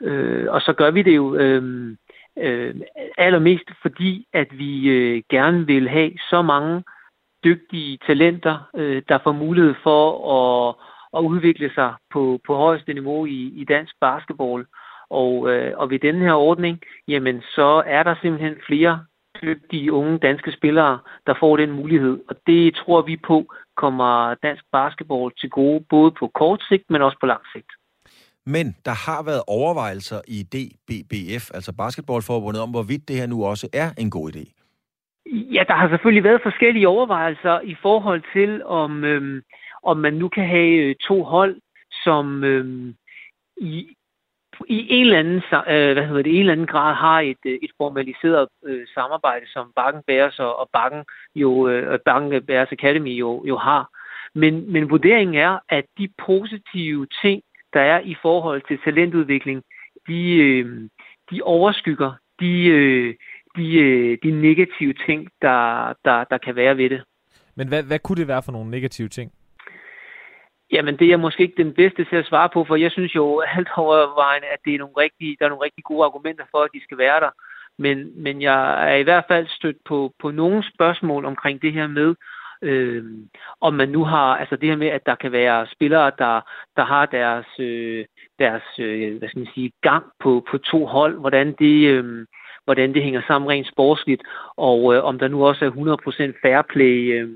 Øh, 0.00 0.46
og 0.48 0.60
så 0.60 0.72
gør 0.72 0.90
vi 0.90 1.02
det 1.02 1.16
jo 1.16 1.34
øh, 1.34 1.96
øh, 2.38 2.74
allermest 3.18 3.70
fordi, 3.82 4.26
at 4.32 4.58
vi 4.58 4.88
øh, 4.88 5.22
gerne 5.30 5.66
vil 5.66 5.88
have 5.88 6.12
så 6.30 6.42
mange 6.42 6.82
dygtige 7.44 7.98
talenter, 8.06 8.70
øh, 8.76 9.02
der 9.08 9.18
får 9.24 9.32
mulighed 9.32 9.74
for 9.82 10.04
at, 10.40 10.74
at 11.16 11.20
udvikle 11.20 11.70
sig 11.74 11.94
på, 12.12 12.40
på 12.46 12.56
højeste 12.56 12.92
niveau 12.92 13.26
i, 13.26 13.52
i 13.60 13.64
dansk 13.64 13.94
basketball. 14.00 14.66
Og, 15.10 15.50
øh, 15.50 15.72
og 15.76 15.90
ved 15.90 15.98
den 15.98 16.20
her 16.20 16.32
ordning, 16.32 16.80
jamen 17.08 17.42
så 17.42 17.82
er 17.86 18.02
der 18.02 18.14
simpelthen 18.22 18.56
flere 18.66 19.04
dygtige 19.42 19.92
unge 19.92 20.18
danske 20.18 20.52
spillere, 20.52 20.98
der 21.26 21.34
får 21.40 21.56
den 21.56 21.70
mulighed. 21.70 22.20
Og 22.28 22.36
det 22.46 22.74
tror 22.74 23.02
vi 23.02 23.16
på 23.16 23.54
kommer 23.76 24.34
dansk 24.34 24.64
basketball 24.72 25.32
til 25.40 25.50
gode, 25.50 25.84
både 25.90 26.10
på 26.10 26.30
kort 26.34 26.62
sigt, 26.68 26.90
men 26.90 27.02
også 27.02 27.18
på 27.20 27.26
lang 27.26 27.42
sigt. 27.52 27.70
Men 28.46 28.76
der 28.84 28.96
har 29.06 29.22
været 29.24 29.42
overvejelser 29.46 30.20
i 30.28 30.38
DBBF, 30.52 31.44
altså 31.54 31.72
Basketballforbundet, 31.76 32.62
om 32.62 32.70
hvorvidt 32.70 33.08
det 33.08 33.16
her 33.16 33.26
nu 33.26 33.44
også 33.44 33.68
er 33.72 33.88
en 33.98 34.10
god 34.10 34.30
idé. 34.32 34.44
Ja, 35.26 35.62
der 35.68 35.74
har 35.74 35.88
selvfølgelig 35.88 36.24
været 36.24 36.40
forskellige 36.42 36.88
overvejelser 36.88 37.60
i 37.60 37.76
forhold 37.82 38.22
til, 38.32 38.64
om, 38.64 39.04
øhm, 39.04 39.42
om 39.82 39.96
man 39.96 40.14
nu 40.14 40.28
kan 40.28 40.46
have 40.46 40.76
øh, 40.84 40.94
to 41.08 41.22
hold, 41.22 41.60
som 42.04 42.44
øhm, 42.44 42.94
i, 43.56 43.96
i 44.68 44.86
en 44.90 45.06
eller 45.06 45.18
anden, 45.18 45.42
øh, 45.52 45.92
hvad 45.92 46.06
hedder 46.06 46.22
det, 46.22 46.34
en 46.34 46.40
eller 46.40 46.52
anden 46.52 46.66
grad 46.66 46.94
har 46.94 47.20
et, 47.20 47.42
øh, 47.46 47.58
et 47.62 47.70
formaliseret 47.76 48.48
øh, 48.64 48.86
samarbejde, 48.94 49.46
som 49.46 49.72
Bakken 49.76 50.02
Bæres 50.06 50.38
og, 50.38 50.58
og 50.58 50.68
Bakken, 50.72 51.04
jo, 51.34 51.68
øh, 51.68 51.98
Bakken 52.04 52.42
Bæres 52.46 52.72
Academy 52.72 53.10
jo, 53.10 53.44
jo 53.46 53.56
har. 53.56 53.88
Men, 54.34 54.72
men 54.72 54.90
vurderingen 54.90 55.34
er, 55.34 55.58
at 55.68 55.84
de 55.98 56.08
positive 56.26 57.06
ting, 57.22 57.42
der 57.72 57.80
er 57.80 58.00
i 58.00 58.16
forhold 58.22 58.62
til 58.68 58.78
talentudvikling, 58.84 59.62
de, 60.08 60.34
øh, 60.36 60.88
de 61.30 61.42
overskygger 61.42 62.12
de, 62.40 62.64
øh, 62.66 63.14
de, 63.56 63.78
øh, 63.78 64.18
de 64.22 64.30
negative 64.30 64.94
ting, 65.06 65.28
der, 65.42 65.92
der, 66.04 66.24
der 66.24 66.38
kan 66.38 66.56
være 66.56 66.76
ved 66.76 66.90
det. 66.90 67.02
Men 67.56 67.68
hvad, 67.68 67.82
hvad 67.82 67.98
kunne 67.98 68.20
det 68.20 68.28
være 68.28 68.42
for 68.42 68.52
nogle 68.52 68.70
negative 68.70 69.08
ting? 69.08 69.32
Jamen, 70.74 70.96
det 70.98 71.12
er 71.12 71.16
måske 71.16 71.42
ikke 71.42 71.62
den 71.62 71.74
bedste 71.74 72.04
til 72.04 72.16
at 72.16 72.26
svare 72.26 72.48
på, 72.48 72.64
for 72.64 72.76
jeg 72.76 72.90
synes 72.90 73.14
jo 73.14 73.40
alt 73.56 73.68
overvejende, 73.76 74.46
at 74.46 74.58
det 74.64 74.74
er 74.74 74.78
nogle 74.78 74.94
rigtige, 74.96 75.36
der 75.38 75.44
er 75.44 75.48
nogle 75.48 75.64
rigtig 75.64 75.84
gode 75.84 76.04
argumenter 76.04 76.44
for, 76.50 76.58
at 76.62 76.70
de 76.74 76.82
skal 76.82 76.98
være 76.98 77.20
der. 77.20 77.30
Men, 77.78 78.22
men 78.22 78.42
jeg 78.42 78.92
er 78.92 78.96
i 78.96 79.02
hvert 79.02 79.24
fald 79.28 79.46
stødt 79.48 79.76
på, 79.84 80.12
på 80.18 80.30
nogle 80.30 80.64
spørgsmål 80.74 81.24
omkring 81.24 81.62
det 81.62 81.72
her 81.72 81.86
med, 81.86 82.14
øh, 82.62 83.04
om 83.60 83.74
man 83.74 83.88
nu 83.88 84.04
har, 84.04 84.36
altså 84.36 84.56
det 84.56 84.68
her 84.68 84.76
med, 84.76 84.86
at 84.86 85.06
der 85.06 85.14
kan 85.14 85.32
være 85.32 85.66
spillere, 85.72 86.12
der, 86.18 86.40
der 86.76 86.84
har 86.84 87.06
deres, 87.06 87.46
øh, 87.58 88.04
deres 88.38 88.62
øh, 88.78 89.18
hvad 89.18 89.28
skal 89.28 89.38
man 89.38 89.54
sige, 89.54 89.72
gang 89.82 90.04
på, 90.20 90.46
på 90.50 90.58
to 90.58 90.86
hold, 90.86 91.18
hvordan 91.20 91.54
det, 91.58 91.88
øh, 91.88 92.26
hvordan 92.64 92.94
det 92.94 93.02
hænger 93.02 93.22
sammen 93.26 93.50
rent 93.50 93.68
sportsligt, 93.68 94.22
og 94.56 94.94
øh, 94.94 95.04
om 95.04 95.18
der 95.18 95.28
nu 95.28 95.46
også 95.46 95.64
er 95.64 95.70
100% 95.70 96.38
fair 96.42 96.62
play. 96.62 97.20
Øh, 97.20 97.28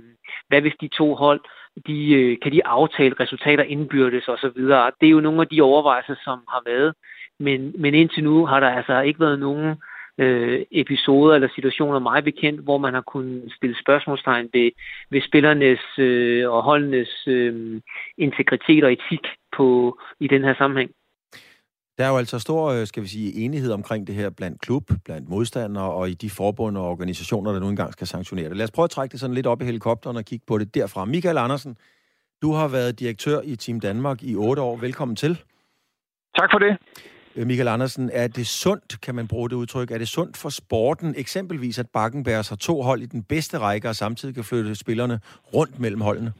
hvad 0.48 0.60
hvis 0.60 0.76
de 0.80 0.88
to 0.88 1.14
hold, 1.14 1.40
de, 1.86 2.12
øh, 2.14 2.38
kan 2.42 2.52
de 2.52 2.66
aftale 2.66 3.14
resultater 3.20 3.64
indbyrdes 3.64 4.28
osv.? 4.28 4.62
Det 5.00 5.06
er 5.06 5.16
jo 5.16 5.20
nogle 5.20 5.40
af 5.40 5.48
de 5.48 5.62
overvejelser, 5.62 6.14
som 6.24 6.38
har 6.48 6.62
været. 6.66 6.94
Men, 7.40 7.74
men 7.78 7.94
indtil 7.94 8.24
nu 8.24 8.46
har 8.46 8.60
der 8.60 8.68
altså 8.68 9.00
ikke 9.00 9.20
været 9.20 9.38
nogen 9.38 9.76
øh, 10.18 10.62
episoder 10.70 11.34
eller 11.34 11.48
situationer 11.54 11.98
meget 11.98 12.24
bekendt, 12.24 12.60
hvor 12.60 12.78
man 12.78 12.94
har 12.94 13.00
kunnet 13.00 13.52
stille 13.56 13.76
spørgsmålstegn 13.80 14.48
ved, 14.52 14.70
ved 15.10 15.20
spillernes 15.22 15.98
øh, 15.98 16.50
og 16.50 16.62
holdenes 16.62 17.28
øh, 17.28 17.80
integritet 18.18 18.84
og 18.84 18.92
etik 18.92 19.26
på, 19.56 19.98
i 20.20 20.26
den 20.28 20.44
her 20.44 20.54
sammenhæng. 20.54 20.90
Der 21.98 22.04
er 22.04 22.08
jo 22.08 22.16
altså 22.16 22.38
stor, 22.38 22.70
øh, 22.70 22.86
skal 22.86 23.02
vi 23.02 23.08
sige, 23.08 23.34
enighed 23.34 23.72
omkring 23.72 24.06
det 24.06 24.14
her 24.14 24.30
blandt 24.30 24.60
klub, 24.60 24.90
blandt 25.04 25.28
modstandere 25.28 25.90
og 25.90 26.10
i 26.10 26.14
de 26.14 26.30
forbund 26.30 26.76
og 26.76 26.88
organisationer, 26.88 27.52
der 27.52 27.60
nu 27.60 27.68
engang 27.68 27.92
skal 27.92 28.06
sanktionere 28.06 28.48
det. 28.48 28.56
Lad 28.56 28.64
os 28.64 28.70
prøve 28.70 28.84
at 28.84 28.90
trække 28.90 29.12
det 29.12 29.20
sådan 29.20 29.34
lidt 29.34 29.46
op 29.46 29.62
i 29.62 29.64
helikopteren 29.64 30.16
og 30.16 30.24
kigge 30.24 30.44
på 30.46 30.58
det 30.58 30.74
derfra. 30.74 31.04
Michael 31.04 31.38
Andersen, 31.38 31.76
du 32.42 32.52
har 32.52 32.68
været 32.68 33.00
direktør 33.00 33.40
i 33.44 33.56
Team 33.56 33.80
Danmark 33.80 34.22
i 34.22 34.34
otte 34.34 34.62
år. 34.62 34.76
Velkommen 34.76 35.16
til. 35.16 35.42
Tak 36.36 36.50
for 36.52 36.58
det. 36.58 36.76
Øh, 37.36 37.46
Michael 37.46 37.68
Andersen, 37.68 38.10
er 38.12 38.26
det 38.26 38.46
sundt, 38.46 39.00
kan 39.00 39.14
man 39.14 39.28
bruge 39.28 39.50
det 39.50 39.56
udtryk, 39.56 39.90
er 39.90 39.98
det 39.98 40.08
sundt 40.08 40.36
for 40.36 40.48
sporten, 40.48 41.14
eksempelvis 41.16 41.78
at 41.78 41.86
Bakkenbergs 41.92 42.48
har 42.48 42.56
to 42.56 42.82
hold 42.82 43.02
i 43.02 43.06
den 43.06 43.22
bedste 43.22 43.58
række, 43.58 43.88
og 43.88 43.96
samtidig 43.96 44.34
kan 44.34 44.44
flytte 44.44 44.74
spillerne 44.74 45.20
rundt 45.54 45.78
mellem 45.78 46.00
holdene? 46.00 46.32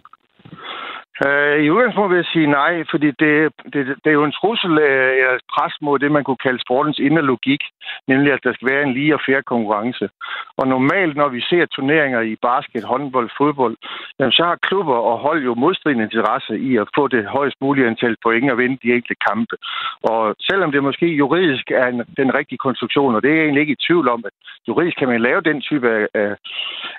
Øh, 1.26 1.56
I 1.64 1.70
udgangspunktet 1.70 2.10
vil 2.10 2.22
jeg 2.22 2.32
sige 2.32 2.54
nej, 2.60 2.84
fordi 2.90 3.08
det, 3.22 3.32
det, 3.72 3.82
det 4.02 4.10
er 4.10 4.18
jo 4.20 4.24
en 4.24 4.38
trussel 4.40 4.70
uh, 4.70 5.10
eller 5.20 5.34
et 5.38 5.48
pres 5.54 5.74
mod 5.80 5.98
det, 5.98 6.12
man 6.12 6.24
kunne 6.24 6.44
kalde 6.46 6.60
sportens 6.66 6.98
indre 6.98 7.22
logik, 7.22 7.62
nemlig 8.08 8.32
at 8.32 8.44
der 8.44 8.52
skal 8.52 8.68
være 8.68 8.82
en 8.82 8.92
lige 8.92 9.14
og 9.14 9.20
fair 9.26 9.40
konkurrence. 9.40 10.08
Og 10.56 10.68
normalt, 10.68 11.16
når 11.16 11.28
vi 11.28 11.40
ser 11.40 11.66
turneringer 11.66 12.20
i 12.20 12.36
basket, 12.42 12.84
håndbold, 12.84 13.30
fodbold, 13.38 13.76
jamen, 14.18 14.32
så 14.32 14.42
har 14.44 14.66
klubber 14.68 14.94
og 14.94 15.18
hold 15.18 15.44
jo 15.44 15.54
modstridende 15.54 16.04
interesse 16.04 16.58
i 16.58 16.76
at 16.76 16.88
få 16.94 17.08
det 17.08 17.26
højst 17.26 17.56
mulige 17.60 17.86
antal 17.86 18.16
point 18.22 18.50
og 18.50 18.58
vinde 18.58 18.78
de 18.82 18.94
enkelte 18.94 19.22
kampe. 19.28 19.56
Og 20.02 20.34
selvom 20.48 20.72
det 20.72 20.82
måske 20.82 21.06
juridisk 21.06 21.70
er 21.70 21.86
en, 21.86 22.02
den 22.16 22.34
rigtige 22.38 22.64
konstruktion, 22.66 23.14
og 23.14 23.22
det 23.22 23.30
er 23.30 23.34
jeg 23.34 23.44
egentlig 23.44 23.60
ikke 23.60 23.76
i 23.78 23.84
tvivl 23.86 24.08
om, 24.08 24.24
at 24.26 24.32
juridisk 24.68 24.96
kan 24.98 25.08
man 25.08 25.20
lave 25.20 25.40
den 25.40 25.60
type 25.60 25.88
af, 25.90 26.06
af, 26.14 26.36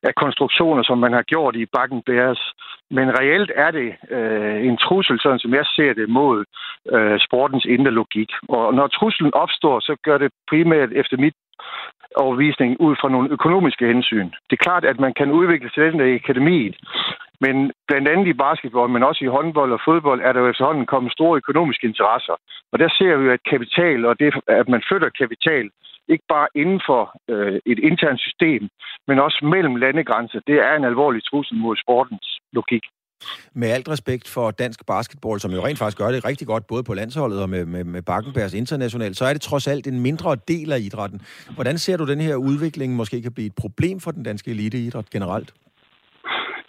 af 0.04 0.16
konstruktioner, 0.16 0.84
som 0.84 0.98
man 0.98 1.14
har 1.14 1.22
gjort 1.22 1.56
i 1.56 1.66
Bakken 1.66 2.02
Bears, 2.06 2.54
men 2.92 3.20
reelt 3.20 3.52
er 3.56 3.72
det 3.72 3.90
øh, 4.10 4.66
en 4.68 4.78
trussel, 4.78 5.20
sådan 5.20 5.40
som 5.40 5.54
jeg 5.54 5.66
ser 5.76 5.94
det, 5.94 6.10
mod 6.10 6.46
øh, 6.96 7.20
sportens 7.20 7.66
indre 7.66 7.92
logik. 7.92 8.32
Og 8.50 8.74
når 8.74 8.88
truslen 8.88 9.34
opstår, 9.34 9.80
så 9.80 9.96
gør 10.04 10.18
det 10.18 10.32
primært 10.50 10.92
efter 10.92 11.18
mit 11.18 11.34
overvisning 12.16 12.82
ud 12.82 12.96
fra 13.02 13.10
nogle 13.10 13.30
økonomiske 13.32 13.88
hensyn. 13.88 14.30
Det 14.48 14.54
er 14.56 14.66
klart, 14.68 14.86
at 14.86 15.00
man 15.00 15.14
kan 15.14 15.32
udvikle 15.32 15.70
talenter 15.70 16.06
i 16.06 16.16
akademiet, 16.16 16.76
men 17.42 17.72
blandt 17.88 18.08
andet 18.08 18.28
i 18.28 18.34
basketball, 18.34 18.90
men 18.90 19.04
også 19.04 19.26
i 19.26 19.34
håndbold 19.36 19.72
og 19.72 19.82
fodbold, 19.86 20.22
er 20.22 20.32
der 20.34 20.40
jo 20.40 20.50
efterhånden 20.50 20.86
kommet 20.86 21.12
store 21.12 21.38
økonomiske 21.38 21.88
interesser. 21.88 22.36
Og 22.72 22.80
der 22.80 22.90
ser 22.98 23.18
vi 23.18 23.26
jo, 23.26 23.32
at 23.32 23.50
kapital, 23.50 24.06
og 24.06 24.20
det, 24.20 24.34
at 24.48 24.70
man 24.70 24.84
flytter 24.90 25.10
kapital, 25.10 25.70
ikke 26.08 26.26
bare 26.30 26.48
inden 26.56 26.82
for 26.86 27.02
øh, 27.30 27.60
et 27.66 27.80
internt 27.80 28.22
system, 28.22 28.70
men 29.08 29.20
også 29.20 29.40
mellem 29.46 29.76
landegrænser, 29.76 30.40
det 30.48 30.58
er 30.68 30.74
en 30.76 30.86
alvorlig 30.92 31.22
trussel 31.24 31.58
mod 31.58 31.76
sportens 31.76 32.28
logik. 32.54 32.84
Med 33.54 33.70
alt 33.70 33.90
respekt 33.90 34.28
for 34.28 34.52
dansk 34.52 34.86
basketball, 34.86 35.40
som 35.40 35.52
jo 35.52 35.66
rent 35.66 35.80
faktisk 35.80 35.98
gør 35.98 36.12
det 36.12 36.26
rigtig 36.26 36.48
godt, 36.48 36.68
både 36.68 36.84
på 36.84 36.94
landsholdet 36.94 37.42
og 37.42 37.50
med, 37.50 37.66
med, 37.66 37.84
med 37.84 38.02
Bakkenbergs 38.02 38.54
internationalt, 38.54 39.18
så 39.18 39.26
er 39.26 39.34
det 39.34 39.42
trods 39.42 39.68
alt 39.68 39.88
en 39.88 40.00
mindre 40.00 40.38
del 40.48 40.72
af 40.72 40.80
idrætten. 40.80 41.22
Hvordan 41.56 41.78
ser 41.78 41.98
du 41.98 42.06
den 42.06 42.22
her 42.22 42.36
udvikling 42.36 42.96
måske 42.96 43.22
kan 43.22 43.34
blive 43.34 43.48
et 43.48 43.56
problem 43.56 44.00
for 44.00 44.12
den 44.12 44.24
danske 44.24 44.52
eliteidræt 44.52 45.10
generelt? 45.10 45.54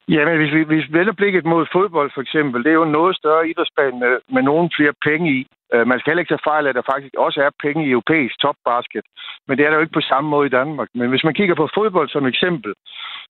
Ja, 0.08 0.24
men 0.28 0.36
hvis 0.40 0.52
vi, 0.56 0.62
hvis 0.72 0.84
vi 0.88 0.98
vender 0.98 1.12
blikket 1.12 1.44
mod 1.44 1.66
fodbold 1.72 2.10
for 2.14 2.20
eksempel, 2.20 2.64
det 2.64 2.70
er 2.70 2.78
jo 2.80 2.82
en 2.82 2.92
noget 3.00 3.16
større 3.16 3.48
idrætsbane 3.48 3.98
med, 4.04 4.14
med 4.34 4.42
nogle 4.42 4.70
flere 4.76 4.94
penge 5.08 5.26
i. 5.38 5.40
Øh, 5.74 5.86
man 5.90 5.98
skal 5.98 6.10
heller 6.10 6.24
ikke 6.24 6.34
tage 6.34 6.48
fejl 6.50 6.64
af, 6.66 6.70
at 6.70 6.78
der 6.78 6.90
faktisk 6.92 7.14
også 7.26 7.38
er 7.46 7.58
penge 7.64 7.86
i 7.86 7.90
europæisk 7.90 8.34
topbasket. 8.40 9.04
Men 9.46 9.54
det 9.56 9.62
er 9.64 9.70
der 9.70 9.76
jo 9.76 9.84
ikke 9.84 9.98
på 9.98 10.08
samme 10.10 10.30
måde 10.30 10.46
i 10.46 10.56
Danmark. 10.60 10.88
Men 10.94 11.10
hvis 11.10 11.24
man 11.24 11.34
kigger 11.34 11.54
på 11.54 11.68
fodbold 11.74 12.08
som 12.08 12.26
eksempel, 12.26 12.72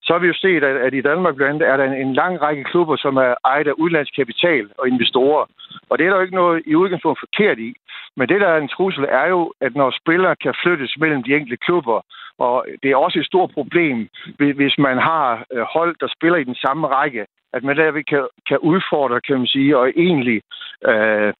så 0.02 0.12
har 0.12 0.20
vi 0.20 0.26
jo 0.26 0.36
set, 0.44 0.62
at, 0.64 0.94
i 0.94 1.00
Danmark 1.10 1.34
blandt 1.36 1.52
andet 1.52 1.68
er 1.68 1.76
der 1.76 1.84
en, 1.84 2.14
lang 2.14 2.42
række 2.42 2.64
klubber, 2.64 2.96
som 2.96 3.16
er 3.16 3.34
ejet 3.44 3.68
af 3.68 3.78
udenlandsk 3.82 4.16
kapital 4.16 4.64
og 4.78 4.88
investorer. 4.88 5.44
Og 5.90 5.98
det 5.98 6.04
er 6.04 6.10
der 6.10 6.16
jo 6.16 6.26
ikke 6.26 6.40
noget 6.42 6.62
i 6.66 6.74
udgangspunktet 6.74 7.24
forkert 7.26 7.58
i. 7.58 7.70
Men 8.16 8.28
det, 8.28 8.40
der 8.40 8.48
er 8.48 8.58
en 8.58 8.74
trussel, 8.76 9.06
er 9.08 9.26
jo, 9.26 9.52
at 9.60 9.74
når 9.74 9.90
spillere 10.00 10.36
kan 10.36 10.54
flyttes 10.62 10.92
mellem 10.98 11.22
de 11.22 11.34
enkelte 11.34 11.64
klubber, 11.66 12.00
og 12.38 12.66
det 12.82 12.90
er 12.90 12.96
også 12.96 13.18
et 13.18 13.26
stort 13.26 13.50
problem, 13.50 14.08
hvis 14.36 14.78
man 14.78 14.98
har 14.98 15.44
øh, 15.52 15.62
hold, 15.62 15.96
der 16.00 16.08
spiller 16.16 16.38
i 16.38 16.44
den 16.44 16.54
samme 16.54 16.86
række, 16.86 17.26
at 17.52 17.64
man 17.64 17.76
derved 17.76 18.04
kan, 18.04 18.28
kan 18.48 18.58
udfordre, 18.58 19.20
kan 19.20 19.38
man 19.38 19.46
sige, 19.46 19.78
og 19.78 19.88
egentlig 19.96 20.42
øh, 20.90 21.32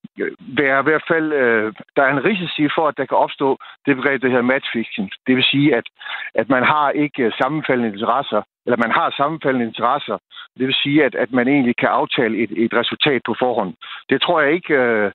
være 0.61 0.81
i 0.81 0.87
hvert 0.89 1.05
fald, 1.09 1.33
øh, 1.33 1.73
der 1.97 2.03
er 2.03 2.13
en 2.13 2.25
risici 2.25 2.69
for, 2.75 2.89
at 2.89 2.97
der 2.97 3.07
kan 3.07 3.19
opstå 3.19 3.59
det 3.87 3.97
begreb, 3.97 4.23
der 4.23 4.29
hedder 4.29 4.53
matchfixing. 4.53 5.11
Det 5.27 5.37
vil 5.37 5.45
sige, 5.45 5.77
at, 5.77 5.87
at 6.35 6.49
man 6.49 6.63
har 6.63 6.91
ikke 6.91 7.33
sammenfaldende 7.43 7.93
interesser, 7.93 8.43
eller 8.67 8.79
man 8.85 8.93
har 8.99 9.15
sammenfaldende 9.17 9.67
interesser. 9.67 10.17
Det 10.59 10.67
vil 10.67 10.83
sige, 10.83 11.05
at, 11.05 11.15
at 11.15 11.31
man 11.33 11.49
egentlig 11.49 11.77
kan 11.77 11.89
aftale 11.89 12.35
et, 12.43 12.53
et 12.65 12.75
resultat 12.81 13.21
på 13.27 13.35
forhånd. 13.39 13.73
Det 14.11 14.23
tror 14.23 14.41
jeg 14.41 14.53
ikke 14.53 14.75
øh, 14.75 15.13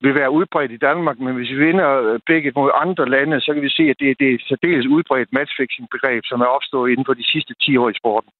vil 0.00 0.14
være 0.14 0.30
udbredt 0.30 0.72
i 0.72 0.84
Danmark, 0.88 1.18
men 1.18 1.34
hvis 1.34 1.50
vi 1.50 1.58
vinder 1.66 1.88
øh, 2.02 2.20
begge 2.26 2.52
mod 2.56 2.70
andre 2.74 3.08
lande, 3.08 3.40
så 3.40 3.50
kan 3.54 3.62
vi 3.62 3.76
se, 3.78 3.84
at 3.92 3.96
det, 4.00 4.18
det 4.20 4.28
er 4.30 4.34
et 4.34 4.48
særdeles 4.48 4.86
udbredt 4.86 5.32
matchfixing-begreb, 5.32 6.22
som 6.26 6.40
er 6.40 6.50
opstået 6.56 6.90
inden 6.90 7.06
for 7.06 7.14
de 7.14 7.30
sidste 7.32 7.54
10 7.62 7.76
år 7.76 7.88
i 7.90 7.98
sporten. 8.00 8.30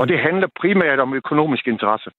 Og 0.00 0.08
det 0.08 0.18
handler 0.18 0.48
primært 0.60 1.00
om 1.00 1.14
økonomisk 1.14 1.68
interesse. 1.68 2.10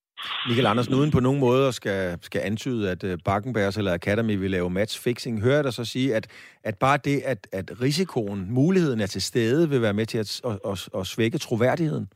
Michael 0.47 0.67
Andersen, 0.67 0.93
uden 0.95 1.11
på 1.11 1.19
nogen 1.19 1.39
måde 1.39 1.73
skal, 1.73 2.17
skal 2.21 2.41
antyde, 2.45 2.91
at 2.91 3.03
øh, 3.03 3.17
Bakkenbergs 3.25 3.77
eller 3.77 3.93
Academy 3.93 4.35
vil 4.39 4.51
lave 4.51 4.69
matchfixing, 4.69 5.41
hører 5.41 5.55
jeg 5.55 5.63
dig 5.63 5.73
så 5.73 5.85
sige, 5.85 6.15
at, 6.15 6.27
at 6.63 6.75
bare 6.77 6.97
det, 6.97 7.21
at, 7.25 7.47
at 7.53 7.71
risikoen, 7.81 8.51
muligheden 8.51 8.99
er 9.01 9.07
til 9.07 9.21
stede, 9.21 9.69
vil 9.69 9.81
være 9.81 9.93
med 9.93 10.05
til 10.05 10.17
at, 10.17 10.41
at, 10.45 10.59
at, 10.71 10.89
at 10.99 11.07
svække 11.07 11.37
troværdigheden? 11.37 12.07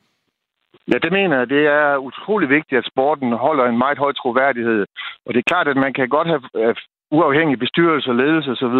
Ja, 0.91 0.97
det 0.97 1.11
mener 1.11 1.37
jeg. 1.37 1.49
Det 1.49 1.63
er 1.65 1.97
utrolig 1.97 2.49
vigtigt, 2.49 2.79
at 2.79 2.89
sporten 2.91 3.31
holder 3.31 3.65
en 3.65 3.77
meget 3.77 3.97
høj 3.97 4.13
troværdighed. 4.13 4.85
Og 5.25 5.33
det 5.33 5.39
er 5.39 5.51
klart, 5.51 5.67
at 5.67 5.77
man 5.77 5.93
kan 5.93 6.09
godt 6.09 6.27
have 6.27 6.75
uafhængig 7.17 7.59
bestyrelse, 7.59 8.13
ledelse 8.13 8.51
osv., 8.51 8.79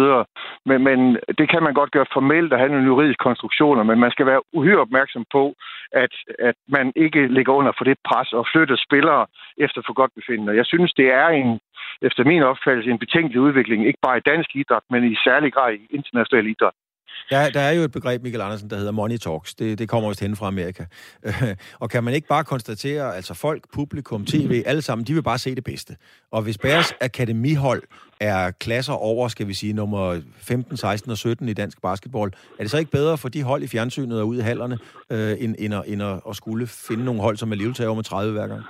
men, 0.68 0.78
men 0.88 0.98
det 1.38 1.46
kan 1.52 1.62
man 1.62 1.74
godt 1.74 1.90
gøre 1.90 2.12
formelt 2.12 2.52
og 2.52 2.58
have 2.58 2.72
nogle 2.72 2.86
juridiske 2.86 3.24
konstruktioner, 3.28 3.82
men 3.82 3.98
man 4.00 4.10
skal 4.10 4.26
være 4.26 4.42
uhyre 4.52 4.84
opmærksom 4.86 5.24
på, 5.32 5.54
at, 5.92 6.14
at 6.38 6.56
man 6.68 6.92
ikke 6.96 7.26
ligger 7.36 7.52
under 7.52 7.72
for 7.78 7.84
det 7.84 7.98
pres 8.08 8.32
og 8.32 8.46
flytter 8.52 8.76
spillere 8.86 9.26
efter 9.58 9.80
for 9.86 9.94
godt 10.00 10.12
befindende. 10.18 10.56
Jeg 10.60 10.66
synes, 10.66 10.92
det 10.92 11.08
er 11.22 11.28
en, 11.28 11.60
efter 12.02 12.24
min 12.24 12.42
opfattelse, 12.42 12.90
en 12.90 13.04
betænkelig 13.04 13.40
udvikling, 13.40 13.86
ikke 13.86 14.04
bare 14.06 14.18
i 14.18 14.28
dansk 14.30 14.50
idræt, 14.56 14.86
men 14.90 15.04
i 15.12 15.16
særlig 15.26 15.52
grad 15.52 15.72
i 15.74 15.86
international 15.90 16.46
idræt. 16.46 16.76
Der, 17.30 17.50
der 17.50 17.60
er 17.60 17.72
jo 17.72 17.82
et 17.82 17.92
begreb, 17.92 18.22
Michael 18.22 18.42
Andersen, 18.42 18.70
der 18.70 18.76
hedder 18.76 18.92
money 18.92 19.16
talks. 19.16 19.54
Det, 19.54 19.78
det 19.78 19.88
kommer 19.88 20.08
også 20.08 20.24
hen 20.24 20.36
fra 20.36 20.46
Amerika. 20.46 20.84
og 21.80 21.90
kan 21.90 22.04
man 22.04 22.14
ikke 22.14 22.28
bare 22.28 22.44
konstatere, 22.44 23.16
altså 23.16 23.34
folk, 23.34 23.64
publikum, 23.72 24.26
tv, 24.26 24.62
alle 24.66 24.82
sammen, 24.82 25.06
de 25.06 25.14
vil 25.14 25.22
bare 25.22 25.38
se 25.38 25.54
det 25.54 25.64
bedste. 25.64 25.96
Og 26.30 26.42
hvis 26.42 26.58
Bærs 26.58 26.92
akademihold 27.00 27.82
er 28.20 28.50
klasser 28.50 28.92
over, 28.92 29.28
skal 29.28 29.48
vi 29.48 29.54
sige, 29.54 29.72
nummer 29.72 30.20
15, 30.36 30.76
16 30.76 31.10
og 31.10 31.18
17 31.18 31.48
i 31.48 31.52
dansk 31.52 31.82
basketball, 31.82 32.32
er 32.58 32.62
det 32.62 32.70
så 32.70 32.78
ikke 32.78 32.90
bedre 32.90 33.18
for 33.18 33.28
de 33.28 33.42
hold 33.42 33.62
i 33.62 33.66
fjernsynet 33.66 34.20
og 34.20 34.28
ude 34.28 34.38
i 34.38 34.42
hallerne, 34.42 34.78
øh, 35.10 35.36
end, 35.40 35.54
end, 35.58 35.74
at, 35.74 35.82
end 35.86 36.02
at, 36.02 36.20
at 36.28 36.36
skulle 36.36 36.66
finde 36.66 37.04
nogle 37.04 37.20
hold, 37.20 37.36
som 37.36 37.50
tager 37.50 37.88
over 37.88 37.94
med 37.94 38.04
30 38.04 38.32
hver 38.32 38.46
gang? 38.46 38.62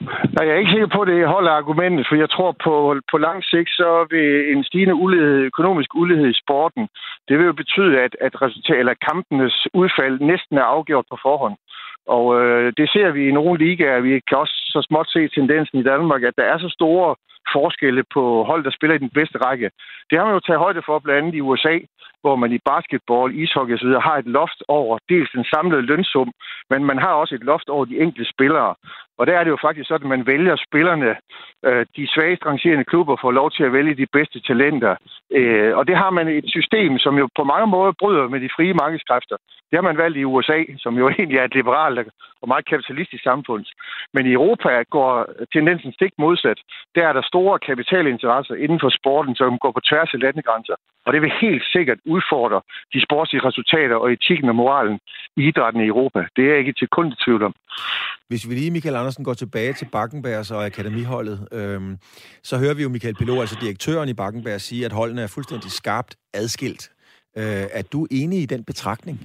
Nej, 0.00 0.46
jeg 0.46 0.54
er 0.54 0.62
ikke 0.62 0.76
sikker 0.76 0.90
på, 0.94 1.00
at 1.02 1.08
det 1.08 1.28
holder 1.28 1.50
argumentet, 1.50 2.06
for 2.08 2.16
jeg 2.16 2.30
tror 2.30 2.52
på, 2.64 3.00
på 3.10 3.18
lang 3.18 3.44
sigt, 3.44 3.70
så 3.70 4.06
vil 4.10 4.52
en 4.52 4.64
stigende 4.64 4.94
ulighed, 4.94 5.36
økonomisk 5.50 5.94
ulighed 5.94 6.28
i 6.30 6.40
sporten, 6.42 6.88
det 7.28 7.38
vil 7.38 7.46
jo 7.46 7.52
betyde, 7.52 8.00
at, 8.00 8.16
at 8.20 8.42
resultat, 8.42 8.78
eller 8.78 8.94
kampenes 9.08 9.66
udfald 9.74 10.20
næsten 10.20 10.58
er 10.58 10.62
afgjort 10.62 11.04
på 11.10 11.18
forhånd. 11.22 11.56
Og 12.16 12.40
øh, 12.40 12.72
det 12.76 12.90
ser 12.90 13.10
vi 13.10 13.28
i 13.28 13.32
nogle 13.32 13.58
ligaer. 13.64 14.00
Vi 14.00 14.20
kan 14.28 14.38
også 14.38 14.67
så 14.74 14.80
småt 14.88 15.08
se 15.10 15.28
tendensen 15.28 15.78
i 15.78 15.88
Danmark, 15.92 16.22
at 16.22 16.36
der 16.36 16.46
er 16.52 16.58
så 16.58 16.68
store 16.78 17.08
forskelle 17.52 18.04
på 18.14 18.22
hold, 18.50 18.64
der 18.64 18.70
spiller 18.70 18.96
i 18.96 19.04
den 19.06 19.10
bedste 19.18 19.38
række. 19.38 19.70
Det 20.10 20.18
har 20.18 20.24
man 20.24 20.34
jo 20.34 20.40
taget 20.40 20.64
højde 20.66 20.82
for 20.86 20.98
blandt 20.98 21.18
andet 21.18 21.34
i 21.34 21.40
USA, 21.40 21.78
hvor 22.22 22.36
man 22.36 22.52
i 22.52 22.64
basketball, 22.72 23.38
ishockey 23.42 23.74
osv. 23.74 23.92
har 24.08 24.16
et 24.18 24.26
loft 24.38 24.60
over 24.68 24.98
dels 25.08 25.30
den 25.36 25.44
samlede 25.44 25.82
lønsum, 25.82 26.30
men 26.70 26.84
man 26.84 26.98
har 26.98 27.12
også 27.12 27.34
et 27.34 27.44
loft 27.44 27.68
over 27.68 27.84
de 27.84 27.98
enkelte 27.98 28.30
spillere. 28.34 28.74
Og 29.18 29.26
der 29.26 29.34
er 29.38 29.44
det 29.44 29.50
jo 29.50 29.58
faktisk 29.66 29.88
sådan, 29.88 30.06
at 30.06 30.18
man 30.18 30.26
vælger 30.26 30.56
spillerne, 30.66 31.10
øh, 31.66 31.86
de 31.96 32.04
svagest 32.14 32.46
rangerende 32.46 32.84
klubber 32.84 33.16
får 33.20 33.32
lov 33.40 33.50
til 33.50 33.64
at 33.64 33.72
vælge 33.72 33.94
de 33.94 34.06
bedste 34.12 34.40
talenter. 34.40 34.96
Øh, 35.38 35.76
og 35.78 35.86
det 35.88 35.96
har 35.96 36.10
man 36.10 36.28
et 36.28 36.44
system, 36.58 36.98
som 36.98 37.14
jo 37.18 37.28
på 37.38 37.44
mange 37.44 37.66
måder 37.66 37.92
bryder 38.00 38.28
med 38.28 38.40
de 38.40 38.54
frie 38.56 38.74
markedskræfter. 38.74 39.36
Det 39.68 39.76
har 39.78 39.86
man 39.88 39.96
valgt 39.96 40.18
i 40.18 40.24
USA, 40.24 40.58
som 40.78 40.98
jo 40.98 41.08
egentlig 41.18 41.38
er 41.38 41.44
et 41.44 41.54
liberalt 41.54 41.98
og 42.42 42.48
meget 42.48 42.68
kapitalistisk 42.72 43.22
samfund. 43.22 43.64
Men 44.14 44.26
i 44.26 44.32
Europa 44.32 44.57
går 44.96 45.12
tendensen 45.54 45.92
stik 45.92 46.12
modsat. 46.18 46.58
Der 46.94 47.04
er 47.08 47.12
der 47.12 47.22
store 47.32 47.58
kapitalinteresser 47.58 48.54
inden 48.54 48.80
for 48.84 48.90
sporten, 48.98 49.34
som 49.36 49.58
går 49.64 49.72
på 49.72 49.80
tværs 49.88 50.10
af 50.14 50.20
landegrænser. 50.20 50.76
Og 51.06 51.12
det 51.12 51.20
vil 51.22 51.32
helt 51.40 51.64
sikkert 51.74 51.98
udfordre 52.14 52.60
de 52.94 53.00
sportslige 53.06 53.44
resultater 53.48 53.96
og 53.96 54.12
etikken 54.12 54.48
og 54.48 54.54
moralen 54.54 54.98
i 55.36 55.42
idrætten 55.48 55.82
i 55.82 55.86
Europa. 55.86 56.20
Det 56.36 56.44
er 56.44 56.50
jeg 56.50 56.58
ikke 56.58 56.72
til 56.72 56.88
kun 56.88 57.14
tvivl 57.24 57.42
om. 57.42 57.54
Hvis 58.28 58.48
vi 58.48 58.54
lige, 58.54 58.70
Michael 58.70 58.96
Andersen, 58.96 59.24
går 59.24 59.34
tilbage 59.34 59.72
til 59.72 59.88
Bakkenbergs 59.92 60.50
og 60.50 60.66
akademiholdet, 60.66 61.48
øhm, 61.52 61.98
så 62.42 62.58
hører 62.58 62.74
vi 62.74 62.82
jo 62.82 62.88
Michael 62.88 63.14
Pilot, 63.14 63.40
altså 63.40 63.58
direktøren 63.60 64.08
i 64.08 64.14
Bakkenberg, 64.14 64.60
sige, 64.60 64.84
at 64.84 64.92
holdene 64.92 65.22
er 65.22 65.32
fuldstændig 65.34 65.70
skarpt 65.70 66.16
adskilt. 66.34 66.90
Øh, 67.38 67.66
er 67.78 67.82
du 67.92 68.06
enig 68.10 68.42
i 68.42 68.46
den 68.46 68.64
betragtning? 68.64 69.18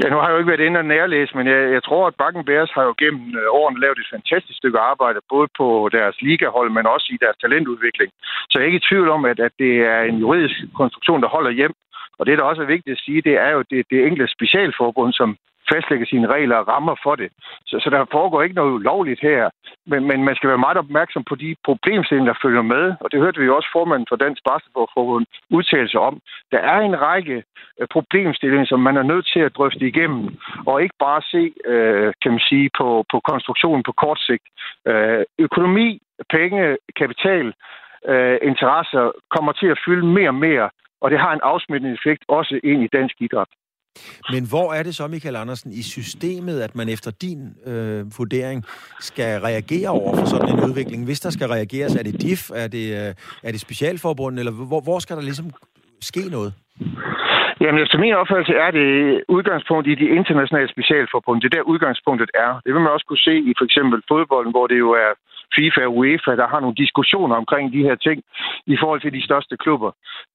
Ja, 0.00 0.08
nu 0.08 0.16
har 0.16 0.26
jeg 0.26 0.34
jo 0.34 0.38
ikke 0.38 0.52
været 0.52 0.66
inde 0.66 0.82
og 0.82 0.84
nærlæse, 0.84 1.36
men 1.36 1.46
jeg, 1.46 1.60
jeg 1.76 1.82
tror, 1.84 2.06
at 2.06 2.14
Bakken 2.14 2.44
Bears 2.44 2.70
har 2.70 2.84
jo 2.84 2.94
gennem 2.98 3.22
øh, 3.40 3.46
årene 3.60 3.80
lavet 3.80 3.98
et 3.98 4.12
fantastisk 4.16 4.56
stykke 4.58 4.78
arbejde, 4.78 5.20
både 5.34 5.48
på 5.58 5.88
deres 5.92 6.16
ligahold, 6.22 6.70
men 6.70 6.86
også 6.86 7.08
i 7.12 7.18
deres 7.24 7.36
talentudvikling. 7.40 8.10
Så 8.50 8.52
jeg 8.54 8.62
er 8.62 8.70
ikke 8.70 8.82
i 8.82 8.88
tvivl 8.88 9.08
om, 9.08 9.24
at, 9.24 9.38
at 9.40 9.52
det 9.58 9.74
er 9.94 10.00
en 10.00 10.18
juridisk 10.18 10.56
konstruktion, 10.80 11.22
der 11.22 11.28
holder 11.28 11.50
hjem. 11.50 11.74
Og 12.18 12.26
det, 12.26 12.38
der 12.38 12.44
også 12.44 12.62
er 12.62 12.74
vigtigt 12.74 12.94
at 12.96 13.04
sige, 13.04 13.22
det 13.22 13.34
er 13.46 13.50
jo 13.50 13.62
det, 13.70 13.86
det 13.90 14.06
enkelte 14.06 14.32
specialforbund, 14.32 15.12
som 15.12 15.36
fastlægge 15.72 16.06
sine 16.06 16.26
regler 16.34 16.56
og 16.56 16.68
rammer 16.68 16.96
for 17.02 17.14
det. 17.16 17.28
Så, 17.66 17.76
så 17.82 17.90
der 17.90 18.04
foregår 18.12 18.42
ikke 18.42 18.54
noget 18.54 18.72
ulovligt 18.72 19.20
her, 19.20 19.50
men, 19.86 20.04
men 20.08 20.24
man 20.24 20.36
skal 20.36 20.48
være 20.48 20.64
meget 20.66 20.76
opmærksom 20.76 21.24
på 21.24 21.34
de 21.34 21.56
problemstillinger, 21.64 22.32
der 22.32 22.40
følger 22.42 22.62
med, 22.62 22.94
og 23.00 23.12
det 23.12 23.20
hørte 23.20 23.40
vi 23.40 23.48
også 23.48 23.68
formanden 23.72 24.06
for 24.08 24.16
Dansk 24.16 24.42
Basketballforbund 24.48 25.26
udtale 25.50 25.88
sig 25.88 26.00
om. 26.00 26.20
Der 26.52 26.58
er 26.58 26.78
en 26.80 27.00
række 27.00 27.42
øh, 27.80 27.86
problemstillinger, 27.90 28.66
som 28.66 28.80
man 28.80 28.96
er 28.96 29.02
nødt 29.02 29.26
til 29.32 29.40
at 29.40 29.56
drøfte 29.56 29.88
igennem, 29.88 30.36
og 30.66 30.82
ikke 30.82 30.96
bare 30.98 31.22
se, 31.22 31.52
øh, 31.72 32.12
kan 32.22 32.30
man 32.30 32.40
sige, 32.40 32.70
på, 32.78 33.04
på 33.10 33.20
konstruktionen 33.20 33.82
på 33.82 33.92
kort 33.92 34.20
sigt. 34.20 34.46
Øh, 34.88 35.24
økonomi, 35.38 36.00
penge, 36.30 36.76
kapital, 36.96 37.54
øh, 38.08 38.38
interesser 38.42 39.12
kommer 39.34 39.52
til 39.52 39.66
at 39.66 39.80
fylde 39.86 40.06
mere 40.06 40.28
og 40.28 40.34
mere, 40.34 40.70
og 41.00 41.10
det 41.10 41.18
har 41.18 41.32
en 41.32 41.40
afsmittende 41.42 41.94
effekt 41.94 42.24
også 42.28 42.60
ind 42.64 42.82
i 42.82 42.92
dansk 42.96 43.16
idræt. 43.20 43.48
Men 44.30 44.42
hvor 44.48 44.72
er 44.72 44.82
det 44.82 44.94
så, 44.94 45.06
Michael 45.06 45.36
Andersen, 45.36 45.72
i 45.72 45.82
systemet, 45.82 46.60
at 46.60 46.74
man 46.74 46.88
efter 46.88 47.10
din 47.10 47.40
øh, 47.66 48.18
vurdering 48.18 48.64
skal 49.00 49.40
reagere 49.40 49.88
over 49.88 50.16
for 50.16 50.26
sådan 50.26 50.48
en 50.54 50.64
udvikling? 50.64 51.04
Hvis 51.04 51.20
der 51.20 51.30
skal 51.30 51.48
reageres, 51.48 51.94
er 51.94 52.02
det 52.02 52.22
DIF, 52.22 52.50
er 52.54 52.68
det, 52.68 52.86
øh, 53.00 53.14
er 53.42 53.50
det 53.52 53.60
specialforbundet, 53.60 54.38
eller 54.38 54.52
hvor, 54.52 54.80
hvor 54.80 54.98
skal 54.98 55.16
der 55.16 55.22
ligesom 55.22 55.50
ske 56.00 56.20
noget? 56.30 56.52
Jamen, 57.60 57.82
efter 57.82 57.98
min 57.98 58.14
opfattelse 58.20 58.54
er 58.66 58.70
det 58.70 58.88
udgangspunkt 59.28 59.86
i 59.88 59.94
de 59.94 60.08
internationale 60.18 60.68
specialforbund. 60.74 61.40
Det 61.40 61.46
er 61.48 61.56
der 61.56 61.70
udgangspunktet 61.72 62.30
er. 62.34 62.50
Det 62.64 62.70
vil 62.74 62.82
man 62.82 62.92
også 62.92 63.06
kunne 63.06 63.26
se 63.28 63.34
i 63.50 63.52
for 63.58 63.64
eksempel 63.64 63.98
fodbolden, 64.08 64.52
hvor 64.52 64.66
det 64.66 64.78
jo 64.78 64.90
er 64.90 65.12
FIFA 65.56 65.82
og 65.88 65.96
UEFA, 65.96 66.32
der 66.40 66.48
har 66.52 66.60
nogle 66.60 66.80
diskussioner 66.84 67.36
omkring 67.36 67.72
de 67.72 67.86
her 67.88 67.96
ting 68.06 68.18
i 68.66 68.76
forhold 68.80 69.00
til 69.00 69.12
de 69.12 69.24
største 69.28 69.56
klubber. 69.56 69.90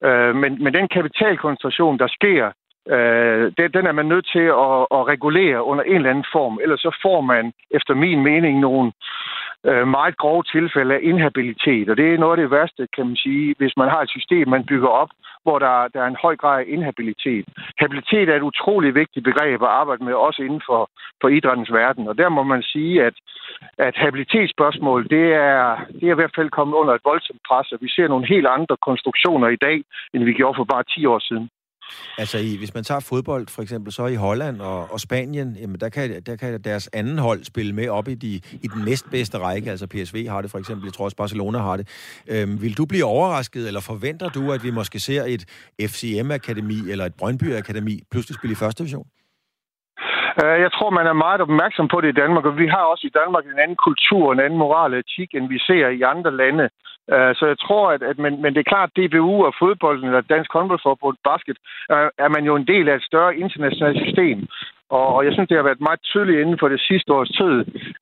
Øh, 0.07 0.35
men, 0.41 0.51
men 0.63 0.73
den 0.73 0.87
kapitalkoncentration, 0.87 1.99
der 1.99 2.07
sker 2.17 2.45
Øh, 2.89 3.51
den 3.57 3.85
er 3.87 3.91
man 3.91 4.05
nødt 4.05 4.27
til 4.33 4.47
at, 4.65 4.77
at 4.97 5.07
regulere 5.13 5.63
under 5.63 5.83
en 5.83 5.95
eller 5.95 6.09
anden 6.09 6.31
form, 6.31 6.59
ellers 6.61 6.79
så 6.79 6.97
får 7.01 7.21
man 7.21 7.53
efter 7.71 7.93
min 7.93 8.23
mening 8.23 8.59
nogle 8.59 8.91
øh, 9.65 9.87
meget 9.87 10.17
grove 10.17 10.43
tilfælde 10.43 10.95
af 10.95 10.99
inhabilitet. 11.03 11.89
Og 11.89 11.97
det 11.97 12.13
er 12.13 12.17
noget 12.17 12.37
af 12.37 12.41
det 12.41 12.51
værste, 12.51 12.87
kan 12.95 13.05
man 13.07 13.15
sige, 13.15 13.55
hvis 13.57 13.77
man 13.77 13.89
har 13.89 14.01
et 14.01 14.09
system, 14.09 14.47
man 14.47 14.65
bygger 14.65 14.87
op, 14.87 15.09
hvor 15.43 15.59
der, 15.59 15.87
der 15.93 16.01
er 16.01 16.07
en 16.07 16.23
høj 16.25 16.35
grad 16.35 16.59
af 16.59 16.65
inhabilitet. 16.67 17.45
Habilitet 17.79 18.29
er 18.29 18.35
et 18.35 18.49
utroligt 18.51 18.95
vigtigt 18.95 19.23
begreb 19.23 19.61
at 19.61 19.67
arbejde 19.67 20.03
med, 20.03 20.13
også 20.13 20.41
inden 20.43 20.61
for, 20.65 20.89
for 21.21 21.27
idrættens 21.27 21.71
verden. 21.71 22.07
Og 22.07 22.17
der 22.17 22.29
må 22.29 22.43
man 22.43 22.63
sige, 22.63 23.03
at, 23.03 23.13
at 23.77 23.95
habilitetsspørgsmål, 23.97 25.09
det 25.09 25.33
er, 25.33 25.85
det 25.99 26.03
er 26.03 26.15
i 26.15 26.19
hvert 26.21 26.35
fald 26.35 26.49
kommet 26.49 26.75
under 26.75 26.93
et 26.93 27.05
voldsomt 27.05 27.41
pres, 27.47 27.71
og 27.71 27.77
vi 27.81 27.89
ser 27.89 28.07
nogle 28.07 28.27
helt 28.27 28.47
andre 28.47 28.77
konstruktioner 28.81 29.47
i 29.47 29.55
dag, 29.55 29.83
end 30.13 30.23
vi 30.23 30.33
gjorde 30.33 30.57
for 30.57 30.63
bare 30.63 30.83
10 30.83 31.05
år 31.05 31.19
siden. 31.19 31.49
Altså, 32.17 32.37
i, 32.37 32.55
hvis 32.55 32.73
man 32.73 32.83
tager 32.83 32.99
fodbold, 32.99 33.47
for 33.47 33.61
eksempel, 33.61 33.93
så 33.93 34.05
i 34.05 34.15
Holland 34.15 34.61
og, 34.61 34.91
og 34.91 34.99
Spanien, 34.99 35.57
jamen, 35.61 35.79
der, 35.79 35.89
kan, 35.89 36.21
der 36.25 36.35
kan 36.35 36.61
deres 36.61 36.89
anden 36.93 37.17
hold 37.17 37.43
spille 37.43 37.73
med 37.73 37.89
op 37.89 38.07
i, 38.07 38.15
de, 38.15 38.41
i 38.61 38.67
den 38.73 38.85
næstbedste 38.85 39.37
række. 39.37 39.71
Altså, 39.71 39.87
PSV 39.87 40.27
har 40.27 40.41
det 40.41 40.51
for 40.51 40.59
eksempel, 40.59 40.85
jeg 40.85 40.93
tror 40.93 41.05
også 41.05 41.17
Barcelona 41.17 41.57
har 41.57 41.77
det. 41.77 41.87
Øhm, 42.27 42.61
vil 42.61 42.77
du 42.77 42.85
blive 42.85 43.05
overrasket, 43.05 43.67
eller 43.67 43.79
forventer 43.79 44.29
du, 44.29 44.51
at 44.51 44.63
vi 44.63 44.71
måske 44.71 44.99
ser 44.99 45.23
et 45.23 45.45
FCM-akademi 45.81 46.89
eller 46.89 47.05
et 47.05 47.13
Brøndby-akademi 47.13 48.03
pludselig 48.11 48.35
spille 48.35 48.51
i 48.51 48.55
første 48.55 48.83
division? 48.83 49.07
Øh, 50.39 50.57
jeg 50.65 50.71
tror, 50.71 50.89
man 50.89 51.07
er 51.07 51.23
meget 51.25 51.41
opmærksom 51.41 51.87
på 51.87 52.01
det 52.01 52.09
i 52.09 52.19
Danmark, 52.21 52.45
og 52.45 52.57
vi 52.57 52.67
har 52.67 52.83
også 52.91 53.07
i 53.07 53.15
Danmark 53.19 53.45
en 53.45 53.59
anden 53.63 53.79
kultur, 53.87 54.33
en 54.33 54.39
anden 54.45 54.59
moral 54.59 54.93
og 54.93 54.99
etik, 54.99 55.29
end 55.33 55.45
vi 55.49 55.59
ser 55.59 55.87
i 55.87 56.01
andre 56.01 56.31
lande. 56.41 56.69
Øh, 57.13 57.31
så 57.35 57.45
jeg 57.51 57.59
tror, 57.65 57.85
at, 57.95 58.01
at 58.03 58.17
men, 58.23 58.41
men 58.41 58.53
det 58.53 58.59
er 58.59 58.71
klart, 58.73 58.89
at 58.91 58.97
DBU 58.97 59.45
og 59.47 59.53
fodbolden, 59.59 60.05
eller 60.05 60.21
Dansk 60.21 60.49
Håndboldforbund 60.53 61.17
Basket, 61.29 61.57
øh, 61.91 62.09
er 62.25 62.29
man 62.35 62.43
jo 62.49 62.53
en 62.55 62.67
del 62.67 62.89
af 62.89 62.95
et 62.95 63.09
større 63.09 63.37
internationalt 63.43 63.99
system. 64.05 64.47
Og, 64.97 65.07
og 65.15 65.25
jeg 65.25 65.33
synes, 65.33 65.49
det 65.49 65.57
har 65.57 65.69
været 65.69 65.87
meget 65.87 66.01
tydeligt 66.09 66.41
inden 66.41 66.57
for 66.59 66.69
det 66.69 66.81
sidste 66.89 67.13
års 67.13 67.31
tid, 67.41 67.55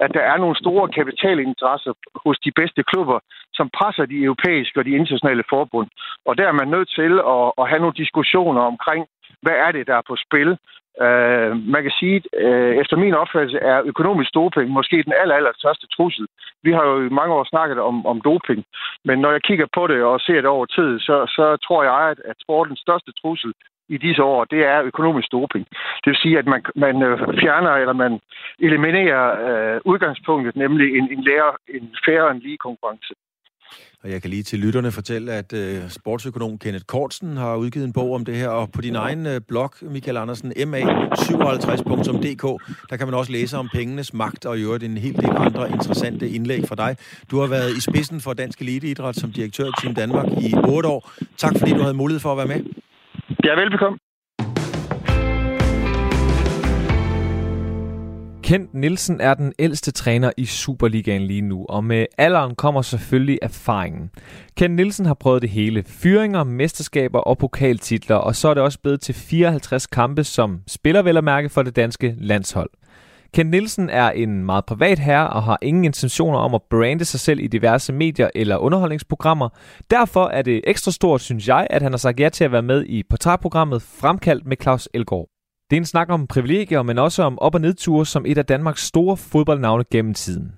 at 0.04 0.12
der 0.18 0.24
er 0.32 0.38
nogle 0.38 0.56
store 0.64 0.88
kapitalinteresser 0.98 1.94
hos 2.26 2.38
de 2.46 2.52
bedste 2.60 2.84
klubber, 2.84 3.20
som 3.54 3.70
presser 3.78 4.06
de 4.06 4.24
europæiske 4.28 4.80
og 4.80 4.86
de 4.86 4.98
internationale 5.00 5.44
forbund. 5.50 5.90
Og 6.28 6.38
der 6.38 6.48
er 6.48 6.56
man 6.62 6.68
nødt 6.76 6.90
til 7.00 7.14
at, 7.34 7.46
at 7.62 7.70
have 7.70 7.82
nogle 7.84 8.02
diskussioner 8.04 8.62
omkring, 8.62 9.06
hvad 9.42 9.56
er 9.66 9.72
det, 9.72 9.88
der 9.88 9.96
er 9.96 10.08
på 10.08 10.16
spil? 10.26 10.58
Øh, 11.06 11.52
man 11.74 11.82
kan 11.84 11.94
sige, 12.00 12.22
øh, 12.34 12.76
efter 12.82 12.96
min 12.98 13.14
opfattelse 13.14 13.58
er 13.58 13.82
økonomisk 13.86 14.34
doping 14.34 14.70
måske 14.70 15.04
den 15.04 15.14
aller, 15.22 15.36
aller 15.36 15.52
største 15.56 15.88
trussel. 15.96 16.28
Vi 16.64 16.72
har 16.72 16.84
jo 16.84 16.96
i 17.06 17.10
mange 17.20 17.34
år 17.34 17.44
snakket 17.44 17.80
om, 17.80 18.06
om 18.06 18.22
doping, 18.22 18.66
men 19.06 19.20
når 19.20 19.32
jeg 19.32 19.42
kigger 19.44 19.68
på 19.74 19.88
det 19.88 20.04
og 20.04 20.20
ser 20.20 20.36
det 20.42 20.46
over 20.46 20.66
tid, 20.66 21.00
så, 21.00 21.16
så 21.38 21.58
tror 21.66 21.84
jeg, 21.84 22.10
at, 22.12 22.20
at 22.26 22.36
sportens 22.42 22.80
største 22.80 23.12
trussel 23.22 23.54
i 23.90 23.98
disse 23.98 24.24
år, 24.24 24.46
det 24.46 24.66
er 24.66 24.84
økonomisk 24.84 25.32
doping. 25.32 25.66
Det 26.02 26.08
vil 26.12 26.24
sige, 26.24 26.38
at 26.38 26.46
man, 26.46 26.62
man 26.76 27.04
øh, 27.04 27.18
fjerner 27.42 27.72
eller 27.72 27.94
man 27.94 28.20
eliminerer 28.60 29.26
øh, 29.48 29.82
udgangspunktet, 29.86 30.56
nemlig 30.56 30.98
en, 30.98 31.12
en, 31.14 31.24
lærer, 31.24 31.52
en 31.68 31.96
færre 32.06 32.32
en 32.32 32.40
lige 32.40 32.58
konkurrence. 32.58 33.14
Og 34.04 34.10
jeg 34.12 34.22
kan 34.22 34.30
lige 34.30 34.44
til 34.44 34.60
lytterne 34.60 34.92
fortælle, 34.92 35.32
at 35.32 35.54
uh, 35.54 35.90
sportsøkonom 35.90 36.58
Kenneth 36.58 36.86
Kortsen 36.86 37.38
har 37.38 37.56
udgivet 37.56 37.86
en 37.86 37.94
bog 37.94 38.14
om 38.16 38.26
det 38.26 38.36
her, 38.36 38.48
og 38.48 38.72
på 38.72 38.82
din 38.82 38.96
egen 38.96 39.26
uh, 39.26 39.34
blog, 39.48 39.74
Michael 39.82 40.18
Andersen, 40.18 40.52
ma57.dk, 40.52 42.44
der 42.90 42.98
kan 42.98 43.08
man 43.08 43.14
også 43.14 43.32
læse 43.32 43.58
om 43.58 43.70
pengenes 43.74 44.14
magt, 44.14 44.46
og 44.46 44.58
i 44.60 44.62
øvrigt 44.62 44.84
en 44.84 44.98
hel 44.98 45.16
del 45.16 45.30
andre 45.36 45.72
interessante 45.72 46.30
indlæg 46.30 46.68
fra 46.68 46.76
dig. 46.76 46.96
Du 47.32 47.40
har 47.40 47.48
været 47.48 47.78
i 47.78 47.82
spidsen 47.82 48.22
for 48.22 48.34
Dansk 48.34 48.62
Eliteidræt 48.62 49.16
som 49.16 49.32
direktør 49.32 49.66
i 49.66 49.72
Team 49.82 49.96
Danmark 49.96 50.26
i 50.42 50.54
otte 50.54 50.90
år. 50.90 51.12
Tak 51.38 51.54
fordi 51.60 51.72
du 51.72 51.82
havde 51.82 51.94
mulighed 51.94 52.20
for 52.20 52.32
at 52.32 52.38
være 52.38 52.48
med. 52.48 52.66
Ja, 53.44 53.54
velbekomme. 53.62 53.98
Kent 58.50 58.74
Nielsen 58.74 59.22
er 59.22 59.34
den 59.34 59.54
ældste 59.60 59.92
træner 59.92 60.32
i 60.38 60.46
Superligaen 60.46 61.22
lige 61.22 61.42
nu, 61.42 61.66
og 61.70 61.84
med 61.84 62.06
alderen 62.18 62.56
kommer 62.56 62.82
selvfølgelig 62.82 63.40
erfaringen. 63.42 64.10
Kent 64.58 64.76
Nielsen 64.76 65.06
har 65.06 65.14
prøvet 65.14 65.42
det 65.42 65.50
hele. 65.50 65.84
Fyringer, 65.88 66.44
mesterskaber 66.44 67.20
og 67.20 67.38
pokaltitler, 67.38 68.16
og 68.16 68.36
så 68.36 68.48
er 68.48 68.54
det 68.54 68.64
også 68.64 68.80
blevet 68.80 69.02
til 69.02 69.16
54 69.16 69.88
kampe 69.88 70.24
som 70.24 70.62
spiller 70.68 71.02
vel 71.02 71.18
at 71.18 71.24
mærke 71.24 71.50
for 71.50 71.64
det 71.64 71.76
danske 71.76 72.16
landshold. 72.18 72.70
Kent 73.34 73.50
Nielsen 73.50 73.90
er 73.90 74.10
en 74.10 74.46
meget 74.46 74.66
privat 74.66 75.00
herre 75.00 75.30
og 75.30 75.44
har 75.44 75.58
ingen 75.62 75.86
intentioner 75.86 76.40
om 76.40 76.56
at 76.56 76.62
brande 76.70 77.06
sig 77.06 77.20
selv 77.20 77.40
i 77.40 77.48
diverse 77.48 77.94
medier 77.94 78.30
eller 78.36 78.58
underholdningsprogrammer. 78.58 79.50
Derfor 79.92 80.28
er 80.28 80.42
det 80.42 80.62
ekstra 80.68 80.92
stort, 80.92 81.22
synes 81.22 81.48
jeg, 81.48 81.68
at 81.70 81.82
han 81.82 81.92
har 81.92 81.98
sagt 81.98 82.20
ja 82.20 82.30
til 82.30 82.44
at 82.44 82.52
være 82.52 82.62
med 82.62 82.86
i 82.86 83.04
portrætprogrammet 83.10 83.82
Fremkaldt 83.82 84.48
med 84.48 84.58
Claus 84.62 84.90
Elgaard. 84.94 85.39
Det 85.70 85.76
er 85.76 85.82
en 85.82 85.86
snak 85.86 86.10
om 86.10 86.28
privilegier, 86.28 86.84
men 86.84 86.98
også 86.98 87.24
om 87.24 87.40
op- 87.40 87.56
og 87.56 87.62
nedture 87.62 88.06
som 88.06 88.26
et 88.26 88.38
af 88.38 88.46
Danmarks 88.46 88.84
store 88.84 89.18
fodboldnavne 89.18 89.84
gennem 89.92 90.14
tiden. 90.14 90.52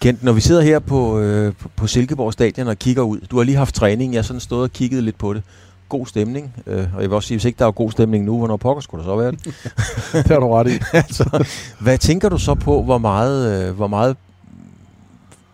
Kent, 0.00 0.22
når 0.22 0.32
vi 0.32 0.40
sidder 0.40 0.62
her 0.62 0.78
på, 0.78 1.18
øh, 1.18 1.52
på 1.76 1.86
Silkeborg 1.86 2.32
Stadion 2.32 2.68
og 2.68 2.78
kigger 2.78 3.02
ud, 3.02 3.20
du 3.30 3.36
har 3.36 3.44
lige 3.44 3.56
haft 3.56 3.74
træning, 3.74 4.12
jeg 4.12 4.18
har 4.18 4.22
sådan 4.22 4.40
stået 4.40 4.62
og 4.62 4.70
kigget 4.70 5.04
lidt 5.04 5.18
på 5.18 5.34
det. 5.34 5.42
God 5.88 6.06
stemning, 6.06 6.54
øh, 6.66 6.94
og 6.94 7.02
jeg 7.02 7.10
vil 7.10 7.16
også 7.16 7.26
sige, 7.28 7.38
hvis 7.38 7.44
ikke 7.44 7.58
der 7.58 7.66
er 7.66 7.70
god 7.70 7.90
stemning 7.90 8.24
nu, 8.24 8.38
hvornår 8.38 8.56
pokker 8.56 8.80
skulle 8.80 9.04
der 9.04 9.10
så 9.10 9.16
være 9.16 9.30
det? 9.30 9.44
det 10.24 10.26
har 10.26 10.40
du 10.40 10.52
ret 10.52 10.68
i. 10.68 10.80
altså, 10.96 11.46
hvad 11.80 11.98
tænker 11.98 12.28
du 12.28 12.38
så 12.38 12.54
på, 12.54 12.82
hvor 12.82 12.98
meget, 12.98 13.68
øh, 13.68 13.74
hvor 13.74 13.86
meget 13.86 14.16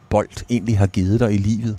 bold 0.09 0.51
egentlig 0.51 0.79
har 0.79 0.87
givet 0.87 1.21
dig 1.21 1.35
i 1.35 1.37
livet? 1.37 1.79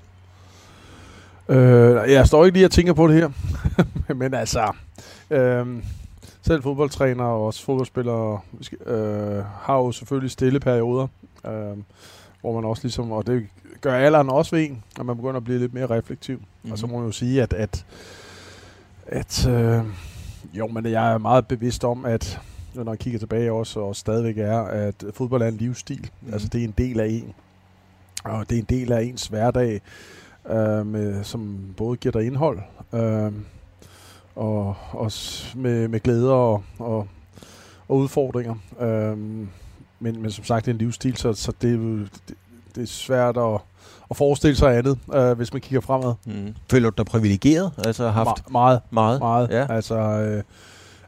Øh, 1.49 2.11
jeg 2.11 2.27
står 2.27 2.45
ikke 2.45 2.57
lige 2.57 2.65
og 2.65 2.71
tænker 2.71 2.93
på 2.93 3.07
det 3.07 3.15
her. 3.15 3.29
Men 4.21 4.33
altså, 4.33 4.71
øh, 5.31 5.65
selv 6.49 6.63
fodboldtræner 6.63 7.23
og 7.23 7.45
også 7.45 7.63
fodboldspillere 7.63 8.39
øh, 8.85 9.43
har 9.45 9.77
jo 9.77 9.91
selvfølgelig 9.91 10.31
stille 10.31 10.59
perioder, 10.59 11.07
øh, 11.45 11.77
hvor 12.41 12.53
man 12.53 12.65
også 12.65 12.83
ligesom, 12.83 13.11
og 13.11 13.27
det 13.27 13.47
gør 13.81 13.93
alderen 13.93 14.29
også 14.29 14.55
ved 14.55 14.65
en, 14.65 14.83
at 14.99 15.05
man 15.05 15.15
begynder 15.15 15.37
at 15.37 15.43
blive 15.43 15.59
lidt 15.59 15.73
mere 15.73 15.85
reflektiv. 15.85 16.37
Mm-hmm. 16.37 16.71
Og 16.71 16.77
så 16.77 16.87
må 16.87 16.97
man 16.97 17.05
jo 17.05 17.11
sige, 17.11 17.41
at, 17.41 17.53
at, 17.53 17.85
at 19.07 19.47
øh, 19.47 19.83
jo, 20.53 20.67
men 20.67 20.85
jeg 20.85 21.13
er 21.13 21.17
meget 21.17 21.47
bevidst 21.47 21.83
om, 21.83 22.05
at 22.05 22.39
når 22.73 22.91
jeg 22.91 22.99
kigger 22.99 23.19
tilbage 23.19 23.51
også, 23.51 23.79
og 23.79 23.95
stadigvæk 23.95 24.37
er, 24.37 24.59
at 24.61 25.03
fodbold 25.13 25.41
er 25.41 25.47
en 25.47 25.57
livsstil. 25.57 26.09
Mm. 26.21 26.33
Altså 26.33 26.47
det 26.47 26.59
er 26.61 26.65
en 26.65 26.73
del 26.77 26.99
af 26.99 27.07
en. 27.07 27.33
Og 28.23 28.49
det 28.49 28.55
er 28.55 28.59
en 28.59 28.67
del 28.69 28.91
af 28.91 29.01
ens 29.01 29.27
hverdag, 29.27 29.81
øh, 30.49 30.85
med, 30.85 31.23
som 31.23 31.59
både 31.77 31.97
giver 31.97 32.11
dig 32.11 32.25
indhold, 32.25 32.59
øh, 32.93 33.31
og 34.39 34.75
også 34.91 35.47
med, 35.57 35.87
med 35.87 35.99
glæder 35.99 36.31
og, 36.31 36.63
og, 36.79 37.07
og 37.87 37.97
udfordringer. 37.97 38.55
Øh, 38.81 39.17
men, 39.99 40.21
men 40.21 40.31
som 40.31 40.43
sagt, 40.43 40.65
det 40.65 40.71
er 40.71 40.75
en 40.75 40.77
livsstil, 40.77 41.17
så, 41.17 41.33
så 41.33 41.53
det, 41.61 41.79
det, 42.27 42.35
det 42.75 42.83
er 42.83 42.87
svært 42.87 43.37
at, 43.37 43.61
at 44.09 44.17
forestille 44.17 44.55
sig 44.55 44.77
andet, 44.77 44.99
øh, 45.13 45.31
hvis 45.31 45.53
man 45.53 45.61
kigger 45.61 45.81
fremad. 45.81 46.13
Mm. 46.25 46.55
Føler 46.71 46.89
du 46.89 46.93
dig 46.97 47.05
privilegeret? 47.05 47.71
Altså 47.77 48.09
haft 48.09 48.39
Me- 48.39 48.51
meget. 48.51 48.81
Meget? 48.89 49.19
Meget. 49.19 49.49
Ja. 49.49 49.73
Altså, 49.73 49.95
øh, 49.95 50.43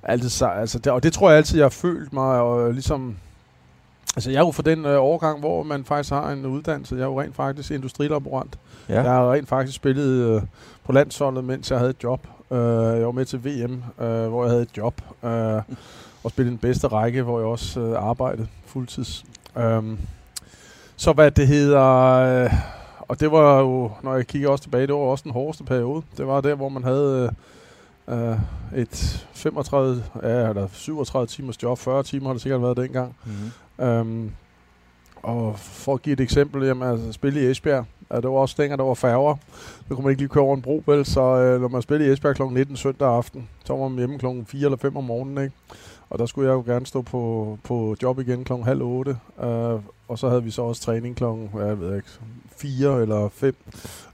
altid, 0.03 0.47
altså 0.47 0.79
det, 0.79 0.91
og 0.91 1.03
det 1.03 1.13
tror 1.13 1.29
jeg 1.29 1.38
altid, 1.38 1.57
jeg 1.57 1.65
har 1.65 1.69
følt 1.69 2.13
mig, 2.13 2.39
og 2.39 2.73
ligesom... 2.73 3.15
Altså, 4.15 4.32
jeg 4.32 4.38
er 4.38 4.45
jo 4.45 4.51
for 4.51 4.63
den 4.63 4.86
øh, 4.86 5.01
overgang, 5.01 5.39
hvor 5.39 5.63
man 5.63 5.86
faktisk 5.86 6.09
har 6.13 6.32
en 6.32 6.45
uddannelse. 6.45 6.95
Jeg 6.95 7.01
er 7.01 7.07
jo 7.07 7.21
rent 7.21 7.36
faktisk 7.36 7.71
industrilaborant. 7.71 8.59
Ja. 8.89 9.01
Jeg 9.01 9.11
har 9.11 9.32
rent 9.34 9.49
faktisk 9.49 9.75
spillet 9.75 10.36
øh, 10.36 10.41
på 10.86 10.91
landsholdet, 10.91 11.43
mens 11.43 11.71
jeg 11.71 11.79
havde 11.79 11.89
et 11.89 12.03
job. 12.03 12.27
Øh, 12.52 12.97
jeg 12.97 13.06
var 13.06 13.12
med 13.12 13.26
til 13.26 13.45
VM, 13.45 13.84
øh, 14.06 14.28
hvor 14.28 14.43
jeg 14.43 14.49
havde 14.49 14.62
et 14.62 14.78
job. 14.78 15.02
Øh, 15.24 15.62
og 16.24 16.32
spillede 16.32 16.52
den 16.52 16.58
bedste 16.58 16.88
række, 16.88 17.22
hvor 17.24 17.39
jeg 17.39 17.47
også 17.47 17.80
øh, 17.80 17.97
arbejdede 17.97 18.47
fuldtids. 18.66 19.26
Um, 19.56 19.99
så 20.95 21.14
hvad 21.14 21.32
det 21.32 21.47
hedder... 21.47 21.84
Øh, 22.43 22.54
og 22.99 23.20
det 23.20 23.32
var 23.32 23.60
jo, 23.60 23.91
når 24.04 24.16
jeg 24.16 24.28
kigger 24.28 24.49
også 24.49 24.64
tilbage, 24.64 24.88
det 24.88 24.95
var 24.95 25.02
også 25.02 25.24
den 25.24 25.32
hårdeste 25.32 25.64
periode. 25.64 26.02
Det 26.18 26.28
var 26.28 26.41
der, 26.41 26.56
hvor 26.56 26.70
man 26.70 26.84
havde 26.84 27.36
øh, 28.10 28.36
et 28.76 29.28
35, 29.34 30.04
ja, 30.24 30.49
eller 30.49 30.68
37 30.72 31.28
timers 31.28 31.64
job, 31.64 31.78
40 31.78 32.04
timer 32.04 32.28
har 32.28 32.34
det 32.34 32.41
sikkert 32.41 32.62
været 32.62 32.78
dengang. 32.78 33.16
Mm-hmm. 33.26 33.88
Um, 33.88 34.32
og 35.16 35.60
for 35.60 35.93
at 35.93 36.02
give 36.02 36.14
et 36.14 36.20
eksempel, 36.20 36.64
jamen, 36.64 36.89
altså, 36.89 37.12
spille 37.12 37.41
i 37.41 37.52
Esbjerg, 37.52 37.86
ja, 38.12 38.16
det 38.16 38.30
var 38.30 38.38
også 38.38 38.55
dengang, 38.57 38.80
der 38.80 38.86
var 38.86 38.93
færger. 38.93 39.36
Så 39.88 39.95
kunne 39.95 40.03
man 40.03 40.12
ikke 40.12 40.22
lige 40.22 40.30
køre 40.30 40.43
over 40.43 40.55
en 40.55 40.62
bro, 40.62 40.84
vel? 40.86 41.05
Så 41.05 41.22
øh, 41.22 41.62
når 41.62 41.68
man 41.68 41.82
spillede 41.82 42.09
i 42.09 42.14
Esbjerg 42.14 42.36
kl. 42.36 42.43
19 42.43 42.76
søndag 42.76 43.07
aften, 43.07 43.49
så 43.66 43.74
var 43.76 43.88
man 43.88 43.97
hjemme 43.97 44.20
kl. 44.20 44.26
4 44.45 44.66
eller 44.66 44.78
5 44.78 44.97
om 44.97 45.03
morgenen, 45.03 45.43
ikke? 45.43 45.55
Og 46.09 46.20
der 46.20 46.26
skulle 46.26 46.49
jeg 46.49 46.53
jo 46.55 46.74
gerne 46.74 46.86
stå 46.86 47.01
på, 47.01 47.57
på 47.64 47.95
job 48.03 48.20
igen 48.20 48.43
kl. 48.43 48.53
halv 48.53 48.82
8. 48.82 49.18
Øh, 49.43 49.47
og 50.07 50.20
så 50.20 50.30
havde 50.30 50.43
vi 50.43 50.51
så 50.51 50.62
også 50.62 50.82
træning 50.82 51.16
kl. 51.16 51.24
jeg 51.57 51.80
ved 51.80 51.95
ikke, 51.95 52.07
4 52.57 53.01
eller 53.01 53.30
5 53.30 53.55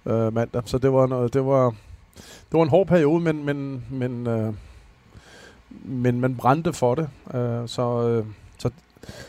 øh, 0.05 0.33
mandag. 0.33 0.61
Så 0.65 0.77
det 0.77 0.93
var, 0.93 1.07
noget, 1.07 1.33
det 1.33 1.45
var, 1.45 1.69
det 2.51 2.53
var 2.53 2.63
en 2.63 2.69
hård 2.69 2.87
periode, 2.87 3.23
men, 3.23 3.45
men, 3.45 3.85
men, 3.89 4.27
øh, 4.27 4.53
men 5.83 6.21
man 6.21 6.35
brændte 6.35 6.73
for 6.73 6.95
det. 6.95 7.09
Øh, 7.33 7.67
så, 7.67 8.07
øh, 8.07 8.25
så, 8.57 8.69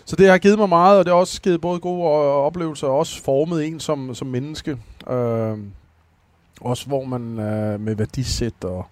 så 0.05 0.16
det 0.16 0.29
har 0.29 0.39
givet 0.39 0.59
mig 0.59 0.68
meget, 0.68 0.99
og 0.99 1.05
det 1.05 1.12
har 1.12 1.20
også 1.20 1.43
givet 1.43 1.61
både 1.61 1.81
gode 1.81 2.05
oplevelser, 2.22 2.87
og 2.87 2.99
også 2.99 3.22
formet 3.22 3.66
en 3.66 3.81
som, 3.81 4.14
som 4.14 4.29
menneske. 4.29 4.76
Øh, 5.11 5.59
også 6.61 6.87
hvor 6.87 7.05
man 7.05 7.39
øh, 7.39 7.81
med 7.81 7.95
værdisæt 7.95 8.64
og 8.64 8.87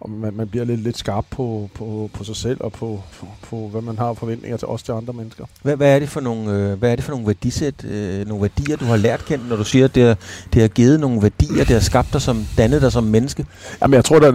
og 0.00 0.10
man, 0.10 0.34
man 0.34 0.48
bliver 0.48 0.64
lidt, 0.64 0.80
lidt 0.80 0.98
skarp 0.98 1.24
på, 1.30 1.70
på, 1.74 2.10
på 2.12 2.24
sig 2.24 2.36
selv 2.36 2.60
og 2.60 2.72
på, 2.72 3.02
på, 3.20 3.26
på, 3.42 3.68
hvad 3.68 3.80
man 3.80 3.98
har 3.98 4.14
forventninger 4.14 4.56
til 4.56 4.68
os 4.68 4.82
til 4.82 4.92
andre 4.92 5.12
mennesker. 5.12 5.44
Hvad, 5.62 5.76
hvad, 5.76 5.94
er 5.94 5.98
det 5.98 6.08
for 6.08 6.20
nogle, 6.20 6.52
øh, 6.52 6.78
hvad 6.78 6.92
er 6.92 6.96
det 6.96 7.04
for 7.04 7.12
nogle 7.12 7.26
værdisæt, 7.26 7.84
øh, 7.84 8.26
nogle 8.26 8.42
værdier, 8.42 8.76
du 8.76 8.84
har 8.84 8.96
lært 8.96 9.24
kendt, 9.24 9.48
når 9.48 9.56
du 9.56 9.64
siger, 9.64 9.84
at 9.84 9.94
det 9.94 10.06
har, 10.06 10.16
det 10.52 10.62
har 10.62 10.68
givet 10.68 11.00
nogle 11.00 11.22
værdier, 11.22 11.64
det 11.64 11.74
har 11.74 11.80
skabt 11.80 12.12
dig 12.12 12.22
som, 12.22 12.46
dannet 12.58 12.82
dig 12.82 12.92
som 12.92 13.04
menneske? 13.04 13.46
Jamen, 13.82 13.94
jeg 13.94 14.04
tror, 14.04 14.18
der 14.18 14.28
er, 14.28 14.32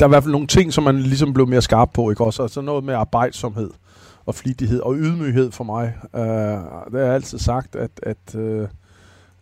der 0.00 0.06
er 0.06 0.06
i 0.06 0.08
hvert 0.08 0.22
fald 0.22 0.32
nogle 0.32 0.46
ting, 0.46 0.72
som 0.72 0.84
man 0.84 1.02
ligesom 1.02 1.32
blev 1.32 1.48
mere 1.48 1.62
skarp 1.62 1.90
på, 1.94 2.10
ikke 2.10 2.24
også? 2.24 2.42
Altså 2.42 2.60
noget 2.60 2.84
med 2.84 2.94
arbejdsomhed 2.94 3.70
og 4.26 4.34
flittighed 4.34 4.80
og 4.80 4.94
ydmyghed 4.94 5.50
for 5.50 5.64
mig. 5.64 5.94
Uh, 6.12 6.20
det 6.92 7.00
har 7.00 7.06
jeg 7.06 7.14
altid 7.14 7.38
sagt, 7.38 7.76
at, 7.76 7.90
at 8.02 8.34
uh, 8.34 8.68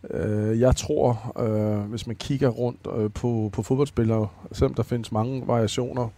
Øh, 0.09 0.59
jeg 0.59 0.75
tror, 0.75 1.33
øh, 1.39 1.79
hvis 1.79 2.07
man 2.07 2.15
kigger 2.15 2.49
rundt 2.49 2.87
øh, 2.97 3.11
på, 3.11 3.49
på 3.53 3.63
fodboldspillere, 3.63 4.27
selvom 4.51 4.73
der 4.73 4.83
findes 4.83 5.11
mange 5.11 5.47
variationer, 5.47 6.09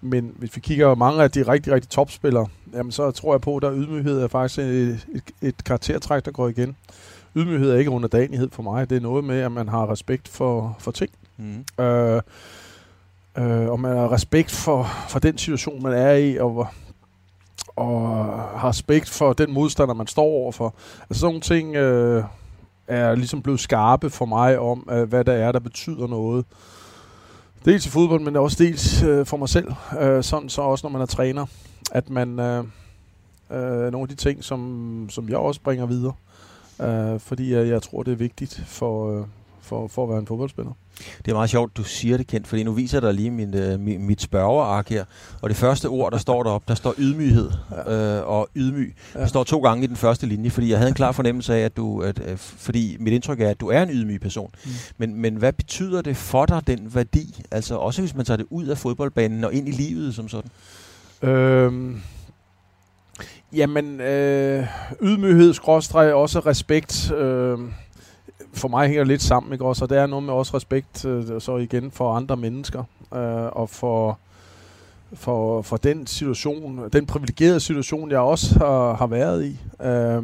men 0.00 0.32
hvis 0.36 0.56
vi 0.56 0.60
kigger 0.60 0.94
mange 0.94 1.22
af 1.22 1.30
de 1.30 1.42
rigtig, 1.42 1.72
rigtig 1.72 1.90
topspillere, 1.90 2.46
jamen 2.72 2.92
så 2.92 3.10
tror 3.10 3.34
jeg 3.34 3.40
på, 3.40 3.56
at 3.56 3.62
der 3.62 3.74
ydmyghed 3.74 4.20
er 4.20 4.28
faktisk 4.28 4.58
et, 4.58 5.06
et, 5.14 5.22
et 5.42 5.64
karaktertræk, 5.64 6.24
der 6.24 6.30
går 6.30 6.48
igen. 6.48 6.76
Ydmyghed 7.36 7.70
er 7.70 7.76
ikke 7.76 7.90
underdanighed 7.90 8.48
for 8.52 8.62
mig. 8.62 8.90
Det 8.90 8.96
er 8.96 9.00
noget 9.00 9.24
med, 9.24 9.40
at 9.40 9.52
man 9.52 9.68
har 9.68 9.90
respekt 9.90 10.28
for, 10.28 10.76
for 10.78 10.90
ting. 10.90 11.10
Mm. 11.36 11.84
Øh, 11.84 12.22
øh, 13.38 13.68
og 13.68 13.80
man 13.80 13.96
har 13.96 14.12
respekt 14.12 14.50
for, 14.50 14.88
for 15.08 15.18
den 15.18 15.38
situation, 15.38 15.82
man 15.82 15.92
er 15.92 16.12
i, 16.12 16.36
og, 16.36 16.68
og 17.78 18.24
har 18.58 18.68
respekt 18.68 19.08
for 19.08 19.32
den 19.32 19.52
modstander, 19.52 19.94
man 19.94 20.06
står 20.06 20.24
overfor. 20.24 20.74
Altså 21.10 21.20
sådan 21.20 21.28
nogle 21.28 21.40
ting... 21.40 21.76
Øh, 21.76 22.24
er 22.88 23.14
ligesom 23.14 23.42
blevet 23.42 23.60
skarpe 23.60 24.10
for 24.10 24.24
mig 24.24 24.58
om, 24.58 24.88
øh, 24.90 25.08
hvad 25.08 25.24
der 25.24 25.32
er, 25.32 25.52
der 25.52 25.58
betyder 25.58 26.06
noget. 26.06 26.44
Dels 27.64 27.86
i 27.86 27.90
fodbold, 27.90 28.20
men 28.20 28.36
også 28.36 28.64
dels 28.64 29.02
øh, 29.02 29.26
for 29.26 29.36
mig 29.36 29.48
selv. 29.48 29.72
Øh, 30.00 30.24
sådan 30.24 30.48
så 30.48 30.62
også, 30.62 30.86
når 30.86 30.90
man 30.90 31.02
er 31.02 31.06
træner, 31.06 31.46
at 31.92 32.10
man... 32.10 32.40
Øh, 32.40 32.64
øh, 33.50 33.92
nogle 33.92 34.02
af 34.02 34.08
de 34.08 34.14
ting, 34.14 34.44
som, 34.44 35.06
som 35.10 35.28
jeg 35.28 35.36
også 35.36 35.60
bringer 35.60 35.86
videre. 35.86 36.12
Øh, 36.80 37.20
fordi 37.20 37.52
jeg, 37.52 37.68
jeg 37.68 37.82
tror, 37.82 38.02
det 38.02 38.12
er 38.12 38.16
vigtigt 38.16 38.62
for, 38.66 39.18
øh, 39.18 39.26
for, 39.68 39.88
for 39.88 40.02
at 40.02 40.10
være 40.10 40.18
en 40.18 40.26
fodboldspiller. 40.26 40.72
Det 41.24 41.30
er 41.30 41.34
meget 41.34 41.50
sjovt, 41.50 41.76
du 41.76 41.84
siger 41.84 42.16
det, 42.16 42.26
Kent, 42.26 42.46
fordi 42.46 42.62
nu 42.62 42.72
viser 42.72 43.00
der 43.00 43.12
lige 43.12 43.30
min, 43.30 43.54
uh, 43.54 43.80
mit, 43.80 44.00
mit 44.00 44.22
spørgerark 44.22 44.88
her. 44.88 45.04
Og 45.42 45.48
det 45.48 45.56
første 45.56 45.86
ord, 45.86 46.12
der 46.12 46.18
står 46.18 46.42
derop, 46.42 46.68
der 46.68 46.74
står 46.74 46.94
ydmyghed 46.98 47.50
ja. 47.86 48.18
øh, 48.18 48.28
og 48.28 48.48
ydmyg. 48.56 48.96
Ja. 49.14 49.20
Der 49.20 49.26
står 49.26 49.44
to 49.44 49.60
gange 49.60 49.84
i 49.84 49.86
den 49.86 49.96
første 49.96 50.26
linje, 50.26 50.50
fordi 50.50 50.70
jeg 50.70 50.78
havde 50.78 50.88
en 50.88 50.94
klar 50.94 51.12
fornemmelse 51.12 51.54
af, 51.54 51.60
at 51.60 51.76
du, 51.76 52.02
at, 52.02 52.18
at, 52.18 52.38
fordi 52.38 52.96
mit 53.00 53.12
indtryk 53.12 53.40
er, 53.40 53.50
at 53.50 53.60
du 53.60 53.68
er 53.68 53.82
en 53.82 53.90
ydmyg 53.90 54.20
person. 54.20 54.50
Mm. 54.64 54.70
Men, 54.98 55.14
men 55.14 55.34
hvad 55.34 55.52
betyder 55.52 56.02
det 56.02 56.16
for 56.16 56.46
dig, 56.46 56.66
den 56.66 56.94
værdi? 56.94 57.42
Altså 57.50 57.76
også 57.76 58.02
hvis 58.02 58.14
man 58.14 58.24
tager 58.24 58.36
det 58.36 58.46
ud 58.50 58.66
af 58.66 58.78
fodboldbanen 58.78 59.44
og 59.44 59.54
ind 59.54 59.68
i 59.68 59.72
livet 59.72 60.14
som 60.14 60.28
sådan? 60.28 60.50
Øhm, 61.22 62.00
jamen, 63.52 64.00
øh, 64.00 64.66
ydmyghed, 65.02 65.54
skråstreg, 65.54 66.14
også 66.14 66.40
respekt. 66.40 67.10
Øh, 67.12 67.58
for 68.58 68.68
mig 68.68 68.86
hænger 68.86 69.00
det 69.00 69.08
lidt 69.08 69.22
sammen, 69.22 69.52
ikke 69.52 69.64
også? 69.64 69.84
Og 69.84 69.90
det 69.90 69.98
er 69.98 70.06
noget 70.06 70.24
med 70.24 70.34
også 70.34 70.56
respekt, 70.56 71.04
øh, 71.04 71.40
så 71.40 71.56
igen, 71.56 71.90
for 71.90 72.14
andre 72.14 72.36
mennesker, 72.36 72.84
øh, 73.14 73.46
og 73.52 73.70
for, 73.70 74.18
for, 75.12 75.62
for 75.62 75.76
den 75.76 76.06
situation, 76.06 76.88
den 76.92 77.06
privilegerede 77.06 77.60
situation, 77.60 78.10
jeg 78.10 78.18
også 78.18 78.58
har, 78.58 78.94
har 78.94 79.06
været 79.06 79.44
i. 79.44 79.60
Øh, 79.82 80.22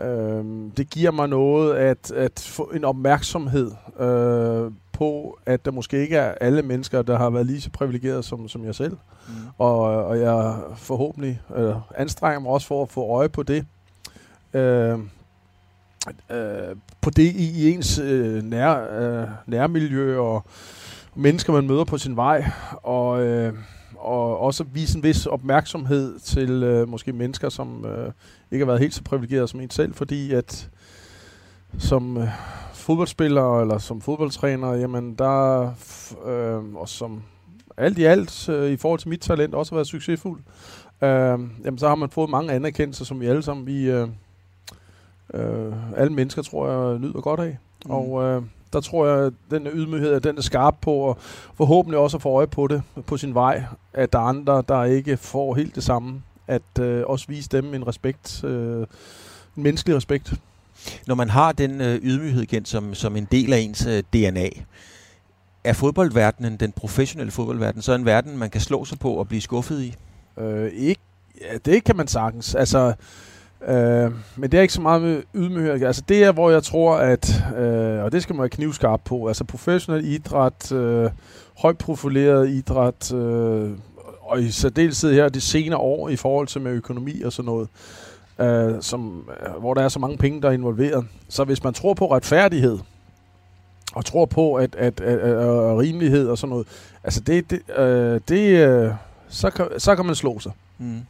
øh, 0.00 0.44
det 0.76 0.90
giver 0.90 1.10
mig 1.10 1.28
noget 1.28 1.74
at, 1.74 2.10
at 2.10 2.40
få 2.40 2.70
en 2.74 2.84
opmærksomhed 2.84 3.70
øh, 4.00 4.72
på, 4.92 5.38
at 5.46 5.64
der 5.64 5.70
måske 5.70 6.02
ikke 6.02 6.16
er 6.16 6.34
alle 6.40 6.62
mennesker, 6.62 7.02
der 7.02 7.18
har 7.18 7.30
været 7.30 7.46
lige 7.46 7.60
så 7.60 7.70
privilegeret 7.70 8.24
som, 8.24 8.48
som 8.48 8.64
jeg 8.64 8.74
selv. 8.74 8.96
Mm. 9.28 9.34
Og, 9.58 9.80
og 9.80 10.20
jeg 10.20 10.56
forhåbentlig 10.76 11.40
øh, 11.56 11.74
anstrenger 11.96 12.40
mig 12.40 12.50
også 12.50 12.66
for 12.66 12.82
at 12.82 12.88
få 12.88 13.10
øje 13.10 13.28
på 13.28 13.42
det. 13.42 13.66
Øh, 14.54 14.98
øh, 16.30 16.76
på 17.00 17.10
det 17.10 17.22
i, 17.22 17.64
i 17.64 17.70
ens 17.70 17.98
øh, 17.98 18.42
nær, 18.42 19.00
øh, 19.00 19.28
nærmiljø 19.46 20.18
og 20.18 20.44
mennesker, 21.14 21.52
man 21.52 21.66
møder 21.66 21.84
på 21.84 21.98
sin 21.98 22.16
vej, 22.16 22.50
og, 22.82 23.24
øh, 23.24 23.52
og 23.96 24.40
også 24.40 24.64
vise 24.72 24.96
en 24.96 25.02
vis 25.02 25.26
opmærksomhed 25.26 26.18
til 26.18 26.62
øh, 26.62 26.88
måske 26.88 27.12
mennesker, 27.12 27.48
som 27.48 27.84
øh, 27.84 28.12
ikke 28.50 28.64
har 28.64 28.66
været 28.66 28.80
helt 28.80 28.94
så 28.94 29.02
privilegerede 29.02 29.48
som 29.48 29.60
en 29.60 29.70
selv, 29.70 29.94
fordi 29.94 30.32
at 30.32 30.70
som 31.78 32.16
øh, 32.16 32.28
fodboldspiller 32.74 33.60
eller 33.60 33.78
som 33.78 34.00
fodboldtræner, 34.00 34.72
jamen 34.72 35.14
der, 35.14 35.62
øh, 36.26 36.74
og 36.74 36.88
som 36.88 37.22
alt 37.76 37.98
i 37.98 38.04
alt, 38.04 38.48
øh, 38.48 38.70
i 38.70 38.76
forhold 38.76 39.00
til 39.00 39.08
mit 39.08 39.20
talent, 39.20 39.54
også 39.54 39.72
har 39.72 39.76
været 39.76 39.86
succesfuld, 39.86 40.40
øh, 41.02 41.08
jamen 41.64 41.78
så 41.78 41.88
har 41.88 41.94
man 41.94 42.10
fået 42.10 42.30
mange 42.30 42.52
anerkendelser, 42.52 43.04
som 43.04 43.20
vi 43.20 43.26
alle 43.26 43.42
sammen, 43.42 43.66
vi, 43.66 43.90
øh, 43.90 44.08
øh, 45.34 45.72
alle 45.96 46.12
mennesker, 46.12 46.42
tror 46.42 46.90
jeg, 46.90 46.98
nyder 46.98 47.20
godt 47.20 47.40
af. 47.40 47.58
Mm. 47.84 47.90
Og 47.90 48.22
øh, 48.22 48.42
der 48.72 48.80
tror 48.80 49.06
jeg, 49.06 49.26
at 49.26 49.32
den 49.50 49.66
ydmyghed, 49.66 50.12
at 50.12 50.24
den 50.24 50.38
er 50.38 50.42
skarp 50.42 50.76
på, 50.80 50.92
og 50.92 51.18
forhåbentlig 51.54 51.98
også 51.98 52.16
at 52.16 52.22
få 52.22 52.28
øje 52.28 52.46
på 52.46 52.66
det 52.66 52.82
på 53.06 53.16
sin 53.16 53.34
vej, 53.34 53.64
at 53.92 54.12
der 54.12 54.18
er 54.18 54.22
andre, 54.22 54.62
der 54.68 54.84
ikke 54.84 55.16
får 55.16 55.54
helt 55.54 55.74
det 55.74 55.84
samme. 55.84 56.22
At 56.48 56.78
øh, 56.80 57.02
også 57.06 57.26
vise 57.28 57.48
dem 57.48 57.74
en 57.74 57.86
respekt, 57.86 58.44
øh, 58.44 58.86
en 59.56 59.62
menneskelig 59.62 59.96
respekt. 59.96 60.34
Når 61.06 61.14
man 61.14 61.30
har 61.30 61.52
den 61.52 61.80
øh, 61.80 61.94
ydmyghed 62.02 62.42
igen 62.42 62.64
som, 62.64 62.94
som 62.94 63.16
en 63.16 63.28
del 63.30 63.52
af 63.52 63.58
ens 63.58 63.86
øh, 63.86 64.02
DNA, 64.12 64.48
er 65.64 65.72
fodboldverdenen, 65.72 66.56
den 66.56 66.72
professionelle 66.72 67.30
fodboldverden, 67.30 67.82
så 67.82 67.92
en 67.92 68.04
verden, 68.04 68.38
man 68.38 68.50
kan 68.50 68.60
slå 68.60 68.84
sig 68.84 68.98
på 68.98 69.12
og 69.12 69.28
blive 69.28 69.40
skuffet 69.40 69.82
i? 69.82 69.94
Øh, 70.38 70.72
ikke, 70.72 71.00
ja, 71.40 71.58
det 71.64 71.84
kan 71.84 71.96
man 71.96 72.08
sagtens. 72.08 72.54
Altså, 72.54 72.94
øh, 73.68 74.12
men 74.36 74.50
det 74.50 74.58
er 74.58 74.62
ikke 74.62 74.74
så 74.74 74.80
meget 74.80 75.02
med 75.02 75.22
ydmyghed. 75.34 75.82
Altså, 75.82 76.02
det 76.08 76.24
er, 76.24 76.32
hvor 76.32 76.50
jeg 76.50 76.62
tror, 76.62 76.96
at, 76.96 77.44
øh, 77.58 78.04
og 78.04 78.12
det 78.12 78.22
skal 78.22 78.34
man 78.34 78.40
være 78.40 78.48
knivskarp 78.48 79.00
på, 79.04 79.26
altså 79.26 79.44
professionel 79.44 80.04
idræt, 80.04 80.72
øh, 80.72 81.10
højt 81.58 81.78
profileret 81.78 82.48
idræt, 82.48 83.12
øh, 83.14 83.70
og 84.20 84.40
i 84.42 84.50
særdeleshed 84.50 85.12
her 85.12 85.28
de 85.28 85.40
senere 85.40 85.78
år 85.78 86.08
i 86.08 86.16
forhold 86.16 86.46
til 86.46 86.60
med 86.60 86.72
økonomi 86.72 87.22
og 87.22 87.32
sådan 87.32 87.46
noget, 87.46 87.68
øh, 88.38 88.82
som, 88.82 89.30
øh, 89.46 89.60
hvor 89.60 89.74
der 89.74 89.82
er 89.82 89.88
så 89.88 89.98
mange 89.98 90.16
penge, 90.16 90.42
der 90.42 90.48
er 90.48 90.52
involveret. 90.52 91.06
Så 91.28 91.44
hvis 91.44 91.64
man 91.64 91.74
tror 91.74 91.94
på 91.94 92.12
retfærdighed, 92.12 92.78
og 93.94 94.04
tror 94.04 94.26
på, 94.26 94.54
at, 94.54 94.74
at, 94.74 95.00
at, 95.00 95.18
at, 95.18 95.36
at 95.38 95.78
rimelighed 95.78 96.28
og 96.28 96.38
sådan 96.38 96.50
noget, 96.50 96.66
altså 97.04 97.20
det, 97.20 97.50
det, 97.50 97.78
øh, 97.78 98.20
det 98.28 98.68
øh, 98.68 98.90
så, 99.28 99.50
kan, 99.50 99.66
så 99.78 99.96
kan 99.96 100.06
man 100.06 100.14
slå 100.14 100.38
sig. 100.38 100.52
Mm. 100.78 101.00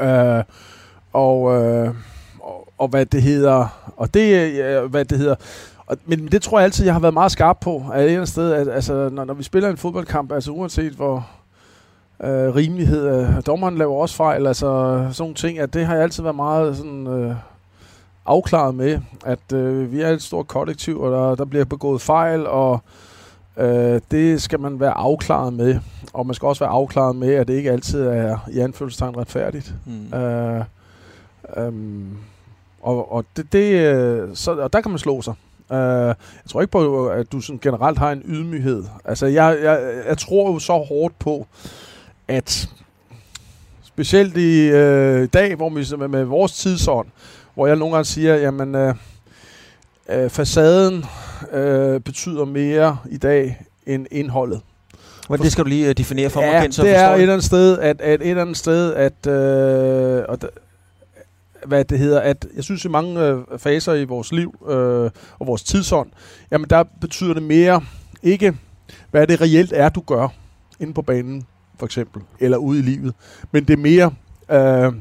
Øh, 0.00 0.44
og, 1.16 1.62
øh, 1.62 1.94
og, 2.40 2.68
og 2.78 2.88
hvad 2.88 3.06
det 3.06 3.22
hedder, 3.22 3.92
og 3.96 4.14
det, 4.14 4.56
ja, 4.56 4.80
hvad 4.80 5.04
det 5.04 5.18
hedder, 5.18 5.34
og, 5.86 5.96
men 6.06 6.26
det 6.26 6.42
tror 6.42 6.58
jeg 6.58 6.64
altid, 6.64 6.84
jeg 6.84 6.94
har 6.94 7.00
været 7.00 7.14
meget 7.14 7.32
skarp 7.32 7.58
på, 7.60 7.84
at 7.92 8.00
et 8.00 8.04
eller 8.04 8.16
andet 8.16 8.28
sted, 8.28 8.52
at 8.52 8.68
altså, 8.68 9.08
når, 9.12 9.24
når 9.24 9.34
vi 9.34 9.42
spiller 9.42 9.70
en 9.70 9.76
fodboldkamp, 9.76 10.32
altså 10.32 10.50
uanset 10.50 10.92
hvor 10.92 11.28
øh, 12.24 12.54
rimelighed, 12.54 13.20
øh, 13.20 13.42
dommeren 13.46 13.78
laver 13.78 13.96
også 13.96 14.16
fejl, 14.16 14.46
altså 14.46 14.66
sådan 14.66 15.14
nogle 15.18 15.34
ting, 15.34 15.58
at 15.58 15.74
det 15.74 15.86
har 15.86 15.94
jeg 15.94 16.02
altid 16.02 16.22
været 16.22 16.36
meget 16.36 16.76
sådan... 16.76 17.06
Øh, 17.06 17.34
afklaret 18.26 18.74
med, 18.74 18.98
at 19.24 19.52
øh, 19.52 19.92
vi 19.92 20.00
er 20.00 20.08
et 20.08 20.22
stort 20.22 20.46
kollektiv, 20.46 21.00
og 21.00 21.10
der, 21.12 21.34
der 21.34 21.44
bliver 21.44 21.64
begået 21.64 22.00
fejl, 22.00 22.46
og 22.46 22.80
øh, 23.56 24.00
det 24.10 24.42
skal 24.42 24.60
man 24.60 24.80
være 24.80 24.90
afklaret 24.90 25.52
med. 25.52 25.78
Og 26.12 26.26
man 26.26 26.34
skal 26.34 26.46
også 26.46 26.64
være 26.64 26.72
afklaret 26.72 27.16
med, 27.16 27.34
at 27.34 27.48
det 27.48 27.54
ikke 27.54 27.70
altid 27.70 28.06
er 28.06 28.38
i 28.52 28.58
anfølgelsestegn 28.58 29.16
retfærdigt. 29.16 29.74
Mm. 29.86 30.18
Øh, 30.18 30.64
øhm, 31.56 32.16
og, 32.82 33.12
og, 33.12 33.24
det, 33.36 33.52
det, 33.52 33.72
øh, 33.72 34.28
så, 34.34 34.50
og 34.50 34.72
der 34.72 34.80
kan 34.80 34.90
man 34.90 34.98
slå 34.98 35.22
sig. 35.22 35.34
Uh, 35.70 35.76
jeg 35.76 36.14
tror 36.48 36.60
ikke 36.60 36.70
på, 36.70 37.06
at 37.08 37.32
du 37.32 37.40
sådan 37.40 37.58
generelt 37.62 37.98
har 37.98 38.12
en 38.12 38.22
ydmyghed. 38.24 38.84
Altså, 39.04 39.26
jeg, 39.26 39.58
jeg, 39.62 40.02
jeg 40.08 40.18
tror 40.18 40.52
jo 40.52 40.58
så 40.58 40.72
hårdt 40.72 41.18
på, 41.18 41.46
at 42.28 42.68
specielt 43.84 44.36
i 44.36 44.68
øh, 44.68 45.28
dag, 45.32 45.54
hvor 45.54 45.70
vi 45.70 45.86
med, 45.98 46.08
med 46.08 46.24
vores 46.24 46.52
tidsånd, 46.52 47.06
hvor 47.54 47.66
jeg 47.66 47.76
nogle 47.76 47.94
gange 47.94 48.04
siger, 48.04 48.34
jamen 48.34 48.74
øh, 48.74 48.94
øh, 50.08 50.30
facaden 50.30 51.04
øh, 51.52 52.00
betyder 52.00 52.44
mere 52.44 52.98
i 53.10 53.16
dag 53.16 53.62
end 53.86 54.06
indholdet. 54.10 54.60
Men 55.30 55.40
det 55.40 55.52
skal 55.52 55.64
du 55.64 55.68
lige 55.68 55.88
uh, 55.88 55.92
definere 55.92 56.30
for 56.30 56.42
ja, 56.42 56.60
mig, 56.60 56.74
så 56.74 56.82
det 56.82 56.96
er 56.96 57.08
et 57.08 57.20
eller 57.20 57.34
andet 57.34 57.46
sted, 57.46 57.78
at, 57.78 58.00
at 58.00 58.20
et 58.20 58.30
eller 58.30 58.42
andet 58.42 58.56
sted, 58.56 58.94
at, 58.94 59.26
øh, 59.26 60.24
og 60.28 60.42
da, 60.42 60.46
hvad 61.66 61.84
det 61.84 61.98
hedder, 61.98 62.20
at 62.20 62.46
jeg 62.56 62.64
synes 62.64 62.84
i 62.84 62.88
mange 62.88 63.20
øh, 63.20 63.38
faser 63.58 63.94
i 63.94 64.04
vores 64.04 64.32
liv 64.32 64.54
øh, 64.68 65.10
og 65.38 65.46
vores 65.46 65.62
tidsånd, 65.62 66.10
jamen 66.50 66.70
der 66.70 66.84
betyder 67.00 67.34
det 67.34 67.42
mere 67.42 67.80
ikke, 68.22 68.56
hvad 69.10 69.26
det 69.26 69.40
reelt 69.40 69.72
er, 69.72 69.88
du 69.88 70.00
gør 70.00 70.28
inde 70.80 70.94
på 70.94 71.02
banen, 71.02 71.46
for 71.78 71.86
eksempel, 71.86 72.22
eller 72.40 72.56
ude 72.56 72.78
i 72.78 72.82
livet, 72.82 73.14
men 73.52 73.64
det 73.64 73.72
er 73.72 73.76
mere, 73.76 74.12
øh, 74.50 74.92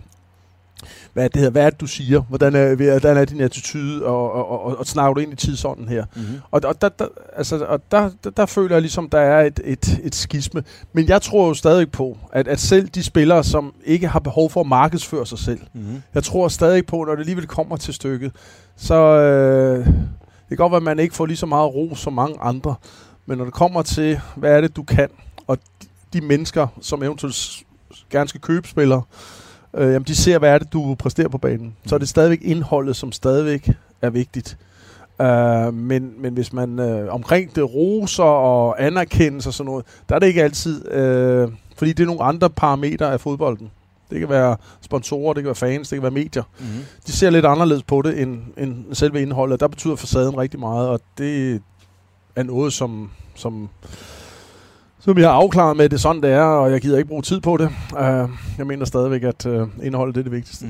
hvad 1.16 1.30
det 1.30 1.36
hedder, 1.36 1.52
hvad 1.52 1.66
er 1.66 1.70
det, 1.70 1.82
du 1.82 1.88
siger? 1.88 2.22
Hvordan 2.22 2.56
er, 2.56 2.76
hvordan 2.76 3.18
er 3.18 3.26
din 3.26 3.42
attitude? 3.42 4.06
Og, 4.06 4.32
og, 4.32 4.66
og, 4.66 4.78
og 4.78 4.86
snakker 4.86 5.14
du 5.14 5.20
ind 5.20 5.34
i 5.34 5.36
tidsånden 5.36 5.88
her? 5.88 6.06
Mm-hmm. 6.16 6.40
Og, 6.52 6.62
og, 6.64 6.82
der, 6.82 6.90
der, 6.90 7.08
altså, 7.36 7.66
og 7.66 7.82
der, 7.92 8.10
der, 8.24 8.30
der 8.30 8.46
føler 8.46 8.76
jeg 8.76 8.82
ligesom, 8.82 9.10
der 9.10 9.20
er 9.20 9.46
et, 9.46 9.60
et, 9.64 10.00
et 10.04 10.16
skisme. 10.16 10.64
Men 10.94 11.08
jeg 11.08 11.22
tror 11.22 11.48
jo 11.48 11.54
stadig 11.54 11.92
på, 11.92 12.18
at, 12.34 12.48
at 12.48 12.60
selv 12.60 12.88
de 12.88 13.04
spillere, 13.04 13.44
som 13.44 13.74
ikke 13.86 14.08
har 14.08 14.20
behov 14.20 14.50
for 14.50 14.62
at 14.62 14.68
markedsføre 14.68 15.26
sig 15.26 15.40
selv, 15.40 15.60
Mm-hmm. 15.74 16.02
jeg 16.14 16.24
tror 16.24 16.48
stadig 16.48 16.86
på, 16.86 17.04
når 17.04 17.12
det 17.12 17.20
alligevel 17.20 17.48
kommer 17.48 17.78
til 17.78 17.94
stykket, 17.94 18.32
så 18.78 18.96
øh, 18.96 19.86
det 19.86 20.48
kan 20.50 20.58
godt 20.58 20.72
være, 20.72 20.78
at 20.78 20.84
man 20.84 21.00
ikke 21.00 21.16
får 21.16 21.26
lige 21.26 21.38
så 21.38 21.46
meget 21.46 21.76
ro 21.76 21.96
som 21.96 22.14
mange 22.14 22.36
andre. 22.42 22.76
Men 23.26 23.38
når 23.38 23.46
det 23.46 23.54
kommer 23.54 23.82
til, 23.82 24.20
hvad 24.36 24.52
er 24.52 24.62
det, 24.62 24.76
du 24.76 24.84
kan, 24.84 25.10
og 25.48 25.58
de, 26.14 26.22
mennesker, 26.22 26.68
som 26.82 27.04
eventuelt 27.04 27.64
gerne 28.10 28.30
skal 28.30 28.42
købe 28.42 28.68
spillere, 28.68 29.02
øh, 29.76 29.94
jamen 29.94 30.04
de 30.04 30.16
ser, 30.16 30.40
hvad 30.40 30.54
er 30.54 30.58
det, 30.58 30.74
du 30.74 30.96
præsterer 31.00 31.28
på 31.28 31.38
banen. 31.38 31.76
Så 31.86 31.96
er 31.96 32.00
det 32.00 32.10
stadigvæk 32.10 32.42
indholdet, 32.42 32.96
som 32.96 33.12
stadigvæk 33.12 33.70
er 34.02 34.10
vigtigt. 34.10 34.58
Uh, 35.20 35.74
men, 35.74 36.14
men 36.22 36.34
hvis 36.34 36.54
man 36.54 36.80
øh, 36.80 37.14
omkring 37.14 37.56
det 37.56 37.74
roser 37.74 38.24
og 38.24 38.86
anerkendelse 38.86 39.50
og 39.50 39.54
sådan 39.54 39.70
noget, 39.70 39.86
der 40.10 40.16
er 40.16 40.20
det 40.20 40.28
ikke 40.28 40.44
altid, 40.44 40.92
øh, 40.92 41.50
fordi 41.78 41.94
det 41.94 42.04
er 42.04 42.08
nogle 42.08 42.24
andre 42.24 42.50
parametre 42.50 43.14
af 43.14 43.20
fodbolden. 43.20 43.72
Det 44.10 44.20
kan 44.20 44.30
være 44.30 44.58
sponsorer, 44.82 45.34
det 45.34 45.44
kan 45.44 45.46
være 45.46 45.56
fans, 45.56 45.90
det 45.90 45.96
kan 45.96 46.04
være 46.04 46.12
medier. 46.12 46.44
Mm-hmm. 46.60 46.84
De 47.08 47.12
ser 47.12 47.30
lidt 47.30 47.46
anderledes 47.46 47.84
på 47.84 48.02
det 48.02 48.22
end, 48.22 48.40
end 48.58 48.86
selve 48.94 49.22
indholdet. 49.22 49.60
Der 49.60 49.68
betyder 49.68 49.96
facaden 49.96 50.38
rigtig 50.38 50.60
meget, 50.60 50.90
og 50.90 51.00
det 51.18 51.62
er 52.36 52.44
noget, 52.44 52.74
som, 52.74 53.10
som, 53.36 53.70
som 55.06 55.18
jeg 55.18 55.28
har 55.28 55.34
afklaret 55.34 55.78
med, 55.78 55.86
at 55.86 55.92
det 55.92 55.98
er 55.98 56.02
sådan, 56.02 56.22
det 56.22 56.32
er, 56.32 56.42
og 56.42 56.72
jeg 56.72 56.82
gider 56.82 56.98
ikke 56.98 57.08
bruge 57.08 57.22
tid 57.22 57.40
på 57.40 57.58
det. 57.58 57.70
Uh, 57.94 58.30
jeg 58.58 58.68
mener 58.68 58.86
stadigvæk, 58.86 59.24
at 59.24 59.46
uh, 59.46 59.68
indholdet 59.84 60.16
det 60.16 60.22
er 60.22 60.24
det 60.24 60.32
vigtigste. 60.32 60.66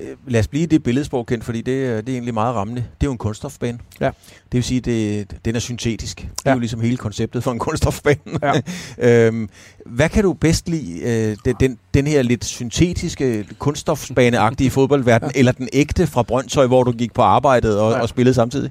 Øh, 0.00 0.06
lad 0.26 0.40
os 0.40 0.48
blive 0.48 0.66
det 0.66 0.82
billedsprog, 0.82 1.26
Kent, 1.26 1.44
fordi 1.44 1.60
det, 1.60 1.86
er- 1.86 2.00
det 2.00 2.08
er 2.08 2.12
egentlig 2.12 2.34
meget 2.34 2.54
rammende. 2.54 2.80
Det 2.80 3.06
er 3.06 3.08
jo 3.08 3.12
en 3.12 3.18
kunststofbane. 3.18 3.78
Ja. 4.00 4.06
Det 4.06 4.52
vil 4.52 4.64
sige, 4.64 4.80
det, 4.80 5.26
den 5.44 5.56
er 5.56 5.60
syntetisk. 5.60 6.16
Det 6.20 6.28
er 6.44 6.50
Ja. 6.50 6.54
jo 6.54 6.58
ligesom 6.60 6.80
hele 6.80 6.96
konceptet 6.96 7.44
for 7.44 7.52
en 7.52 7.58
kunststofbane. 7.58 8.16
Ja. 8.42 8.52
øhm, 9.26 9.48
hvad 9.86 10.08
kan 10.08 10.22
du 10.24 10.32
bedst 10.32 10.68
lide, 10.68 11.00
øh, 11.30 11.36
den, 11.44 11.54
den, 11.60 11.78
den 11.94 12.06
her 12.06 12.22
lidt 12.22 12.44
syntetiske, 12.44 13.46
kunststofbaneagtige 13.58 14.70
fodboldverden, 14.78 15.30
ja. 15.34 15.38
eller 15.38 15.52
den 15.52 15.68
ægte 15.72 16.06
fra 16.06 16.22
Brøndshøj, 16.22 16.66
hvor 16.66 16.82
du 16.82 16.92
gik 16.92 17.14
på 17.14 17.22
arbejdet 17.22 17.78
og, 17.80 17.90
Ja. 17.90 17.96
ja. 17.96 18.02
og 18.02 18.08
spillede 18.08 18.34
samtidig? 18.34 18.70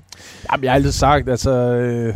Jamen, 0.51 0.63
jeg 0.63 0.71
har 0.71 0.75
altid 0.75 0.91
sagt, 0.91 1.29
altså, 1.29 1.51
øh, 1.51 2.15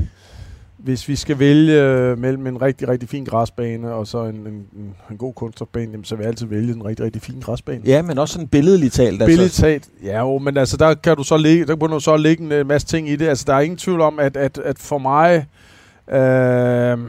hvis 0.84 1.08
vi 1.08 1.16
skal 1.16 1.40
vælge 1.40 1.82
øh, 1.82 2.18
mellem 2.18 2.48
en 2.48 2.62
rigtig, 2.62 2.88
rigtig 2.88 3.10
fin 3.10 3.26
græsbane 3.26 3.94
og 3.94 4.08
så 4.08 4.24
en, 4.24 4.36
en, 4.36 4.66
en, 5.12 5.18
god 5.18 5.34
kunststofbane, 5.34 5.92
jamen, 5.92 6.04
så 6.04 6.16
vil 6.16 6.24
jeg 6.24 6.30
altid 6.30 6.46
vælge 6.46 6.74
en 6.74 6.86
rigtig, 6.86 7.06
rigtig 7.06 7.22
fin 7.22 7.40
græsbane. 7.40 7.82
Ja, 7.86 8.02
men 8.02 8.18
også 8.18 8.34
sådan 8.34 8.48
billedligt 8.48 8.94
talt. 8.94 9.26
Billigt 9.26 9.54
talt, 9.54 9.90
ja 10.04 10.20
jo, 10.20 10.38
men 10.38 10.58
altså 10.58 10.78
der 10.78 10.94
kan 10.94 11.18
du 11.18 11.24
så 11.24 11.38
lægge, 11.38 11.66
der 11.66 11.76
kan 11.76 11.90
du 11.90 12.00
så 12.00 12.18
lægge 12.18 12.44
en 12.44 12.52
øh, 12.52 12.68
masse 12.68 12.88
ting 12.88 13.10
i 13.10 13.16
det. 13.16 13.28
Altså 13.28 13.44
der 13.48 13.54
er 13.54 13.60
ingen 13.60 13.78
tvivl 13.78 14.02
om, 14.02 14.20
at, 14.20 14.38
at, 14.38 14.58
at 14.58 14.80
for 14.80 14.98
mig, 14.98 15.46
øh, 16.10 17.00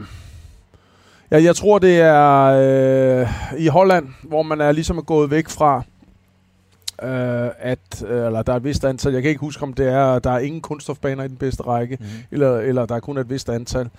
ja, 1.31 1.43
jeg 1.43 1.55
tror 1.55 1.79
det 1.79 1.99
er 1.99 2.43
øh, 2.43 3.27
i 3.57 3.67
Holland, 3.67 4.07
hvor 4.23 4.43
man 4.43 4.61
er 4.61 4.71
ligesom 4.71 5.01
gået 5.01 5.31
væk 5.31 5.49
fra, 5.49 5.83
øh, 7.03 7.49
at, 7.59 8.03
øh, 8.07 8.25
eller 8.25 8.41
der 8.41 8.53
er 8.53 8.57
et 8.57 8.63
vist 8.63 8.85
antal, 8.85 9.13
jeg 9.13 9.21
kan 9.21 9.29
ikke 9.29 9.41
huske 9.41 9.63
om 9.63 9.73
det 9.73 9.87
er, 9.87 10.19
der 10.19 10.31
er 10.31 10.39
ingen 10.39 10.61
kunststofbaner 10.61 11.23
i 11.23 11.27
den 11.27 11.37
bedste 11.37 11.63
række, 11.63 11.97
Mm-hmm. 11.99 12.17
eller, 12.31 12.57
eller 12.57 12.85
der 12.85 12.95
er 12.95 12.99
kun 12.99 13.17
et 13.17 13.29
vist 13.29 13.49
antal. 13.49 13.89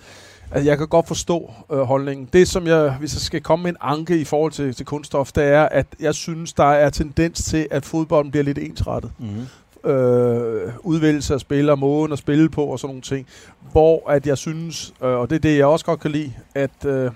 Altså, 0.51 0.69
jeg 0.69 0.77
kan 0.77 0.87
godt 0.87 1.07
forstå 1.07 1.51
øh, 1.71 1.79
holdningen. 1.79 2.29
Det, 2.33 2.47
som 2.47 2.67
jeg, 2.67 2.95
hvis 2.99 3.13
jeg 3.13 3.21
skal 3.21 3.41
komme 3.41 3.63
med 3.63 3.71
en 3.71 3.77
anke 3.81 4.17
i 4.17 4.23
forhold 4.23 4.51
til, 4.51 4.75
til 4.75 4.85
kunststof, 4.85 5.31
det 5.31 5.43
er, 5.43 5.63
at 5.63 5.87
jeg 5.99 6.15
synes, 6.15 6.53
der 6.53 6.63
er 6.71 6.89
tendens 6.89 7.43
til, 7.43 7.67
at 7.71 7.85
fodbolden 7.85 8.31
bliver 8.31 8.43
lidt 8.43 8.57
ensrettet. 8.57 9.11
Mm-hmm. 9.19 9.91
Øh, 9.91 10.73
udvælgelse 10.79 11.33
af 11.33 11.39
spillere, 11.39 11.77
måden 11.77 12.11
at 12.11 12.19
spille 12.19 12.49
på 12.49 12.63
og 12.65 12.79
sådan 12.79 12.89
nogle 12.89 13.01
ting. 13.01 13.27
Hvor 13.71 14.09
at 14.09 14.27
jeg 14.27 14.37
synes, 14.37 14.93
øh, 15.03 15.09
og 15.09 15.29
det 15.29 15.35
er 15.35 15.39
det, 15.39 15.57
jeg 15.57 15.65
også 15.65 15.85
godt 15.85 15.99
kan 15.99 16.11
lide, 16.11 16.33
at 16.55 16.85
øh, 16.85 17.11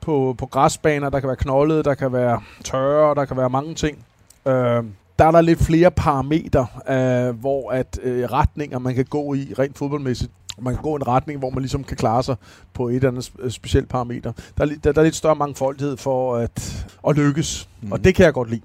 på, 0.00 0.34
på 0.38 0.46
græsbaner, 0.46 1.10
der 1.10 1.20
kan 1.20 1.26
være 1.26 1.36
knoldet, 1.36 1.84
der 1.84 1.94
kan 1.94 2.12
være 2.12 2.40
tørre, 2.64 3.14
der 3.14 3.24
kan 3.24 3.36
være 3.36 3.50
mange 3.50 3.74
ting. 3.74 3.98
Øh, 4.46 4.84
der 5.18 5.24
er 5.24 5.30
der 5.30 5.40
lidt 5.40 5.58
flere 5.58 5.90
parametre, 5.90 6.66
øh, 6.88 7.40
hvor 7.40 7.70
at 7.70 7.98
øh, 8.02 8.24
retninger, 8.24 8.78
man 8.78 8.94
kan 8.94 9.04
gå 9.04 9.34
i 9.34 9.54
rent 9.58 9.78
fodboldmæssigt. 9.78 10.30
Man 10.60 10.74
kan 10.74 10.82
gå 10.82 10.92
i 10.92 10.96
en 10.96 11.08
retning, 11.08 11.38
hvor 11.38 11.50
man 11.50 11.62
ligesom 11.62 11.84
kan 11.84 11.96
klare 11.96 12.22
sig 12.22 12.36
på 12.74 12.88
et 12.88 12.94
eller 12.94 13.08
andet 13.08 13.30
sp- 13.30 13.50
specielt 13.50 13.88
parameter. 13.88 14.32
Der 14.58 14.64
er, 14.64 14.68
der, 14.84 14.92
der 14.92 15.00
er 15.00 15.04
lidt 15.04 15.14
større 15.14 15.34
mangfoldighed 15.34 15.96
for 15.96 16.36
at, 16.36 16.86
at 17.08 17.16
lykkes, 17.16 17.68
mm. 17.82 17.92
og 17.92 18.04
det 18.04 18.14
kan 18.14 18.24
jeg 18.24 18.32
godt 18.32 18.50
lide. 18.50 18.60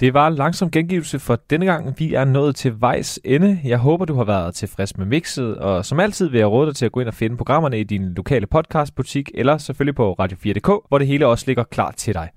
Det 0.00 0.14
var 0.14 0.28
en 0.28 0.34
langsom 0.34 0.70
gengivelse 0.70 1.18
for 1.18 1.38
denne 1.50 1.66
gang. 1.66 1.94
Vi 1.98 2.14
er 2.14 2.24
nået 2.24 2.56
til 2.56 2.80
vejs 2.80 3.20
ende. 3.24 3.60
Jeg 3.64 3.78
håber, 3.78 4.04
du 4.04 4.14
har 4.14 4.24
været 4.24 4.54
tilfreds 4.54 4.96
med 4.98 5.06
mixet, 5.06 5.56
og 5.56 5.84
som 5.84 6.00
altid 6.00 6.28
vil 6.28 6.38
jeg 6.38 6.48
råde 6.48 6.66
dig 6.66 6.76
til 6.76 6.86
at 6.86 6.92
gå 6.92 7.00
ind 7.00 7.08
og 7.08 7.14
finde 7.14 7.36
programmerne 7.36 7.80
i 7.80 7.84
din 7.84 8.14
lokale 8.14 8.46
podcastbutik, 8.46 9.30
eller 9.34 9.58
selvfølgelig 9.58 9.94
på 9.94 10.16
Radio4.dk, 10.20 10.88
hvor 10.88 10.98
det 10.98 11.06
hele 11.06 11.26
også 11.26 11.44
ligger 11.46 11.64
klar 11.64 11.90
til 11.90 12.14
dig. 12.14 12.28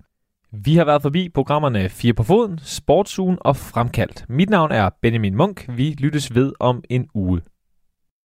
Vi 0.51 0.75
har 0.75 0.85
været 0.85 1.01
forbi 1.01 1.29
programmerne 1.29 1.89
4 1.89 2.13
på 2.13 2.23
foden, 2.23 2.59
Sportsugen 2.63 3.37
og 3.41 3.55
Fremkaldt. 3.55 4.25
Mit 4.29 4.49
navn 4.49 4.71
er 4.71 4.89
Benjamin 5.01 5.35
Munk. 5.35 5.77
Vi 5.77 5.95
lyttes 5.99 6.35
ved 6.35 6.53
om 6.59 6.83
en 6.89 7.07
uge. 7.13 7.41